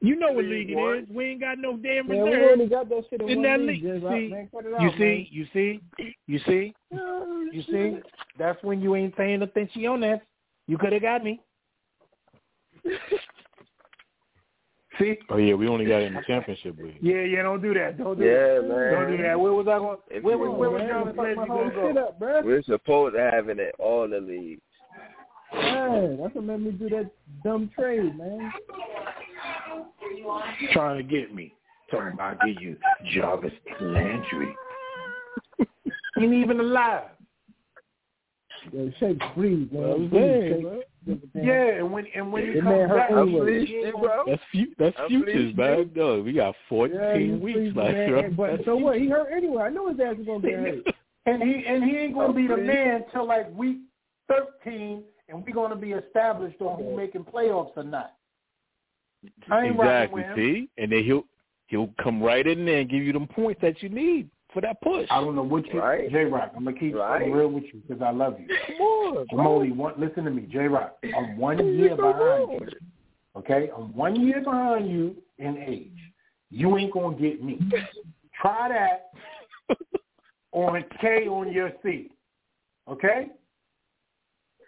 You 0.00 0.16
know 0.16 0.32
what 0.32 0.44
League 0.44 0.68
league 0.68 0.76
it 0.78 1.08
We 1.10 1.24
ain't 1.24 1.40
got 1.40 1.58
no 1.58 1.78
damn 1.78 2.06
Man, 2.06 2.24
we 2.24 2.36
only 2.36 2.66
got 2.66 2.90
that 2.90 3.04
shit 3.08 3.22
in, 3.22 3.28
in 3.30 3.42
that 3.42 3.58
league, 3.58 3.82
league. 3.82 4.02
J. 4.02 4.08
See, 4.08 4.28
man. 4.28 4.48
Cut 4.52 4.66
it 4.66 4.82
you 4.82 4.90
see, 4.98 5.28
you 5.32 5.46
see, 5.54 5.80
you 6.26 6.38
see, 6.46 6.74
you 7.52 7.62
see. 7.62 8.00
That's 8.38 8.62
when 8.62 8.82
you 8.82 8.94
ain't 8.96 9.16
paying 9.16 9.40
attention 9.40 9.86
on 9.86 10.00
that. 10.00 10.22
You 10.66 10.76
could 10.76 10.92
have 10.92 11.02
got 11.02 11.24
me. 11.24 11.40
See? 14.98 15.16
Oh 15.30 15.36
yeah, 15.38 15.54
we 15.54 15.66
only 15.68 15.84
got 15.86 16.02
in 16.02 16.14
the 16.14 16.22
championship 16.26 16.76
league. 16.78 16.98
Yeah, 17.00 17.22
yeah. 17.22 17.42
Don't 17.42 17.60
do 17.62 17.74
that. 17.74 17.98
Don't 17.98 18.18
do 18.18 18.24
Yeah, 18.24 18.60
that. 18.60 18.68
man. 18.68 18.92
Don't 18.92 19.16
do 19.16 19.22
that. 19.24 19.40
Where 19.40 19.52
was 19.52 19.66
I 19.66 19.78
going? 19.78 19.98
If 20.10 20.22
Where 20.22 20.38
was 20.38 20.48
want, 20.48 20.60
where 20.60 20.70
was 20.70 20.80
man. 20.80 20.88
Jarvis 20.88 21.14
Fuck 21.16 21.36
my 21.36 21.46
whole 21.46 21.56
going 21.56 21.70
shit 21.70 21.88
to 21.88 21.92
go? 21.94 22.06
up, 22.08 22.18
bro. 22.18 22.42
We're 22.44 22.62
supposed 22.62 23.14
to 23.16 23.20
have 23.32 23.48
it 23.48 23.58
at 23.58 23.74
all 23.80 24.08
the 24.08 24.20
leagues. 24.20 24.60
Man, 25.52 26.18
that's 26.20 26.34
what 26.34 26.44
made 26.44 26.60
me 26.60 26.70
do 26.72 26.88
that 26.90 27.10
dumb 27.44 27.70
trade, 27.78 28.16
man. 28.16 28.52
Trying 30.72 30.96
to 30.98 31.02
get 31.02 31.34
me. 31.34 31.52
Talking 31.90 32.12
about 32.14 32.38
give 32.46 32.60
you 32.62 32.76
Jarvis 33.12 33.52
Landry. 33.80 34.54
ain't 36.18 36.32
even 36.32 36.60
alive. 36.60 37.04
Yeah, 38.72 38.86
shake 38.98 39.20
free, 39.34 39.68
man. 39.70 39.82
Well, 39.82 39.98
Breathe, 39.98 40.10
dang, 40.12 40.62
shake. 40.62 40.84
Bro. 41.06 41.18
Yeah, 41.34 41.78
and 41.78 41.92
when 41.92 42.06
and 42.14 42.32
when 42.32 42.52
he 42.52 42.60
comes 42.60 42.90
back, 42.90 43.10
anyway. 43.10 43.40
I'm 43.40 43.66
pleased, 43.66 43.96
bro. 44.00 44.24
That's 44.26 44.42
fu- 44.52 44.74
that's 44.78 44.96
I'm 44.98 45.08
futures, 45.08 45.56
man. 45.56 45.90
No, 45.94 46.20
we 46.20 46.32
got 46.32 46.54
fourteen 46.68 47.32
Yeah, 47.32 47.36
weeks 47.36 47.76
left. 47.76 47.92
man. 47.94 48.34
bro. 48.34 48.56
But 48.56 48.64
so 48.64 48.76
what? 48.76 48.98
He 48.98 49.08
hurt 49.08 49.28
anyway. 49.32 49.62
I 49.62 49.70
know 49.70 49.88
his 49.88 50.00
ass 50.00 50.16
is 50.18 50.26
gonna 50.26 50.40
get 50.40 50.58
hurt. 50.58 50.94
and 51.26 51.42
he 51.42 51.64
and 51.66 51.84
he 51.84 51.96
ain't 51.96 52.14
gonna 52.14 52.32
be 52.32 52.46
the 52.46 52.56
man 52.56 53.04
till 53.12 53.26
like 53.26 53.54
week 53.56 53.78
thirteen, 54.28 55.02
and 55.28 55.44
we're 55.44 55.54
gonna 55.54 55.76
be 55.76 55.92
established 55.92 56.60
on 56.60 56.82
who 56.82 56.96
making 56.96 57.24
playoffs 57.24 57.76
or 57.76 57.84
not. 57.84 58.14
I 59.50 59.64
ain't 59.64 59.76
exactly. 59.76 60.24
See, 60.36 60.68
and 60.78 60.92
then 60.92 61.04
he'll 61.04 61.24
he'll 61.66 61.90
come 62.02 62.22
right 62.22 62.46
in 62.46 62.64
there 62.66 62.80
and 62.80 62.90
give 62.90 63.02
you 63.02 63.12
them 63.12 63.26
points 63.26 63.60
that 63.62 63.82
you 63.82 63.88
need 63.88 64.28
for 64.54 64.60
that 64.62 64.80
push. 64.80 65.06
I 65.10 65.20
don't 65.20 65.34
know 65.36 65.42
what 65.42 65.66
you, 65.66 65.80
Right. 65.80 66.10
J 66.10 66.24
Rock. 66.24 66.52
I'm 66.56 66.64
gonna 66.64 66.78
keep 66.78 66.94
Right. 66.94 67.22
I'm 67.22 67.32
real 67.32 67.48
with 67.48 67.64
you 67.64 67.82
because 67.86 68.00
I 68.00 68.10
love 68.10 68.38
you. 68.40 68.46
Come 68.66 68.80
on, 68.80 69.26
I'm 69.32 69.46
only 69.46 69.72
one. 69.72 69.94
Listen 69.98 70.24
to 70.24 70.30
me, 70.30 70.42
J 70.50 70.68
Rock. 70.68 70.96
I'm 71.16 71.36
one 71.36 71.58
year 71.76 71.94
behind 71.96 72.50
you. 72.52 72.68
Okay, 73.36 73.68
I'm 73.76 73.92
one 73.94 74.24
year 74.26 74.40
behind 74.42 74.88
you 74.88 75.16
in 75.38 75.58
age. 75.58 75.90
You 76.50 76.78
ain't 76.78 76.92
gonna 76.94 77.16
get 77.16 77.42
me. 77.42 77.58
Try 78.40 78.68
that 78.68 79.10
on 80.52 80.84
K 81.00 81.26
on 81.26 81.52
your 81.52 81.72
C. 81.82 82.10
Okay, 82.88 83.28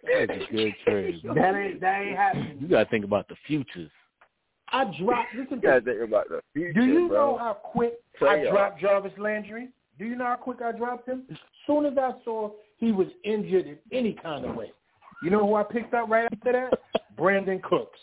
That's 0.02 0.30
a 0.30 0.52
good 0.52 0.74
trade. 0.84 1.20
that 1.34 1.54
ain't 1.54 1.80
that 1.80 2.02
ain't 2.02 2.16
happening. 2.16 2.58
You 2.60 2.66
gotta 2.68 2.88
think 2.90 3.04
about 3.04 3.28
the 3.28 3.36
futures. 3.46 3.90
I 4.72 4.84
dropped. 4.98 5.32
Listen 5.34 5.56
You 5.56 5.60
to 5.60 5.66
gotta 5.66 5.80
think 5.82 6.00
about 6.02 6.28
the 6.28 6.40
future, 6.52 6.72
Do 6.72 6.84
you 6.86 7.08
bro. 7.08 7.32
know 7.32 7.38
how 7.38 7.52
quick 7.52 7.94
I 8.20 8.24
Playoff. 8.24 8.50
dropped 8.50 8.80
Jarvis 8.80 9.12
Landry? 9.18 9.68
Do 9.98 10.04
you 10.04 10.16
know 10.16 10.24
how 10.26 10.36
quick 10.36 10.58
I 10.62 10.72
dropped 10.72 11.08
him? 11.08 11.22
As 11.30 11.36
soon 11.66 11.86
as 11.86 11.96
I 11.98 12.12
saw 12.24 12.50
he 12.78 12.92
was 12.92 13.08
injured 13.24 13.66
in 13.66 13.78
any 13.92 14.12
kind 14.22 14.44
of 14.44 14.54
way, 14.54 14.72
you 15.22 15.30
know 15.30 15.46
who 15.46 15.54
I 15.54 15.62
picked 15.62 15.94
up 15.94 16.08
right 16.08 16.28
after 16.30 16.52
that? 16.52 17.02
Brandin 17.18 17.62
Cooks. 17.62 17.98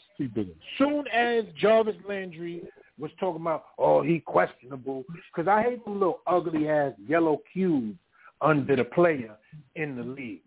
Soon 0.78 1.08
as 1.14 1.44
Jarvis 1.60 1.96
Landry 2.08 2.64
was 2.98 3.12
talking 3.20 3.42
about, 3.42 3.66
oh, 3.78 4.02
he 4.02 4.20
questionable, 4.20 5.04
because 5.32 5.48
I 5.48 5.62
hate 5.62 5.84
them 5.84 6.00
little 6.00 6.22
ugly 6.26 6.68
ass 6.68 6.94
yellow 7.08 7.42
cubes 7.52 7.98
under 8.42 8.76
the 8.76 8.84
player 8.84 9.36
in 9.76 9.96
the 9.96 10.04
leagues. 10.04 10.42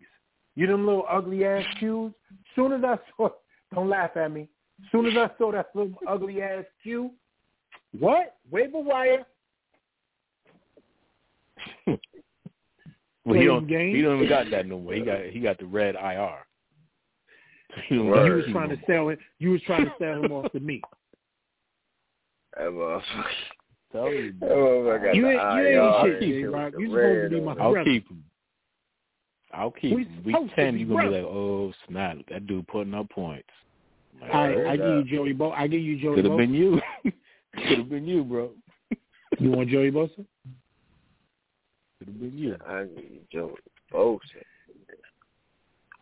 You 0.55 0.67
them 0.67 0.85
little 0.85 1.05
ugly 1.09 1.45
ass 1.45 1.63
cubes. 1.79 2.15
Soon 2.55 2.73
as 2.73 2.83
I 2.83 2.97
saw, 3.15 3.29
don't 3.73 3.89
laugh 3.89 4.17
at 4.17 4.31
me. 4.31 4.47
Soon 4.91 5.05
as 5.05 5.13
I 5.17 5.29
saw 5.37 5.51
that 5.51 5.69
little 5.73 5.93
ugly 6.07 6.41
ass 6.41 6.65
cube, 6.83 7.11
what? 7.97 8.37
Waiver 8.51 8.79
wire. 8.79 9.25
Well, 13.25 13.37
he 13.37 13.45
don't. 13.45 13.67
game. 13.67 13.93
He 13.93 14.01
don't 14.01 14.15
even 14.17 14.29
got 14.29 14.49
that 14.51 14.67
no 14.67 14.79
more. 14.79 14.93
He 14.93 15.01
got 15.01 15.21
he 15.31 15.41
got 15.41 15.57
the 15.59 15.65
red 15.65 15.95
IR. 15.95 16.37
You 17.89 18.05
was 18.05 18.45
trying 18.53 18.69
to 18.69 18.77
sell 18.87 19.09
it. 19.09 19.19
You 19.39 19.51
was 19.51 19.61
trying 19.63 19.83
to 19.83 19.91
sell 19.99 20.23
him 20.23 20.31
off 20.31 20.49
to 20.53 20.61
me. 20.61 20.81
That 22.55 22.67
motherfucker. 22.69 23.01
Tell 23.91 24.13
you, 24.13 24.33
That 24.39 24.49
motherfucker 24.49 25.03
got 25.03 25.15
You 25.15 25.27
ain't- 25.27 25.41
you 25.41 25.81
ain't 25.81 26.21
shit. 26.21 26.29
J. 26.29 26.43
Rock. 26.45 26.71
the 26.73 26.79
You 26.79 26.87
supposed 26.87 27.31
to 27.31 27.37
be 27.37 27.41
my 27.41 27.51
it. 27.51 27.57
I'll 27.59 27.71
brother. 27.73 27.89
keep 27.89 28.09
him. 28.09 28.23
I'll 29.53 29.71
keep 29.71 29.95
We 29.95 30.03
him. 30.05 30.23
Week 30.23 30.35
ten, 30.55 30.79
you're 30.79 30.87
gonna 30.87 31.09
be 31.09 31.15
like, 31.17 31.25
oh 31.25 31.73
snap, 31.89 32.17
that 32.29 32.47
dude 32.47 32.65
putting 32.69 32.93
up 32.93 33.09
points. 33.09 33.49
Like, 34.21 34.33
I, 34.33 34.55
word 34.55 34.67
I 34.67 34.77
give 34.77 34.85
you 34.85 35.03
Joey 35.17 35.33
Bo. 35.33 35.51
I 35.51 35.67
give 35.67 35.81
you 35.81 35.99
Joey 36.01 36.15
Could 36.15 36.25
have 36.25 36.37
been 36.37 36.53
you. 36.53 36.81
Could 37.55 37.77
have 37.79 37.89
been 37.89 38.07
you, 38.07 38.23
bro. 38.23 38.51
You 39.37 39.51
want 39.51 39.69
Joey 39.69 39.91
Bosa? 39.91 40.25
Could 42.07 42.13
have 42.13 42.21
been 42.21 42.37
you. 42.37 42.55
I 42.65 42.83
give 42.85 43.29
Joey 43.29 43.53
Bosa. 43.93 44.19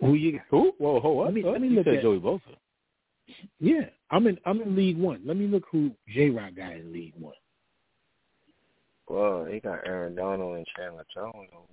Who 0.01 0.13
you? 0.13 0.39
Who? 0.51 0.73
Whoa, 0.77 0.99
whoa, 0.99 1.11
what? 1.11 1.25
Let 1.25 1.33
me- 1.33 1.43
let 1.43 1.61
me 1.61 1.69
look 1.69 1.87
at- 1.87 2.03
Joey 2.03 2.19
Bosa. 2.19 2.55
Yeah, 3.59 3.89
I'm 4.11 4.27
in. 4.27 4.39
I'm 4.45 4.61
in 4.61 4.75
League 4.75 4.97
One. 4.97 5.25
Let 5.25 5.35
me 5.35 5.47
look 5.47 5.65
who 5.71 5.95
J 6.07 6.29
Rock 6.29 6.53
got 6.53 6.73
in 6.73 6.93
League 6.93 7.15
One. 7.15 7.33
Well, 9.07 9.45
he 9.45 9.59
got 9.59 9.87
Aaron 9.87 10.13
Donald 10.13 10.57
and 10.57 10.67
Chandler 10.75 11.05
Jones 11.13 11.49
on 11.53 11.65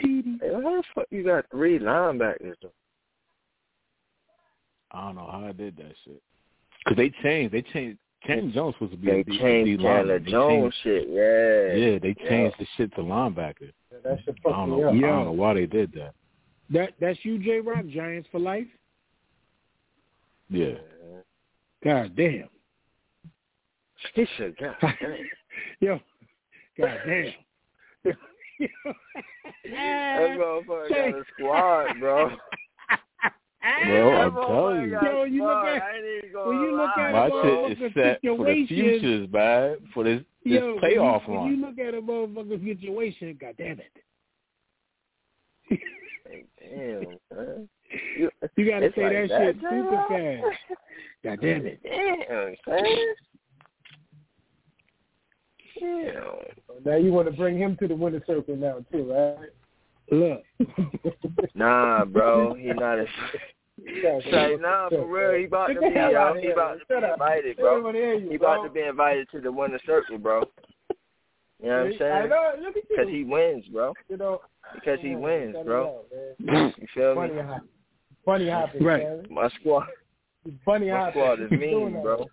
Hey, 0.00 0.22
how 0.52 0.60
the 0.76 0.84
fuck 0.94 1.06
you 1.10 1.24
got 1.24 1.50
three 1.50 1.80
linebackers 1.80 2.54
though? 2.62 2.72
I 4.92 5.06
don't 5.06 5.16
know 5.16 5.26
how 5.26 5.44
I 5.46 5.52
did 5.52 5.76
that 5.78 5.96
shit. 6.04 6.22
Cause 6.86 6.96
they 6.96 7.10
changed. 7.10 7.52
They 7.52 7.62
changed. 7.62 7.98
Chandler 8.26 8.52
Jones 8.52 8.74
was 8.80 8.90
supposed 8.90 8.92
to 8.92 8.96
be 8.98 9.06
They 9.12 9.20
a 9.20 9.24
D, 9.24 9.38
changed 9.38 9.78
D 9.78 9.84
Chandler 9.84 10.14
lineman. 10.14 10.24
They 10.24 10.30
Jones 10.30 10.74
changed- 10.74 10.76
shit, 10.82 11.08
yeah. 11.08 11.74
Yeah, 11.74 11.98
they 11.98 12.14
changed 12.28 12.56
the 12.58 12.66
shit 12.76 12.92
to 12.96 13.00
linebacker. 13.02 13.72
That 14.04 14.18
should 14.24 14.36
I 14.38 14.42
fuck 14.42 14.52
don't 14.52 14.70
know. 14.70 14.88
up. 14.88 14.94
I 14.94 15.00
don't 15.00 15.24
know 15.26 15.32
why 15.32 15.54
they 15.54 15.66
did 15.66 15.92
that. 15.92 16.14
That 16.70 16.92
that's 17.00 17.18
you, 17.24 17.38
J 17.38 17.60
Rock. 17.60 17.86
Giants 17.86 18.28
for 18.30 18.38
life. 18.40 18.66
Yeah. 20.50 20.74
God 21.84 22.14
damn. 22.16 22.48
He 24.14 24.26
should 24.36 24.56
got 24.58 24.78
damn. 24.82 24.96
Yo. 25.80 26.00
God 26.78 26.98
damn. 27.06 27.32
That 28.04 28.16
motherfucker 30.38 30.88
got 30.88 31.20
a 31.20 31.24
squad, 31.34 32.00
bro. 32.00 32.30
Bro, 33.60 34.16
I'm 34.16 34.32
telling 34.34 34.82
you. 34.82 34.88
motherfucker 34.96 35.02
Yo, 35.02 35.24
you 35.24 35.44
look 35.44 35.64
at- 35.64 35.82
I 35.82 35.96
ain't 35.96 36.04
even 36.24 36.32
gonna 36.32 36.48
when 36.48 36.60
you 36.60 36.76
look 36.76 36.90
at 36.96 37.12
My 37.12 37.28
shit 37.28 37.72
is 37.82 37.92
set 37.94 38.20
for 38.22 38.44
the 38.44 38.66
futures, 38.66 39.28
man. 39.32 39.76
For 39.92 40.04
this 40.04 40.22
this 40.44 40.52
Yo, 40.54 40.78
playoff 40.78 41.26
when 41.26 41.32
you, 41.32 41.38
run. 41.38 41.44
when 41.44 41.56
you 41.56 41.66
look 41.66 41.78
at 41.78 41.94
a 41.94 42.00
motherfucker's 42.00 42.62
situation, 42.80 43.36
God 43.40 43.54
damn 43.58 43.80
it. 43.80 43.92
Damn, 46.60 47.18
man. 47.36 47.68
You, 48.18 48.30
You 48.56 48.70
gotta 48.70 48.92
say 48.94 49.02
like 49.02 49.28
that, 49.30 49.40
shit 49.40 49.54
J. 49.56 49.60
super 49.62 49.92
Rock? 49.92 50.08
fast. 50.08 50.44
God 51.24 51.40
damn 51.40 51.66
it. 51.66 51.80
Damn, 51.82 52.54
man. 52.66 53.14
Damn. 55.80 56.84
Now 56.84 56.96
you 56.96 57.12
want 57.12 57.28
to 57.30 57.32
bring 57.36 57.56
him 57.56 57.76
to 57.78 57.88
the 57.88 57.94
winner 57.94 58.22
circle 58.26 58.56
now 58.56 58.84
too, 58.92 59.10
right? 59.10 59.50
Look. 60.10 60.42
Nah, 61.54 62.04
bro. 62.04 62.54
He 62.54 62.68
not 62.68 62.98
a 62.98 63.06
Say, 64.30 64.56
nah, 64.60 64.88
for 64.88 65.06
real. 65.06 65.38
He 65.38 65.44
about 65.44 65.68
to 65.68 65.80
be, 65.80 65.86
yo. 65.94 66.16
out 66.16 66.38
He 66.38 66.48
about 66.50 66.78
to 66.78 66.84
be 66.88 67.06
invited, 67.12 67.56
bro. 67.56 67.74
don't 67.74 67.84
wanna 67.84 67.98
hear 67.98 68.14
you, 68.14 68.30
He 68.30 68.36
about 68.36 68.64
to 68.64 68.70
be 68.70 68.80
invited 68.80 69.28
to 69.30 69.40
the 69.40 69.52
winner 69.52 69.78
circle, 69.86 70.18
bro. 70.18 70.44
You 71.62 71.68
know 71.68 71.76
what 71.76 71.86
I'm 71.86 71.98
saying? 71.98 72.28
know. 72.28 72.52
Look 72.60 72.76
at 72.76 72.76
you. 72.76 72.82
Because 72.88 73.08
he 73.08 73.24
wins, 73.24 73.64
bro. 73.66 73.94
You 74.08 74.16
know. 74.16 74.40
Because 74.74 74.98
he 75.00 75.14
wins, 75.14 75.56
bro. 75.64 76.02
You 76.40 76.72
feel 76.94 77.14
me? 77.14 77.28
Funny 77.28 77.40
how, 77.40 77.60
funny 78.24 78.50
hopping, 78.50 78.84
Right. 78.84 79.30
My 79.30 79.48
squad, 79.60 79.86
Funny 80.64 80.90
my 80.90 81.10
squad 81.10 81.40
is 81.40 81.50
mean, 81.50 82.00
bro. 82.02 82.26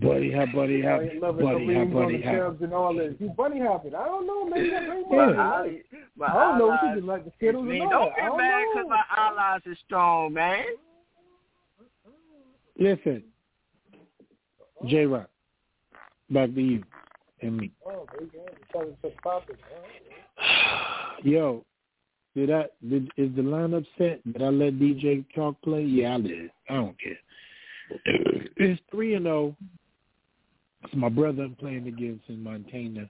Man. 0.00 0.08
Buddy 0.08 0.32
hop, 0.32 0.48
buddy 0.54 0.82
hop, 0.82 1.00
I 1.00 1.04
ain't 1.04 1.20
loving 1.22 1.44
buddy 1.46 1.66
the 1.66 1.74
hop, 1.74 1.78
rings 1.82 1.94
on 1.96 2.02
buddy 2.02 2.16
the 2.18 2.22
hop. 2.24 2.34
shelves 2.34 2.62
and 2.62 2.72
all 2.74 2.94
this. 2.94 3.14
You 3.18 3.28
bunny 3.30 3.60
hopping. 3.60 3.94
I 3.94 4.04
don't 4.04 4.26
know. 4.26 4.44
Maybe 4.44 4.70
that 4.70 4.86
brings 4.86 5.06
My 5.10 5.26
back 5.26 5.36
eye, 5.38 5.80
my 6.16 6.26
I 6.26 6.32
don't 6.34 6.58
know. 6.58 6.70
eyelids 6.70 6.82
She 6.82 6.94
just 7.00 7.06
like 7.06 7.24
the 7.24 7.32
Skittles 7.36 7.64
is 7.64 7.70
and 7.70 7.78
mean. 7.78 7.82
all 7.82 7.90
Don't 7.90 8.00
that. 8.10 8.12
I 8.12 8.20
get 8.20 8.26
don't 8.28 8.38
mad 8.38 8.50
know. 8.60 8.72
because 8.74 8.88
my 8.90 9.04
eyelids 9.16 9.66
is 9.66 9.78
strong, 9.86 10.32
man. 10.34 10.64
Listen, 12.78 13.22
J 14.86 15.06
Rock, 15.06 15.30
back 16.30 16.54
to 16.54 16.60
you 16.60 16.82
and 17.40 17.56
me. 17.56 17.72
Oh, 17.86 18.06
baby, 18.18 18.30
tell 18.72 18.82
us 18.82 18.88
to 19.02 19.10
pop 19.22 19.44
it. 19.48 19.56
Yo, 21.24 21.64
did 22.34 22.50
I 22.50 22.66
did 22.86 23.10
is 23.16 23.34
the 23.34 23.40
lineup 23.42 23.86
set? 23.96 24.22
Did 24.30 24.42
I 24.42 24.48
let 24.48 24.74
DJ 24.78 25.24
Chalk 25.34 25.56
play? 25.62 25.82
Yeah, 25.84 26.16
I 26.16 26.20
did. 26.20 26.50
I 26.68 26.74
don't 26.74 26.96
care. 27.00 27.16
It's 28.58 28.80
three 28.90 29.14
and 29.14 29.24
zero. 29.24 29.56
It's 30.86 30.94
my 30.94 31.08
brother 31.08 31.42
I'm 31.42 31.54
playing 31.56 31.88
against 31.88 32.28
in 32.28 32.42
Montana. 32.42 33.08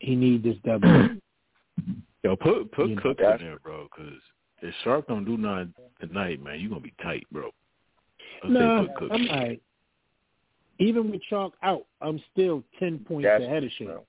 He 0.00 0.14
need 0.16 0.42
this 0.42 0.56
W. 0.64 1.20
Yo, 2.24 2.36
put 2.36 2.70
put 2.72 2.88
You 2.88 2.96
Cook 2.96 3.18
that's- 3.18 3.40
in 3.40 3.46
there, 3.46 3.58
bro. 3.60 3.88
Because 3.96 4.14
if 4.60 4.74
Shark 4.82 5.06
don't 5.06 5.24
do 5.24 5.36
nothing 5.36 5.72
tonight, 6.00 6.42
man, 6.42 6.58
you 6.60 6.68
gonna 6.68 6.80
be 6.80 6.94
tight, 7.02 7.26
bro. 7.30 7.50
I'll 8.42 8.50
no, 8.50 8.86
say. 8.86 9.06
I'm 9.10 9.28
all 9.30 9.36
right. 9.36 9.62
Even 10.80 11.10
with 11.10 11.22
Chalk 11.28 11.54
out, 11.62 11.86
I'm 12.00 12.20
still 12.32 12.62
ten 12.78 12.98
points 13.00 13.24
That's 13.24 13.44
ahead 13.44 13.64
of 13.64 13.70
shit. 13.78 13.88
bro. 13.88 14.04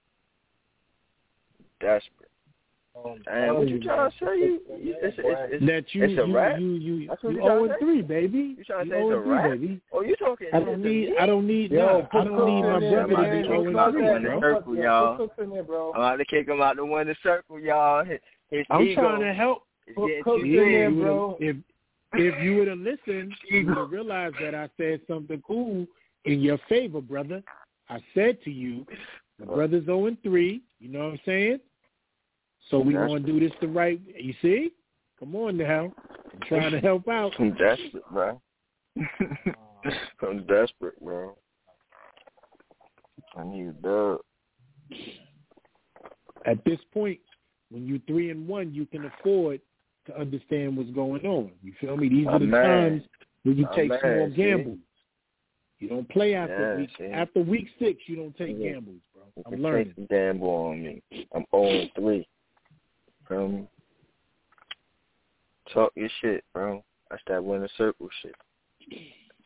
Desperate. 3.04 3.50
Oh, 3.50 3.54
what 3.56 3.68
you 3.70 3.80
trying 3.82 4.12
to 4.12 4.18
say? 4.20 4.26
You, 4.40 4.62
you 4.78 4.96
it's, 5.02 5.18
it's, 5.18 5.54
it's, 5.54 5.66
That 5.66 5.86
you 5.96 6.04
it's 6.04 6.14
a 6.14 6.28
you 6.28 6.36
wrap? 6.36 6.60
you 6.60 6.72
you 6.74 7.08
That's 7.08 7.24
what 7.24 7.32
you 7.34 7.40
you 7.40 7.46
trying 7.46 7.58
zero 7.58 7.66
to 7.68 7.72
and 7.74 7.80
three, 7.80 8.02
baby. 8.02 8.56
You 8.58 8.64
trying 8.64 8.80
to 8.80 8.86
You 8.86 8.92
say 8.92 9.00
it's 9.00 9.08
zero 9.10 9.34
a 9.34 9.48
and 9.50 9.60
three, 9.60 9.68
baby. 9.68 9.82
Oh, 9.94 10.02
you 10.02 10.16
talking 10.18 10.48
I 10.54 10.60
don't 10.60 10.82
need? 10.84 11.10
I 11.20 11.26
don't 11.26 11.48
need 11.48 11.72
Yo, 11.72 11.78
no, 11.80 12.08
I 12.12 12.24
don't 12.24 12.46
need 12.46 12.62
my 12.62 12.78
in 12.78 12.92
brother 12.92 13.02
to 13.02 13.08
be 13.08 13.48
Don't 13.48 13.74
zero 13.74 13.86
and 13.86 13.94
three, 13.94 14.04
that. 14.32 14.40
bro. 14.40 14.54
Circle, 14.56 14.76
y'all. 14.78 15.18
Put 15.18 15.28
Cooks 15.36 15.44
in 15.44 15.50
there, 15.52 15.64
bro. 15.64 15.92
I'm 15.94 16.00
about 16.02 16.16
to 16.18 16.26
kick 16.26 16.48
him 16.48 16.62
out 16.62 16.76
the 16.76 16.86
winner 16.86 17.16
circle, 17.24 17.60
y'all. 17.60 18.04
His, 18.06 18.20
his 18.52 18.66
I'm 18.70 18.82
ego 18.84 19.02
trying 19.02 19.22
to 19.22 19.34
help. 19.34 19.64
is 19.88 19.96
Put 19.96 20.08
getting 20.08 20.24
Cooks 20.24 20.42
too 20.44 20.46
in 20.48 20.72
there, 20.72 20.90
big. 20.92 21.00
bro. 21.00 21.38
If 21.40 21.56
if 22.14 22.44
you 22.44 22.56
would 22.58 22.68
have 22.68 22.80
listened, 22.80 23.34
you 23.50 23.66
would 23.68 23.78
have 23.78 23.92
realized 23.92 24.36
that 24.42 24.56
I 24.56 24.68
said 24.78 25.02
something 25.08 25.42
cool 25.46 25.86
in 26.26 26.42
your 26.42 26.58
favor, 26.68 27.02
brother. 27.02 27.44
I 27.88 28.00
said 28.14 28.42
to 28.44 28.52
you, 28.52 28.86
the 29.40 29.46
brother's 29.46 29.86
0 29.86 30.08
and 30.08 30.22
3. 30.24 30.62
You 30.80 30.88
know 30.90 31.00
what 31.06 31.14
I'm 31.14 31.20
saying? 31.26 31.60
So 32.70 32.80
we 32.80 32.94
going 32.94 33.26
to 33.26 33.32
do 33.32 33.40
this 33.40 33.52
the 33.62 33.68
right 33.68 34.00
You 34.16 34.34
see? 34.41 34.72
Come 35.20 35.36
on 35.36 35.58
now. 35.58 35.91
I'm 36.34 36.40
trying 36.48 36.72
to 36.72 36.80
help 36.80 37.08
out. 37.08 37.34
I'm 37.40 37.52
desperate, 37.56 38.04
bro. 38.12 38.41
I'm 40.22 40.46
desperate, 40.46 41.00
bro. 41.02 41.38
I 43.38 43.44
need 43.44 43.68
a 43.68 43.72
dub. 43.74 44.20
At 46.46 46.64
this 46.66 46.80
point, 46.94 47.20
when 47.70 47.86
you're 47.88 48.00
3 48.08 48.32
and 48.32 48.48
1, 48.48 48.74
you 48.74 48.86
can 48.86 49.06
afford 49.06 49.62
to 50.08 50.20
understand 50.20 50.78
what's 50.78 50.90
going 50.91 51.26
on. 51.26 51.52
You 51.62 51.74
feel 51.80 51.98
me? 51.98 52.10
These 52.10 52.28
are 52.28 52.40
the 52.40 52.50
times 52.50 53.04
when 53.44 53.58
you 53.58 53.68
take 53.76 53.91
small 54.02 54.30
see? 54.30 54.36
gambles. 54.36 54.78
You 55.80 55.90
don't 55.90 56.10
play 56.10 56.36
after 56.36 56.62
Yeah, 56.62 56.78
week 56.78 56.90
see? 56.98 57.06
after 57.06 57.41
week 57.41 57.68
six. 57.80 58.02
You 58.08 58.18
don't 58.18 58.38
take 58.38 58.60
Yeah. 58.60 58.74
gambles, 58.74 59.02
bro. 59.14 59.24
I'm 59.46 59.62
learning. 59.62 59.94
Take 60.10 60.40
ball 60.40 60.72
on 60.72 60.84
me. 60.84 61.02
I'm 61.34 61.46
0 61.52 61.80
and 61.80 61.90
3. 61.96 62.28
Feel 63.30 63.47
me? 63.47 63.68
Talk 65.73 65.93
your 65.95 66.10
shit, 66.22 66.43
bro. 66.53 66.84
That's 67.10 67.22
that 67.27 67.43
winner 67.43 67.69
circle 67.77 68.10
shit. 68.22 68.35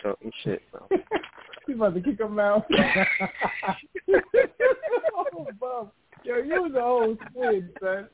Talk 0.01 0.17
your 0.21 0.31
shit, 0.43 0.61
bro. 0.71 0.87
He's 1.67 1.75
about 1.75 1.93
to 1.93 2.01
kick 2.01 2.19
him 2.19 2.39
out. 2.39 2.65
oh. 5.35 5.91
Yo, 6.23 6.37
you 6.37 6.61
was 6.61 6.71
an 6.73 6.81
old 6.81 7.17
squid, 7.29 7.69
son. 7.81 8.07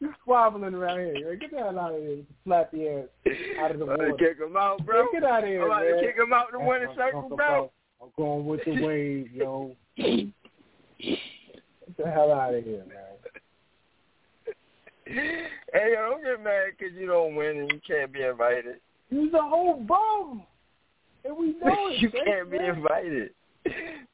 You 0.00 0.12
squabbling 0.20 0.74
around 0.74 0.98
here. 0.98 1.14
Yo, 1.14 1.36
get 1.36 1.52
the 1.52 1.58
hell 1.58 1.78
out 1.78 1.94
of 1.94 2.00
here. 2.00 2.24
Slap 2.44 2.74
your 2.74 3.00
ass 3.00 3.06
out 3.60 3.70
of 3.70 3.78
the 3.78 3.84
I'm 3.84 3.90
about 3.90 3.98
water. 3.98 4.10
to 4.10 4.16
kick 4.16 4.38
him 4.40 4.56
out, 4.56 4.84
bro. 4.84 5.06
Get 5.12 5.22
out 5.22 5.44
of 5.44 5.48
here, 5.48 5.62
I'm 5.62 5.66
about 5.66 5.84
man. 5.84 5.94
to 5.94 6.00
kick 6.00 6.16
him 6.16 6.32
out 6.32 6.46
the 6.50 6.58
winner 6.58 6.88
circle, 6.96 7.22
talking 7.22 7.36
bro. 7.36 7.70
I'm 8.02 8.08
going 8.16 8.46
with 8.46 8.64
the 8.64 8.84
wave, 8.84 9.30
yo. 9.32 9.76
Get 9.96 10.32
the 11.96 12.10
hell 12.10 12.32
out 12.32 12.54
of 12.54 12.64
here, 12.64 12.84
man. 12.88 13.21
Hey, 15.72 15.94
yo, 15.94 16.10
don't 16.10 16.22
get 16.22 16.44
mad 16.44 16.72
because 16.78 16.94
you 16.94 17.06
don't 17.06 17.34
win 17.34 17.56
and 17.60 17.70
you 17.72 17.80
can't 17.86 18.12
be 18.12 18.22
invited. 18.22 18.76
He's 19.08 19.32
a 19.32 19.40
whole 19.40 19.80
bum. 19.80 20.42
And 21.24 21.36
we 21.36 21.46
know 21.64 21.88
it. 21.88 22.00
you 22.00 22.10
can't 22.10 22.50
be 22.50 22.58
invited. 22.58 23.30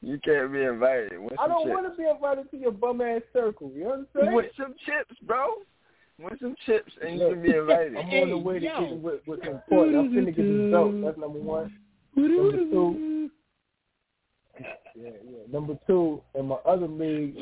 You 0.01 0.19
can't 0.23 0.53
be 0.53 0.61
invited. 0.61 1.19
Win 1.19 1.31
I 1.37 1.47
don't 1.47 1.63
chips. 1.65 1.73
want 1.75 1.91
to 1.91 1.97
be 2.01 2.07
invited 2.07 2.49
to 2.51 2.57
your 2.57 2.71
bum 2.71 3.01
ass 3.01 3.21
circle. 3.33 3.71
You 3.75 3.91
understand? 3.91 4.33
With 4.33 4.45
some 4.57 4.73
chips, 4.85 5.19
bro. 5.23 5.55
With 6.17 6.39
some 6.39 6.55
chips 6.65 6.91
and 7.01 7.15
you 7.15 7.23
Look, 7.25 7.33
can 7.33 7.41
be 7.41 7.55
invited. 7.55 7.97
I'm 7.97 8.09
on 8.09 8.29
the 8.29 8.37
way 8.37 8.53
to 8.55 8.59
get 8.61 8.81
you 8.81 8.95
with, 8.95 9.27
with 9.27 9.39
some 9.43 9.61
pork. 9.69 9.89
I'm 9.89 10.11
finna 10.11 10.27
get 10.27 10.37
some 10.37 10.71
dope. 10.71 11.01
That's 11.03 11.17
number 11.17 11.39
one. 11.39 11.73
Number 12.15 12.51
two. 12.51 13.29
Yeah, 14.95 15.11
yeah. 15.23 15.37
Number 15.53 15.77
two, 15.87 16.21
in 16.35 16.47
my 16.47 16.57
other 16.65 16.87
league, 16.87 17.37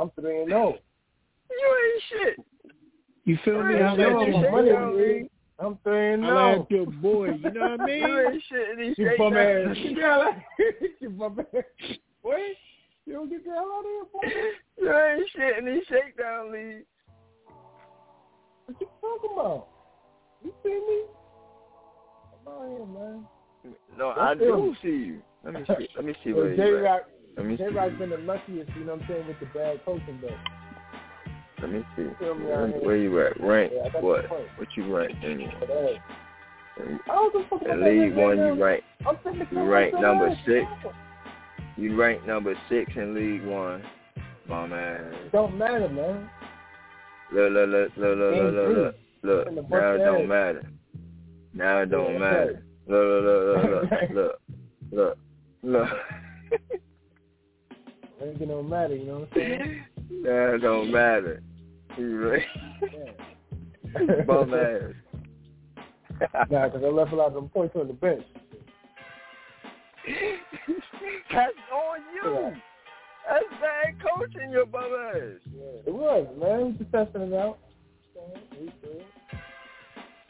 I'm 0.00 0.10
three 0.18 0.40
and 0.40 0.48
zero. 0.48 0.78
You 1.50 1.76
ain't 1.84 2.02
shit. 2.08 2.46
You 3.24 3.38
feel 3.44 3.62
me? 3.62 3.74
Hey, 3.74 3.82
I 3.82 3.94
yo, 3.94 4.10
like 4.20 4.32
my 4.32 4.40
your 4.40 4.50
money 4.50 4.70
boy. 4.70 4.96
league. 4.96 5.30
I'm 5.60 5.78
three 5.82 6.14
and 6.14 6.24
I 6.24 6.28
zero. 6.28 6.58
like 6.58 6.70
your 6.70 6.86
boy. 6.86 7.30
You 7.30 7.50
know 7.52 7.70
what 7.70 7.80
I 7.80 7.84
mean? 7.84 7.98
You 7.98 8.20
ain't 8.20 8.42
shit 8.48 8.70
in 8.70 8.78
these 8.78 8.94
You 8.98 9.04
straight 9.06 9.18
bum 9.18 9.34
down. 9.34 9.70
ass. 9.70 9.76
Yeah, 9.80 10.16
like 10.16 10.36
you 11.00 11.10
bum 11.10 11.40
ass. 11.40 11.62
Boy, 12.22 12.38
you 13.06 13.12
don't 13.14 13.28
get 13.28 13.44
the 13.44 13.50
hell 13.50 13.58
out 13.58 13.80
of 13.80 13.84
here, 13.84 14.04
boy. 14.12 14.50
You 14.80 14.96
ain't 14.96 15.30
shit 15.34 15.58
in 15.58 15.64
these 15.66 15.82
shakedown 15.88 16.52
leagues. 16.52 16.86
What 18.66 18.80
you 18.80 18.86
talking 19.00 19.30
about? 19.32 19.66
You 20.44 20.52
see 20.62 20.68
me? 20.68 21.02
Come 22.44 22.54
on 22.54 22.70
here, 22.70 22.86
man. 22.86 23.24
No, 23.98 24.08
I 24.10 24.30
I 24.32 24.34
feel 24.36 24.56
do 24.56 24.64
you. 24.64 24.76
see 24.82 25.06
you. 25.06 25.22
Let 25.44 25.54
me 25.54 25.64
see. 25.66 25.88
Let 25.96 26.04
me 26.04 26.14
see 26.22 26.30
Yo, 26.30 26.36
where 26.36 26.56
J 26.56 26.66
you 26.68 26.76
at. 26.76 26.82
Rock, 26.82 27.02
Let 27.36 27.46
me 27.46 27.56
J 27.56 27.68
see. 27.68 27.74
Rock's 27.74 27.94
been 27.98 28.10
the 28.10 28.18
luckiest, 28.18 28.70
you 28.76 28.84
know 28.84 28.94
what 28.94 29.02
I'm 29.02 29.08
saying, 29.08 29.26
with 29.26 29.40
the 29.40 29.46
bad 29.46 29.84
coaching 29.84 30.18
though. 30.22 30.57
Let 31.60 31.72
me 31.72 31.84
see. 31.96 32.02
Where, 32.02 32.96
you 32.96 33.26
at? 33.26 33.40
Rank 33.40 33.72
Yeah, 33.74 34.00
what? 34.00 34.28
What 34.30 34.68
you 34.76 34.94
rank 34.94 35.16
anyway? 35.24 35.52
But, 35.58 35.68
hey, 35.68 36.00
I 37.10 37.14
don't 37.14 37.32
give 37.32 37.42
a 37.42 37.48
fuck 37.48 37.62
In 37.62 37.84
League 37.84 38.16
One, 38.16 38.38
you 38.38 38.62
rank 38.62 38.84
you 39.50 39.62
rank 39.62 39.94
number 39.94 40.30
six. 40.46 40.66
You 41.76 41.96
rank 42.00 42.26
number 42.26 42.54
six 42.68 42.92
in 42.96 43.14
League 43.14 43.44
One. 43.44 43.82
my 44.48 44.66
man. 44.66 45.12
Don't 45.32 45.58
matter, 45.58 45.88
man. 45.88 46.30
Look, 47.32 47.52
look, 47.52 47.68
look, 47.68 47.90
look, 47.96 48.18
look, 48.18 48.34
look, 48.54 48.94
look, 49.22 49.46
look. 49.46 49.70
Now 49.70 49.92
it 49.92 49.98
don't 49.98 50.28
matter. 50.28 50.62
Now 51.52 51.78
it 51.80 51.90
don't 51.90 52.18
matter. 52.18 52.62
Look, 52.86 53.04
look, 53.04 53.24
look, 53.24 54.10
look, 54.10 54.10
look, 54.12 54.38
look, 54.92 55.18
look. 55.62 55.88
Ain't 58.20 58.38
gonna 58.38 58.62
matter, 58.62 58.96
you 58.96 59.04
know 59.04 59.18
what 59.20 59.28
I'm 59.32 59.34
saying? 59.34 59.84
Now 60.10 60.54
it 60.54 60.58
don't 60.58 60.90
matter. 60.90 61.42
You 61.98 62.30
right? 62.30 62.42
Bum 64.26 64.54
ass. 64.54 64.94
nah, 66.50 66.68
because 66.68 66.82
I 66.84 66.88
left 66.88 67.12
a 67.12 67.16
lot 67.16 67.28
of 67.28 67.34
them 67.34 67.48
points 67.48 67.74
on 67.76 67.88
the 67.88 67.92
bench. 67.92 68.22
That's 71.32 71.52
on 71.72 71.98
you. 72.14 72.52
That's 73.28 73.44
bad 73.60 73.94
coaching, 74.00 74.50
your 74.52 74.66
bum 74.66 74.92
ass. 75.14 75.40
Yeah, 75.54 75.86
it 75.86 75.92
was, 75.92 76.26
man. 76.40 76.66
We 76.66 76.72
just 76.78 76.92
testing 76.92 77.22
it 77.22 77.34
out. 77.34 77.58
We 78.58 78.66
good. 78.80 79.04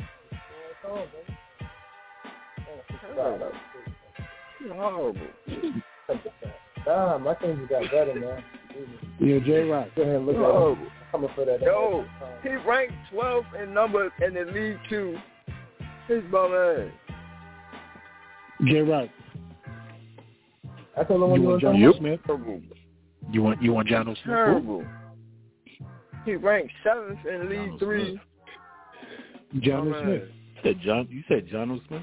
Yeah, 0.00 0.38
come 0.82 0.92
on, 0.92 0.98
man. 3.40 3.52
You're 4.60 4.74
horrible. 4.74 5.20
Nah, 6.86 7.18
my 7.18 7.34
things 7.34 7.68
got 7.68 7.82
better, 7.90 8.14
man. 8.14 8.42
Yo, 9.18 9.40
J 9.40 9.68
Rock. 9.68 9.88
Go 9.96 10.02
ahead 10.02 10.16
and 10.16 10.26
look 10.26 10.36
You're 10.36 10.72
at 10.72 10.78
it. 10.78 10.88
coming 11.10 11.30
for 11.34 11.44
that. 11.44 11.60
Yo, 11.60 12.04
he 12.42 12.50
ranked 12.68 12.94
12th 13.12 13.62
in 13.62 13.74
number 13.74 14.10
in 14.24 14.34
the 14.34 14.44
league 14.52 14.78
two. 14.88 15.16
His 16.06 16.22
bum 16.30 16.52
ass. 16.52 16.90
J 18.66 18.80
Rock. 18.80 19.08
That's 20.96 21.08
the 21.08 21.14
only 21.14 21.28
one 21.28 21.40
You 21.40 21.42
you 21.42 21.48
want 21.50 21.62
want 21.62 21.80
John 21.80 21.92
to 21.92 21.98
Smith? 21.98 22.20
You 23.30 23.42
want 23.42 23.62
you 23.62 23.72
want 23.72 23.88
John 23.88 24.04
Smith? 24.04 24.16
Terrible. 24.24 24.84
He 26.24 26.34
ranked 26.34 26.72
seventh 26.82 27.18
in 27.26 27.48
league 27.48 27.78
three. 27.78 28.20
John 29.60 29.90
Bum 29.90 30.02
Smith. 30.02 30.22
You 30.28 30.60
said 30.62 30.80
John. 30.82 31.08
You 31.10 31.22
said 31.28 31.46
Jonnu 31.48 31.86
Smith. 31.86 32.02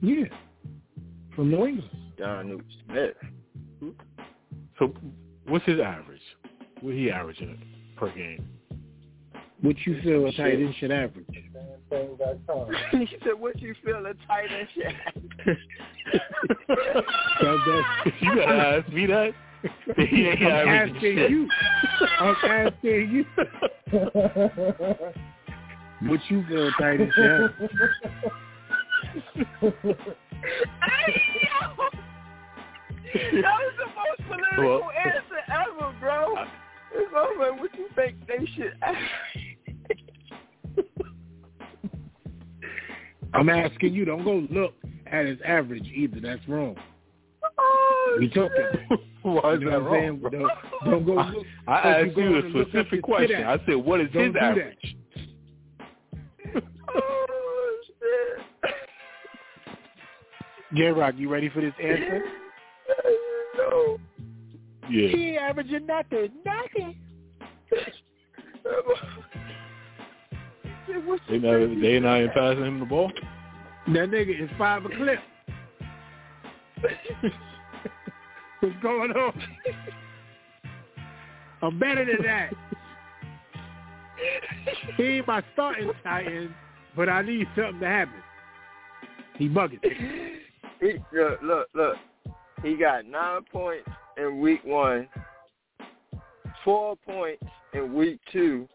Yeah. 0.00 0.24
From 1.34 1.50
New 1.50 1.66
England. 1.66 1.90
John 2.18 2.48
Newton 2.48 2.66
Smith. 2.86 3.14
So, 4.78 4.92
what's 5.48 5.64
his 5.64 5.80
average? 5.80 6.20
What 6.80 6.94
he 6.94 7.10
averaging 7.10 7.58
per 7.96 8.10
game? 8.14 8.48
What 9.60 9.76
you 9.84 10.00
feel 10.02 10.24
a 10.26 10.32
tight 10.32 10.54
end 10.54 10.72
should 10.78 10.92
average? 10.92 11.26
he 12.92 13.08
said, 13.24 13.34
"What 13.36 13.60
you 13.60 13.74
feel 13.84 14.06
a 14.06 14.14
tight 14.28 14.52
end 14.52 14.68
shit?" 14.74 14.94
That- 16.68 17.04
that- 17.40 18.12
you 18.20 18.34
gotta 18.36 18.82
ask 18.84 18.88
me 18.92 19.06
that. 19.06 19.32
He 19.96 20.28
ain't 20.28 20.42
I'm 20.42 20.68
averaging 20.68 20.70
asking 20.96 21.16
shit. 21.16 21.30
you. 21.30 21.48
I'm 22.20 22.36
asking 22.44 23.10
you. 23.10 23.24
What 26.08 26.20
you 26.28 26.44
feel 26.46 26.68
a 26.68 26.70
tight 26.78 27.00
end 27.00 27.12
should 27.16 27.24
average? 27.24 27.70
That 33.14 33.42
was 33.42 33.74
the 33.78 33.86
most 33.86 34.28
political 34.28 34.64
Well- 34.64 34.90
answer 34.92 35.40
ever, 35.48 35.94
bro. 36.00 36.44
It's 36.94 37.12
over. 37.14 37.52
What 37.54 37.74
you 37.76 37.86
think 37.94 38.16
they 38.26 38.44
should 38.54 38.72
average? 38.82 39.56
I'm 43.34 43.48
asking 43.50 43.92
you. 43.94 44.04
Don't 44.06 44.24
go 44.24 44.46
look 44.50 44.74
at 45.06 45.26
his 45.26 45.38
average 45.44 45.86
either. 45.94 46.18
That's 46.20 46.46
wrong. 46.48 46.76
Oh, 47.58 48.16
We 48.18 48.28
talking. 48.30 48.50
Why 49.22 49.52
is 49.54 49.60
You 49.60 49.66
know 49.66 49.70
that 49.72 49.82
what 49.82 49.92
I'm 49.92 50.00
saying? 50.00 50.22
wrong? 50.22 50.32
Don't, 50.32 50.90
don't 50.90 51.04
go 51.06 51.18
I, 51.18 51.30
look. 51.30 51.46
I 51.66 51.82
Don't 51.82 52.06
asked 52.08 52.16
go 52.16 52.22
you 52.22 52.36
a 52.38 52.50
specific 52.64 53.02
question. 53.02 53.44
I 53.44 53.58
said, 53.66 53.74
what 53.76 54.00
is 54.00 54.08
Don't 54.12 54.24
his 54.24 54.32
do 54.32 54.38
that. 54.40 54.42
average? 54.42 54.96
Oh, 56.94 57.76
shit. 57.86 58.74
J 60.74 60.86
Rock, 60.88 61.14
you 61.18 61.28
ready 61.28 61.48
for 61.50 61.60
this 61.60 61.74
answer? 61.82 62.22
no. 64.88 64.94
Yeah. 64.96 65.08
He 65.08 65.28
ain't 65.30 65.38
averaging 65.38 65.86
nothing. 65.86 66.30
Nothing. 66.44 66.96
They 71.28 71.38
not, 71.38 71.80
they 71.80 72.00
not 72.00 72.18
even 72.18 72.30
passing 72.34 72.64
him 72.64 72.80
the 72.80 72.86
ball. 72.86 73.12
That 73.88 74.10
nigga 74.10 74.42
is 74.42 74.50
five 74.58 74.84
a 74.84 74.88
clip. 74.88 75.18
What's 78.60 78.74
going 78.82 79.12
on? 79.12 79.32
I'm 81.62 81.78
better 81.78 82.04
than 82.04 82.24
that. 82.24 82.52
He 84.96 85.02
ain't 85.04 85.26
my 85.26 85.42
starting 85.52 85.90
tight 86.02 86.26
end, 86.26 86.54
but 86.96 87.08
I 87.08 87.22
need 87.22 87.46
something 87.56 87.80
to 87.80 87.86
happen. 87.86 88.14
He 89.36 89.48
bugging. 89.48 89.78
He, 90.80 90.94
look, 91.12 91.42
look, 91.42 91.68
look. 91.74 91.96
He 92.62 92.76
got 92.76 93.06
nine 93.06 93.42
points 93.52 93.88
in 94.18 94.40
week 94.40 94.64
one, 94.64 95.08
four 96.64 96.96
points 96.96 97.44
in 97.72 97.94
week 97.94 98.18
two, 98.32 98.68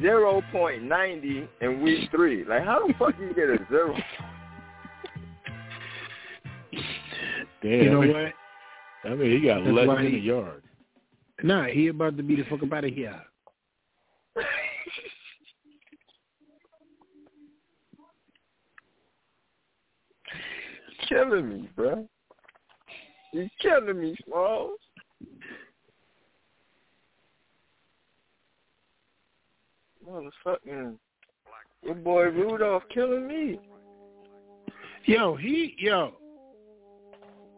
zero 0.00 0.42
point 0.52 0.82
ninety 0.82 1.48
in 1.60 1.82
week 1.82 2.10
three. 2.10 2.44
Like, 2.44 2.64
how 2.64 2.86
the 2.86 2.94
fuck 2.98 3.14
you 3.18 3.34
get 3.34 3.48
a 3.48 3.58
zero? 3.68 3.96
Damn. 7.62 7.70
You 7.70 7.90
know 7.90 8.02
I 8.02 8.06
mean, 8.06 8.14
what? 8.14 8.32
I 9.04 9.14
mean, 9.14 9.30
he 9.30 9.46
got 9.46 9.64
That's 9.64 9.74
less 9.74 9.86
why 9.88 10.02
than 10.02 10.14
a 10.14 10.18
yard. 10.18 10.62
Nah, 11.42 11.64
he 11.66 11.88
about 11.88 12.16
to 12.16 12.22
be 12.22 12.36
the 12.36 12.44
fuck 12.44 12.62
about 12.62 12.84
of 12.84 12.92
here. 12.92 13.20
killing 21.08 21.48
me, 21.48 21.68
bro. 21.74 22.08
You 23.32 23.48
killing 23.60 24.00
me, 24.00 24.16
Smalls. 24.24 24.78
Motherfucking 30.08 30.96
your 31.82 31.94
boy 31.94 32.24
Rudolph 32.24 32.82
killing 32.92 33.26
me. 33.26 33.58
Yo, 35.04 35.36
he 35.36 35.74
yo. 35.78 36.12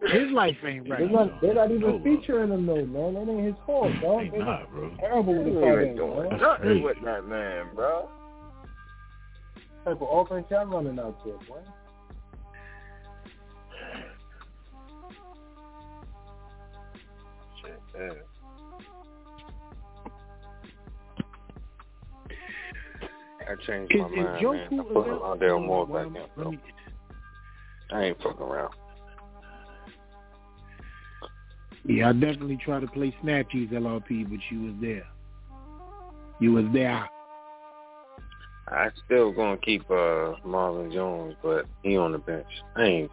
His 0.03 0.31
life 0.33 0.57
ain't 0.65 0.89
right. 0.89 1.01
They're 1.01 1.09
not, 1.11 1.41
they're 1.43 1.55
not 1.55 1.71
even 1.71 1.83
Hold 1.83 2.03
featuring 2.03 2.51
him 2.51 2.67
though, 2.67 2.87
man. 2.87 3.15
That 3.15 3.31
ain't 3.31 3.47
his 3.47 3.55
fault, 3.67 3.93
dog. 4.01 4.21
They 4.21 4.31
They 4.31 4.39
not, 4.39 4.71
bro. 4.71 4.97
terrible 4.99 5.35
with 5.37 5.47
He 5.47 5.53
the 5.53 5.89
ain't 5.89 5.97
doing 5.97 6.29
man. 6.31 6.41
nothing 6.41 6.83
with 6.83 6.97
that 7.05 7.27
man, 7.27 7.67
bro. 7.75 8.09
What 9.83 9.93
type 9.93 10.03
of 10.03 10.09
offense 10.11 10.47
y'all 10.51 10.67
running 10.67 10.99
out 10.99 11.23
there, 11.25 11.35
boy? 11.49 11.61
Yeah. 18.01 18.09
I 23.49 23.55
changed 23.67 23.95
my 23.97 24.07
Is- 24.07 24.13
is 24.13 24.17
mind, 24.17 24.17
man. 24.17 24.69
Joku 24.71 24.81
I 24.81 24.93
put? 24.93 25.07
Rondale 25.07 25.67
Moore 25.67 25.87
back 25.87 26.07
in, 26.07 26.13
let 26.15 26.35
bro. 26.35 26.51
me- 26.53 26.61
I 27.93 28.03
ain't 28.05 28.23
fucking 28.23 28.41
around. 28.41 28.75
Yeah, 31.85 32.11
I 32.11 32.13
definitely 32.13 32.59
tried 32.59 32.81
to 32.81 32.87
play 32.87 33.13
snatchies 33.23 33.73
LRP, 33.73 34.25
but 34.25 34.39
you 34.51 34.63
was 34.63 34.75
there. 34.81 35.07
You 36.39 36.53
was 36.53 36.67
there. 36.73 37.09
I 38.69 38.91
still 39.05 39.33
gonna 39.33 39.57
keep 39.59 39.91
uh 39.91 40.35
Marvin 40.45 40.93
Jones, 40.93 41.35
but 41.43 41.67
he 41.83 41.97
on 41.97 42.13
the 42.13 42.19
bench. 42.19 42.47
I 42.77 42.85
ain't. 42.85 43.11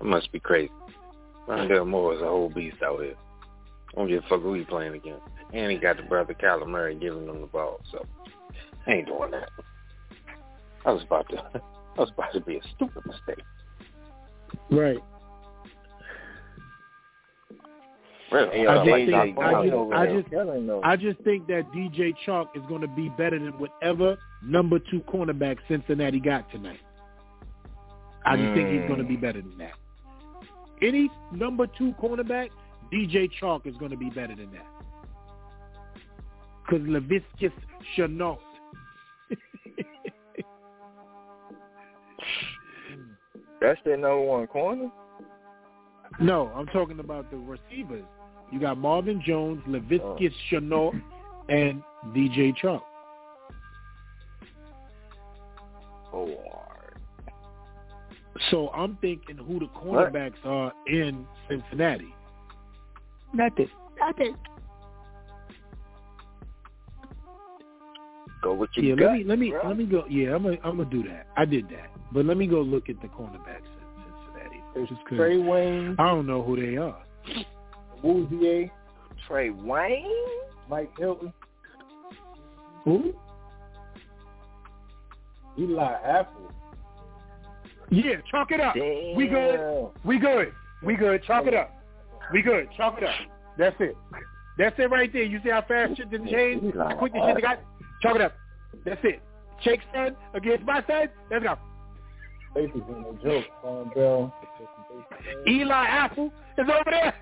I 0.00 0.04
must 0.04 0.30
be 0.30 0.38
crazy. 0.38 0.70
Rondale 1.48 1.86
Moore 1.86 2.14
is 2.14 2.22
a 2.22 2.26
whole 2.26 2.48
beast 2.48 2.76
out 2.82 3.02
here. 3.02 3.16
I 3.94 4.00
don't 4.00 4.08
give 4.08 4.24
a 4.24 4.28
fuck 4.28 4.42
who 4.42 4.54
he 4.54 4.64
playing 4.64 4.94
against, 4.94 5.22
and 5.52 5.70
he 5.70 5.78
got 5.78 5.96
the 5.96 6.02
brother 6.02 6.34
Kyler 6.34 6.66
Murray 6.66 6.96
giving 6.96 7.28
him 7.28 7.40
the 7.40 7.46
ball. 7.46 7.80
So 7.92 8.04
I 8.86 8.92
ain't 8.92 9.06
doing 9.06 9.30
that. 9.30 9.48
I 10.84 10.92
was 10.92 11.02
about 11.02 11.28
to. 11.30 11.36
I 11.96 12.00
was 12.00 12.10
about 12.10 12.32
to 12.32 12.40
be 12.40 12.56
a 12.56 12.60
stupid 12.74 13.02
mistake. 13.06 13.44
Right. 14.70 14.98
Really? 18.32 18.66
I 18.66 18.84
just 18.84 19.10
think, 19.10 19.38
I 19.38 19.64
just, 19.64 19.92
I 19.92 20.06
just. 20.06 20.84
I 20.84 20.96
just 20.96 21.20
think 21.20 21.46
that 21.46 21.70
DJ 21.72 22.14
Chalk 22.26 22.50
is 22.56 22.62
going 22.68 22.80
to 22.80 22.88
be 22.88 23.08
better 23.10 23.38
than 23.38 23.52
whatever 23.58 24.16
number 24.42 24.80
two 24.80 25.00
cornerback 25.02 25.58
Cincinnati 25.68 26.18
got 26.18 26.50
tonight. 26.50 26.80
I 28.26 28.36
just 28.36 28.54
think 28.54 28.70
he's 28.70 28.88
going 28.88 28.98
to 28.98 29.04
be 29.04 29.16
better 29.16 29.40
than 29.40 29.56
that. 29.58 29.74
Any 30.82 31.10
number 31.32 31.66
two 31.78 31.92
cornerback, 32.02 32.48
DJ 32.92 33.30
Chalk 33.40 33.66
is 33.66 33.76
going 33.76 33.90
to 33.90 33.96
be 33.96 34.10
better 34.10 34.34
than 34.34 34.50
that. 34.52 34.66
Because 36.64 36.86
Laviska 36.86 37.52
Shenault. 37.96 38.38
That's 43.60 43.80
their 43.84 43.96
number 43.96 44.20
one 44.20 44.46
corner. 44.46 44.90
no, 46.20 46.48
I'm 46.54 46.66
talking 46.66 47.00
about 47.00 47.30
the 47.30 47.36
receivers. 47.36 48.04
You 48.52 48.60
got 48.60 48.78
Marvin 48.78 49.22
Jones, 49.26 49.62
Laviska 49.68 50.00
oh. 50.02 50.18
Shenault, 50.50 51.00
and 51.48 51.82
DJ 52.14 52.54
Chalk. 52.56 52.84
Oh, 56.12 56.30
So 58.50 58.68
I'm 58.68 58.96
thinking 59.00 59.36
who 59.36 59.58
the 59.58 59.66
cornerbacks 59.66 60.44
are 60.44 60.72
in 60.86 61.26
Cincinnati. 61.48 62.14
Nothing. 63.34 63.68
Nothing. 64.00 64.36
go 68.42 68.52
with 68.54 68.68
your 68.74 68.84
Yeah, 68.84 68.94
gut. 68.96 69.10
let 69.10 69.16
me 69.18 69.24
let 69.24 69.38
me 69.38 69.50
bro. 69.50 69.68
let 69.68 69.76
me 69.78 69.84
go. 69.86 70.04
Yeah, 70.08 70.34
I'm 70.34 70.42
gonna 70.42 70.58
I'm 70.62 70.76
gonna 70.76 70.90
do 70.90 71.02
that. 71.04 71.26
I 71.36 71.44
did 71.46 71.66
that, 71.70 71.90
but 72.12 72.26
let 72.26 72.36
me 72.36 72.46
go 72.46 72.60
look 72.60 72.88
at 72.90 73.00
the 73.00 73.08
cornerbacks 73.08 73.64
in 73.64 74.04
Cincinnati. 74.04 74.86
Just 74.86 75.02
'cause 75.06 75.16
Trey 75.16 75.38
Wayne, 75.38 75.96
I 75.98 76.08
don't 76.08 76.26
know 76.26 76.42
who 76.42 76.56
they 76.60 76.76
are. 76.76 76.98
Awuzie, 78.04 78.70
Trey 79.26 79.48
Wayne. 79.50 80.04
Mike 80.68 80.90
Hilton, 80.98 81.32
Who? 82.84 83.14
Eli 85.58 85.92
Apple. 86.04 86.50
Yeah, 87.90 88.16
chalk 88.30 88.50
it 88.50 88.60
up. 88.60 88.74
We 88.74 89.26
good. 89.28 89.90
We 90.04 90.18
good. 90.18 90.52
We 90.82 90.96
good. 90.96 91.22
Chalk 91.24 91.46
it 91.46 91.54
up. 91.54 91.70
We 92.32 92.42
good. 92.42 92.68
Chalk 92.76 92.98
it 92.98 93.04
up. 93.04 93.14
That's 93.58 93.76
it. 93.80 93.96
That's 94.58 94.78
it 94.78 94.90
right 94.90 95.12
there. 95.12 95.22
You 95.22 95.40
see 95.42 95.50
how 95.50 95.62
fast 95.66 95.96
shit 95.96 96.10
didn't 96.10 96.28
change? 96.28 96.74
How 96.74 96.96
quick 96.96 97.12
the 97.12 97.32
shit 97.34 97.42
got? 97.42 97.60
Chalk 98.02 98.16
it 98.16 98.22
up. 98.22 98.34
That's 98.84 99.00
it. 99.04 99.22
Shake's 99.62 99.84
son 99.92 100.16
against 100.34 100.64
my 100.64 100.82
son. 100.86 101.08
Let's 101.30 101.44
go. 101.44 101.58
Basically, 102.54 102.82
no 102.88 103.18
joke. 103.22 103.44
Sean 103.62 103.90
Bell, 103.94 104.34
Eli 105.48 105.86
Apple 105.86 106.32
is 106.58 106.68
over 106.68 106.90
there. 106.90 107.14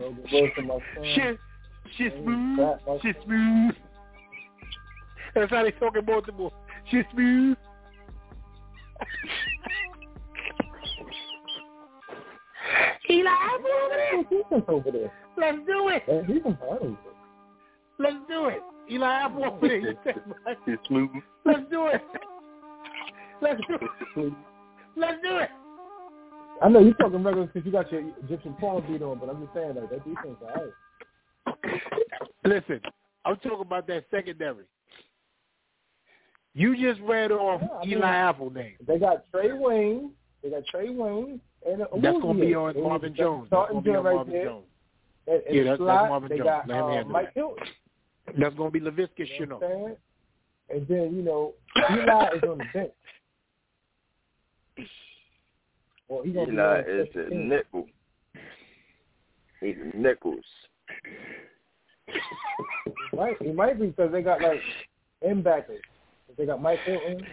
Logan 0.00 0.24
Wilson, 0.32 0.66
my 0.66 0.78
son. 0.94 1.04
Shit, 1.14 1.38
shit 1.96 2.12
smooth. 2.22 2.58
Shit 3.02 3.16
smooth. 3.24 3.74
That's 5.34 5.50
how 5.50 5.62
they 5.62 5.70
talk 5.72 5.96
in 5.96 6.04
Baltimore. 6.04 6.52
Shit 6.90 7.06
smooth. 7.12 7.56
Eli 13.10 13.30
Apple 13.30 13.66
over 13.84 13.96
there. 13.96 14.62
Over 14.68 14.90
there. 14.90 15.12
Let's 15.36 15.58
do 15.66 15.88
it. 15.88 16.02
Man, 16.08 16.24
he's 16.26 16.42
from 16.42 16.58
Hollywood. 16.60 16.96
Let's 17.98 18.16
do 18.28 18.46
it. 18.46 18.60
Eli 18.90 19.06
Apple 19.12 19.44
over 19.44 19.68
there. 19.68 19.94
It's 20.66 20.86
smooth. 20.88 21.10
Let's 21.44 21.60
do 21.70 21.86
it. 21.88 22.02
Let's 23.40 23.60
do 23.68 23.74
it. 23.74 24.32
Let's 24.96 25.22
do 25.22 25.36
it. 25.38 25.50
I 26.60 26.68
know 26.68 26.80
you're 26.80 26.94
talking 26.94 27.22
regular 27.22 27.46
because 27.46 27.64
you 27.64 27.70
got 27.72 27.90
your 27.92 28.02
Egyptian 28.24 28.54
palm 28.54 28.82
beat 28.90 29.00
on, 29.02 29.18
but 29.18 29.28
I'm 29.28 29.40
just 29.42 29.54
saying 29.54 29.76
like 29.76 29.90
that 29.90 30.04
defense, 30.04 30.36
all 30.42 31.54
right. 31.54 31.80
Listen, 32.44 32.80
I'm 33.24 33.36
talking 33.36 33.60
about 33.60 33.86
that 33.86 34.04
secondary. 34.10 34.64
You 36.54 36.76
just 36.76 37.00
read 37.02 37.30
off 37.30 37.60
Yeah, 37.62 37.68
I 37.76 37.80
mean- 37.86 37.98
Eli 37.98 38.08
Apple 38.14 38.50
name. 38.50 38.74
They 38.86 38.98
got 38.98 39.22
Trey 39.30 39.52
Wayne. 39.52 40.10
They 40.42 40.50
got 40.50 40.64
Trey 40.66 40.90
Wayne 40.90 41.40
and 41.66 41.82
a 41.82 41.86
That's 42.00 42.18
going 42.20 42.38
to 42.38 42.44
be 42.46 42.54
on 42.54 42.80
Marvin 42.82 43.10
that's 43.12 43.18
Jones. 43.18 43.48
That's 43.50 43.70
going 43.72 43.82
to 43.84 43.90
be 43.90 43.96
on 43.96 43.96
joint 43.96 44.04
right 44.06 44.14
Marvin 44.14 44.32
there. 44.32 44.44
Jones. 44.44 44.64
And, 45.26 45.42
and 45.46 45.54
Yeah, 45.56 45.62
the 45.62 45.68
that's- 45.70 45.86
that's 45.86 46.08
Marvin 46.08 46.28
they 46.28 46.36
Jones. 46.38 46.46
got 46.48 46.68
Let 46.68 46.76
him 46.78 46.84
uh, 46.84 46.88
handle 46.92 47.12
Mike 47.12 47.24
that. 47.26 47.34
Hilton. 47.34 47.66
That's 48.38 48.54
going 48.56 48.72
to 48.72 48.80
be 48.80 48.84
Laviska 48.84 49.08
You 49.38 49.46
know 49.46 49.58
Shenault. 49.58 49.78
what 49.78 49.98
And 50.70 50.86
then, 50.88 51.16
you 51.16 51.22
know, 51.22 51.54
Eli 51.90 52.28
is 52.36 52.42
on 52.44 52.58
the 52.58 52.64
bench. 52.72 52.90
Well, 56.08 56.22
he's 56.24 56.34
gonna 56.34 56.52
Eli 56.52 56.78
on 56.78 56.84
is 56.88 57.08
special 57.10 57.32
a 57.32 57.34
nickel. 57.36 57.86
He's 59.60 59.76
nickels. 59.94 60.44
Right? 63.12 63.36
He 63.42 63.50
might 63.52 63.78
be 63.78 63.88
because 63.88 64.12
they 64.12 64.22
got 64.22 64.40
like 64.40 64.60
M 65.22 65.42
backers. 65.42 65.82
They 66.36 66.46
got 66.46 66.62
Mike 66.62 66.78
Hilton. 66.84 67.26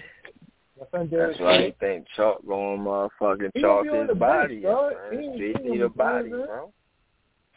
My 0.80 0.85
son 0.91 1.07
Derek 1.07 1.31
That's 1.38 1.39
why 1.41 1.65
he 1.65 1.72
think 1.80 2.06
Chalk 2.15 2.45
going 2.45 2.80
motherfucking 2.81 3.52
He 3.53 3.61
chalk 3.61 3.85
gonna 3.85 3.99
his 3.99 4.07
the 4.10 4.15
bench, 4.15 4.19
body. 4.19 4.60
bro. 4.60 4.89
man. 4.89 4.97
He 5.38 5.45
ain't- 5.45 5.61
he 5.72 5.77
the 5.77 5.89
body, 5.89 6.30
bro. 6.30 6.73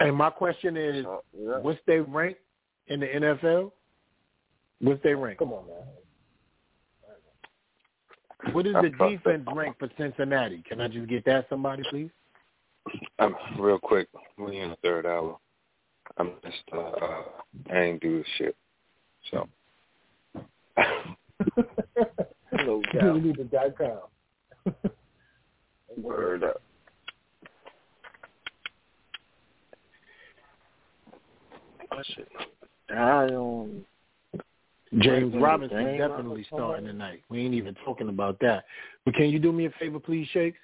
And 0.01 0.15
my 0.17 0.31
question 0.31 0.77
is, 0.77 1.05
Chalk, 1.05 1.25
yeah. 1.37 1.59
what's 1.59 1.81
their 1.87 2.05
rank 2.05 2.37
in 2.87 3.01
the 3.01 3.07
NFL? 3.07 3.73
What's 4.81 5.03
their 5.03 5.17
rank? 5.17 5.39
Come 5.41 5.53
on, 5.53 5.67
man. 5.67 5.77
What 8.55 8.67
is 8.69 8.75
the 8.75 8.91
defense 8.91 9.45
rank 9.53 9.77
for 9.81 9.89
Cincinnati? 9.99 10.63
Can 10.69 10.81
I 10.81 10.87
just 10.87 11.09
get 11.09 11.25
that, 11.25 11.49
somebody, 11.51 11.83
please? 11.91 12.11
Um, 13.19 13.35
real 13.59 13.81
quick, 13.81 14.07
we 14.39 14.59
in 14.61 14.71
the 14.71 14.77
third 14.77 15.05
hour. 15.07 15.37
I'm 16.19 16.33
just 16.45 16.63
uh, 16.73 16.79
uh 16.79 17.23
I 17.71 17.81
ain't 17.81 18.01
do 18.01 18.19
this 18.19 18.27
shit. 18.39 18.57
So 19.33 19.49
No 22.69 22.83
You 22.93 23.01
doubt. 23.01 23.23
need 23.25 23.37
the 23.39 23.45
dot 23.45 23.79
com. 23.79 24.75
Word 25.97 26.45
up. 26.45 26.61
I 31.91 32.03
should 32.15 32.27
don't 32.91 33.85
James 34.99 35.33
James 35.33 35.35
Robinson 35.43 35.79
James 35.79 35.99
definitely 35.99 36.25
Robinson. 36.29 36.45
starting 36.53 36.87
tonight. 36.87 37.23
We 37.31 37.41
ain't 37.41 37.55
even 37.55 37.75
talking 37.87 38.11
about 38.11 38.39
that. 38.41 38.65
But 39.07 39.15
can 39.15 39.31
you 39.31 39.39
do 39.39 39.51
me 39.51 39.65
a 39.67 39.71
favor, 39.81 39.99
please, 39.99 40.29
Shakes? 40.33 40.59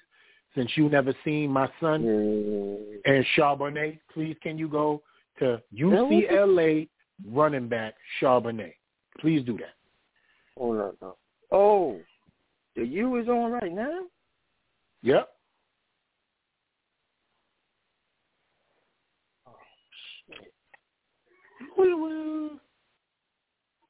Since 0.53 0.71
you 0.77 0.87
never 0.87 1.13
seen 1.25 1.49
my 1.49 1.67
son 1.81 2.05
and 3.05 3.25
Charbonnet, 3.35 3.99
please 4.13 4.35
can 4.43 4.59
you 4.59 4.67
go 4.67 5.01
to 5.39 5.59
UCLA 5.75 6.87
running 7.27 7.67
back 7.67 7.95
Charbonnet? 8.21 8.75
Please 9.19 9.43
do 9.43 9.57
that. 9.57 9.73
Hold 10.55 10.79
up 10.79 10.95
though. 11.01 11.17
Oh. 11.55 11.97
The 12.75 12.85
U 12.85 13.15
is 13.15 13.29
on 13.29 13.49
right 13.49 13.71
now? 13.71 14.01
Yep. 15.03 15.29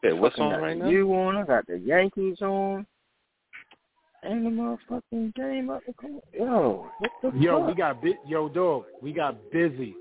Hey, 0.03 0.13
what's 0.13 0.37
on 0.37 0.61
right 0.61 0.77
now? 0.77 0.89
U 0.89 1.11
on, 1.15 1.37
I 1.37 1.43
got 1.43 1.65
the 1.65 1.79
Yankees 1.79 2.39
on. 2.43 2.85
And 4.21 4.45
the 4.45 4.49
motherfucking 4.51 5.33
game 5.33 5.71
up. 5.71 5.81
Come 5.99 6.15
on. 6.17 6.21
Yo, 6.33 6.87
what 6.99 7.11
the 7.23 7.39
Yo, 7.39 7.59
fuck? 7.59 7.67
we 7.67 7.73
got 7.73 8.01
bit. 8.03 8.15
Yo, 8.27 8.47
dog, 8.47 8.83
we 9.01 9.11
got 9.11 9.37
busy. 9.51 9.95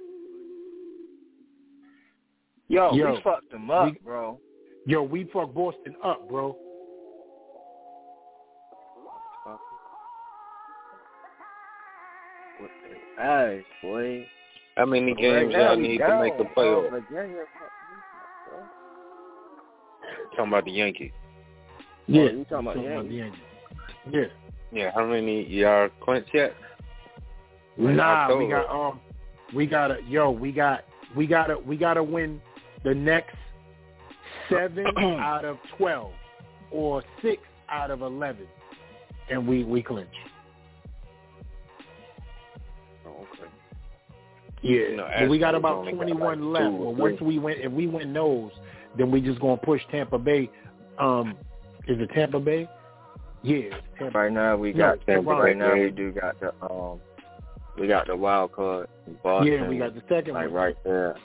Yo, 2.68 2.92
Yo, 2.92 3.12
we 3.14 3.22
fucked 3.22 3.50
them 3.50 3.70
up, 3.70 3.86
we- 3.86 3.98
bro. 4.04 4.38
Yo, 4.86 5.02
we 5.02 5.24
fucked 5.32 5.54
Boston 5.54 5.96
up, 6.04 6.28
bro. 6.28 6.56
What 13.16 13.22
the 13.22 13.30
eyes, 13.30 13.62
boy. 13.82 14.26
How 14.76 14.86
many 14.86 15.12
Right 15.12 15.16
games 15.16 15.52
now, 15.52 15.68
y'all 15.68 15.76
we 15.76 15.88
need 15.88 15.98
to 15.98 16.20
make 16.20 16.36
the 16.36 16.44
Oh, 16.44 16.50
playoffs? 16.56 16.90
Virginia. 16.90 17.44
Talking 20.36 20.48
about 20.48 20.64
the 20.64 20.70
Yankees. 20.72 21.12
Yeah, 22.06 22.22
Oh, 22.22 22.24
you 22.24 22.44
talking 22.44 22.58
about 22.58 22.74
talking 22.74 22.92
about 22.92 23.08
the 23.08 23.14
Yankees. 23.14 23.40
Yeah. 24.10 24.24
Yeah, 24.72 24.90
how 24.92 25.06
many 25.06 25.46
y'all 25.46 25.88
clinched 26.00 26.30
yet? 26.34 26.54
Like 27.78 27.94
Nah, 27.94 28.36
we 28.36 28.48
got 28.48 28.68
um, 28.68 29.00
we 29.54 29.66
gotta 29.66 29.98
yo, 30.08 30.30
we 30.30 30.50
got 30.50 30.84
we 31.16 31.26
gotta 31.26 31.56
we 31.58 31.76
gotta 31.76 32.02
win 32.02 32.40
the 32.82 32.94
next 32.94 33.36
seven 34.50 34.86
out 34.98 35.44
of 35.44 35.58
twelve 35.76 36.12
or 36.72 37.04
six 37.22 37.42
out 37.68 37.92
of 37.92 38.02
eleven, 38.02 38.46
and 39.30 39.46
we 39.46 39.62
we 39.62 39.82
clinch. 39.82 40.08
Yeah, 44.64 44.76
You 44.76 44.96
know, 44.96 45.08
but 45.20 45.28
we 45.28 45.38
got 45.38 45.54
about 45.54 45.82
twenty 45.92 46.14
one 46.14 46.52
like 46.52 46.62
left. 46.62 46.72
two 46.72 46.82
Well, 46.84 46.94
once 46.94 47.20
we 47.20 47.38
win, 47.38 47.56
if 47.58 47.70
we 47.70 47.86
win 47.86 48.12
those, 48.14 48.50
then 48.96 49.10
we 49.10 49.20
just 49.20 49.38
gonna 49.40 49.58
push 49.58 49.82
Tampa 49.90 50.18
Bay. 50.18 50.50
Um, 50.98 51.36
is 51.86 52.00
it 52.00 52.10
Tampa 52.14 52.40
Bay? 52.40 52.66
Yeah, 53.42 53.68
Tampa. 53.98 54.18
Right 54.18 54.32
now 54.32 54.56
we 54.56 54.72
No, 54.72 54.96
got 54.96 55.06
Tampa 55.06 55.30
right 55.30 55.52
Bay. 55.52 55.58
now 55.58 55.74
we 55.74 55.90
do 55.90 56.12
got 56.12 56.40
the 56.40 56.52
um 56.64 56.98
we 57.78 57.86
got 57.86 58.06
the 58.06 58.16
wild 58.16 58.52
card 58.52 58.88
Boston. 59.22 59.52
Yeah, 59.52 59.68
we 59.68 59.76
got 59.76 59.94
the 59.94 60.02
second 60.08 60.32
like 60.32 60.46
one. 60.46 60.54
right 60.54 60.76
there. 60.82 61.16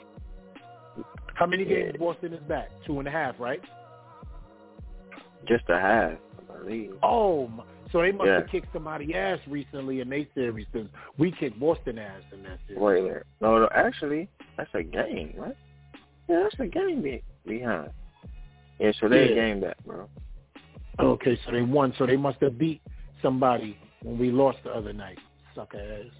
How 1.34 1.46
many 1.46 1.64
games 1.64 1.94
Boston 1.98 2.34
is 2.34 2.40
back? 2.42 2.70
Two 2.86 2.98
and 2.98 3.08
a 3.08 3.10
half, 3.10 3.36
right? 3.40 3.60
Just 5.48 5.64
a 5.70 5.80
half, 5.80 6.12
I 6.52 6.58
believe. 6.58 6.92
Oh, 7.02 7.48
my. 7.48 7.64
So 7.92 8.00
they 8.00 8.12
must 8.12 8.26
Yeah. 8.28 8.34
have 8.40 8.48
kicked 8.48 8.72
somebody 8.72 9.14
ass 9.14 9.38
recently 9.46 10.00
in 10.00 10.08
their 10.08 10.26
series 10.34 10.66
since 10.72 10.88
we 11.18 11.30
kicked 11.32 11.58
Boston 11.58 11.98
ass 11.98 12.22
in 12.32 12.42
that 12.44 12.58
series. 12.66 12.80
Wait 12.80 12.98
a 13.00 13.02
minute. 13.02 13.26
No, 13.40 13.58
no, 13.58 13.68
actually 13.74 14.28
that's 14.56 14.70
a 14.74 14.82
game, 14.82 15.34
right? 15.36 15.56
Yeah, 16.28 16.42
that's 16.44 16.60
a 16.60 16.66
game 16.66 17.02
be- 17.02 17.22
behind. 17.46 17.90
Yeah, 18.78 18.92
so 19.00 19.08
they 19.08 19.26
Yeah. 19.26 19.32
a 19.32 19.34
game 19.34 19.60
back, 19.60 19.76
bro. 19.84 20.08
Okay, 20.98 21.36
so 21.44 21.50
they 21.50 21.62
won. 21.62 21.92
So 21.94 22.06
they 22.06 22.16
must 22.16 22.40
have 22.40 22.58
beat 22.58 22.82
somebody 23.22 23.78
when 24.02 24.18
we 24.18 24.30
lost 24.30 24.62
the 24.64 24.74
other 24.74 24.92
night. 24.92 25.18
Sucker 25.54 25.78
ass. 25.78 26.12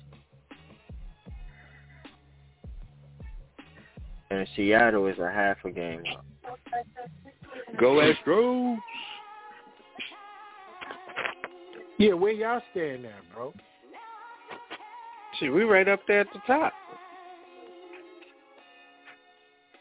And 4.31 4.49
Seattle 4.55 5.07
is 5.07 5.19
a 5.19 5.31
half 5.31 5.65
a 5.65 5.71
game. 5.71 6.05
Go 7.77 7.97
Astros. 7.97 8.79
Yeah, 12.01 12.15
where 12.15 12.33
y'all 12.33 12.63
stand 12.71 13.05
at, 13.05 13.13
bro? 13.35 13.53
Shit, 15.39 15.53
we 15.53 15.65
right 15.65 15.87
up 15.87 16.01
there 16.09 16.21
at 16.21 16.29
the 16.33 16.41
top. 16.47 16.73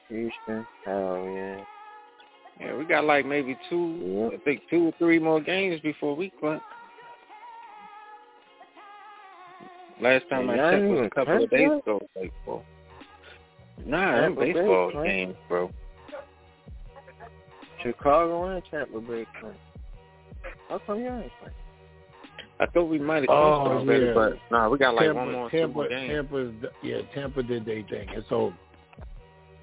Houston, 0.09 0.67
hell 0.83 1.23
yeah. 1.33 1.61
Yeah, 2.59 2.75
we 2.75 2.83
got 2.83 3.05
like 3.05 3.25
maybe 3.25 3.57
two, 3.69 4.31
I 4.33 4.37
think 4.43 4.63
two 4.69 4.87
or 4.87 4.93
three 4.97 5.17
more 5.17 5.39
games 5.39 5.79
before 5.79 6.13
we 6.13 6.29
clinch. 6.41 6.61
Last 10.01 10.25
time 10.29 10.49
I 10.49 10.57
checked 10.57 10.83
was 10.83 11.05
a 11.05 11.15
couple 11.15 11.43
of 11.45 11.49
Tampa? 11.49 11.55
days 11.55 11.81
ago. 11.81 12.01
Baseball. 12.15 12.65
Nah, 13.85 14.11
them 14.19 14.35
Tampa 14.35 14.41
Bay, 14.41 14.53
baseball 14.53 14.91
right? 14.93 15.07
games, 15.07 15.35
bro. 15.47 15.71
Chicago 17.81 18.43
and 18.43 18.63
Tampa 18.69 18.99
Bay. 18.99 19.25
playing. 19.39 19.55
How 20.67 20.79
come 20.79 20.99
y'all 20.99 21.21
ain't 21.21 21.31
playing? 21.39 21.55
I 22.61 22.65
thought 22.67 22.85
we 22.85 22.99
might 22.99 23.23
have 23.23 23.29
Oh, 23.29 23.33
already, 23.33 24.07
yeah. 24.07 24.13
but 24.13 24.37
nah, 24.51 24.67
we 24.69 24.77
got 24.77 24.93
like 24.95 25.05
Tampa, 25.05 25.19
one 25.19 25.31
more, 25.31 25.49
Tampa. 25.49 25.87
Tampa's, 25.87 26.53
yeah, 26.83 27.01
Tampa 27.13 27.41
did 27.43 27.65
their 27.65 27.83
thing. 27.83 28.07
It's 28.09 28.27
over. 28.31 28.55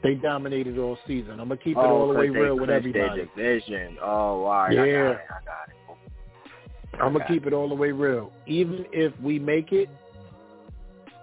They 0.02 0.14
dominated 0.14 0.78
all 0.78 0.98
season. 1.06 1.32
I'm 1.32 1.48
gonna 1.48 1.56
keep 1.58 1.76
it 1.76 1.80
oh, 1.80 1.82
all 2.02 2.08
the 2.08 2.14
way 2.18 2.28
real 2.28 2.56
with 2.56 2.68
clinched 2.68 2.92
their 2.94 3.16
division. 3.16 3.98
Oh, 4.02 4.42
wow. 4.42 4.68
Yeah. 4.70 4.80
I 4.80 4.84
got 4.84 4.86
it. 4.86 4.96
I 4.96 5.44
got 5.44 5.68
it. 5.68 6.98
I'm 7.02 7.12
gonna 7.12 7.26
keep 7.28 7.46
it 7.46 7.52
all 7.52 7.68
the 7.68 7.74
way 7.74 7.92
real. 7.92 8.32
Even 8.46 8.86
if 8.92 9.12
we 9.20 9.38
make 9.38 9.72
it, 9.72 9.88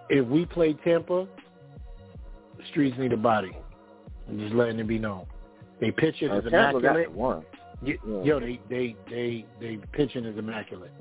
if 0.10 0.28
we 0.28 0.45
play 0.45 0.74
Tampa, 0.84 1.28
the 2.58 2.64
streets 2.70 2.95
need 3.00 3.14
a 3.14 3.18
body. 3.18 3.56
I'm 4.30 4.38
just 4.40 4.54
letting 4.54 4.80
it 4.80 4.88
be 4.88 5.00
known. 5.00 5.26
They 5.82 5.90
pitching 5.91 6.30
Uh, 6.30 6.38
is 6.38 6.44
Tampa 6.52 6.80
got 6.82 6.98
immaculate. 6.98 7.12
the 7.14 7.18
one. 7.18 7.45
Yeah. 7.84 7.95
Yo, 8.24 8.40
they 8.40 8.60
they 8.70 8.95
they 9.10 9.45
they 9.60 9.78
pitching 9.94 10.26
is 10.26 10.38
immaculate. 10.38 10.91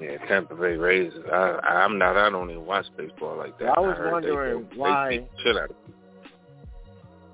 Yeah, 0.00 0.16
Tampa 0.28 0.54
Bay 0.54 0.76
Rays. 0.76 1.12
I, 1.32 1.58
I'm 1.62 1.98
not. 1.98 2.16
I 2.16 2.30
don't 2.30 2.50
even 2.50 2.64
watch 2.64 2.86
baseball 2.96 3.36
like 3.36 3.58
that. 3.58 3.76
I 3.76 3.80
was 3.80 3.96
heard 3.96 4.22
they 4.24 4.30
wondering 4.30 4.62
go- 4.62 4.68
they 4.70 4.76
why- 4.76 5.08
beat 5.10 5.30
the 5.36 5.42
shit 5.42 5.56
out 5.56 5.70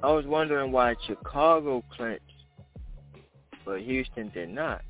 I 0.03 0.11
was 0.13 0.27
wondering 0.27 0.71
why 0.71 0.95
Chicago 1.07 1.83
clinched, 1.97 2.23
but 3.65 3.81
Houston 3.81 4.31
did 4.35 4.51
not. 4.51 4.83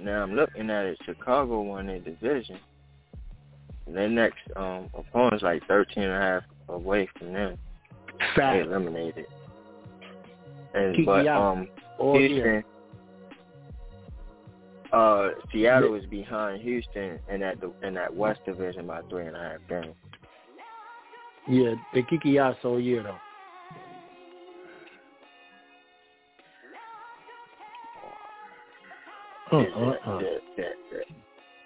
Now 0.00 0.22
I'm 0.22 0.34
looking 0.34 0.68
at 0.70 0.84
it. 0.86 0.98
Chicago 1.06 1.62
won 1.62 1.86
their 1.86 2.00
division. 2.00 2.58
And 3.86 3.96
their 3.96 4.08
next 4.08 4.40
um, 4.56 4.90
opponent's 4.94 5.42
like 5.42 5.66
13 5.66 6.02
and 6.02 6.12
a 6.12 6.18
half 6.20 6.42
away 6.68 7.08
from 7.18 7.32
them. 7.32 7.56
They 8.18 8.24
Fat. 8.36 8.56
eliminated. 8.60 9.26
And 10.74 10.96
Keep 10.96 11.06
but 11.06 11.26
out. 11.26 11.52
um, 11.52 11.68
All 11.98 12.18
Houston, 12.18 12.36
year. 12.36 12.64
Uh, 14.94 15.30
Seattle 15.52 15.94
is 15.94 16.06
behind 16.06 16.62
Houston 16.62 17.18
in 17.28 17.40
that 17.40 17.56
in 17.82 17.94
that 17.94 18.14
West 18.14 18.40
division 18.46 18.86
by 18.86 19.02
three 19.10 19.26
and 19.26 19.36
a 19.36 19.40
half 19.40 19.58
games. 19.68 19.94
Yeah, 21.46 21.74
they 21.92 22.02
kiki 22.02 22.38
ass 22.38 22.56
all 22.64 22.80
year 22.80 23.02
though. 23.02 23.20
Uh, 29.52 29.58
uh, 29.58 30.18
that- 30.20 30.42
that- 30.56 31.06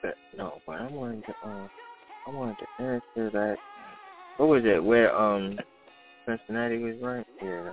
that- 0.03 0.19
no, 0.37 0.61
but 0.67 0.81
I 0.81 0.87
wanted 0.89 1.25
to 1.27 1.35
uh, 1.43 1.69
I 2.27 2.31
wanted 2.31 2.59
to 2.59 2.67
answer 2.83 3.31
that. 3.31 3.59
What 4.37 4.49
was 4.49 4.65
it? 4.65 4.83
Where 4.83 5.15
um 5.17 5.59
Cincinnati 6.27 6.79
was 6.79 6.97
right? 7.01 7.27
Yeah. 7.41 7.73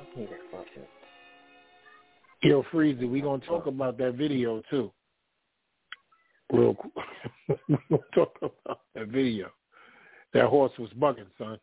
I 0.00 0.04
hate 0.14 0.30
that 0.30 0.38
fucking. 0.50 0.86
Yo, 2.42 2.62
Freezy, 2.72 3.08
we 3.08 3.20
gonna 3.20 3.44
talk 3.44 3.66
about 3.66 3.98
that 3.98 4.14
video 4.14 4.62
too. 4.70 4.92
Real 6.52 6.74
quick. 6.74 6.94
we 7.68 7.76
gonna 7.90 8.02
talk 8.14 8.36
about 8.40 8.80
that 8.94 9.08
video. 9.08 9.50
That 10.34 10.46
horse 10.46 10.72
was 10.78 10.90
bugging, 10.90 11.26
son. 11.36 11.58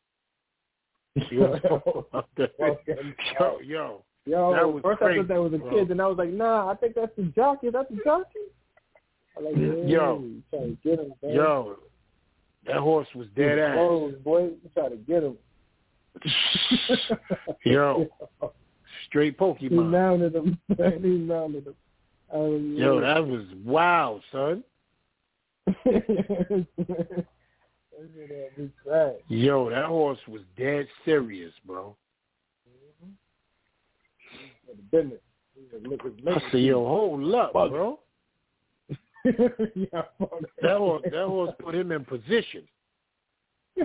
You 1.31 1.47
talk 1.61 2.07
about 2.09 2.29
that 2.37 2.51
video? 2.57 3.13
Yo, 3.39 3.59
yo. 3.61 4.03
Yo, 4.25 4.53
That 4.53 4.67
was 4.67 4.81
first 4.83 5.01
I 5.01 5.17
thought 5.17 5.27
that 5.27 5.41
was 5.41 5.53
a 5.53 5.57
bro. 5.59 5.69
kid, 5.69 5.91
and 5.91 6.01
I 6.01 6.07
was 6.07 6.17
like, 6.17 6.29
nah, 6.29 6.69
I 6.69 6.75
think 6.75 6.95
that's 6.95 7.15
the 7.15 7.23
jockey. 7.35 7.69
That's 7.69 7.89
the 7.89 7.99
jockey. 8.03 8.39
I 9.37 9.41
like, 9.41 9.55
Yo. 9.55 10.23
hey, 10.51 10.57
trying 10.57 10.77
to 10.77 10.77
get 10.83 10.99
him, 10.99 11.13
man. 11.21 11.35
Yo, 11.35 11.75
that 12.65 12.77
horse 12.77 13.07
was 13.15 13.27
dead 13.35 13.59
ass. 13.59 13.75
close, 13.75 14.15
boy. 14.23 14.49
Try 14.73 14.89
to 14.89 14.95
get 14.97 15.23
him. 15.23 15.37
Yo, 17.65 18.07
straight 19.07 19.35
he 19.37 19.45
Pokemon. 19.69 19.89
mounted 19.89 20.35
him. 20.35 20.57
he 20.77 21.09
mounted 21.17 21.67
him. 21.67 21.75
Um, 22.33 22.75
Yo, 22.77 22.99
that 22.99 23.25
was 23.25 23.43
wow, 23.63 24.19
son. 24.31 24.63
Yo, 29.29 29.69
that 29.69 29.85
horse 29.85 30.19
was 30.27 30.41
dead 30.57 30.87
serious, 31.03 31.53
bro. 31.65 31.95
Business. 34.91 35.19
I 36.27 36.41
said, 36.51 36.61
yo, 36.61 36.85
hold 36.85 37.33
up, 37.33 37.53
bro. 37.53 37.99
yeah, 39.25 40.01
That 40.61 40.77
horse, 40.77 41.01
that 41.03 41.25
horse 41.25 41.53
put 41.59 41.73
him 41.73 41.91
in 41.91 42.03
position. 42.05 42.63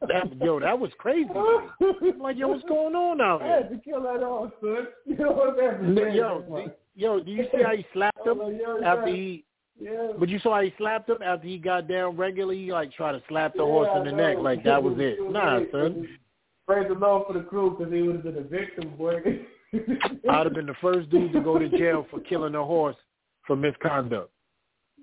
That, 0.00 0.32
yo, 0.40 0.60
that 0.60 0.78
was 0.78 0.90
crazy. 0.98 1.28
I'm 1.34 2.18
like, 2.20 2.36
yo, 2.36 2.48
what's 2.48 2.62
going 2.64 2.94
on 2.94 3.20
out 3.20 3.42
I 3.42 3.46
here? 3.46 3.56
had 3.56 3.70
to 3.70 3.78
kill 3.78 4.02
that 4.02 4.22
horse, 4.22 4.52
son. 4.60 4.86
You 5.06 5.16
know 5.16 5.32
what 5.32 5.60
I'm 5.62 5.96
saying? 5.96 6.14
Yo, 6.14 6.70
yo, 6.94 7.20
do 7.20 7.30
you 7.32 7.46
see 7.52 7.62
how 7.62 7.74
he 7.74 7.84
slapped 7.92 8.24
him 8.24 8.40
Oh, 8.40 8.48
yo, 8.48 8.80
after 8.84 9.08
he? 9.08 9.44
Yeah. 9.80 10.12
But 10.18 10.28
you 10.28 10.38
saw 10.38 10.56
how 10.56 10.62
he 10.62 10.72
slapped 10.78 11.08
him 11.08 11.18
after 11.22 11.46
he 11.46 11.58
got 11.58 11.88
down 11.88 12.16
regularly. 12.16 12.64
He 12.64 12.72
like 12.72 12.92
tried 12.92 13.12
to 13.12 13.22
slap 13.28 13.54
the 13.54 13.64
Yeah, 13.64 13.70
horse 13.70 13.88
in 13.96 14.04
the 14.04 14.12
neck, 14.12 14.36
like 14.40 14.62
that 14.64 14.82
was 14.82 14.94
it. 14.98 15.18
Nah, 15.32 15.60
son. 15.72 16.08
Praise 16.66 16.86
the 16.88 16.94
Lord 16.94 17.26
for 17.26 17.32
the 17.32 17.40
crew 17.44 17.76
because 17.76 17.92
he 17.92 18.02
would 18.02 18.16
have 18.16 18.24
been 18.24 18.38
a 18.38 18.42
victim, 18.42 18.92
boy. 18.96 19.16
I'd 20.30 20.46
have 20.46 20.54
been 20.54 20.66
the 20.66 20.74
first 20.80 21.10
dude 21.10 21.32
to 21.32 21.40
go 21.40 21.58
to 21.58 21.68
jail 21.68 22.06
for 22.10 22.20
killing 22.20 22.54
a 22.54 22.64
horse 22.64 22.96
for 23.46 23.56
misconduct. 23.56 24.30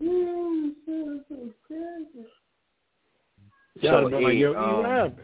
Yeah, 0.01 0.69
that's 0.87 1.19
so 1.29 1.53
crazy. 1.65 2.27
Yeah, 3.81 3.91
So, 3.91 3.97
I'd 4.07 4.13
like, 4.23 4.55
um? 4.57 5.15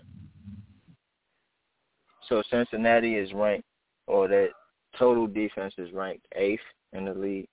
So 2.28 2.44
Cincinnati 2.50 3.16
is 3.16 3.32
ranked, 3.34 3.68
or 4.08 4.28
that 4.28 4.50
total 4.98 5.28
defense 5.28 5.74
is 5.78 5.92
ranked 5.94 6.26
eighth 6.36 6.62
in 6.94 7.06
the 7.06 7.14
league, 7.14 7.48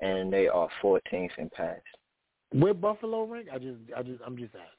and 0.00 0.32
they 0.32 0.48
are 0.48 0.68
14th 0.82 1.30
in 1.38 1.50
pass. 1.50 1.80
Where 2.52 2.74
Buffalo 2.74 3.24
rank? 3.24 3.48
I 3.52 3.58
just, 3.58 3.78
I 3.96 4.02
just, 4.02 4.20
I'm 4.24 4.36
just 4.36 4.54
asking. 4.54 4.70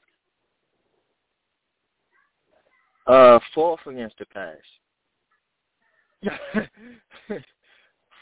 Uh, 3.06 3.38
fourth 3.54 3.80
against 3.86 4.16
the 4.18 4.26
pass. 4.26 4.56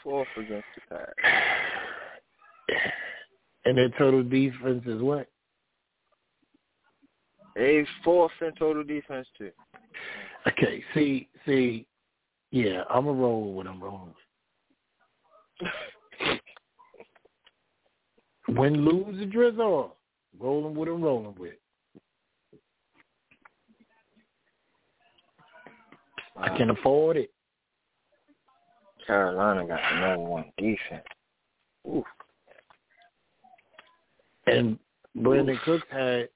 fourth 0.03 0.27
against 0.37 0.67
the 0.75 0.81
pass. 0.95 1.13
And 3.65 3.77
their 3.77 3.89
total 3.97 4.23
defense 4.23 4.83
is 4.85 5.01
what? 5.01 5.27
They 7.57 7.83
fourth 8.03 8.31
in 8.41 8.53
total 8.53 8.83
defense 8.83 9.27
too. 9.35 9.49
Okay, 10.47 10.83
see, 10.93 11.27
see, 11.45 11.87
yeah, 12.51 12.83
I'm 12.87 13.07
a 13.07 13.11
roll 13.11 13.55
with 13.55 13.65
I'm 13.65 13.83
rolling 13.83 14.13
with. 15.59 15.69
Win, 18.57 18.85
lose, 18.85 19.17
the 19.19 19.25
drizzle. 19.25 19.95
Rolling 20.39 20.75
with 20.75 20.87
I'm 20.87 21.01
rolling 21.01 21.35
with. 21.37 21.55
I 26.37 26.55
can 26.55 26.69
uh, 26.69 26.73
afford 26.73 27.17
it. 27.17 27.31
Carolina 29.07 29.65
got 29.65 29.79
the 29.91 29.99
number 29.99 30.29
one 30.29 30.45
defense. 30.59 31.03
Ooh. 31.87 32.03
And 34.45 34.77
Brandin 35.17 35.59
Cooks 35.63 35.87
had. 35.89 36.29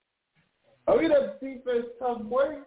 Oh, 0.92 1.00
yeah, 1.00 1.08
that 1.08 1.40
defense 1.40 1.86
tough 2.00 2.22
boy. 2.24 2.58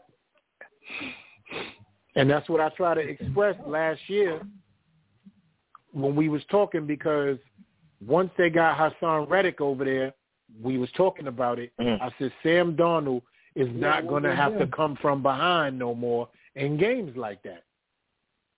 And 2.16 2.30
that's 2.30 2.48
what 2.48 2.60
I 2.60 2.70
tried 2.70 2.94
to 2.94 3.00
express 3.00 3.54
last 3.66 4.00
year 4.06 4.40
when 5.92 6.16
we 6.16 6.30
was 6.30 6.42
talking 6.50 6.86
because 6.86 7.36
once 8.04 8.30
they 8.38 8.48
got 8.48 8.78
Haason 8.78 9.28
Reddick 9.28 9.60
over 9.60 9.84
there, 9.84 10.14
we 10.62 10.78
was 10.78 10.88
talking 10.96 11.26
about 11.26 11.58
it. 11.58 11.72
Mm. 11.78 12.00
I 12.00 12.10
said 12.18 12.32
Sam 12.42 12.74
Darnold 12.74 13.22
is 13.56 13.68
not 13.72 14.08
going 14.08 14.22
to 14.22 14.34
have 14.34 14.58
to 14.58 14.66
come 14.68 14.96
from 15.02 15.22
behind 15.22 15.78
no 15.78 15.94
more 15.94 16.28
in 16.54 16.78
games 16.78 17.14
like 17.16 17.42
that. 17.42 17.64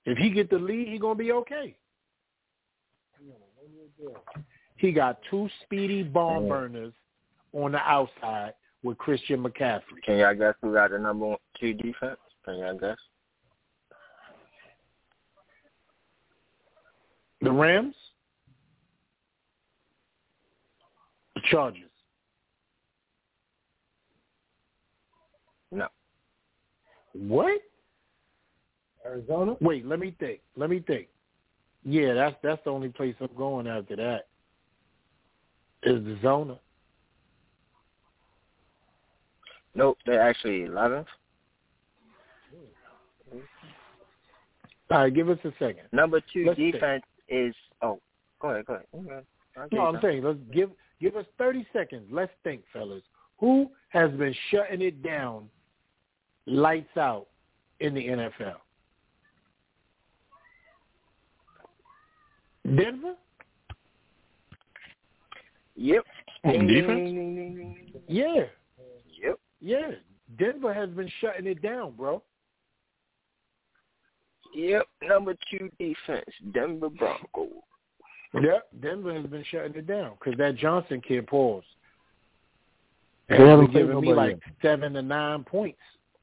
If 0.05 0.17
he 0.17 0.31
get 0.31 0.49
the 0.49 0.59
lead, 0.59 0.89
he 0.89 0.99
going 0.99 1.19
to 1.19 1.25
be 1.25 1.33
okay. 1.33 1.77
He 4.77 4.93
got 4.93 5.19
two 5.29 5.49
speedy 5.65 6.05
bomb 6.05 6.49
burners 6.49 6.93
on 7.53 7.73
the 7.73 7.79
outside 7.79 8.53
with 8.87 8.99
Christian 8.99 9.43
McCaffrey. 9.43 10.01
Can 10.05 10.19
y'all 10.19 10.35
guess 10.35 10.55
who 10.63 10.73
got 10.73 10.93
the 10.93 10.99
number 10.99 11.27
one, 11.27 11.39
two 11.59 11.75
defense? 11.75 12.19
Can 12.45 12.59
y'all 12.59 12.79
guess? 12.79 12.97
The 17.43 17.51
Rams? 17.51 17.97
The 21.35 21.43
Chargers. 21.51 21.83
No. 25.73 25.89
What? 27.13 27.61
Arizona? 29.05 29.57
Wait, 29.61 29.85
let 29.85 29.99
me 29.99 30.15
think. 30.19 30.41
Let 30.57 30.71
me 30.71 30.81
think. 30.87 31.09
Yeah, 31.85 32.15
that's 32.15 32.37
that's 32.43 32.63
the 32.65 32.71
only 32.71 32.89
place 32.89 33.15
I'm 33.21 33.29
going 33.37 33.67
after 33.67 33.97
that. 33.97 34.29
Is 35.83 36.05
the 36.05 36.19
Zona. 36.23 36.59
Nope, 39.77 39.99
they're 40.07 40.23
actually 40.23 40.65
eleventh. 40.65 41.07
All 44.91 44.99
right, 44.99 45.13
give 45.13 45.29
us 45.29 45.39
a 45.45 45.51
second. 45.59 45.83
Number 45.93 46.21
2 46.33 46.47
Let's 46.47 46.59
defense 46.59 47.03
is 47.29 47.55
oh, 47.83 48.01
go 48.41 48.51
ahead, 48.51 48.67
go 48.67 48.75
ahead. 48.75 48.87
Okay. 48.95 49.27
I'll 49.57 49.69
give 49.69 49.73
No, 49.73 49.83
you 49.83 49.87
I'm 49.89 49.95
some. 49.95 50.03
saying 50.03 50.23
let's 50.23 50.39
give 50.53 50.71
give 51.01 51.17
us 51.17 51.27
30 51.39 51.67
seconds. 51.73 52.05
Let's 52.11 52.33
think, 52.45 52.63
fellas. 52.73 53.03
Who 53.39 53.71
has 53.91 54.11
been 54.13 54.35
shutting 54.51 54.81
it 54.81 55.03
down, 55.03 55.51
lights 56.47 56.97
out, 56.97 57.27
in 57.81 57.93
the 57.95 58.07
NFL? 58.07 58.55
Denver. 62.65 63.15
Yep. 65.77 66.05
On 66.45 66.67
defense? 66.67 67.77
Yeah, 68.09 68.35
Yep. 68.35 68.51
Yeah. 69.61 69.93
Denver 70.39 70.75
has 70.75 70.91
been 70.91 71.11
shutting 71.21 71.47
it 71.47 71.63
down, 71.63 71.93
bro. 71.93 72.23
Yep. 74.55 74.87
Number 75.03 75.35
two 75.51 75.71
defense, 75.79 76.25
Denver 76.53 76.89
Broncos. 76.89 77.63
Yep, 78.35 78.69
Denver 78.83 79.15
has 79.15 79.27
been 79.27 79.45
shutting 79.51 79.75
it 79.75 79.87
down 79.87 80.13
because 80.19 80.37
that 80.39 80.57
Johnson 80.57 81.01
kid 81.07 81.27
paused. 81.27 81.67
They 83.29 83.37
haven't 83.37 83.67
been 83.67 83.71
played 83.73 83.87
giving 83.87 84.01
me 84.01 84.09
nobody 84.11 84.33
like 84.35 84.43
seven 84.63 84.93
to 84.95 85.03
nine 85.03 85.45
points. 85.45 85.79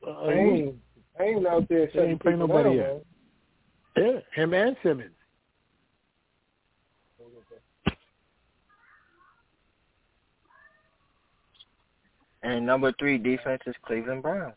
Uh, 0.06 0.12
I 0.12 0.34
ain't, 0.34 0.76
I 1.20 1.24
ain't 1.24 1.48
out 1.48 1.68
there 1.70 1.88
They 1.88 1.94
shutting 1.94 2.10
ain't 2.12 2.22
playing 2.22 2.40
nobody 2.40 2.78
down, 2.78 3.02
yet. 3.96 4.26
Yeah, 4.36 4.44
him 4.44 4.54
and 4.54 4.76
Simmons. 4.84 5.12
And 12.44 12.66
number 12.66 12.92
three 13.00 13.18
defense 13.18 13.62
is 13.66 13.76
Cleveland 13.86 14.22
Browns. 14.22 14.56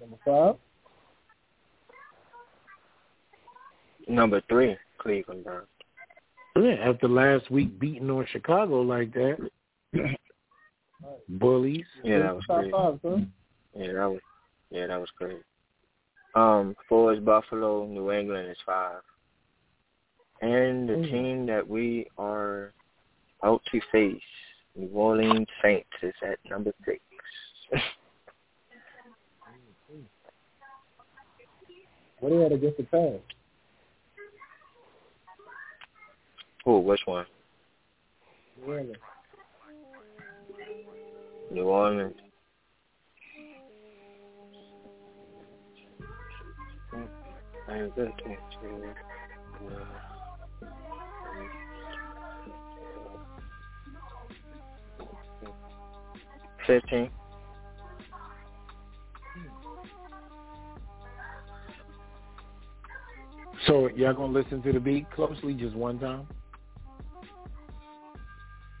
Number 0.00 0.16
five? 0.24 0.56
Number 4.08 4.42
three, 4.48 4.76
Cleveland 4.98 5.44
Browns. 5.44 5.66
Yeah, 6.56 6.72
after 6.84 7.08
last 7.08 7.50
week 7.50 7.78
beating 7.78 8.10
on 8.10 8.26
Chicago 8.30 8.82
like 8.82 9.12
that. 9.14 9.48
Bullies. 11.28 11.84
Yeah, 12.04 12.18
that 12.18 12.34
was 12.34 12.44
Top 12.46 12.60
great. 12.60 12.72
five, 12.72 12.98
son. 13.02 13.32
Yeah, 13.74 13.92
that 13.94 14.10
was 14.10 14.20
yeah, 14.70 14.86
that 14.88 15.00
was 15.00 15.08
great. 15.18 15.42
Um, 16.34 16.74
four 16.88 17.12
is 17.12 17.20
Buffalo, 17.20 17.86
New 17.86 18.10
England 18.12 18.50
is 18.50 18.56
five. 18.66 19.00
And 20.42 20.88
the 20.88 20.94
Mm. 20.94 21.10
team 21.10 21.46
that 21.46 21.66
we 21.66 22.06
are 22.18 22.72
out 23.42 23.62
to 23.70 23.80
face, 23.92 24.20
New 24.74 24.88
Orleans 24.88 25.48
Saints, 25.62 25.88
is 26.02 26.14
at 26.22 26.38
number 26.50 26.72
six. 26.84 27.00
What 32.20 32.28
do 32.28 32.34
you 32.36 32.40
had 32.42 32.52
against 32.52 32.76
the 32.76 32.84
pass? 32.84 33.20
oh, 36.66 36.78
which 36.78 37.00
one? 37.04 37.26
Really? 38.64 38.94
New 41.50 41.64
Orleans. 41.64 42.14
I 47.68 47.76
have 47.76 47.94
that 47.96 48.12
too. 48.18 48.36
Uh, 49.66 49.84
Fifteen. 56.66 57.10
So 63.66 63.88
y'all 63.94 64.14
gonna 64.14 64.32
listen 64.32 64.62
to 64.62 64.72
the 64.72 64.80
beat 64.80 65.10
closely 65.12 65.54
just 65.54 65.76
one 65.76 65.98
time? 65.98 66.26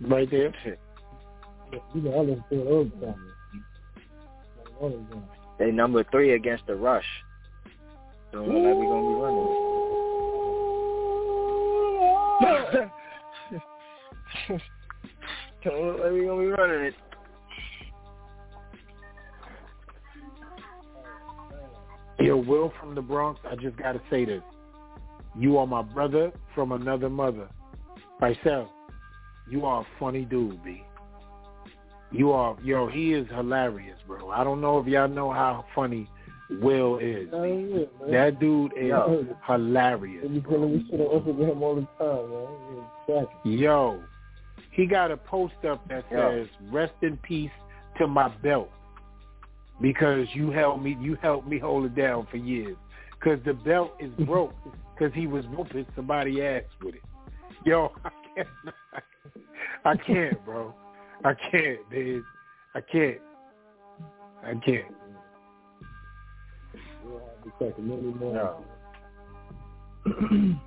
Right 0.00 0.28
there. 0.30 0.52
You 1.94 2.00
know, 2.00 2.14
I 2.14 2.20
listen 2.20 2.44
to 2.50 2.60
it 2.60 2.66
all 2.66 2.84
the 2.84 3.06
time. 3.06 3.32
All 4.80 4.90
the 4.90 5.14
time. 5.14 5.24
They 5.58 5.70
number 5.70 6.04
three 6.10 6.34
against 6.34 6.66
the 6.66 6.74
rush. 6.74 7.04
Don't 8.32 8.48
look 8.48 8.64
like 8.64 8.74
we're 8.74 8.84
gonna 8.90 9.08
be 9.08 9.14
running. 9.22 9.46
It. 14.50 14.60
Don't 15.64 15.86
look 15.86 15.98
like 16.00 16.10
we're 16.10 16.26
gonna 16.26 16.42
be 16.42 16.46
running 16.48 16.86
it. 16.86 16.94
Yo, 22.18 22.36
Will 22.36 22.72
from 22.80 22.94
the 22.94 23.02
Bronx, 23.02 23.40
I 23.48 23.54
just 23.56 23.76
gotta 23.76 24.00
say 24.10 24.24
this. 24.24 24.42
You 25.38 25.58
are 25.58 25.66
my 25.66 25.82
brother 25.82 26.32
from 26.54 26.72
another 26.72 27.08
mother. 27.08 27.48
Myself, 28.20 28.68
you 29.50 29.64
are 29.64 29.82
a 29.82 29.86
funny 29.98 30.24
dude, 30.24 30.62
B. 30.62 30.82
You 32.10 32.32
are, 32.32 32.56
yo, 32.62 32.88
he 32.88 33.14
is 33.14 33.26
hilarious, 33.34 33.98
bro. 34.06 34.30
I 34.30 34.44
don't 34.44 34.60
know 34.60 34.78
if 34.78 34.86
y'all 34.86 35.08
know 35.08 35.32
how 35.32 35.64
funny 35.74 36.08
Will 36.60 36.98
is. 36.98 37.28
Oh, 37.32 37.44
yeah. 37.44 38.10
That 38.10 38.40
dude 38.40 38.72
is 38.76 38.88
Yo. 38.88 39.26
hilarious. 39.46 40.26
You 40.28 40.40
telling 40.42 40.76
me 40.76 40.86
shit 40.90 41.00
on 41.00 41.20
Instagram 41.20 41.60
all 41.62 41.74
the 41.76 41.86
time, 41.98 42.30
man. 42.30 43.24
Exactly. 43.24 43.52
Yo, 43.56 44.02
he 44.70 44.86
got 44.86 45.10
a 45.10 45.16
post 45.16 45.54
up 45.68 45.86
that 45.88 46.04
Yo. 46.10 46.44
says, 46.44 46.48
"Rest 46.70 46.92
in 47.02 47.16
peace 47.18 47.50
to 47.98 48.06
my 48.06 48.28
belt," 48.42 48.70
because 49.80 50.26
you 50.34 50.50
helped 50.50 50.82
me, 50.82 50.96
you 51.00 51.16
helped 51.22 51.48
me 51.48 51.58
hold 51.58 51.86
it 51.86 51.94
down 51.94 52.26
for 52.30 52.36
years. 52.36 52.76
Because 53.12 53.42
the 53.44 53.54
belt 53.54 53.94
is 54.00 54.10
broke 54.26 54.52
because 55.02 55.14
he 55.18 55.26
was 55.26 55.44
whooping 55.46 55.86
somebody 55.96 56.42
ass 56.44 56.62
with 56.82 56.94
it. 56.94 57.02
Yo, 57.64 57.90
I 58.04 58.10
can't, 58.34 58.48
I 59.84 59.96
can't, 59.96 60.44
bro. 60.44 60.74
I 61.24 61.34
can't, 61.50 61.90
dude. 61.90 62.22
I 62.74 62.80
can't. 62.80 63.18
I 64.44 64.54
can't. 64.64 64.84
No. 67.60 68.64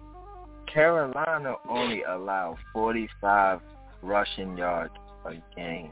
Carolina 0.74 1.56
only 1.70 2.04
allowed 2.04 2.58
45 2.74 3.62
rushing 4.02 4.58
yards 4.58 4.94
a 5.26 5.34
game. 5.56 5.92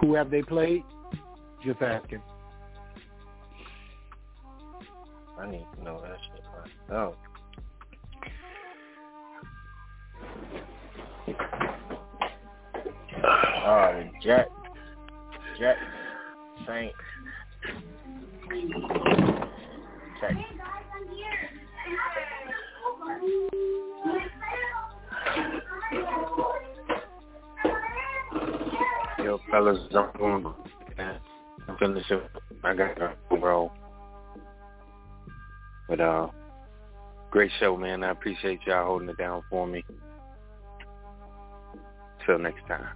Who 0.00 0.14
have 0.14 0.30
they 0.30 0.42
played? 0.42 0.82
Just 1.64 1.82
asking. 1.82 2.22
I 5.38 5.50
need 5.50 5.66
to 5.76 5.84
know 5.84 6.00
that 6.00 6.16
shit 6.32 6.37
myself. 6.88 7.14
Oh, 13.70 13.92
the 13.94 14.10
Jet, 14.22 14.48
Jet, 15.58 15.76
Texans. 16.66 16.92
Yo, 29.18 29.38
fellas, 29.50 29.78
I'm 29.94 30.10
going 30.18 30.54
I'm 31.68 31.76
finishing. 31.78 32.20
I 32.64 32.74
got 32.74 32.96
to 32.96 33.36
bro. 33.38 33.70
But 35.88 36.00
uh, 36.00 36.28
great 37.30 37.50
show, 37.60 37.76
man. 37.76 38.02
I 38.04 38.10
appreciate 38.10 38.60
y'all 38.66 38.86
holding 38.86 39.08
it 39.08 39.18
down 39.18 39.42
for 39.50 39.66
me. 39.66 39.84
Till 42.24 42.38
next 42.38 42.66
time. 42.66 42.88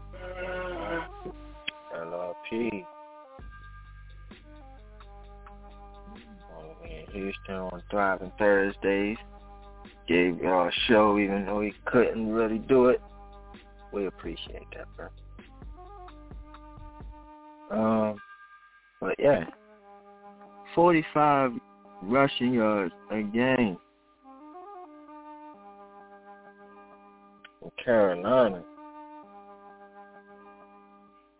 LRP. 1.96 2.84
All 6.54 6.76
Houston 7.12 7.54
on 7.54 7.82
Thriving 7.90 8.32
Thursdays. 8.38 9.16
Gave 10.08 10.38
y'all 10.38 10.68
a 10.68 10.72
show 10.88 11.18
even 11.18 11.46
though 11.46 11.60
he 11.60 11.72
couldn't 11.86 12.32
really 12.32 12.58
do 12.58 12.86
it. 12.86 13.00
We 13.92 14.06
appreciate 14.06 14.66
that, 14.74 14.86
bro. 14.96 15.08
Um, 17.70 18.16
but 19.00 19.14
yeah, 19.18 19.44
45 20.74 21.52
rushing 22.02 22.54
yards 22.54 22.92
a 23.10 23.22
game. 23.22 23.78
In 27.62 27.70
Carolina. 27.82 28.62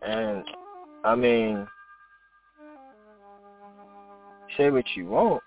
And 0.01 0.43
I 1.03 1.15
mean, 1.15 1.67
say 4.57 4.69
what 4.69 4.85
you 4.95 5.07
want. 5.07 5.41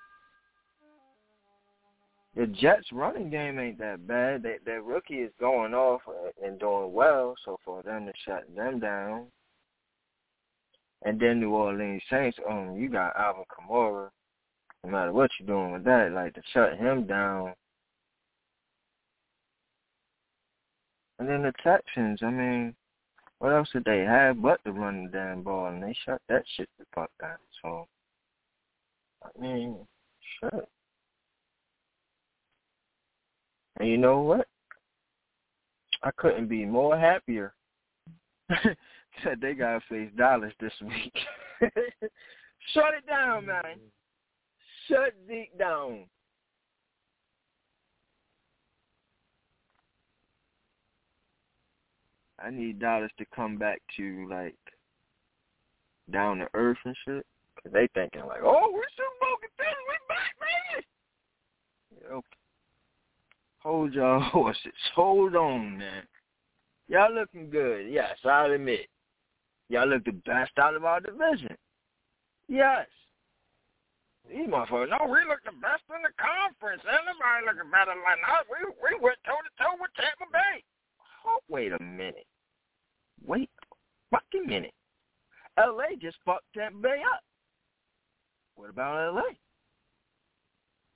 The 2.37 2.47
Jets 2.47 2.87
running 2.93 3.31
game 3.31 3.59
ain't 3.59 3.79
that 3.79 4.07
bad. 4.07 4.43
They, 4.43 4.57
their 4.65 4.83
rookie 4.83 5.21
is 5.21 5.33
going 5.41 5.73
off 5.73 6.03
and 6.45 6.59
doing 6.59 6.93
well, 6.93 7.35
so 7.45 7.59
for 7.65 7.83
them 7.83 8.05
to 8.05 8.13
shut 8.27 8.45
them 8.55 8.79
down. 8.79 9.25
And 11.03 11.19
then 11.19 11.41
New 11.41 11.55
Orleans 11.55 12.03
Saints, 12.11 12.37
um, 12.49 12.77
you 12.77 12.91
got 12.91 13.17
Alvin 13.17 13.45
Kamara. 13.45 14.11
No 14.85 14.91
matter 14.91 15.13
what 15.13 15.31
you're 15.39 15.47
doing 15.47 15.73
with 15.73 15.85
that, 15.85 16.13
like 16.13 16.35
to 16.35 16.43
shut 16.53 16.77
him 16.77 17.07
down. 17.07 17.55
And 21.19 21.29
then 21.29 21.43
the 21.43 21.53
Texans, 21.63 22.21
I 22.23 22.31
mean, 22.31 22.75
what 23.39 23.53
else 23.53 23.69
did 23.73 23.85
they 23.85 24.01
have 24.01 24.41
but 24.41 24.63
to 24.65 24.73
run 24.73 25.05
the 25.05 25.11
damn 25.11 25.43
ball, 25.43 25.67
and 25.67 25.83
they 25.83 25.95
shut 26.05 26.21
that 26.29 26.43
shit 26.57 26.69
the 26.79 26.85
fuck 26.95 27.11
down. 27.21 27.37
So, 27.63 27.87
I 29.23 29.41
mean, 29.41 29.77
shit. 30.41 30.69
And 33.79 33.89
you 33.89 33.99
know 33.99 34.21
what? 34.21 34.49
I 36.03 36.11
couldn't 36.17 36.49
be 36.49 36.65
more 36.65 36.99
happier 36.99 37.55
that 38.49 39.41
they 39.41 39.55
got 39.55 39.81
to 39.81 39.81
face 39.89 40.11
Dallas 40.17 40.53
this 40.61 40.73
week. 40.83 41.13
Shut 42.75 42.95
it 42.95 43.07
down, 43.07 43.47
man. 43.47 43.63
Mm-hmm. 43.65 44.89
Shut 44.89 45.15
Zeke 45.27 45.59
down. 45.59 46.05
I 52.43 52.51
need 52.51 52.81
Dallas 52.81 53.11
to 53.19 53.25
come 53.35 53.57
back 53.57 53.81
to 53.97 54.27
like 54.31 54.57
down 56.11 56.39
to 56.39 56.49
earth 56.55 56.79
and 56.85 56.97
shit. 57.05 57.27
Cause 57.63 57.73
they 57.73 57.89
thinking 57.95 58.27
like, 58.27 58.43
oh, 58.45 58.71
we're 58.73 58.83
Super 58.97 59.17
Bowl 59.21 59.37
contenders, 59.41 59.87
we 59.89 59.97
back, 60.09 60.33
baby. 60.41 60.87
Okay. 62.13 62.37
Hold 63.61 63.95
your 63.95 64.21
horses. 64.33 64.73
Hold 64.95 65.35
on, 65.35 65.79
man. 65.79 66.03
Y'all 66.89 67.13
looking 67.13 67.51
good. 67.51 67.91
Yes, 67.91 68.17
I'll 68.25 68.53
admit. 68.53 68.87
Y'all 69.69 69.89
look 69.89 70.05
the 70.05 70.13
best 70.13 70.53
out 70.59 70.77
of 70.77 70.85
our 70.85 71.01
division. 71.01 71.57
Yes. 72.47 72.87
These 74.31 74.47
motherfuckers, 74.47 74.91
no, 74.91 75.07
we 75.11 75.23
look 75.27 75.43
the 75.43 75.55
best 75.59 75.83
in 75.91 76.03
the 76.03 76.15
conference. 76.19 76.83
Anybody 76.87 77.47
looking 77.47 77.71
better 77.71 77.95
than 77.95 78.23
us. 78.27 78.47
We 78.47 78.59
we 78.83 78.95
went 78.99 79.19
toe 79.27 79.39
to 79.39 79.51
toe 79.59 79.75
with 79.79 79.95
Tampa 79.95 80.27
Bay. 80.31 80.63
Oh, 81.27 81.41
wait 81.49 81.73
a 81.73 81.83
minute. 81.83 82.27
Wait 83.25 83.51
a 83.63 84.17
fucking 84.17 84.47
minute. 84.47 84.75
LA 85.59 85.97
just 86.01 86.19
fucked 86.25 86.45
Tampa 86.55 86.79
Bay 86.79 87.03
up. 87.15 87.21
What 88.55 88.71
about 88.71 89.15
LA? 89.15 89.23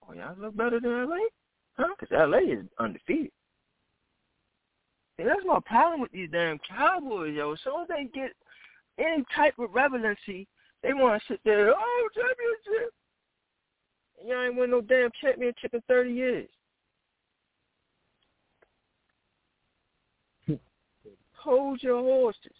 Oh, 0.08 0.14
y'all 0.14 0.36
look 0.38 0.56
better 0.56 0.80
than 0.80 1.08
LA? 1.08 1.16
Huh? 1.74 1.94
Because 1.98 2.28
LA 2.28 2.38
is 2.38 2.64
undefeated. 2.78 3.30
See, 5.16 5.24
that's 5.24 5.44
my 5.44 5.58
problem 5.66 6.00
with 6.00 6.12
these 6.12 6.30
damn 6.30 6.58
Cowboys, 6.60 7.34
yo. 7.34 7.54
So 7.62 7.84
they 7.88 8.08
get 8.14 8.32
any 8.98 9.24
type 9.34 9.58
of 9.58 9.74
relevancy, 9.74 10.46
they 10.82 10.92
want 10.94 11.20
to 11.20 11.32
sit 11.32 11.40
there, 11.44 11.70
oh, 11.70 12.08
championship. 12.14 12.92
And 14.18 14.28
y'all 14.28 14.44
ain't 14.44 14.56
win 14.56 14.70
no 14.70 14.80
damn 14.80 15.10
championship 15.20 15.74
in 15.74 15.82
30 15.88 16.12
years. 16.12 16.48
Hold 21.42 21.82
your 21.82 22.02
horses. 22.02 22.52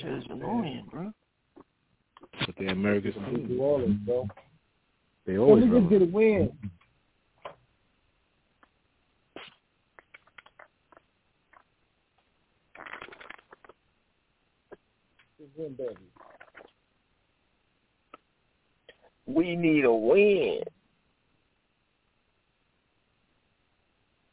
Shit 0.00 0.30
annoying, 0.30 0.88
bro. 0.90 1.12
But 2.44 2.56
the 2.58 2.66
Americans 2.66 3.14
New 3.30 3.60
Orleans, 3.60 4.00
bro. 4.04 4.28
They 5.26 5.36
So 5.36 5.42
always 5.42 5.64
we 5.64 5.78
just 5.78 5.90
get 5.90 6.02
a 6.02 6.06
win. 6.06 6.52
Win, 15.56 15.74
baby. 15.78 15.94
We 19.26 19.54
need 19.54 19.84
a 19.84 19.92
win 19.92 20.62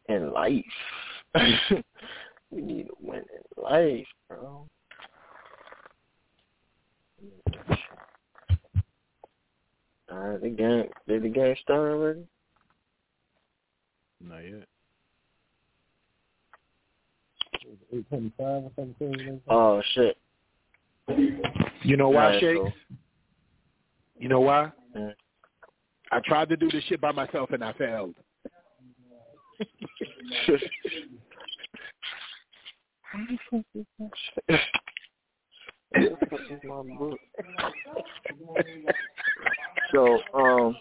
in 0.09 0.31
life. 0.31 0.63
we 2.51 2.61
need 2.61 2.87
to 2.87 2.93
win 3.01 3.19
in 3.19 3.63
life, 3.63 4.07
bro. 4.27 4.67
All 10.11 10.17
right, 10.19 10.41
the 10.41 10.49
game. 10.49 10.85
Did 11.07 11.23
the 11.23 11.29
game 11.29 11.55
start 11.61 11.91
already? 11.91 12.23
Not 14.21 14.39
yet. 14.39 14.67
Eight 17.93 18.07
twenty-five 18.09 18.63
or 18.63 18.71
something. 18.75 19.41
Oh 19.49 19.81
shit. 19.95 20.17
You 21.83 21.97
know 21.97 22.09
why, 22.09 22.25
Alright, 22.25 22.41
Shakes? 22.41 22.59
so- 22.61 22.71
You 24.19 24.29
know 24.29 24.39
why? 24.41 24.71
I 26.11 26.19
tried 26.25 26.49
to 26.49 26.55
do 26.57 26.69
this 26.69 26.83
shit 26.85 27.01
by 27.01 27.11
myself 27.11 27.49
and 27.51 27.63
I 27.63 27.73
failed. 27.73 28.13
so, 39.93 40.19
um, 40.33 40.75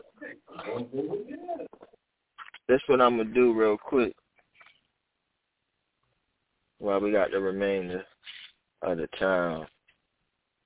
that's 2.68 2.82
what 2.86 3.00
I'm 3.00 3.18
gonna 3.18 3.24
do 3.32 3.52
real 3.52 3.76
quick. 3.76 4.14
While 6.78 7.00
we 7.00 7.12
got 7.12 7.30
the 7.30 7.40
remainder 7.40 8.04
of 8.82 8.98
the 8.98 9.06
time, 9.18 9.66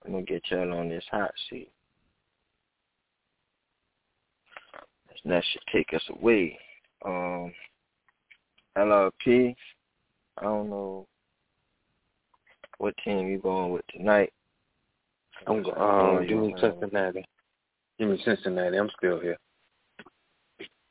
I'm 0.05 0.13
gonna 0.13 0.23
get 0.23 0.43
y'all 0.51 0.73
on 0.73 0.89
this 0.89 1.05
hot 1.11 1.33
seat. 1.51 1.71
And 5.25 5.33
that 5.33 5.45
should 5.51 5.63
take 5.73 5.93
us 5.93 6.03
away. 6.11 6.59
Um, 7.05 7.53
LRP, 8.77 9.55
I 10.39 10.43
don't 10.43 10.71
know 10.71 11.07
what 12.79 12.95
team 13.05 13.29
you 13.29 13.39
going 13.39 13.73
with 13.73 13.87
tonight. 13.89 14.33
I'm 15.47 15.63
going. 15.63 16.21
Um, 16.21 16.27
give 16.27 16.39
me 16.39 16.55
Cincinnati. 16.61 17.25
Give 17.99 18.09
me 18.09 18.21
Cincinnati. 18.25 18.77
I'm 18.77 18.91
still 18.99 19.21
here. 19.21 19.37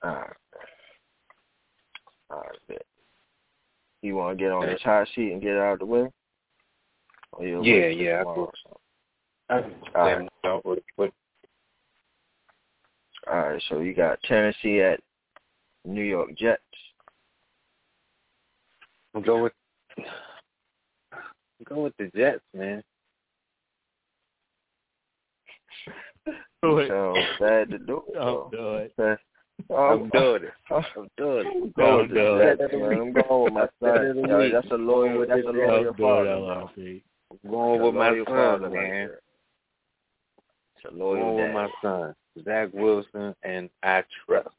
All 0.03 0.15
right. 0.15 0.33
All 2.29 2.43
right. 2.69 2.81
You 4.01 4.15
want 4.15 4.37
to 4.37 4.43
get 4.43 4.51
on 4.51 4.67
this 4.67 4.81
hot 4.83 5.07
seat 5.15 5.31
and 5.31 5.41
get 5.41 5.53
it 5.53 5.59
out 5.59 5.73
of 5.73 5.79
the 5.79 5.85
way? 5.85 6.07
yeah, 7.39 7.87
yeah. 7.87 8.21
I 8.21 8.23
go. 8.23 8.51
I, 9.49 9.61
All 9.95 10.03
right. 10.03 10.29
What, 10.95 11.11
All 13.27 13.39
right. 13.39 13.63
So 13.69 13.79
you 13.79 13.93
got 13.93 14.21
Tennessee 14.23 14.81
at 14.81 14.99
New 15.85 16.03
York 16.03 16.35
Jets. 16.37 16.61
I'll 19.15 19.21
go 19.21 19.43
with. 19.43 19.53
Go 21.67 21.83
with 21.83 21.93
the 21.97 22.11
Jets, 22.15 22.41
man. 22.53 22.83
So 26.61 27.15
bad 27.39 27.69
to 27.69 27.79
do. 27.79 28.03
Do 28.51 28.75
it. 28.75 28.93
I'm 29.75 30.09
doing 30.09 30.43
it. 30.43 30.53
I'm 30.69 31.07
doing 31.17 31.47
it. 31.47 31.75
Go 31.75 31.97
with 31.99 32.09
do 32.09 32.15
the 32.15 32.41
it. 32.41 32.59
Jets, 32.59 32.73
man. 32.73 32.91
I'm 32.91 33.13
going 33.13 33.43
with 33.45 33.53
my 33.53 33.67
son. 33.81 34.25
Yo, 34.27 34.49
that's 34.51 34.71
a 34.71 34.75
loyal. 34.75 35.25
That's 35.27 35.47
a 35.47 35.51
loyal 35.51 35.83
Don't 35.83 35.97
do 35.97 36.03
it, 36.03 36.07
father. 36.07 36.29
I'm 37.31 37.49
going 37.49 37.81
with 37.81 37.95
my 37.95 38.23
son, 38.27 38.73
man. 38.73 39.09
It's 40.75 40.85
a 40.85 40.89
I'm 40.89 40.99
loyal 40.99 41.35
going 41.37 41.45
with 41.45 41.53
my 41.53 41.69
son, 41.81 42.15
Zach 42.43 42.69
Wilson, 42.73 43.33
and 43.43 43.69
I 43.81 44.03
trust. 44.27 44.49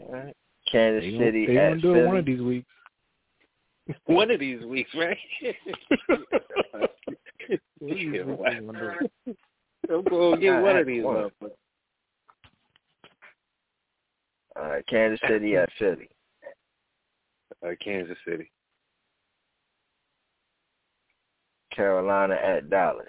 All 0.00 0.12
right. 0.12 0.34
Kansas 0.70 1.04
They 1.04 1.18
City 1.18 1.46
they 1.46 1.56
at 1.56 1.68
gonna 1.70 1.80
do 1.80 1.92
Philly. 1.94 2.00
it 2.00 2.06
one 2.06 2.16
of 2.16 2.24
these 2.24 2.40
weeks. 2.40 2.66
One 4.06 4.30
of 4.30 4.38
these 4.38 4.64
weeks, 4.64 4.90
right? 4.94 5.18
These 7.48 7.58
weeks 7.80 8.12
they 8.12 8.18
gonna 8.18 8.72
do 8.72 8.92
it. 9.26 9.36
I'm 9.90 10.04
going 10.04 10.34
to 10.36 10.40
get 10.40 10.62
one 10.62 10.76
of 10.76 10.86
these 10.86 11.02
One. 11.02 11.30
All 14.56 14.68
right, 14.68 14.86
Kansas 14.86 15.18
City 15.28 15.56
at 15.56 15.68
Philly. 15.78 16.08
Uh, 17.66 17.70
Kansas 17.82 18.16
City. 18.26 18.50
Carolina 21.74 22.34
at 22.34 22.68
Dallas. 22.68 23.06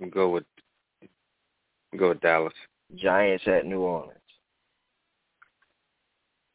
We 0.00 0.08
go 0.10 0.30
with 0.30 0.44
go 1.98 2.10
with 2.10 2.20
Dallas. 2.20 2.52
Giants 2.96 3.44
at 3.46 3.66
New 3.66 3.80
Orleans. 3.80 4.18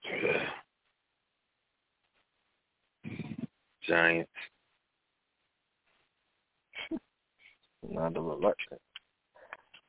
Giants. 3.87 4.29
Not 7.89 8.13
the 8.13 8.21
reluctant. 8.21 8.81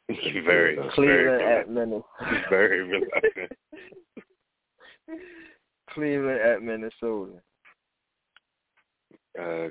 Very, 0.09 0.77
Cleveland 0.95 1.41
very, 1.41 1.61
at 1.61 1.69
Minnesota. 1.69 2.05
very 2.49 2.83
reluctant. 2.83 3.53
Cleveland 5.91 6.41
at 6.41 6.63
Minnesota. 6.63 7.43
Uh, 9.39 9.69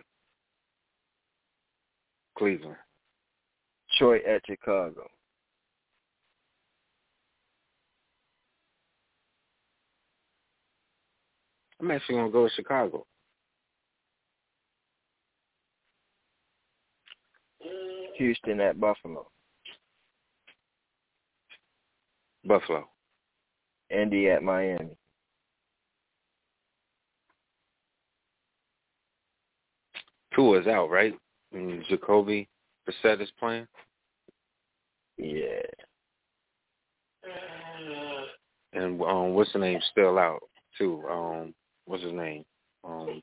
Cleveland. 2.37 2.75
Detroit 3.91 4.25
at 4.25 4.41
Chicago. 4.45 5.07
I'm 11.79 11.91
actually 11.91 12.15
gonna 12.15 12.31
go 12.31 12.43
with 12.43 12.53
Chicago. 12.53 13.05
Houston 18.17 18.59
at 18.61 18.79
Buffalo. 18.79 19.27
Buffalo. 22.43 22.87
Indy 23.89 24.29
at 24.29 24.43
Miami. 24.43 24.97
Tua's 30.33 30.67
out, 30.67 30.89
right? 30.89 31.15
And 31.53 31.83
Jacoby 31.89 32.47
Brissett 32.87 33.21
is 33.21 33.31
playing. 33.39 33.67
Yeah. 35.17 35.61
And 38.73 39.01
um, 39.01 39.33
what's 39.33 39.51
the 39.53 39.59
name? 39.59 39.79
Still 39.91 40.19
out 40.19 40.41
too. 40.77 41.03
Um, 41.09 41.53
what's 41.87 42.03
his 42.03 42.13
name? 42.13 42.43
Um, 42.83 43.21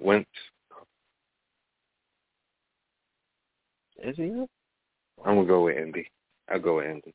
Wentz. 0.00 0.28
Is 4.02 4.16
he? 4.16 4.30
up? 4.40 4.48
I'm 5.26 5.34
gonna 5.36 5.46
go 5.46 5.64
with 5.64 5.76
Indy. 5.76 6.08
I'll 6.48 6.60
go 6.60 6.76
with 6.76 6.86
Indy. 6.86 7.12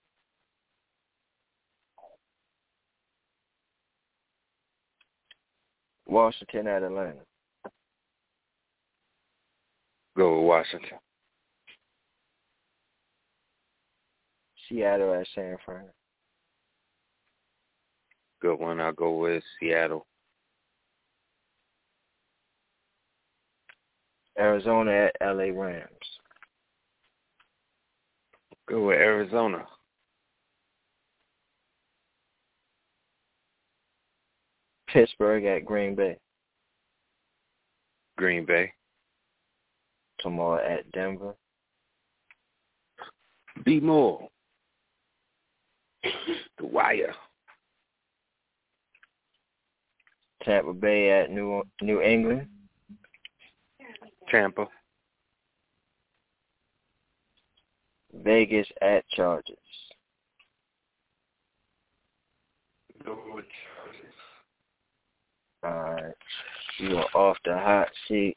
Washington 6.06 6.68
at 6.68 6.84
Atlanta. 6.84 7.22
Go 10.16 10.38
with 10.40 10.48
Washington. 10.48 11.00
Seattle 14.70 15.14
at 15.14 15.28
San 15.34 15.58
Fran. 15.66 15.86
Good 18.42 18.60
one. 18.60 18.80
I'll 18.82 18.92
go 18.92 19.18
with 19.18 19.42
Seattle. 19.60 20.06
Arizona 24.38 25.10
at 25.10 25.16
LA 25.22 25.52
Rams. 25.54 25.88
Go 28.68 28.88
with 28.88 28.98
Arizona. 28.98 29.66
Pittsburgh 34.88 35.46
at 35.46 35.66
Green 35.66 35.96
Bay. 35.96 36.18
Green 38.18 38.46
Bay. 38.46 38.72
Tomorrow 40.20 40.64
at 40.64 40.92
Denver. 40.92 41.36
B 43.66 43.80
Moore. 43.80 44.30
The 46.04 46.66
Wire. 46.66 47.14
Tampa 50.44 50.74
Bay 50.74 51.10
at 51.12 51.32
New 51.32 51.64
New 51.82 52.02
England. 52.02 52.48
Tampa. 54.34 54.68
Vegas 58.24 58.68
at 58.82 59.08
Chargers. 59.10 59.58
Go 63.06 63.20
with 63.36 63.46
Alright. 65.64 66.16
You 66.80 66.98
are 66.98 67.10
off 67.14 67.38
the 67.46 67.54
hot 67.54 67.90
seat. 68.08 68.36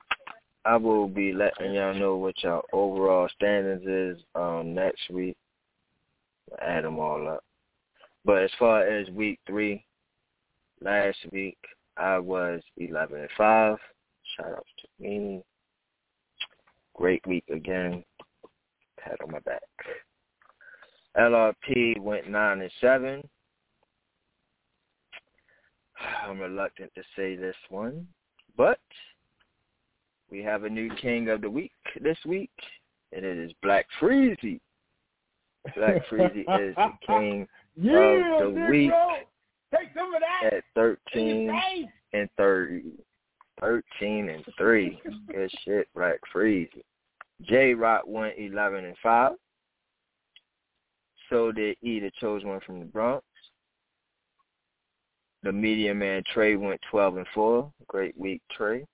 I 0.67 0.77
will 0.77 1.09
be 1.09 1.33
letting 1.33 1.73
y'all 1.73 1.95
know 1.95 2.17
what 2.17 2.43
your 2.43 2.63
overall 2.75 3.29
standings 3.35 3.87
is 3.87 4.23
um 4.35 4.75
next 4.75 5.09
week. 5.11 5.37
Add 6.61 6.85
them 6.85 6.99
all 6.99 7.27
up. 7.27 7.43
But 8.25 8.43
as 8.43 8.51
far 8.59 8.87
as 8.87 9.09
week 9.11 9.41
three, 9.47 9.85
last 10.83 11.19
week 11.33 11.59
I 11.97 12.19
was 12.19 12.61
eleven 12.77 13.21
and 13.21 13.31
five. 13.39 13.79
Shout 14.37 14.53
out 14.53 14.67
to 14.81 15.03
me. 15.03 15.43
Great 16.97 17.25
week 17.27 17.45
again. 17.53 18.03
Pat 18.99 19.19
on 19.23 19.31
my 19.31 19.39
back. 19.41 19.63
LRP 21.17 21.99
went 22.01 22.29
nine 22.31 22.63
and 22.63 22.71
seven. 22.81 23.23
I'm 26.27 26.39
reluctant 26.41 26.91
to 26.95 27.03
say 27.15 27.37
this 27.37 27.57
one, 27.69 28.07
but 28.57 28.81
we 30.31 30.43
have 30.43 30.65
a 30.65 30.69
new 30.71 30.91
king 30.97 31.29
of 31.29 31.41
the 31.43 31.51
week 31.51 31.73
this 32.01 32.19
week, 32.27 32.51
and 33.13 33.25
it 33.25 33.39
is 33.39 33.53
Black 33.63 33.87
Freezy. 34.01 34.61
Black 35.77 36.07
Freezy 36.11 36.41
is 36.69 36.75
the 36.77 36.93
king 37.07 37.47
Yeah, 37.77 38.43
of 38.43 38.55
the 38.55 38.67
week. 38.71 38.91
Take 39.75 39.89
some 39.95 40.15
of 40.15 40.21
that. 40.21 40.53
at 40.55 40.65
13 40.75 41.51
and 42.13 42.29
30. 42.37 42.83
13 43.61 44.29
and 44.29 44.45
3. 44.59 45.01
Good 45.31 45.51
shit, 45.65 45.89
Black 45.95 46.21
Freezy. 46.35 46.83
J 47.43 47.75
Rock 47.75 48.03
went 48.07 48.35
11 48.39 48.85
and 48.85 48.97
5. 49.03 49.33
So 51.29 51.53
did 51.53 51.77
E, 51.83 52.01
the 52.01 52.11
chosen 52.21 52.49
one 52.49 52.61
from 52.65 52.79
the 52.79 52.85
Bronx. 52.85 53.25
The 55.43 55.53
media 55.53 55.95
man 55.95 56.23
Trey 56.33 56.57
went 56.57 56.81
12 56.91 57.19
and 57.19 57.27
4. 57.35 57.73
Great 57.89 58.19
week, 58.19 58.43
Trey. 58.57 58.85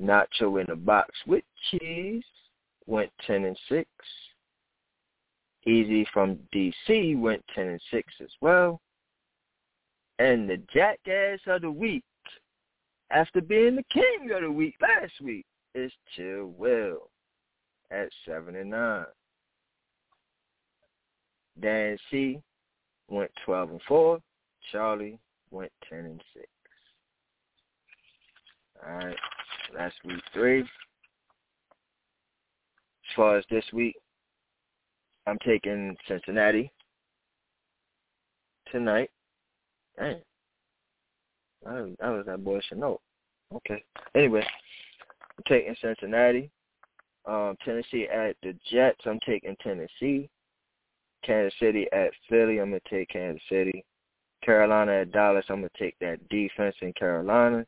Nacho 0.00 0.60
in 0.60 0.66
the 0.68 0.76
box 0.76 1.10
with 1.26 1.44
cheese. 1.70 2.24
went 2.86 3.10
ten 3.26 3.44
and 3.44 3.58
six. 3.68 3.88
Easy 5.66 6.06
from 6.12 6.38
DC 6.54 7.18
went 7.18 7.44
ten 7.54 7.68
and 7.68 7.80
six 7.90 8.12
as 8.20 8.30
well. 8.40 8.80
And 10.18 10.48
the 10.48 10.58
jackass 10.72 11.40
of 11.46 11.62
the 11.62 11.70
week, 11.70 12.02
after 13.10 13.40
being 13.40 13.76
the 13.76 13.84
king 13.92 14.30
of 14.32 14.42
the 14.42 14.50
week 14.50 14.76
last 14.80 15.12
week, 15.22 15.44
is 15.74 15.92
Chill 16.16 16.46
Will 16.58 17.10
at 17.90 18.08
seven 18.26 18.56
and 18.56 18.70
nine. 18.70 19.04
Dan 21.60 21.96
C 22.10 22.40
went 23.08 23.30
twelve 23.44 23.70
and 23.70 23.80
four. 23.86 24.20
Charlie 24.72 25.18
went 25.50 25.72
ten 25.88 26.00
and 26.00 26.22
six. 26.34 26.46
All 28.86 28.94
right, 28.94 29.16
that's 29.76 29.94
week 30.04 30.22
three. 30.32 30.60
As 30.60 30.66
far 33.16 33.36
as 33.36 33.44
this 33.50 33.64
week, 33.72 33.96
I'm 35.26 35.38
taking 35.44 35.96
Cincinnati 36.08 36.72
tonight. 38.70 39.10
Dang. 39.98 40.20
That 41.64 41.96
was 42.00 42.26
that 42.26 42.44
boy 42.44 42.60
Chanel. 42.68 43.00
Okay. 43.54 43.82
Anyway, 44.14 44.42
I'm 44.42 45.44
taking 45.46 45.74
Cincinnati. 45.80 46.50
Um, 47.26 47.56
Tennessee 47.64 48.08
at 48.08 48.36
the 48.42 48.54
Jets. 48.70 49.00
I'm 49.04 49.20
taking 49.26 49.56
Tennessee. 49.62 50.28
Kansas 51.24 51.58
City 51.60 51.86
at 51.92 52.10
Philly. 52.28 52.58
I'm 52.58 52.70
gonna 52.70 52.80
take 52.88 53.10
Kansas 53.10 53.42
City. 53.48 53.84
Carolina 54.42 55.02
at 55.02 55.12
Dallas. 55.12 55.44
I'm 55.48 55.56
gonna 55.56 55.68
take 55.78 55.98
that 56.00 56.26
defense 56.30 56.74
in 56.80 56.92
Carolina. 56.94 57.66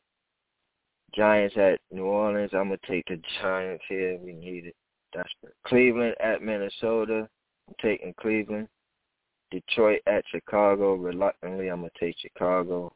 Giants 1.13 1.55
at 1.57 1.79
New 1.91 2.05
Orleans. 2.05 2.51
I'm 2.53 2.69
gonna 2.69 2.79
take 2.87 3.05
the 3.07 3.21
Giants 3.41 3.83
here. 3.87 4.17
We 4.17 4.33
need 4.33 4.65
it. 4.65 4.75
That's 5.13 5.29
Cleveland 5.67 6.15
at 6.19 6.41
Minnesota. 6.41 7.29
I'm 7.67 7.75
taking 7.79 8.13
Cleveland. 8.19 8.67
Detroit 9.51 10.01
at 10.07 10.23
Chicago. 10.31 10.95
Reluctantly, 10.95 11.67
I'm 11.67 11.81
gonna 11.81 11.91
take 11.99 12.17
Chicago. 12.17 12.91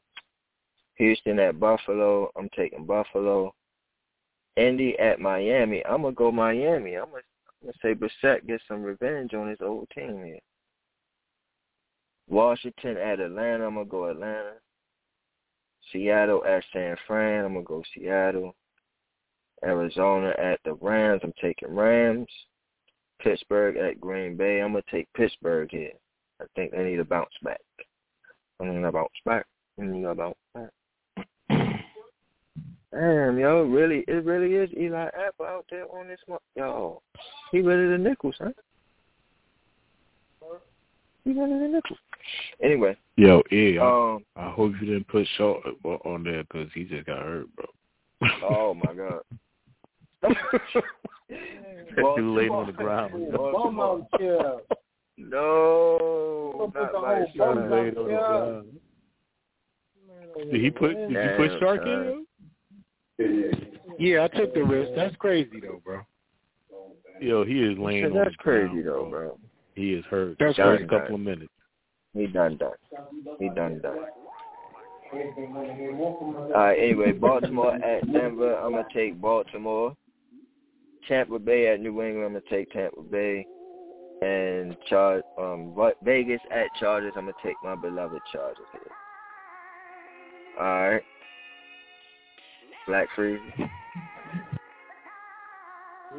Houston 0.97 1.39
at 1.39 1.59
Buffalo. 1.59 2.31
I'm 2.35 2.49
taking 2.55 2.85
Buffalo. 2.85 3.53
Indy 4.55 4.97
at 4.97 5.19
Miami. 5.19 5.85
I'm 5.85 6.01
gonna 6.01 6.15
go 6.15 6.31
Miami. 6.31 6.95
I'm 6.95 7.05
gonna, 7.05 7.21
I'm 7.61 7.71
gonna 7.71 7.73
say 7.81 7.93
Brissett 7.93 8.47
gets 8.47 8.63
some 8.67 8.81
revenge 8.81 9.33
on 9.33 9.49
his 9.49 9.59
old 9.61 9.87
team 9.95 10.23
here. 10.25 10.39
Washington 12.27 12.97
at 12.97 13.19
Atlanta. 13.19 13.67
I'm 13.67 13.75
gonna 13.75 13.85
go 13.85 14.09
Atlanta. 14.09 14.53
Seattle 15.91 16.43
at 16.45 16.63
San 16.73 16.97
Fran. 17.05 17.45
I'm 17.45 17.53
gonna 17.53 17.65
go 17.65 17.83
Seattle. 17.93 18.55
Arizona 19.63 20.33
at 20.37 20.59
the 20.65 20.73
Rams. 20.73 21.21
I'm 21.23 21.33
taking 21.41 21.73
Rams. 21.73 22.27
Pittsburgh 23.21 23.77
at 23.77 24.01
Green 24.01 24.35
Bay. 24.35 24.61
I'm 24.61 24.73
gonna 24.73 24.83
take 24.91 25.07
Pittsburgh 25.13 25.69
here. 25.71 25.93
I 26.41 26.45
think 26.55 26.71
they 26.71 26.83
need 26.83 26.99
a 26.99 27.05
bounce 27.05 27.29
back. 27.43 27.61
I 28.59 28.65
need 28.65 28.83
a 28.83 28.91
bounce 28.91 29.09
back. 29.25 29.45
I 29.79 29.85
need 29.85 30.03
a 30.03 30.15
bounce 30.15 30.35
back. 30.53 30.69
Damn, 32.93 33.37
yo, 33.37 33.63
really, 33.63 34.05
it 34.07 34.23
really 34.23 34.55
is 34.55 34.69
Eli 34.77 35.07
Apple 35.07 35.45
out 35.45 35.65
there 35.69 35.85
on 35.91 36.07
this 36.07 36.19
one. 36.25 36.39
Yo, 36.55 37.01
he 37.51 37.59
really 37.59 37.91
the 37.91 37.97
Nichols, 37.97 38.35
huh? 38.39 38.51
He 41.25 41.33
really 41.33 41.59
the 41.59 41.67
Nichols. 41.67 41.99
Anyway. 42.63 42.95
Yo, 43.17 43.43
yeah. 43.51 43.81
Um, 43.81 44.23
I 44.37 44.49
hope 44.49 44.71
you 44.79 44.87
didn't 44.87 45.07
put 45.09 45.27
Shaw 45.37 45.59
on 46.05 46.23
there 46.23 46.43
because 46.43 46.69
he 46.73 46.85
just 46.85 47.05
got 47.05 47.19
hurt, 47.19 47.47
bro. 47.55 47.65
oh 48.43 48.73
my 48.73 48.93
god. 48.93 49.21
that 50.21 52.13
dude 52.15 52.37
laying 52.37 52.51
on 52.51 52.67
the 52.67 52.71
ground. 52.71 53.13
No, 55.17 56.71
not 56.73 57.01
like 57.01 57.27
Sean 57.35 57.69
laid 57.69 57.97
on 57.97 58.07
the 58.07 58.13
ground. 58.13 58.65
Did 60.51 60.61
he 60.61 60.69
put? 60.69 60.93
Did 60.93 61.11
you 61.11 61.29
put 61.35 61.61
Chark 61.61 61.85
in? 61.85 62.25
Yeah, 63.19 64.23
I 64.23 64.27
took 64.27 64.53
the 64.53 64.63
risk. 64.63 64.91
That's 64.95 65.15
crazy 65.17 65.59
though, 65.59 65.81
bro. 65.83 66.01
Yo, 67.19 67.43
he 67.43 67.63
is 67.63 67.77
laying 67.77 68.05
on 68.05 68.13
That's 68.13 68.31
the 68.37 68.43
ground, 68.43 68.69
crazy 68.71 68.83
though, 68.83 69.07
bro. 69.09 69.09
bro. 69.09 69.39
He 69.75 69.93
is 69.93 70.05
hurt. 70.05 70.37
That's 70.39 70.55
Just 70.55 70.67
crazy. 70.67 70.83
a 70.83 70.87
couple 70.87 71.15
of 71.15 71.21
minutes. 71.21 71.51
He 72.13 72.27
done 72.27 72.57
done. 72.57 72.71
He 73.39 73.49
done 73.49 73.79
done. 73.81 73.97
All 75.13 76.51
right. 76.53 76.77
Anyway, 76.79 77.11
Baltimore 77.13 77.75
at 77.83 78.11
Denver. 78.11 78.55
I'm 78.57 78.71
gonna 78.73 78.85
take 78.93 79.19
Baltimore. 79.19 79.95
Tampa 81.07 81.39
Bay 81.39 81.67
at 81.67 81.79
New 81.79 82.01
England. 82.01 82.25
I'm 82.25 82.33
gonna 82.33 82.41
take 82.49 82.71
Tampa 82.71 83.01
Bay. 83.01 83.45
And 84.21 84.75
Char- 84.89 85.21
um, 85.37 85.75
Vegas 86.03 86.41
at 86.51 86.73
Chargers. 86.79 87.13
I'm 87.15 87.25
gonna 87.25 87.33
take 87.43 87.55
my 87.63 87.75
beloved 87.75 88.21
Chargers 88.31 88.65
here. 88.71 88.91
All 90.59 90.89
right. 90.89 91.03
Black 92.87 93.07
Freeze. 93.15 93.39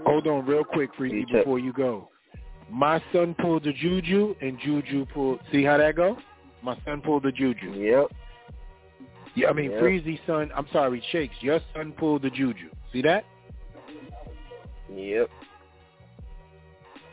Hold 0.06 0.26
on 0.26 0.46
real 0.46 0.64
quick, 0.64 0.90
Freezy, 0.96 1.30
before 1.30 1.58
you 1.58 1.72
go. 1.72 2.10
My 2.70 3.02
son 3.12 3.34
pulled 3.40 3.64
the 3.64 3.72
juju, 3.72 4.34
and 4.40 4.58
Juju 4.60 5.06
pulled. 5.06 5.40
See 5.50 5.64
how 5.64 5.78
that 5.78 5.96
go? 5.96 6.18
My 6.62 6.76
son 6.84 7.00
pulled 7.00 7.22
the 7.22 7.32
juju. 7.32 7.72
Yep. 7.72 8.12
Yeah, 9.34 9.48
I 9.48 9.52
mean 9.52 9.70
Yep. 9.70 9.80
Freezy's 9.80 10.20
son. 10.26 10.50
I'm 10.54 10.66
sorry, 10.72 11.02
Shakes. 11.10 11.34
Your 11.40 11.60
son 11.74 11.92
pulled 11.92 12.22
the 12.22 12.30
juju. 12.30 12.70
See 12.92 13.02
that? 13.02 13.24
Yep. 14.94 15.30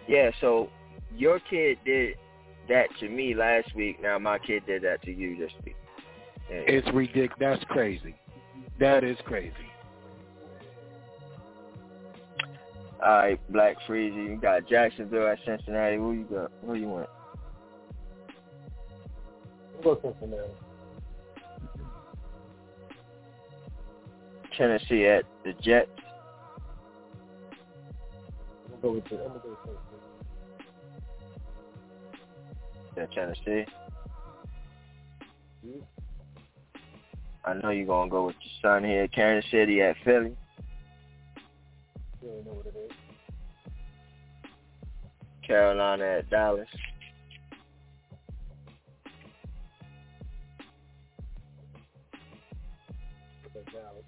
Yeah, 0.08 0.32
so 0.42 0.69
your 1.16 1.40
kid 1.40 1.77
did 1.85 2.16
that 2.67 2.88
to 3.00 3.09
me 3.09 3.34
last 3.34 3.74
week. 3.75 4.01
Now 4.01 4.17
my 4.19 4.40
kid 4.40 4.66
did 4.66 4.84
that 4.84 5.01
to 5.03 5.11
you 5.11 5.38
this 5.38 5.51
week. 5.64 5.75
It's 6.50 6.88
ridiculous. 6.93 7.38
That's 7.40 7.64
crazy. 7.66 8.16
That 8.80 9.04
is 9.04 9.18
crazy. 9.26 9.54
All 13.04 13.18
right, 13.18 13.40
Black 13.52 13.78
Freezy. 13.88 14.30
You 14.30 14.38
got 14.42 14.68
Jacksonville 14.68 15.28
at 15.28 15.38
Cincinnati. 15.45 15.98
Who 15.98 16.14
you 16.14 16.24
got? 16.24 16.52
Who 16.66 16.74
you 16.74 16.88
want? 16.88 17.10
Go 19.84 20.00
Cincinnati. 20.02 20.52
Tennessee 24.58 25.06
at 25.06 25.26
the 25.44 25.54
Jets. 25.62 25.90
I'm 28.66 28.82
gonna 28.82 28.82
go 28.82 28.92
with 28.94 29.04
the. 29.06 29.16
I'm 29.16 29.28
gonna 29.28 29.40
go 29.40 29.50
with 29.50 29.60
Tennessee. 29.64 29.86
Yeah, 32.98 33.06
Tennessee. 33.14 33.66
I 37.46 37.54
know 37.54 37.70
you're 37.70 37.86
gonna 37.86 38.10
go 38.10 38.26
with 38.26 38.36
your 38.42 38.54
son 38.74 38.84
here. 38.84 39.08
Kansas 39.08 39.50
City 39.52 39.82
at 39.82 39.96
Philly. 40.04 40.36
You 42.22 42.30
already 42.30 42.50
know 42.50 42.54
what 42.56 42.66
it 42.66 42.76
is. 42.76 42.92
Carolina 45.46 46.04
at 46.04 46.30
Dallas. 46.32 46.68
That's 53.54 53.66
Dallas. 53.72 54.04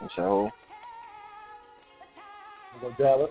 And 0.00 0.10
so 0.14 0.50
I'm 2.74 2.80
go 2.80 2.90
Dallas. 2.98 3.30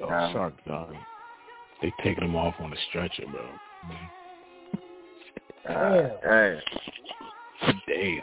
Oh, 0.00 0.08
Nah. 0.08 0.32
Chark 0.32 0.52
done. 0.66 0.98
They 1.82 1.92
taking 2.04 2.24
him 2.24 2.36
off 2.36 2.54
on 2.60 2.72
a 2.72 2.76
stretcher, 2.88 3.24
bro. 3.30 3.40
uh, 5.68 6.18
damn, 6.22 6.60
Damn. 7.88 8.22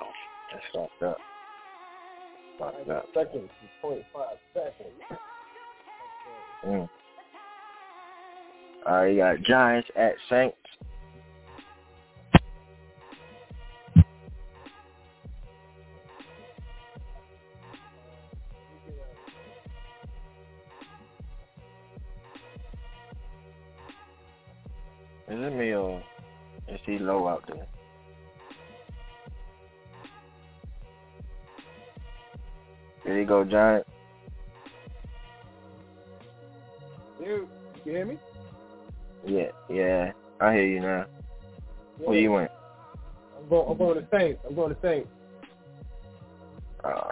that's 0.51 0.65
fucked 0.73 1.03
up. 1.03 1.17
Fucked 2.57 2.89
up. 2.89 3.05
Seconds. 3.13 3.49
Point 3.81 4.01
five 4.13 4.37
seconds. 4.53 5.19
Mm. 6.65 6.89
All 8.87 8.93
right, 8.95 9.07
you 9.07 9.17
got 9.17 9.41
Giants 9.41 9.89
at 9.97 10.13
Saints. 10.29 10.55
Is 25.29 25.37
it 25.39 25.55
me 25.55 25.73
or 25.73 26.01
is 26.67 26.79
he 26.85 26.97
low 26.97 27.27
out 27.27 27.43
there? 27.47 27.67
There 33.05 33.19
you 33.19 33.25
go, 33.25 33.43
Giant. 33.43 33.85
Dude, 37.19 37.47
you 37.85 37.91
hear 37.91 38.05
me? 38.05 38.17
Yeah, 39.25 39.49
yeah. 39.69 40.11
I 40.39 40.53
hear 40.53 40.65
you 40.65 40.79
now. 40.79 41.05
Where 41.97 42.17
you 42.17 42.31
went? 42.31 42.51
I'm 43.37 43.49
going. 43.49 43.67
I'm 43.69 43.77
going 43.77 43.99
to 43.99 44.07
Saints. 44.11 44.39
I'm 44.47 44.55
going 44.55 44.73
to 44.73 44.81
Saints. 44.81 45.09
Uh, 46.83 47.11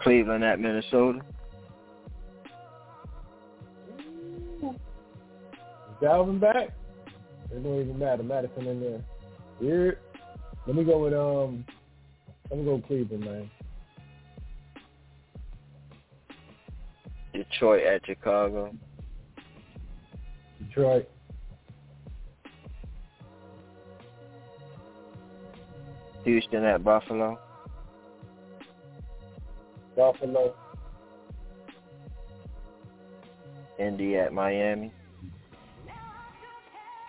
Cleveland 0.00 0.44
at 0.44 0.60
Minnesota. 0.60 1.20
Dalvin 6.06 6.38
back? 6.38 6.70
It 7.50 7.64
don't 7.64 7.80
even 7.80 7.98
matter. 7.98 8.22
Mattison 8.22 8.66
in 8.68 8.80
there. 8.80 9.04
Weird. 9.60 9.98
Let 10.64 10.76
me 10.76 10.84
go 10.84 10.98
with 10.98 11.12
um. 11.12 11.64
Let 12.48 12.60
me 12.60 12.64
go 12.64 12.76
with 12.76 12.86
Cleveland, 12.86 13.24
man. 13.24 13.50
Detroit 17.32 17.82
at 17.82 18.06
Chicago. 18.06 18.72
Detroit. 20.60 21.08
Houston 26.24 26.64
at 26.64 26.84
Buffalo. 26.84 27.36
Buffalo. 29.96 30.54
Indy 33.80 34.16
at 34.16 34.32
Miami. 34.32 34.92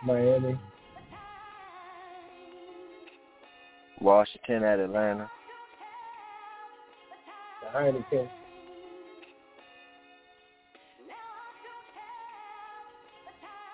Miami. 0.07 0.57
Washington 3.99 4.63
at 4.63 4.79
Atlanta. 4.79 5.29
The 7.61 7.77
Heineken. 7.77 8.29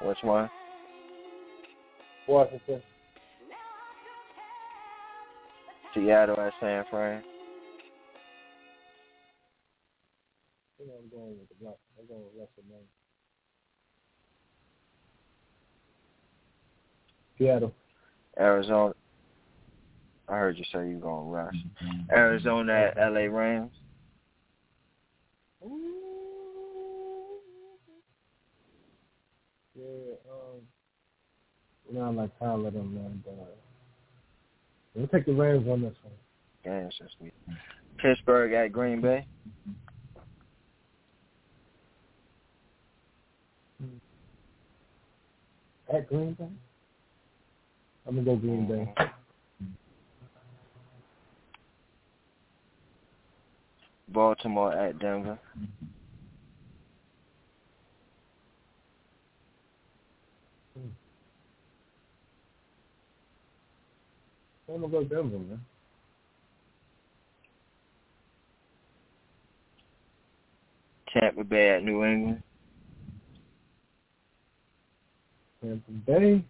Which 0.01 0.17
one? 0.23 0.49
Washington. 2.27 2.81
Seattle 5.93 6.39
at 6.39 6.53
San 6.59 6.83
Fran. 6.89 7.21
I'm 10.81 11.09
going 11.11 11.37
with 11.37 11.47
the 11.49 11.55
black. 11.61 11.75
I'm 11.99 12.07
going 12.07 12.23
with 12.23 13.02
Seattle. 17.37 17.73
Arizona. 18.39 18.93
I 20.27 20.37
heard 20.37 20.57
you 20.57 20.65
say 20.71 20.89
you 20.89 20.97
going 20.97 21.29
Rush. 21.29 21.55
Arizona 22.11 22.73
at 22.73 22.97
LA 22.97 23.25
Rams. 23.25 23.71
Yeah, 29.75 29.85
um, 30.31 30.61
you 31.89 31.97
know, 31.97 32.05
I 32.05 32.09
like 32.09 32.39
Kyler 32.39 32.71
them, 32.71 32.93
man, 32.95 33.23
but 33.25 33.31
uh, 33.31 33.45
we'll 34.95 35.07
take 35.07 35.25
the 35.25 35.33
Rams 35.33 35.67
on 35.67 35.81
this 35.81 35.95
one. 36.03 36.13
Yeah, 36.65 36.87
it's 36.87 36.97
just 36.97 37.15
sweet. 37.17 37.33
Pittsburgh 37.97 38.53
at 38.53 38.71
Green 38.71 39.01
Bay. 39.01 39.25
At 45.93 46.07
Green 46.07 46.33
Bay? 46.33 46.47
I'm 48.06 48.15
gonna 48.15 48.25
go 48.25 48.35
Green 48.35 48.67
Bay. 48.67 48.93
Baltimore 54.09 54.73
at 54.73 54.99
Denver. 54.99 55.40
I'm 64.67 64.82
gonna 64.82 64.88
go 64.88 65.03
Denver, 65.03 65.38
man. 65.38 65.65
Tampa 71.14 71.43
Bay 71.43 71.69
at 71.69 71.83
New 71.83 72.03
England. 72.03 72.43
Tampa 75.61 75.91
Bay. 75.91 76.43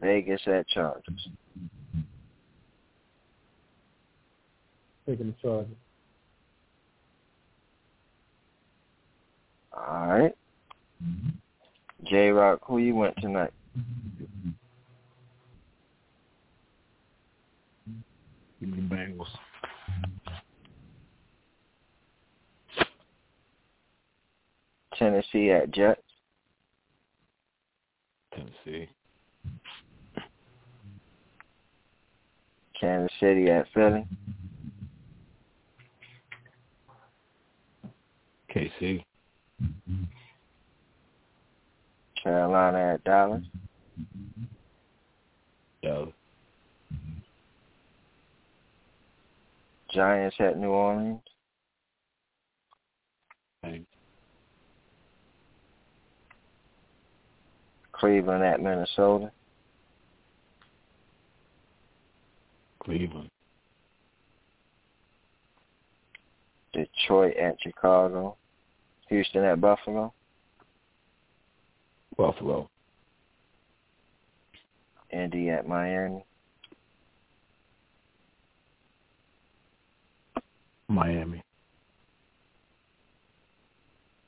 Vegas 0.00 0.40
at 0.46 0.66
Chargers. 0.68 1.28
Taking 5.06 5.26
the 5.28 5.34
Chargers. 5.42 5.76
All 9.72 10.06
right. 10.06 10.34
J 12.04 12.30
Rock, 12.30 12.60
who 12.64 12.78
you 12.78 12.94
went 12.94 13.14
tonight? 13.20 13.52
Give 18.60 18.68
me 18.68 18.80
the 18.88 18.94
Bengals. 18.94 19.28
Tennessee 24.96 25.50
at 25.50 25.70
Jets. 25.70 26.02
Tennessee. 28.34 28.88
Kansas 32.80 33.12
City 33.20 33.50
at 33.50 33.66
Philly. 33.74 34.06
KC. 38.54 39.04
Carolina 42.22 42.94
at 42.94 43.04
Dallas. 43.04 43.44
Dallas. 45.82 46.14
Giants 49.92 50.36
at 50.38 50.58
New 50.58 50.68
Orleans. 50.68 51.20
Thanks. 53.62 53.86
Cleveland 57.92 58.42
at 58.42 58.62
Minnesota. 58.62 59.30
Cleveland. 62.80 63.30
Detroit 66.72 67.36
at 67.36 67.56
Chicago. 67.60 68.36
Houston 69.08 69.44
at 69.44 69.60
Buffalo. 69.60 70.12
Buffalo. 72.16 72.68
Indy 75.10 75.50
at 75.50 75.66
Miami. 75.66 76.24
Miami. 80.88 81.42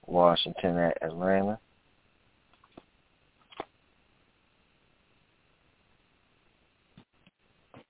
Washington 0.06 0.76
at 0.78 0.98
Atlanta. 1.02 1.58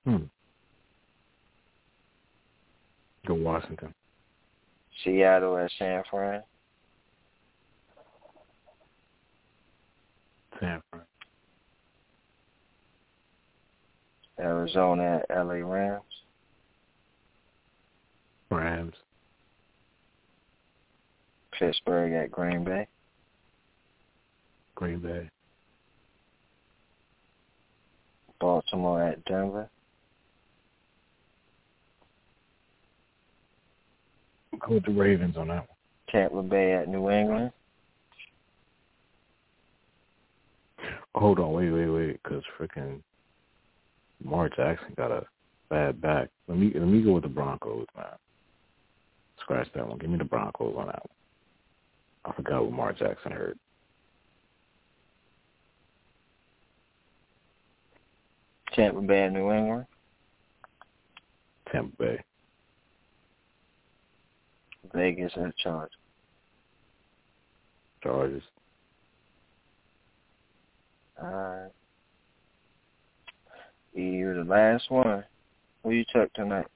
Hmm. 0.04 0.24
Go 3.26 3.34
Washington. 3.34 3.94
Seattle 5.04 5.56
at 5.56 5.70
San 5.78 6.02
Fran. 6.10 6.42
San 10.60 10.82
Fran. 10.90 11.02
Arizona 14.40 15.22
at 15.28 15.46
LA 15.46 15.54
Rams. 15.54 16.02
Rams. 18.50 18.94
Pittsburgh 21.58 22.12
at 22.12 22.30
Green 22.30 22.64
Bay. 22.64 22.86
Green 24.74 24.98
Bay. 24.98 25.30
Baltimore 28.40 29.02
at 29.02 29.24
Denver. 29.24 29.68
Go 34.60 34.74
with 34.74 34.84
the 34.84 34.92
Ravens 34.92 35.36
on 35.36 35.48
that 35.48 35.68
one. 35.68 35.76
Tampa 36.10 36.42
Bay 36.42 36.72
at 36.74 36.88
New 36.88 37.10
England. 37.10 37.52
Hold 41.14 41.38
on, 41.38 41.52
wait, 41.52 41.70
wait, 41.70 41.88
wait, 41.88 42.22
because 42.22 42.42
freaking 42.58 43.00
Lamar 44.24 44.48
Jackson 44.48 44.94
got 44.96 45.10
a 45.10 45.24
bad 45.68 46.00
back. 46.00 46.28
Let 46.48 46.58
me 46.58 46.70
let 46.74 46.86
me 46.86 47.02
go 47.02 47.12
with 47.12 47.22
the 47.22 47.28
Broncos, 47.28 47.86
man. 47.96 48.06
Scratch 49.40 49.68
that 49.74 49.88
one. 49.88 49.98
Give 49.98 50.10
me 50.10 50.18
the 50.18 50.24
Broncos 50.24 50.74
on 50.76 50.86
that 50.86 51.02
one. 51.02 51.16
I 52.24 52.32
forgot 52.32 52.64
Lamar 52.64 52.92
Jackson 52.92 53.32
hurt. 53.32 53.58
Tampa 58.74 59.00
Bay 59.00 59.24
at 59.24 59.32
New 59.32 59.50
England. 59.50 59.86
Tampa 61.70 61.96
Bay. 61.96 62.20
Vegas 64.94 65.32
at 65.36 65.56
Chargers. 65.56 65.90
Chargers. 68.02 68.42
Uh, 71.20 71.24
Alright. 71.24 71.70
You're 73.94 74.42
the 74.42 74.50
last 74.50 74.90
one. 74.90 75.24
Who 75.84 75.90
you 75.90 76.04
took 76.12 76.32
tonight? 76.32 76.66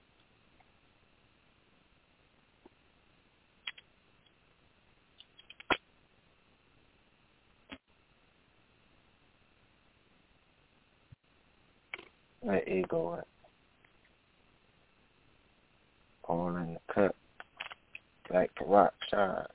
Let 12.42 12.68
Eagle? 12.68 13.20
All 16.24 16.56
in 16.56 16.74
the 16.74 16.80
cut. 16.92 17.14
Like 18.36 18.50
rock 18.66 18.92
side. 19.10 19.46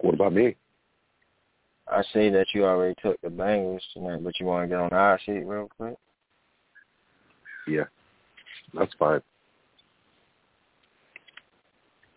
What 0.00 0.12
about 0.12 0.34
me? 0.34 0.56
I 1.90 2.02
see 2.12 2.28
that 2.28 2.48
you 2.52 2.66
already 2.66 2.94
took 3.02 3.18
the 3.22 3.28
Bengals 3.28 3.80
tonight, 3.94 4.22
but 4.22 4.38
you 4.38 4.44
want 4.44 4.64
to 4.64 4.68
get 4.68 4.78
on 4.78 4.92
our 4.92 5.18
sheet 5.24 5.46
real 5.46 5.70
quick? 5.78 5.96
Yeah, 7.66 7.84
that's 8.74 8.92
fine. 8.98 9.22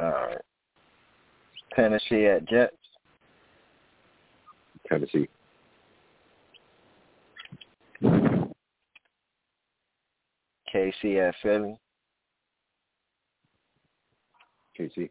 All 0.02 0.10
right. 0.10 0.42
Tennessee 1.74 2.26
at 2.26 2.46
Jets. 2.50 2.76
Tennessee. 4.90 5.30
KC 10.74 11.30
at 11.30 11.36
Philly. 11.42 11.78
KC. 14.80 15.10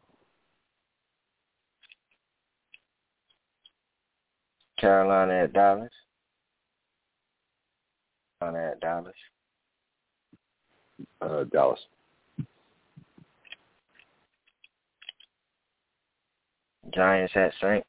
Carolina 4.79 5.45
at 5.45 5.53
Dallas. 5.53 5.91
Carolina 8.41 8.71
at 8.73 8.81
Dallas. 8.81 9.15
Uh, 11.21 11.45
Dallas. 11.53 11.81
Giants 16.95 17.33
at 17.37 17.53
Saints. 17.61 17.87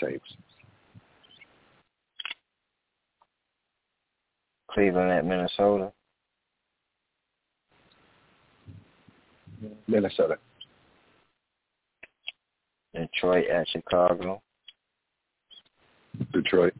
Saints. 0.00 0.24
Cleveland 4.70 5.10
at 5.10 5.24
Minnesota. 5.24 5.92
Minnesota. 9.86 10.36
Detroit 12.94 13.46
at 13.48 13.68
Chicago. 13.68 14.42
Detroit. 16.32 16.74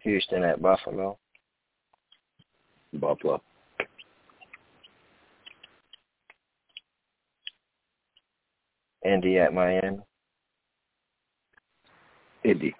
Houston 0.00 0.44
at 0.44 0.60
Buffalo. 0.60 1.18
Buffalo. 2.94 3.42
Indy 9.04 9.38
at 9.38 9.54
Miami. 9.54 9.98
Indy. 12.44 12.74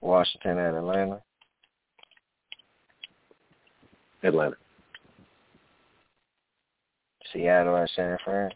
Washington 0.00 0.58
at 0.58 0.74
Atlanta. 0.74 1.20
Atlanta. 4.22 4.56
Seattle 7.34 7.76
at 7.76 7.90
San 7.96 8.16
Fran. 8.24 8.50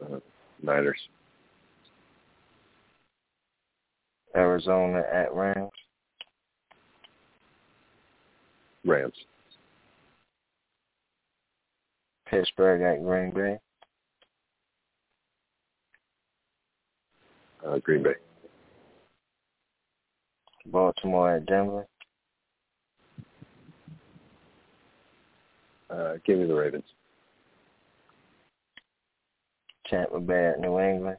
Uh, 0.00 0.18
Niners. 0.62 1.00
Arizona 4.36 5.02
at 5.12 5.34
Rams. 5.34 5.70
Rams. 8.84 9.14
Pittsburgh 12.30 12.82
at 12.82 13.02
Green 13.02 13.30
Bay. 13.32 13.58
Uh, 17.66 17.78
Green 17.78 18.02
Bay. 18.02 18.14
Baltimore 20.66 21.36
at 21.36 21.46
Denver. 21.46 21.86
Uh, 25.90 26.14
give 26.24 26.38
me 26.38 26.46
the 26.46 26.54
Ravens. 26.54 26.84
Tampa 29.88 30.20
Bay 30.20 30.48
at 30.48 30.60
New 30.60 30.78
England. 30.78 31.16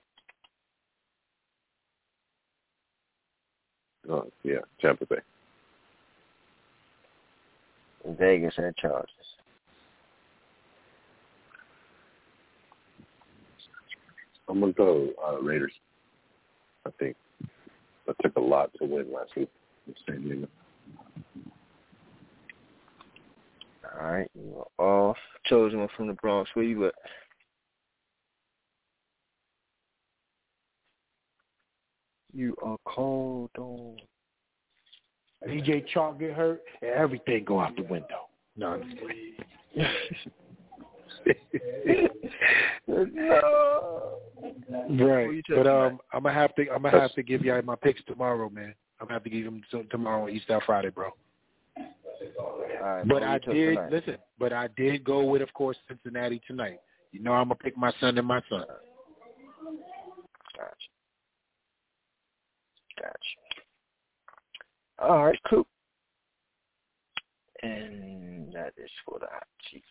Oh, 4.10 4.28
yeah, 4.44 4.60
Tampa 4.80 5.06
Bay. 5.06 5.18
Vegas 8.06 8.54
at 8.58 8.78
Chargers. 8.78 9.10
I'm 14.48 14.60
gonna 14.60 14.74
go 14.74 15.10
uh, 15.24 15.40
Raiders. 15.42 15.74
I 16.86 16.90
think 16.98 17.16
that 18.08 18.16
took 18.24 18.36
a 18.36 18.40
lot 18.40 18.72
to 18.80 18.86
win 18.86 19.14
last 19.14 19.36
week 19.36 19.50
in 19.88 19.94
San 20.08 20.24
Diego. 20.24 20.48
All 23.98 24.12
right, 24.12 24.30
you 24.36 24.66
are 24.78 24.86
all 24.86 25.16
Chosen 25.46 25.80
one 25.80 25.88
from 25.96 26.08
the 26.08 26.14
Bronx. 26.14 26.50
Where 26.54 26.66
you 26.66 26.88
at? 26.88 26.94
You 32.34 32.56
are 32.62 32.78
called 32.86 33.52
on. 33.58 33.98
DJ 35.48 35.86
Chark 35.94 36.20
get 36.20 36.34
hurt 36.34 36.62
and 36.82 36.92
everything 36.92 37.46
go 37.46 37.60
out 37.60 37.76
the 37.76 37.84
window. 37.84 38.28
No, 38.58 38.68
I'm 38.68 38.84
just 38.84 38.98
kidding. 39.02 39.36
no. 42.88 44.18
Right, 44.90 45.44
but 45.50 45.68
um, 45.68 46.00
I'm 46.14 46.24
gonna 46.24 46.34
have 46.34 46.56
to 46.56 46.70
I'm 46.70 46.84
gonna 46.84 47.00
have 47.00 47.14
to 47.16 47.24
give 47.24 47.42
y'all 47.42 47.62
my 47.62 47.76
picks 47.76 48.04
tomorrow, 48.06 48.50
man. 48.50 48.74
I'm 49.00 49.08
gonna 49.08 49.14
have 49.14 49.24
to 49.24 49.30
give 49.30 49.46
them 49.46 49.62
tomorrow 49.90 50.24
on 50.24 50.30
East 50.30 50.50
Out 50.50 50.64
Friday, 50.66 50.90
bro. 50.90 51.12
Right, 52.82 53.08
but 53.08 53.24
I 53.24 53.40
did 53.40 53.78
listen. 53.92 54.18
But 54.38 54.54
I 54.54 54.68
did 54.78 55.04
go 55.04 55.24
with, 55.24 55.42
of 55.42 55.54
course, 55.54 55.78
Cincinnati 55.88 56.42
tonight. 56.48 56.80
You 57.12 57.22
know, 57.22 57.34
I'm 57.34 57.46
gonna 57.46 57.56
pick 57.56 57.78
my 57.78 57.92
son 58.00 58.18
and 58.18 58.28
my 58.28 58.42
son. 58.50 58.66
Gotcha. 60.58 60.90
Gotcha. 62.98 63.18
All 65.00 65.26
right, 65.26 65.40
cool. 65.50 65.66
And 67.64 68.54
that 68.54 68.74
is 68.78 68.92
for 69.06 69.20
the 69.20 69.28
hot 69.32 69.48
seat. 69.72 69.84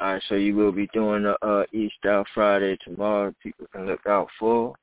All 0.00 0.14
right, 0.14 0.22
so 0.28 0.34
you 0.34 0.56
will 0.56 0.72
be 0.72 0.88
doing 0.92 1.22
the 1.22 1.36
uh, 1.46 1.64
East 1.72 1.94
Out 2.06 2.26
Friday 2.34 2.76
tomorrow. 2.84 3.34
People 3.42 3.66
can 3.72 3.86
look 3.86 4.06
out 4.06 4.28
for. 4.38 4.74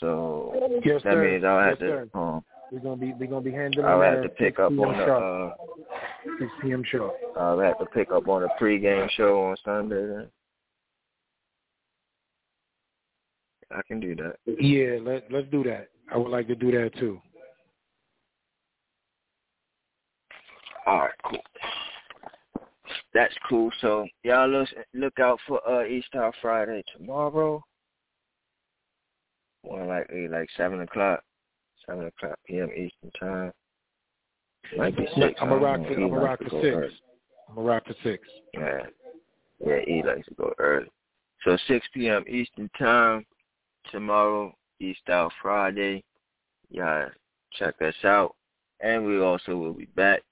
So 0.00 0.80
yes, 0.84 1.02
that 1.04 1.14
sir. 1.14 1.30
means 1.30 1.44
I'll 1.44 1.60
have 1.60 1.78
yes, 1.80 2.06
to. 2.12 2.18
Um, 2.18 2.44
we're 2.70 2.80
gonna 2.80 2.96
be 2.96 3.12
we're 3.14 3.26
gonna 3.28 3.40
be 3.40 3.52
handling. 3.52 3.86
I'll 3.86 4.00
have 4.02 4.22
to 4.22 4.28
pick 4.28 4.58
up 4.58 4.70
on 4.70 4.96
the. 4.96 5.04
Uh, 5.04 5.54
6 6.38 6.50
p.m. 6.62 6.84
show. 6.90 7.14
I'll 7.36 7.60
have 7.60 7.78
to 7.78 7.86
pick 7.86 8.10
up 8.10 8.28
on 8.28 8.42
the 8.42 8.48
pregame 8.60 9.08
show 9.10 9.44
on 9.44 9.56
Sunday. 9.64 10.06
Then 10.06 10.26
I 13.70 13.80
can 13.86 14.00
do 14.00 14.14
that. 14.16 14.36
Yeah, 14.60 14.98
let 15.00 15.30
let's 15.30 15.48
do 15.50 15.62
that. 15.64 15.88
I 16.12 16.16
would 16.16 16.30
like 16.30 16.48
to 16.48 16.54
do 16.54 16.70
that 16.72 16.90
too. 16.98 17.20
All 20.86 21.00
right, 21.00 21.10
cool. 21.24 21.42
That's 23.12 23.34
cool. 23.48 23.70
So 23.80 24.06
y'all 24.22 24.48
look 24.48 24.68
look 24.94 25.18
out 25.18 25.38
for 25.46 25.66
uh 25.68 25.84
Easter 25.86 26.30
Friday 26.40 26.82
tomorrow. 26.96 27.62
More 29.64 29.84
likely 29.84 30.28
like 30.28 30.48
seven 30.56 30.80
o'clock, 30.80 31.22
seven 31.88 32.06
o'clock 32.06 32.38
p.m. 32.46 32.70
Eastern 32.70 33.10
time. 33.18 33.52
Might 34.76 34.96
be 34.96 35.06
six. 35.16 35.38
I'm 35.40 35.48
gonna 35.48 35.60
rock. 35.60 35.80
I 35.80 35.88
For, 35.88 35.94
don't 35.94 36.00
know. 36.00 36.04
I'm 36.04 36.10
gonna 36.10 36.22
rock 36.22 36.38
for 36.42 36.62
six. 36.62 36.94
I'm 37.48 37.54
gonna 37.54 37.66
rock 37.66 37.86
for 37.86 37.94
six. 38.02 38.28
Yeah, 38.54 38.86
yeah. 39.64 39.78
He 39.86 40.02
likes 40.02 40.26
to 40.28 40.34
go 40.34 40.52
early. 40.58 40.88
So 41.44 41.56
six 41.66 41.86
p.m. 41.94 42.24
Eastern 42.28 42.70
time 42.78 43.24
tomorrow, 43.90 44.54
Easter 44.80 45.28
Friday. 45.40 46.04
Y'all 46.70 47.08
check 47.58 47.80
us 47.80 47.94
out, 48.04 48.34
and 48.80 49.06
we 49.06 49.20
also 49.20 49.56
will 49.56 49.72
be 49.72 49.86
back 49.96 50.22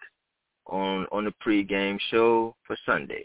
on 0.67 1.07
on 1.12 1.25
the 1.25 1.33
pregame 1.44 1.99
show 2.10 2.55
for 2.67 2.76
Sunday, 2.85 3.25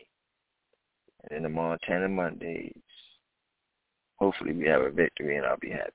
and 1.24 1.36
then 1.36 1.44
the 1.44 1.50
Montana 1.50 2.08
Mondays. 2.08 2.74
Hopefully, 4.18 4.54
we 4.54 4.68
have 4.68 4.84
a 4.84 4.92
victory, 4.92 5.38
and 5.38 5.46
I'll 5.46 5.58
be 5.58 5.72
happy. 5.72 5.92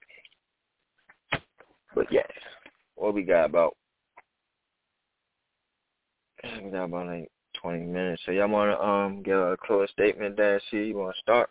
But 1.97 2.12
yes, 2.12 2.31
what 2.94 3.15
we 3.15 3.23
got 3.23 3.47
about? 3.47 3.75
We 6.62 6.70
got 6.70 6.84
about 6.84 7.07
like 7.07 7.31
twenty 7.60 7.86
minutes. 7.86 8.23
So 8.26 8.33
y'all 8.33 8.49
want 8.49 8.70
to 8.70 8.86
um 8.86 9.23
give 9.23 9.39
a 9.39 9.57
close 9.57 9.91
statement, 9.91 10.36
Dan? 10.36 10.60
See, 10.70 10.76
you 10.76 10.97
want 10.97 11.16
to 11.16 11.20
start? 11.23 11.50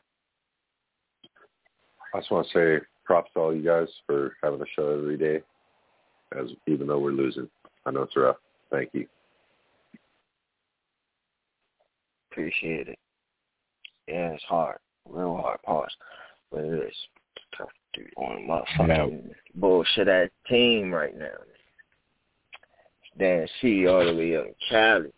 I 2.14 2.20
just 2.20 2.32
want 2.32 2.48
to 2.48 2.54
say 2.54 2.86
props 3.04 3.32
to 3.34 3.40
all 3.40 3.56
you 3.56 3.64
guys 3.64 3.88
for 4.06 4.38
having 4.44 4.62
a 4.62 4.66
show 4.76 4.92
every 4.92 5.18
day, 5.18 5.42
as 6.40 6.52
even 6.68 6.88
though 6.88 7.00
we're 7.00 7.12
losing. 7.12 7.50
I 7.88 7.92
know 7.92 8.04
it's 8.04 8.16
rough. 8.16 8.38
Thank 8.72 8.92
you. 8.94 9.08
Appreciate 12.32 12.88
it. 12.88 13.00
Yeah, 14.08 14.34
it's 14.34 14.44
hard, 14.44 14.78
real 15.10 15.36
hard. 15.38 15.60
Pause, 15.64 15.90
but 16.52 16.64
it 16.64 16.88
is 16.88 16.96
tough 17.96 18.04
to 18.04 18.04
do 18.04 18.10
on 18.18 18.48
motherfucking 18.48 19.32
bullshit 19.56 20.08
ass 20.08 20.30
team 20.48 20.94
right 20.94 21.18
now. 21.18 21.28
Dan 23.18 23.48
C 23.62 23.88
all 23.88 24.06
the 24.06 24.14
way 24.14 24.36
up 24.36 24.46
in 24.46 24.54
Cali. 24.70 25.12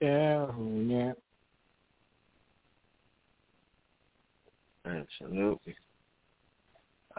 Yeah, 0.00 0.46
yeah. 0.86 1.12
Absolutely. 4.86 5.74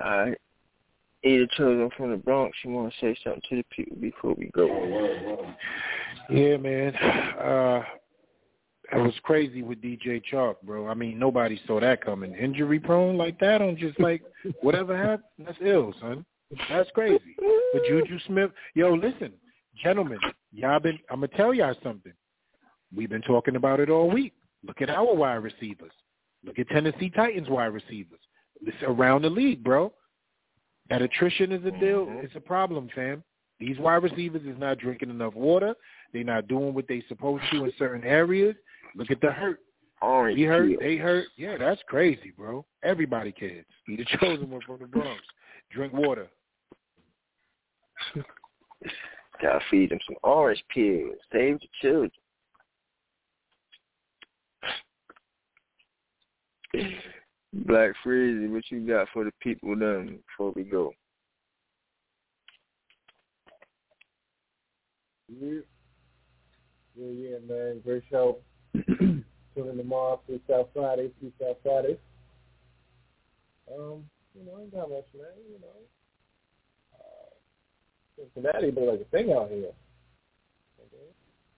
All 0.04 0.26
right. 0.26 0.38
Ada 1.24 1.48
Children 1.56 1.92
from 1.96 2.10
the 2.10 2.18
Bronx, 2.18 2.58
you 2.64 2.72
want 2.72 2.92
to 2.92 3.00
say 3.00 3.16
something 3.24 3.42
to 3.50 3.56
the 3.58 3.66
people 3.70 3.98
before 3.98 4.34
we 4.34 4.50
go? 4.56 5.54
Yeah, 6.32 6.58
man. 6.58 6.96
Uh, 6.96 7.84
it 8.92 8.98
was 8.98 9.14
crazy 9.24 9.62
with 9.62 9.82
DJ 9.82 10.22
Chark, 10.32 10.56
bro. 10.64 10.88
I 10.88 10.94
mean, 10.94 11.18
nobody 11.18 11.60
saw 11.66 11.80
that 11.80 12.04
coming. 12.04 12.36
Injury 12.36 12.80
prone 12.80 13.18
like 13.18 13.40
that 13.40 13.62
on 13.62 13.78
just 13.78 14.00
like 14.00 14.22
whatever 14.62 14.98
happened. 14.98 15.48
That's 15.48 15.58
ill, 15.64 15.94
son. 16.02 16.26
That's 16.70 16.90
crazy. 16.92 17.36
But 17.74 17.84
Juju 17.88 18.20
Smith, 18.28 18.52
yo, 18.74 18.94
listen, 18.94 19.32
gentlemen, 19.82 20.20
y'all 20.52 20.80
been. 20.80 21.00
I'm 21.10 21.22
gonna 21.22 21.30
tell 21.30 21.54
y'all 21.54 21.76
something. 21.82 22.14
We've 22.94 23.10
been 23.10 23.22
talking 23.22 23.56
about 23.56 23.80
it 23.80 23.90
all 23.90 24.10
week. 24.10 24.34
Look 24.68 24.82
at 24.82 24.90
our 24.90 25.16
wide 25.16 25.36
receivers. 25.36 25.94
Look 26.44 26.60
at 26.60 26.68
Tennessee 26.70 27.10
Titans 27.10 27.50
wide 27.50 27.68
receivers. 27.68 28.20
It's 28.62 28.76
around 28.84 29.24
the 29.24 29.30
league, 29.30 29.64
bro. 29.64 29.94
That 30.90 31.02
attrition 31.02 31.52
is 31.52 31.66
a 31.66 31.72
deal. 31.72 32.06
Mm-hmm. 32.06 32.26
It's 32.26 32.36
a 32.36 32.42
problem, 32.42 32.90
fam. 32.94 33.24
These 33.60 33.78
wide 33.80 34.04
receivers 34.04 34.42
is 34.44 34.60
not 34.60 34.80
drinking 34.80 35.10
enough 35.10 35.36
water. 35.36 35.76
They're 36.12 36.24
not 36.24 36.48
doing 36.48 36.74
what 36.74 36.88
they 36.88 37.04
supposed 37.08 37.44
to 37.52 37.66
in 37.66 37.74
certain 37.78 38.04
areas. 38.04 38.56
Look 38.96 39.12
at 39.12 39.22
the 39.22 39.32
hurt. 39.32 39.60
Orange 40.02 40.38
he 40.38 40.46
hurt. 40.46 40.68
peel. 40.68 40.80
They 40.80 40.98
hurt. 40.98 41.28
Yeah, 41.38 41.58
that's 41.58 41.82
crazy, 41.88 42.34
bro. 42.36 42.66
Everybody 42.84 43.32
cares. 43.32 43.66
Be 43.88 43.96
the 43.98 44.06
chosen 44.20 44.50
one 44.50 44.62
from 44.66 44.80
the 44.80 44.88
Bronx. 44.88 45.22
Drink 45.72 45.94
water. 45.94 46.28
Gotta 49.42 49.60
feed 49.70 49.92
them 49.92 50.00
some 50.08 50.18
orange 50.24 50.64
peels. 50.74 51.16
Save 51.32 51.60
the 51.60 51.68
children. 51.82 52.12
Black 57.54 57.92
Freezy, 58.06 58.50
what 58.50 58.64
you 58.70 58.88
got 58.88 59.08
for 59.14 59.26
the 59.26 59.32
people 59.42 59.76
then 59.76 60.20
before 60.28 60.54
we 60.56 60.64
go? 60.64 60.94
Yeah, 65.28 65.60
yeah, 66.96 67.12
yeah, 67.12 67.38
man. 67.48 67.82
Great 67.84 68.04
show. 68.10 68.38
Tune 69.56 69.68
in 69.70 69.78
tomorrow 69.78 70.20
for 70.26 70.40
South 70.50 70.70
Friday, 70.74 71.12
South 71.40 71.58
Friday. 71.64 71.98
Um, 73.70 74.04
you 74.36 74.46
know, 74.46 74.58
I 74.58 74.62
ain't 74.62 74.74
got 74.74 74.90
much, 74.90 75.06
man. 75.14 75.36
You 75.52 75.60
know, 75.60 75.80
uh, 76.96 77.32
Cincinnati 78.16 78.72
look 78.72 78.92
like 78.92 79.02
a 79.02 79.10
thing 79.12 79.34
out 79.34 79.50
here. 79.50 79.72
Okay. 80.80 81.08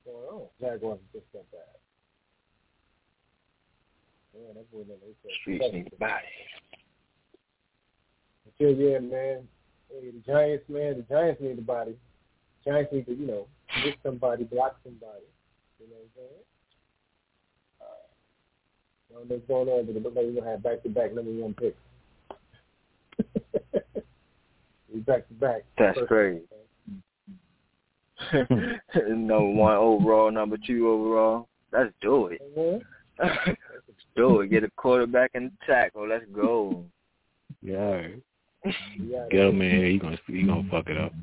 What's 0.03 0.05
going 0.05 0.27
on? 0.27 0.47
Jaguars 0.59 0.99
just 1.13 1.25
that 1.33 1.51
bad. 1.51 1.61
Yeah, 4.33 4.53
that 4.55 4.71
boy 4.71 4.83
said 4.87 5.31
Streets 5.41 5.65
need 5.71 5.91
a 5.93 5.95
body. 5.97 6.33
Yeah, 8.59 8.69
yeah, 8.69 8.99
man. 8.99 9.47
Hey, 9.89 10.11
the 10.11 10.23
Giants, 10.25 10.65
man. 10.69 10.97
The 10.97 11.05
Giants 11.13 11.41
need 11.41 11.59
a 11.59 11.61
body. 11.61 11.95
Giants 12.65 12.91
need 12.91 13.05
to, 13.05 13.13
you 13.13 13.27
know, 13.27 13.47
hit 13.83 13.95
somebody, 14.03 14.43
block 14.45 14.77
somebody. 14.83 15.25
You 15.79 15.87
know 15.89 15.97
what 15.97 16.05
I'm 16.05 16.29
saying? 16.29 16.43
I 19.13 19.19
don't 19.19 19.29
know 19.29 19.35
what's 19.35 19.47
going 19.47 19.69
on, 19.69 19.85
but 19.85 19.95
it 19.95 20.03
looks 20.03 20.15
like 20.15 20.25
we're 20.25 20.39
gonna 20.41 20.51
have 20.51 20.63
back-to-back 20.63 21.13
number 21.13 21.31
one 21.31 21.53
picks. 21.53 21.77
we 24.93 24.99
back-to-back. 25.01 25.63
That's 25.77 25.97
First- 25.99 26.07
crazy. 26.07 26.41
number 29.07 29.41
one 29.51 29.75
overall, 29.75 30.31
number 30.31 30.57
two 30.65 30.89
overall. 30.89 31.47
Let's 31.71 31.93
do 32.01 32.27
it. 32.27 32.41
Let's 33.19 33.57
do 34.15 34.41
it. 34.41 34.49
Get 34.49 34.63
a 34.63 34.71
quarterback 34.75 35.31
in 35.35 35.45
the 35.45 35.51
tackle. 35.65 36.07
Let's 36.07 36.25
go. 36.33 36.85
Yeah. 37.61 38.07
Yeah, 38.97 39.25
Get 39.29 39.47
him 39.47 39.61
in 39.61 39.71
here. 39.77 39.87
He 39.87 39.97
gonna 39.99 40.17
he 40.27 40.43
gonna 40.43 40.63
fuck 40.71 40.87
it 40.89 40.97
up. 40.97 41.13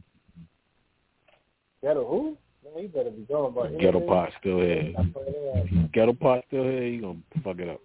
Ghetto 1.83 2.07
who? 2.07 2.37
Man, 2.75 2.83
he 2.83 2.89
better 2.89 3.11
be 3.11 3.23
going 3.23 3.55
by 3.55 3.69
Ghetto 3.81 4.01
pot 4.01 4.31
still 4.41 4.61
here. 4.61 4.93
Stop 4.93 5.07
playing. 5.13 5.91
Ghetto 5.93 6.13
pot 6.13 6.45
still 6.49 6.65
here. 6.65 6.85
He 6.85 6.99
gonna 6.99 7.19
fuck 7.43 7.59
it 7.59 7.69
up. 7.69 7.81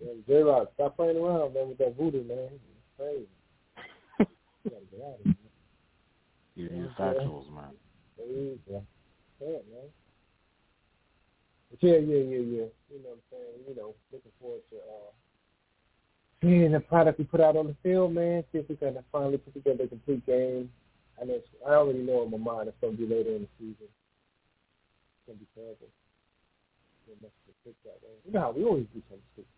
Yeah, 0.00 0.12
J-Rock, 0.26 0.70
stop 0.74 0.96
playing 0.96 1.16
around, 1.16 1.54
man, 1.54 1.68
with 1.68 1.78
that 1.78 1.96
voodoo, 1.96 2.24
man. 2.24 2.48
It's 2.50 2.96
crazy. 2.98 3.26
you 4.18 4.70
gotta 4.70 4.84
get 4.90 5.00
out 5.00 5.18
of 5.18 5.24
here. 5.24 5.34
Yeah, 6.54 6.68
these 6.68 6.90
factuals, 6.98 7.50
man. 7.52 7.70
Please, 8.16 8.58
yeah. 8.70 8.78
Yeah, 9.40 9.58
man. 9.70 9.88
But 11.70 11.82
yeah, 11.82 11.96
yeah, 11.96 12.22
yeah, 12.22 12.38
yeah. 12.38 12.68
You 12.90 12.98
know 13.02 13.14
what 13.14 13.18
I'm 13.18 13.30
saying? 13.30 13.68
You 13.68 13.74
know, 13.76 13.94
looking 14.12 14.32
forward 14.40 14.60
to 14.70 14.76
uh 14.76 15.10
seeing 16.42 16.72
the 16.72 16.80
product 16.80 17.18
we 17.18 17.24
put 17.24 17.40
out 17.40 17.56
on 17.56 17.68
the 17.68 17.76
field, 17.82 18.12
man. 18.12 18.44
See 18.52 18.58
if 18.58 18.68
we 18.68 18.76
can 18.76 18.98
finally 19.10 19.38
put 19.38 19.54
together 19.54 19.84
a 19.84 19.88
complete 19.88 20.26
game. 20.26 20.70
I 21.20 21.24
know 21.24 21.38
I 21.66 21.74
already 21.74 22.00
know 22.00 22.24
in 22.24 22.30
my 22.30 22.38
mind 22.38 22.68
it's 22.68 22.76
gonna 22.80 22.96
be 22.96 23.06
later 23.06 23.36
in 23.36 23.42
the 23.42 23.52
season. 23.58 23.88
It's 23.88 25.24
gonna 25.26 25.38
be 25.38 25.46
terrible. 25.54 25.88
You 27.06 28.32
know 28.32 28.40
how 28.40 28.52
we 28.52 28.64
always 28.64 28.86
do 28.94 29.02
something 29.08 29.26
stupid. 29.32 29.50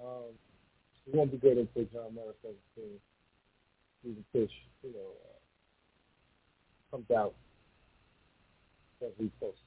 Um 0.00 0.34
it 1.06 1.14
won't 1.14 1.32
be 1.32 1.38
good 1.38 1.58
until 1.58 1.84
John 1.92 2.14
Mara 2.14 2.32
says 2.42 2.54
the 4.04 4.14
fish, 4.32 4.50
you 4.82 4.92
know, 4.92 5.10
uh, 5.24 6.96
comes 6.96 7.10
out 7.10 7.34
that 9.00 9.12
we 9.18 9.30
post. 9.40 9.58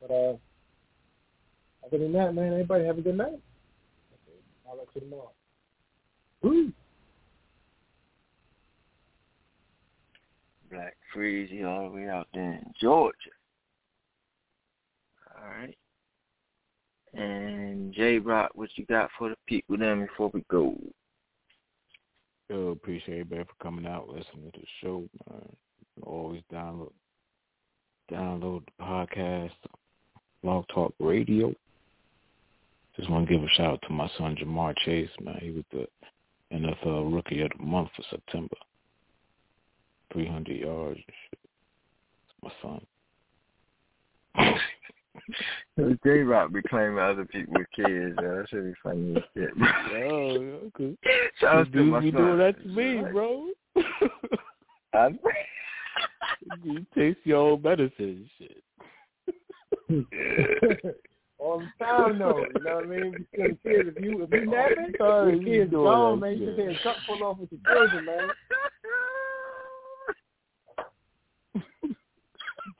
But 0.00 0.10
uh, 0.10 0.36
other 1.84 1.98
than 1.98 2.12
that, 2.12 2.34
man, 2.34 2.52
everybody 2.52 2.84
have 2.84 2.98
a 2.98 3.02
good 3.02 3.16
night. 3.16 3.40
Okay, 4.12 4.38
I'll 4.68 4.78
let 4.78 4.86
you 4.94 5.00
tomorrow. 5.02 5.32
Woo! 6.42 6.72
Black 10.70 10.96
Freezy 11.14 11.64
all 11.64 11.88
the 11.88 11.96
way 11.96 12.08
out 12.08 12.26
there 12.34 12.52
in 12.52 12.72
Georgia. 12.80 13.14
All 15.36 15.48
right. 15.48 15.76
And 17.14 17.92
J 17.94 18.18
Rock, 18.18 18.50
what 18.54 18.68
you 18.76 18.84
got 18.86 19.10
for 19.18 19.30
the 19.30 19.36
people 19.46 19.78
then 19.78 20.06
before 20.06 20.30
we 20.32 20.44
go? 20.50 20.76
Yo, 22.48 22.68
appreciate 22.68 23.20
everybody 23.20 23.44
for 23.44 23.64
coming 23.64 23.86
out, 23.86 24.08
listening 24.08 24.50
to 24.52 24.60
the 24.60 24.66
show, 24.82 25.04
man. 25.30 25.56
Always 26.02 26.42
download 26.52 26.92
download 28.10 28.64
the 28.64 28.84
podcast, 28.84 29.50
Blog 30.42 30.64
Talk 30.72 30.94
Radio. 30.98 31.52
Just 32.96 33.10
want 33.10 33.28
to 33.28 33.34
give 33.34 33.42
a 33.42 33.48
shout 33.56 33.74
out 33.74 33.82
to 33.86 33.92
my 33.92 34.10
son 34.16 34.36
Ja'Marr 34.36 34.74
Chase, 34.84 35.10
man. 35.20 35.38
He 35.40 35.50
was 35.50 35.64
the 35.72 35.86
NFL 36.52 37.12
Rookie 37.12 37.42
of 37.42 37.50
the 37.56 37.64
Month 37.64 37.90
for 37.96 38.02
September. 38.10 38.56
300 40.12 40.56
yards 40.56 40.96
and 40.96 41.14
shit. 41.30 41.38
It's 42.24 42.42
my 42.42 42.52
son. 42.62 42.80
J 46.04 46.10
Rock 46.20 46.52
be 46.52 46.60
claiming 46.68 46.98
other 46.98 47.24
people's 47.24 47.66
kids. 47.74 48.14
yo. 48.20 48.38
That 48.38 48.46
should 48.48 48.64
be 48.64 48.74
funny 48.82 49.16
as 49.16 49.22
shit. 49.34 49.50
Yo, 49.92 50.60
okay. 50.76 50.96
Shout 51.40 51.56
out 51.56 51.64
to 51.66 51.70
Dude 51.70 51.86
my 51.92 52.00
son. 52.00 52.10
doing 52.12 52.38
that 52.38 52.62
to 52.62 52.68
me, 52.68 53.02
bro. 53.12 53.48
I'm- 54.94 55.18
you 56.62 56.86
taste 56.96 57.18
your 57.24 57.38
own 57.52 57.62
medicine 57.62 57.90
and 57.98 58.30
shit. 58.38 58.62
All 61.38 61.58
the 61.60 61.84
time, 61.84 62.18
though. 62.18 62.38
You 62.38 62.64
know 62.64 62.74
what 62.76 62.84
I 62.84 62.86
mean? 62.86 63.26
Because 63.32 63.50
kids, 63.62 63.88
if 63.96 64.02
you 64.02 64.22
if 64.22 64.30
you 64.32 64.46
napping, 64.46 64.92
Sorry, 64.98 65.38
the 65.38 65.44
you 65.44 65.58
kids 65.62 65.72
gone, 65.72 66.20
man. 66.20 66.32
You 66.32 66.38
shit. 66.38 66.46
just 66.56 66.58
hear 66.58 66.70
a 66.70 66.82
cup 66.82 66.96
full 67.06 67.22
off 67.24 67.38
with 67.38 67.50
your 67.52 67.60
children, 67.74 68.04
man. 68.06 68.28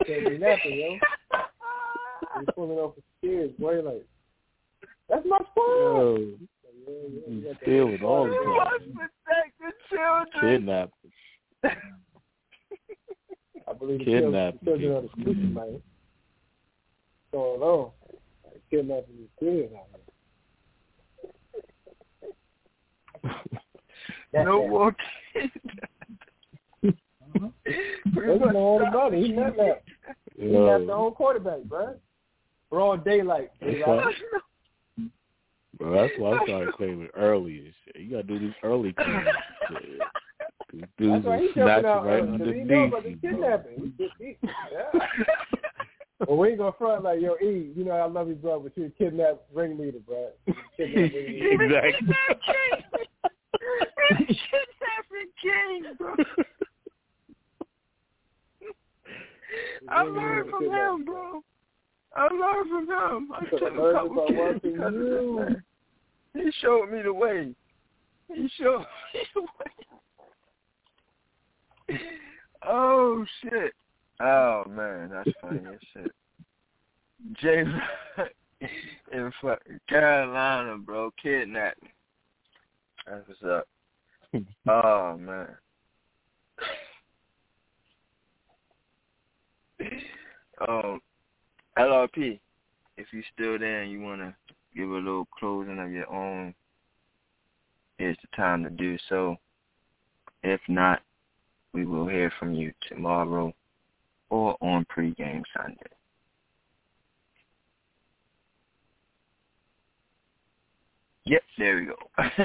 Can't 0.07 0.25
be 0.29 0.39
napping, 0.39 0.79
yo. 0.79 0.99
You 2.41 2.47
pulling 2.55 2.79
off 2.79 2.95
the 2.97 3.03
kids, 3.27 3.53
boy. 3.59 3.81
Like, 3.81 4.05
that's 5.09 5.25
my 5.27 5.39
fault. 5.55 5.57
Yo, 5.57 6.17
Yeah, 6.19 6.27
yeah, 6.87 6.95
you 7.09 7.23
you 7.29 7.41
got 7.43 7.57
stealing 7.63 8.03
all 8.03 8.25
the 8.25 8.31
You 8.33 8.45
time. 8.45 8.57
must 8.57 8.85
protect 8.95 9.53
the 9.61 9.73
children. 9.89 10.41
Kidnap. 10.59 10.91
I 13.69 13.73
believe 13.79 13.99
the 14.01 14.05
Kidnapping 14.05 14.61
children, 14.65 14.81
children 14.81 14.93
are 14.97 15.03
the 15.03 15.09
people. 15.09 15.25
solution, 15.25 15.55
man. 15.55 15.73
What's 15.73 15.83
going 17.33 17.63
on? 17.63 17.91
Kidnapping 18.71 19.17
these 19.19 19.29
kids 19.41 19.73
out 19.75 19.89
here. 24.33 24.45
no 24.45 24.69
more 24.69 24.95
uh-huh. 26.85 27.49
That's 28.27 28.55
all 28.55 28.79
the 28.79 28.91
money. 28.91 29.27
He 29.27 29.33
not 29.33 29.57
that. 29.57 29.83
He 30.39 30.47
not 30.47 30.87
the 30.87 30.95
whole 30.95 31.13
quarterback, 31.13 31.65
bro. 31.65 31.95
Broad 32.71 33.05
daylight. 33.05 33.51
daylight. 33.61 34.15
Bro, 35.79 35.93
that's 35.93 36.13
why 36.19 36.37
I 36.37 36.43
started 36.45 36.75
claiming 36.75 37.09
early 37.17 37.59
and 37.59 37.73
shit. 37.85 38.03
You 38.03 38.11
gotta 38.11 38.25
do 38.25 38.39
these 38.39 38.55
early 38.63 38.93
claims. 38.93 39.29
These 40.73 40.85
dudes 40.99 41.27
are 41.27 41.41
snatching 41.55 41.85
right 41.85 42.23
underneath. 42.23 42.55
He 42.55 42.65
know 42.65 42.85
about 42.85 43.05
the 43.05 43.15
kidnapping. 43.15 43.93
He, 43.97 44.09
he, 44.19 44.37
yeah. 44.43 45.01
well, 46.27 46.37
we 46.37 46.49
ain't 46.49 46.59
gonna 46.59 46.73
front 46.77 47.05
like 47.05 47.21
yo 47.21 47.37
E. 47.43 47.73
You 47.75 47.85
know 47.85 47.93
I 47.93 48.07
love 48.07 48.29
you, 48.29 48.35
bro, 48.35 48.61
but 48.61 48.77
you 48.77 48.87
a 48.87 48.91
kidnapped 48.91 49.45
ringleader, 49.55 50.01
bro. 50.07 50.29
exactly. 50.79 52.09
Kidnapping 54.19 55.31
king, 55.43 55.85
bro. 55.99 56.15
I 59.91 60.03
learned 60.03 60.51
from 60.51 60.65
him, 60.65 61.05
bro. 61.05 61.43
I 62.17 62.29
learned 62.35 62.71
from 62.71 62.89
him. 62.89 63.33
I 63.33 63.45
took 63.51 63.63
a 63.63 63.93
couple 63.93 64.27
kids 64.29 64.61
because 64.63 64.87
of 64.87 64.93
this 64.93 65.23
man. 65.37 65.63
He 66.35 66.51
showed 66.61 66.91
me 66.91 67.03
the 67.03 67.13
way. 67.13 67.55
He 68.33 68.49
showed 68.59 68.81
me 69.15 69.21
the 69.35 69.41
way. 69.41 69.49
Oh 72.67 73.25
shit. 73.43 73.73
Oh 74.21 74.65
man, 74.69 75.11
that's 75.11 75.31
funny 75.41 75.61
as 75.73 75.79
shit. 75.93 76.13
Jay 77.41 77.65
in 79.13 79.33
Carolina, 79.89 80.77
bro, 80.79 81.13
kidnapped. 81.23 81.83
That's 83.07 83.27
what's 83.29 83.43
up. 83.43 83.69
oh 84.69 85.17
man. 85.19 85.49
Um, 90.69 91.01
LRP, 91.79 92.41
if 92.97 93.07
you're 93.13 93.23
still 93.35 93.59
there 93.59 93.83
and 93.83 93.93
you 93.93 94.01
want 94.01 94.21
to 94.21 94.35
give 94.77 94.91
a 94.91 94.95
little 94.95 95.29
closing 95.39 95.79
of 95.79 95.93
your 95.93 96.11
own, 96.13 96.55
it's 97.99 98.21
the 98.21 98.37
time 98.37 98.63
to 98.65 98.71
do 98.71 98.97
so. 99.09 99.37
If 100.43 100.61
not, 100.69 101.03
we 101.73 101.85
will 101.85 102.07
hear 102.07 102.33
from 102.39 102.55
you 102.55 102.73
tomorrow 102.89 103.53
or 104.31 104.57
on 104.61 104.87
pregame 104.87 105.43
Sunday. 105.57 105.79
Yep, 111.25 111.43
there 111.59 111.77
we 111.77 111.87
go. 111.87 111.97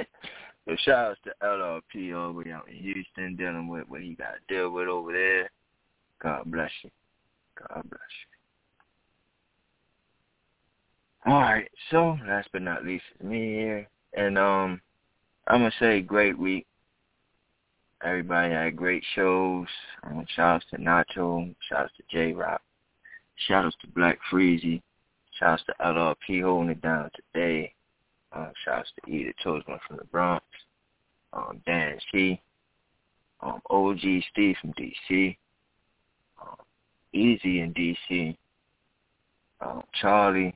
so 0.67 0.75
shout 0.83 1.11
out 1.11 1.17
to 1.23 1.33
LRP 1.41 2.15
all 2.15 2.33
the 2.33 2.39
way 2.39 2.51
out 2.51 2.67
in 2.67 2.75
Houston 2.75 3.35
dealing 3.35 3.67
with 3.67 3.87
what 3.87 4.01
he 4.01 4.15
got 4.15 4.33
to 4.33 4.53
deal 4.53 4.71
with 4.71 4.87
over 4.87 5.13
there. 5.13 5.49
God 6.21 6.43
bless 6.51 6.71
you. 6.83 6.89
God 7.59 7.83
bless 7.89 8.01
you. 11.25 11.31
All 11.31 11.39
right, 11.39 11.69
so 11.89 12.17
last 12.27 12.49
but 12.51 12.61
not 12.61 12.85
least 12.85 13.05
is 13.19 13.25
me 13.25 13.53
here. 13.53 13.87
And 14.15 14.37
um 14.37 14.81
I'm 15.47 15.59
gonna 15.61 15.71
say 15.79 16.01
great 16.01 16.37
week. 16.37 16.65
Everybody 18.03 18.53
had 18.53 18.75
great 18.75 19.03
shows. 19.15 19.67
Um, 20.03 20.25
shout 20.35 20.55
outs 20.55 20.65
to 20.71 20.77
Nacho, 20.77 21.53
shout 21.69 21.83
outs 21.83 21.93
to 21.97 22.03
J 22.11 22.33
Rock, 22.33 22.61
shout 23.47 23.65
outs 23.65 23.75
to 23.81 23.87
Black 23.87 24.19
Freezy, 24.31 24.81
shout 25.39 25.53
outs 25.53 25.63
to 25.67 25.73
LRP 25.81 26.43
holding 26.43 26.71
it 26.71 26.81
down 26.81 27.09
today. 27.15 27.73
Um, 28.33 28.51
shout 28.63 28.79
outs 28.79 28.91
to 28.95 29.11
Edith 29.11 29.35
Toastman 29.45 29.79
from 29.87 29.97
the 29.97 30.05
Bronx, 30.05 30.45
um, 31.33 31.61
Dan 31.65 31.97
C, 32.11 32.41
um, 33.41 33.61
OG 33.69 33.99
Steve 34.31 34.55
from 34.59 34.73
DC, 34.73 35.37
Easy 37.13 37.59
in 37.59 37.73
DC, 37.73 38.35
um, 39.61 39.83
Charlie, 39.93 40.55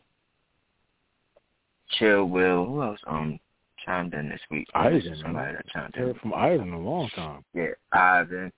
Chill 1.92 2.26
Will, 2.26 2.66
who 2.66 2.82
else 2.82 3.00
um 3.08 3.40
chimed 3.86 4.14
in 4.14 4.30
this 4.30 4.42
week? 4.52 4.68
Ivan, 4.74 5.18
somebody 5.22 5.54
that 5.54 5.68
chimed 5.68 5.96
in. 5.96 6.04
Heard 6.04 6.18
from 6.18 6.34
Ivan 6.34 6.74
a 6.74 6.80
long 6.80 7.10
time. 7.16 7.44
Yeah, 7.54 7.72
Ivan. 7.92 8.52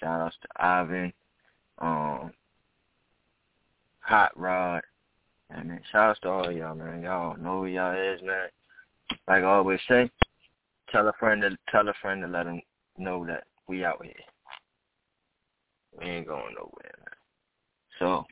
Shout 0.00 0.20
outs 0.20 0.36
to 0.42 0.64
Ivan. 0.64 1.12
Um, 1.78 2.32
Hot 4.00 4.32
Rod. 4.38 4.82
I 5.54 5.62
mean, 5.62 5.80
shout 5.90 6.10
outs 6.10 6.20
to 6.20 6.28
all 6.28 6.52
y'all, 6.52 6.74
man. 6.74 7.02
Y'all 7.02 7.36
know 7.36 7.60
who 7.60 7.66
y'all 7.66 7.94
is, 7.94 8.20
man. 8.22 8.48
Like 9.26 9.42
I 9.42 9.46
always 9.46 9.80
say, 9.88 10.10
tell 10.90 11.08
a 11.08 11.12
friend 11.18 11.42
to 11.42 11.56
tell 11.70 11.88
a 11.88 11.94
friend 12.00 12.22
to 12.22 12.28
let 12.28 12.44
them 12.44 12.60
know 12.98 13.24
that 13.26 13.44
we 13.66 13.84
out 13.84 14.04
here. 14.04 14.12
We 15.98 16.06
ain't 16.06 16.26
going 16.26 16.54
nowhere, 16.54 16.94
man. 16.98 17.07
So 17.98 18.24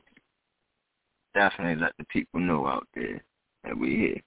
definitely 1.34 1.80
let 1.80 1.92
the 1.98 2.04
people 2.04 2.40
know 2.40 2.66
out 2.66 2.86
there 2.94 3.22
that 3.64 3.76
we 3.76 3.96
here. 3.96 4.20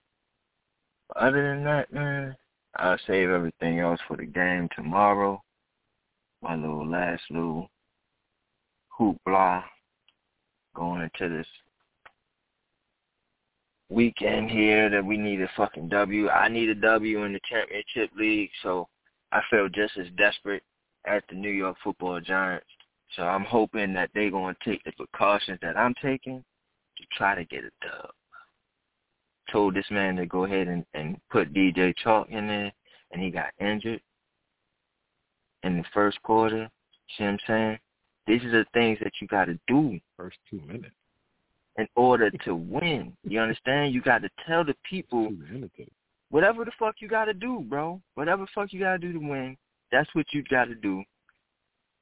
But 1.08 1.18
other 1.18 1.54
than 1.54 1.64
that, 1.64 1.92
man, 1.94 2.36
I'll 2.76 3.00
save 3.08 3.30
everything 3.30 3.80
else 3.80 4.00
for 4.08 4.18
the 4.18 4.26
game 4.26 4.70
tomorrow. 4.76 5.42
My 6.42 6.56
little 6.56 6.88
last 6.88 7.24
little 7.30 7.70
hoopla 8.98 9.64
going 10.76 11.02
into 11.02 11.36
this 11.36 11.48
weekend 13.90 14.52
here 14.52 14.90
that 14.90 15.04
we 15.04 15.18
need 15.18 15.42
a 15.42 15.50
fucking 15.58 15.90
W. 15.90 16.30
I 16.30 16.48
need 16.48 16.70
a 16.70 16.76
W 16.76 17.24
in 17.24 17.34
the 17.34 17.40
championship 17.50 18.12
league, 18.16 18.52
so 18.62 18.88
I 19.32 19.42
feel 19.50 19.68
just 19.68 19.98
as 19.98 20.08
desperate 20.18 20.64
as 21.06 21.22
the 21.30 21.36
New 21.36 21.50
York 21.50 21.78
Football 21.84 22.22
Giants 22.22 22.68
so 23.16 23.24
I'm 23.24 23.44
hoping 23.44 23.94
that 23.94 24.12
they're 24.14 24.32
going 24.32 24.56
to 24.56 24.70
take 24.70 24.84
the 24.84 24.92
precautions 24.92 25.60
that 25.62 25.78
I'm 25.78 25.96
taking 26.02 26.44
to 26.98 27.04
try 27.18 27.36
to 27.36 27.46
get 27.46 27.64
a 27.64 27.72
dub. 27.82 28.12
Told 29.52 29.76
this 29.76 29.90
man 29.90 30.16
to 30.18 30.26
go 30.28 30.46
ahead 30.46 30.68
and, 30.68 30.86
and 30.94 31.18
put 31.32 31.54
DJ 31.54 31.94
Chark 32.04 32.30
in 32.30 32.48
there, 32.48 32.72
and 33.12 33.22
he 33.22 33.32
got 33.32 33.52
injured 33.60 34.02
in 35.64 35.78
the 35.78 35.84
first 35.92 36.22
quarter. 36.22 36.70
See 37.18 37.24
what 37.24 37.32
I'm 37.32 37.40
saying? 37.48 37.80
These 38.28 38.44
are 38.44 38.52
the 38.52 38.66
things 38.74 39.00
that 39.02 39.14
you 39.20 39.28
got 39.28 39.46
to 39.46 39.60
do. 39.68 40.00
First 40.16 40.38
two 40.50 40.62
minutes. 40.62 40.94
In 41.78 41.88
order 41.96 42.30
to 42.46 42.56
win. 42.56 43.14
You 43.24 43.40
understand? 43.40 43.94
You 43.94 44.02
got 44.02 44.22
to 44.22 44.30
tell 44.48 44.64
the 44.64 44.76
people 44.88 45.32
whatever 46.30 46.64
the 46.64 46.72
fuck 46.78 46.96
you 47.00 47.08
got 47.08 47.26
to 47.26 47.34
do, 47.34 47.62
bro. 47.68 48.00
Whatever 48.14 48.44
the 48.44 48.50
fuck 48.54 48.72
you 48.72 48.80
got 48.80 48.94
to 48.94 49.00
do 49.00 49.14
to 49.14 49.20
win, 49.20 49.58
that's 49.92 50.10
what 50.14 50.28
you 50.32 50.44
got 50.44 50.66
to 50.66 50.76
do. 50.76 51.04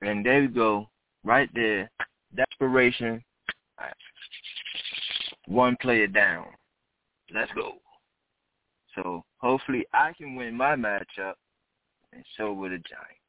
And 0.01 0.25
there 0.25 0.41
you 0.41 0.49
go 0.49 0.89
right 1.23 1.49
there, 1.53 1.89
desperation, 2.35 3.23
one 5.47 5.77
player 5.81 6.07
down. 6.07 6.45
Let's 7.33 7.51
go. 7.53 7.73
So 8.95 9.23
hopefully 9.37 9.85
I 9.93 10.13
can 10.17 10.35
win 10.35 10.55
my 10.55 10.75
matchup, 10.75 11.33
and 12.13 12.23
so 12.37 12.53
will 12.53 12.69
the 12.69 12.77
Giants. 12.77 13.21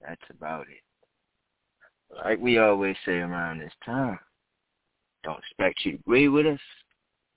That's 0.00 0.20
about 0.30 0.62
it. 0.68 0.82
Like 2.24 2.40
we 2.40 2.58
always 2.58 2.96
say 3.04 3.18
around 3.18 3.60
this 3.60 3.72
time, 3.84 4.18
don't 5.24 5.38
expect 5.38 5.84
you 5.84 5.92
to 5.92 5.98
agree 5.98 6.28
with 6.28 6.46
us, 6.46 6.60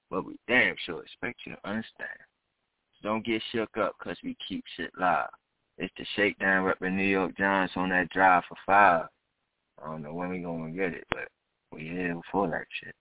but 0.09 0.25
we 0.25 0.35
damn 0.47 0.75
sure 0.85 1.01
expect 1.01 1.39
you 1.45 1.53
to 1.53 1.69
understand. 1.69 2.19
So 3.01 3.09
don't 3.09 3.25
get 3.25 3.41
shook 3.51 3.77
up 3.77 3.95
because 3.97 4.17
we 4.23 4.35
keep 4.47 4.63
shit 4.75 4.91
live. 4.99 5.29
It's 5.77 5.93
the 5.97 6.05
shakedown 6.15 6.65
repping 6.65 6.93
New 6.93 7.03
York 7.03 7.37
Giants 7.37 7.73
on 7.75 7.89
that 7.89 8.09
drive 8.09 8.43
for 8.47 8.57
five. 8.65 9.07
I 9.83 9.87
don't 9.87 10.01
know 10.01 10.13
when 10.13 10.29
we 10.29 10.39
gonna 10.39 10.71
get 10.71 10.93
it, 10.93 11.05
but 11.09 11.27
we 11.71 11.81
here 11.81 12.15
before 12.15 12.49
that 12.49 12.65
shit. 12.81 12.95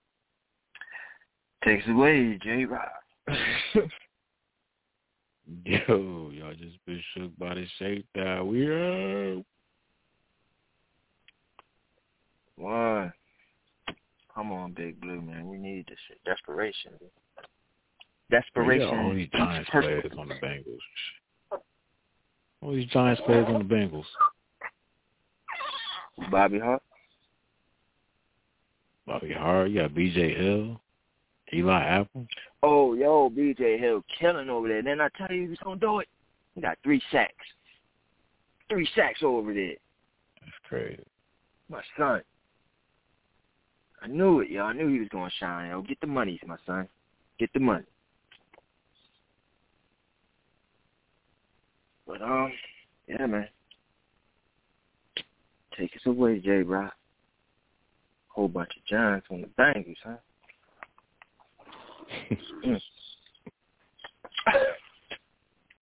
Takes 1.64 1.88
away, 1.88 2.38
J 2.42 2.64
Rock. 2.66 2.90
Yo, 5.64 6.30
y'all 6.32 6.54
just 6.54 6.84
been 6.86 7.02
shook 7.14 7.36
by 7.38 7.54
the 7.54 7.66
shake 7.78 8.04
that 8.14 8.46
We 8.46 8.66
are 8.66 9.42
one. 12.56 13.12
Come 14.34 14.52
on, 14.52 14.72
Big 14.72 15.00
Blue 15.00 15.20
man. 15.20 15.48
We 15.48 15.58
need 15.58 15.86
this 15.88 15.98
shit. 16.08 16.18
Desperation. 16.24 16.92
Desperation. 18.30 18.88
Yeah, 18.88 19.02
all 19.02 19.14
these 19.14 19.28
Giants 19.32 19.70
players 19.70 20.12
on 20.18 20.28
the 20.28 20.34
Bengals. 20.34 21.60
All 22.62 22.72
these 22.72 22.88
Giants 22.88 23.20
players 23.26 23.46
on 23.48 23.66
the 23.66 23.74
Bengals. 23.74 24.04
Bobby 26.30 26.58
Hart. 26.58 26.82
Bobby 29.06 29.32
Hart. 29.32 29.70
You 29.70 29.82
got 29.82 29.94
B.J. 29.94 30.34
Hill. 30.34 30.80
Eli 31.52 31.82
Apple. 31.84 32.26
Oh, 32.62 32.94
yo, 32.94 33.30
B.J. 33.30 33.78
Hill 33.78 34.02
killing 34.18 34.48
over 34.48 34.68
there. 34.68 34.82
Then 34.82 35.00
I 35.00 35.08
tell 35.16 35.30
you 35.30 35.42
he 35.42 35.48
was 35.48 35.58
gonna 35.62 35.80
do 35.80 36.00
it. 36.00 36.08
He 36.54 36.60
got 36.60 36.78
three 36.82 37.02
sacks. 37.10 37.34
Three 38.68 38.88
sacks 38.94 39.20
over 39.22 39.52
there. 39.52 39.74
That's 40.40 40.52
crazy. 40.68 41.04
My 41.68 41.82
son. 41.98 42.22
I 44.02 44.06
knew 44.06 44.40
it, 44.40 44.50
yo. 44.50 44.64
I 44.64 44.72
knew 44.72 44.88
he 44.88 45.00
was 45.00 45.08
gonna 45.08 45.30
shine, 45.38 45.70
yo. 45.70 45.82
Get 45.82 46.00
the 46.00 46.06
money, 46.06 46.40
my 46.46 46.56
son. 46.66 46.88
Get 47.38 47.52
the 47.52 47.60
money. 47.60 47.84
But 52.06 52.20
um, 52.22 52.52
yeah, 53.08 53.26
man. 53.26 53.48
Take 55.78 55.94
us 55.96 56.02
away, 56.06 56.38
J 56.38 56.62
Rock. 56.62 56.92
Whole 58.28 58.48
bunch 58.48 58.70
of 58.76 58.84
Giants 58.86 59.26
on 59.30 59.40
the 59.42 59.46
bangers, 59.56 59.96
huh? 60.04 60.16
mm. 62.66 62.80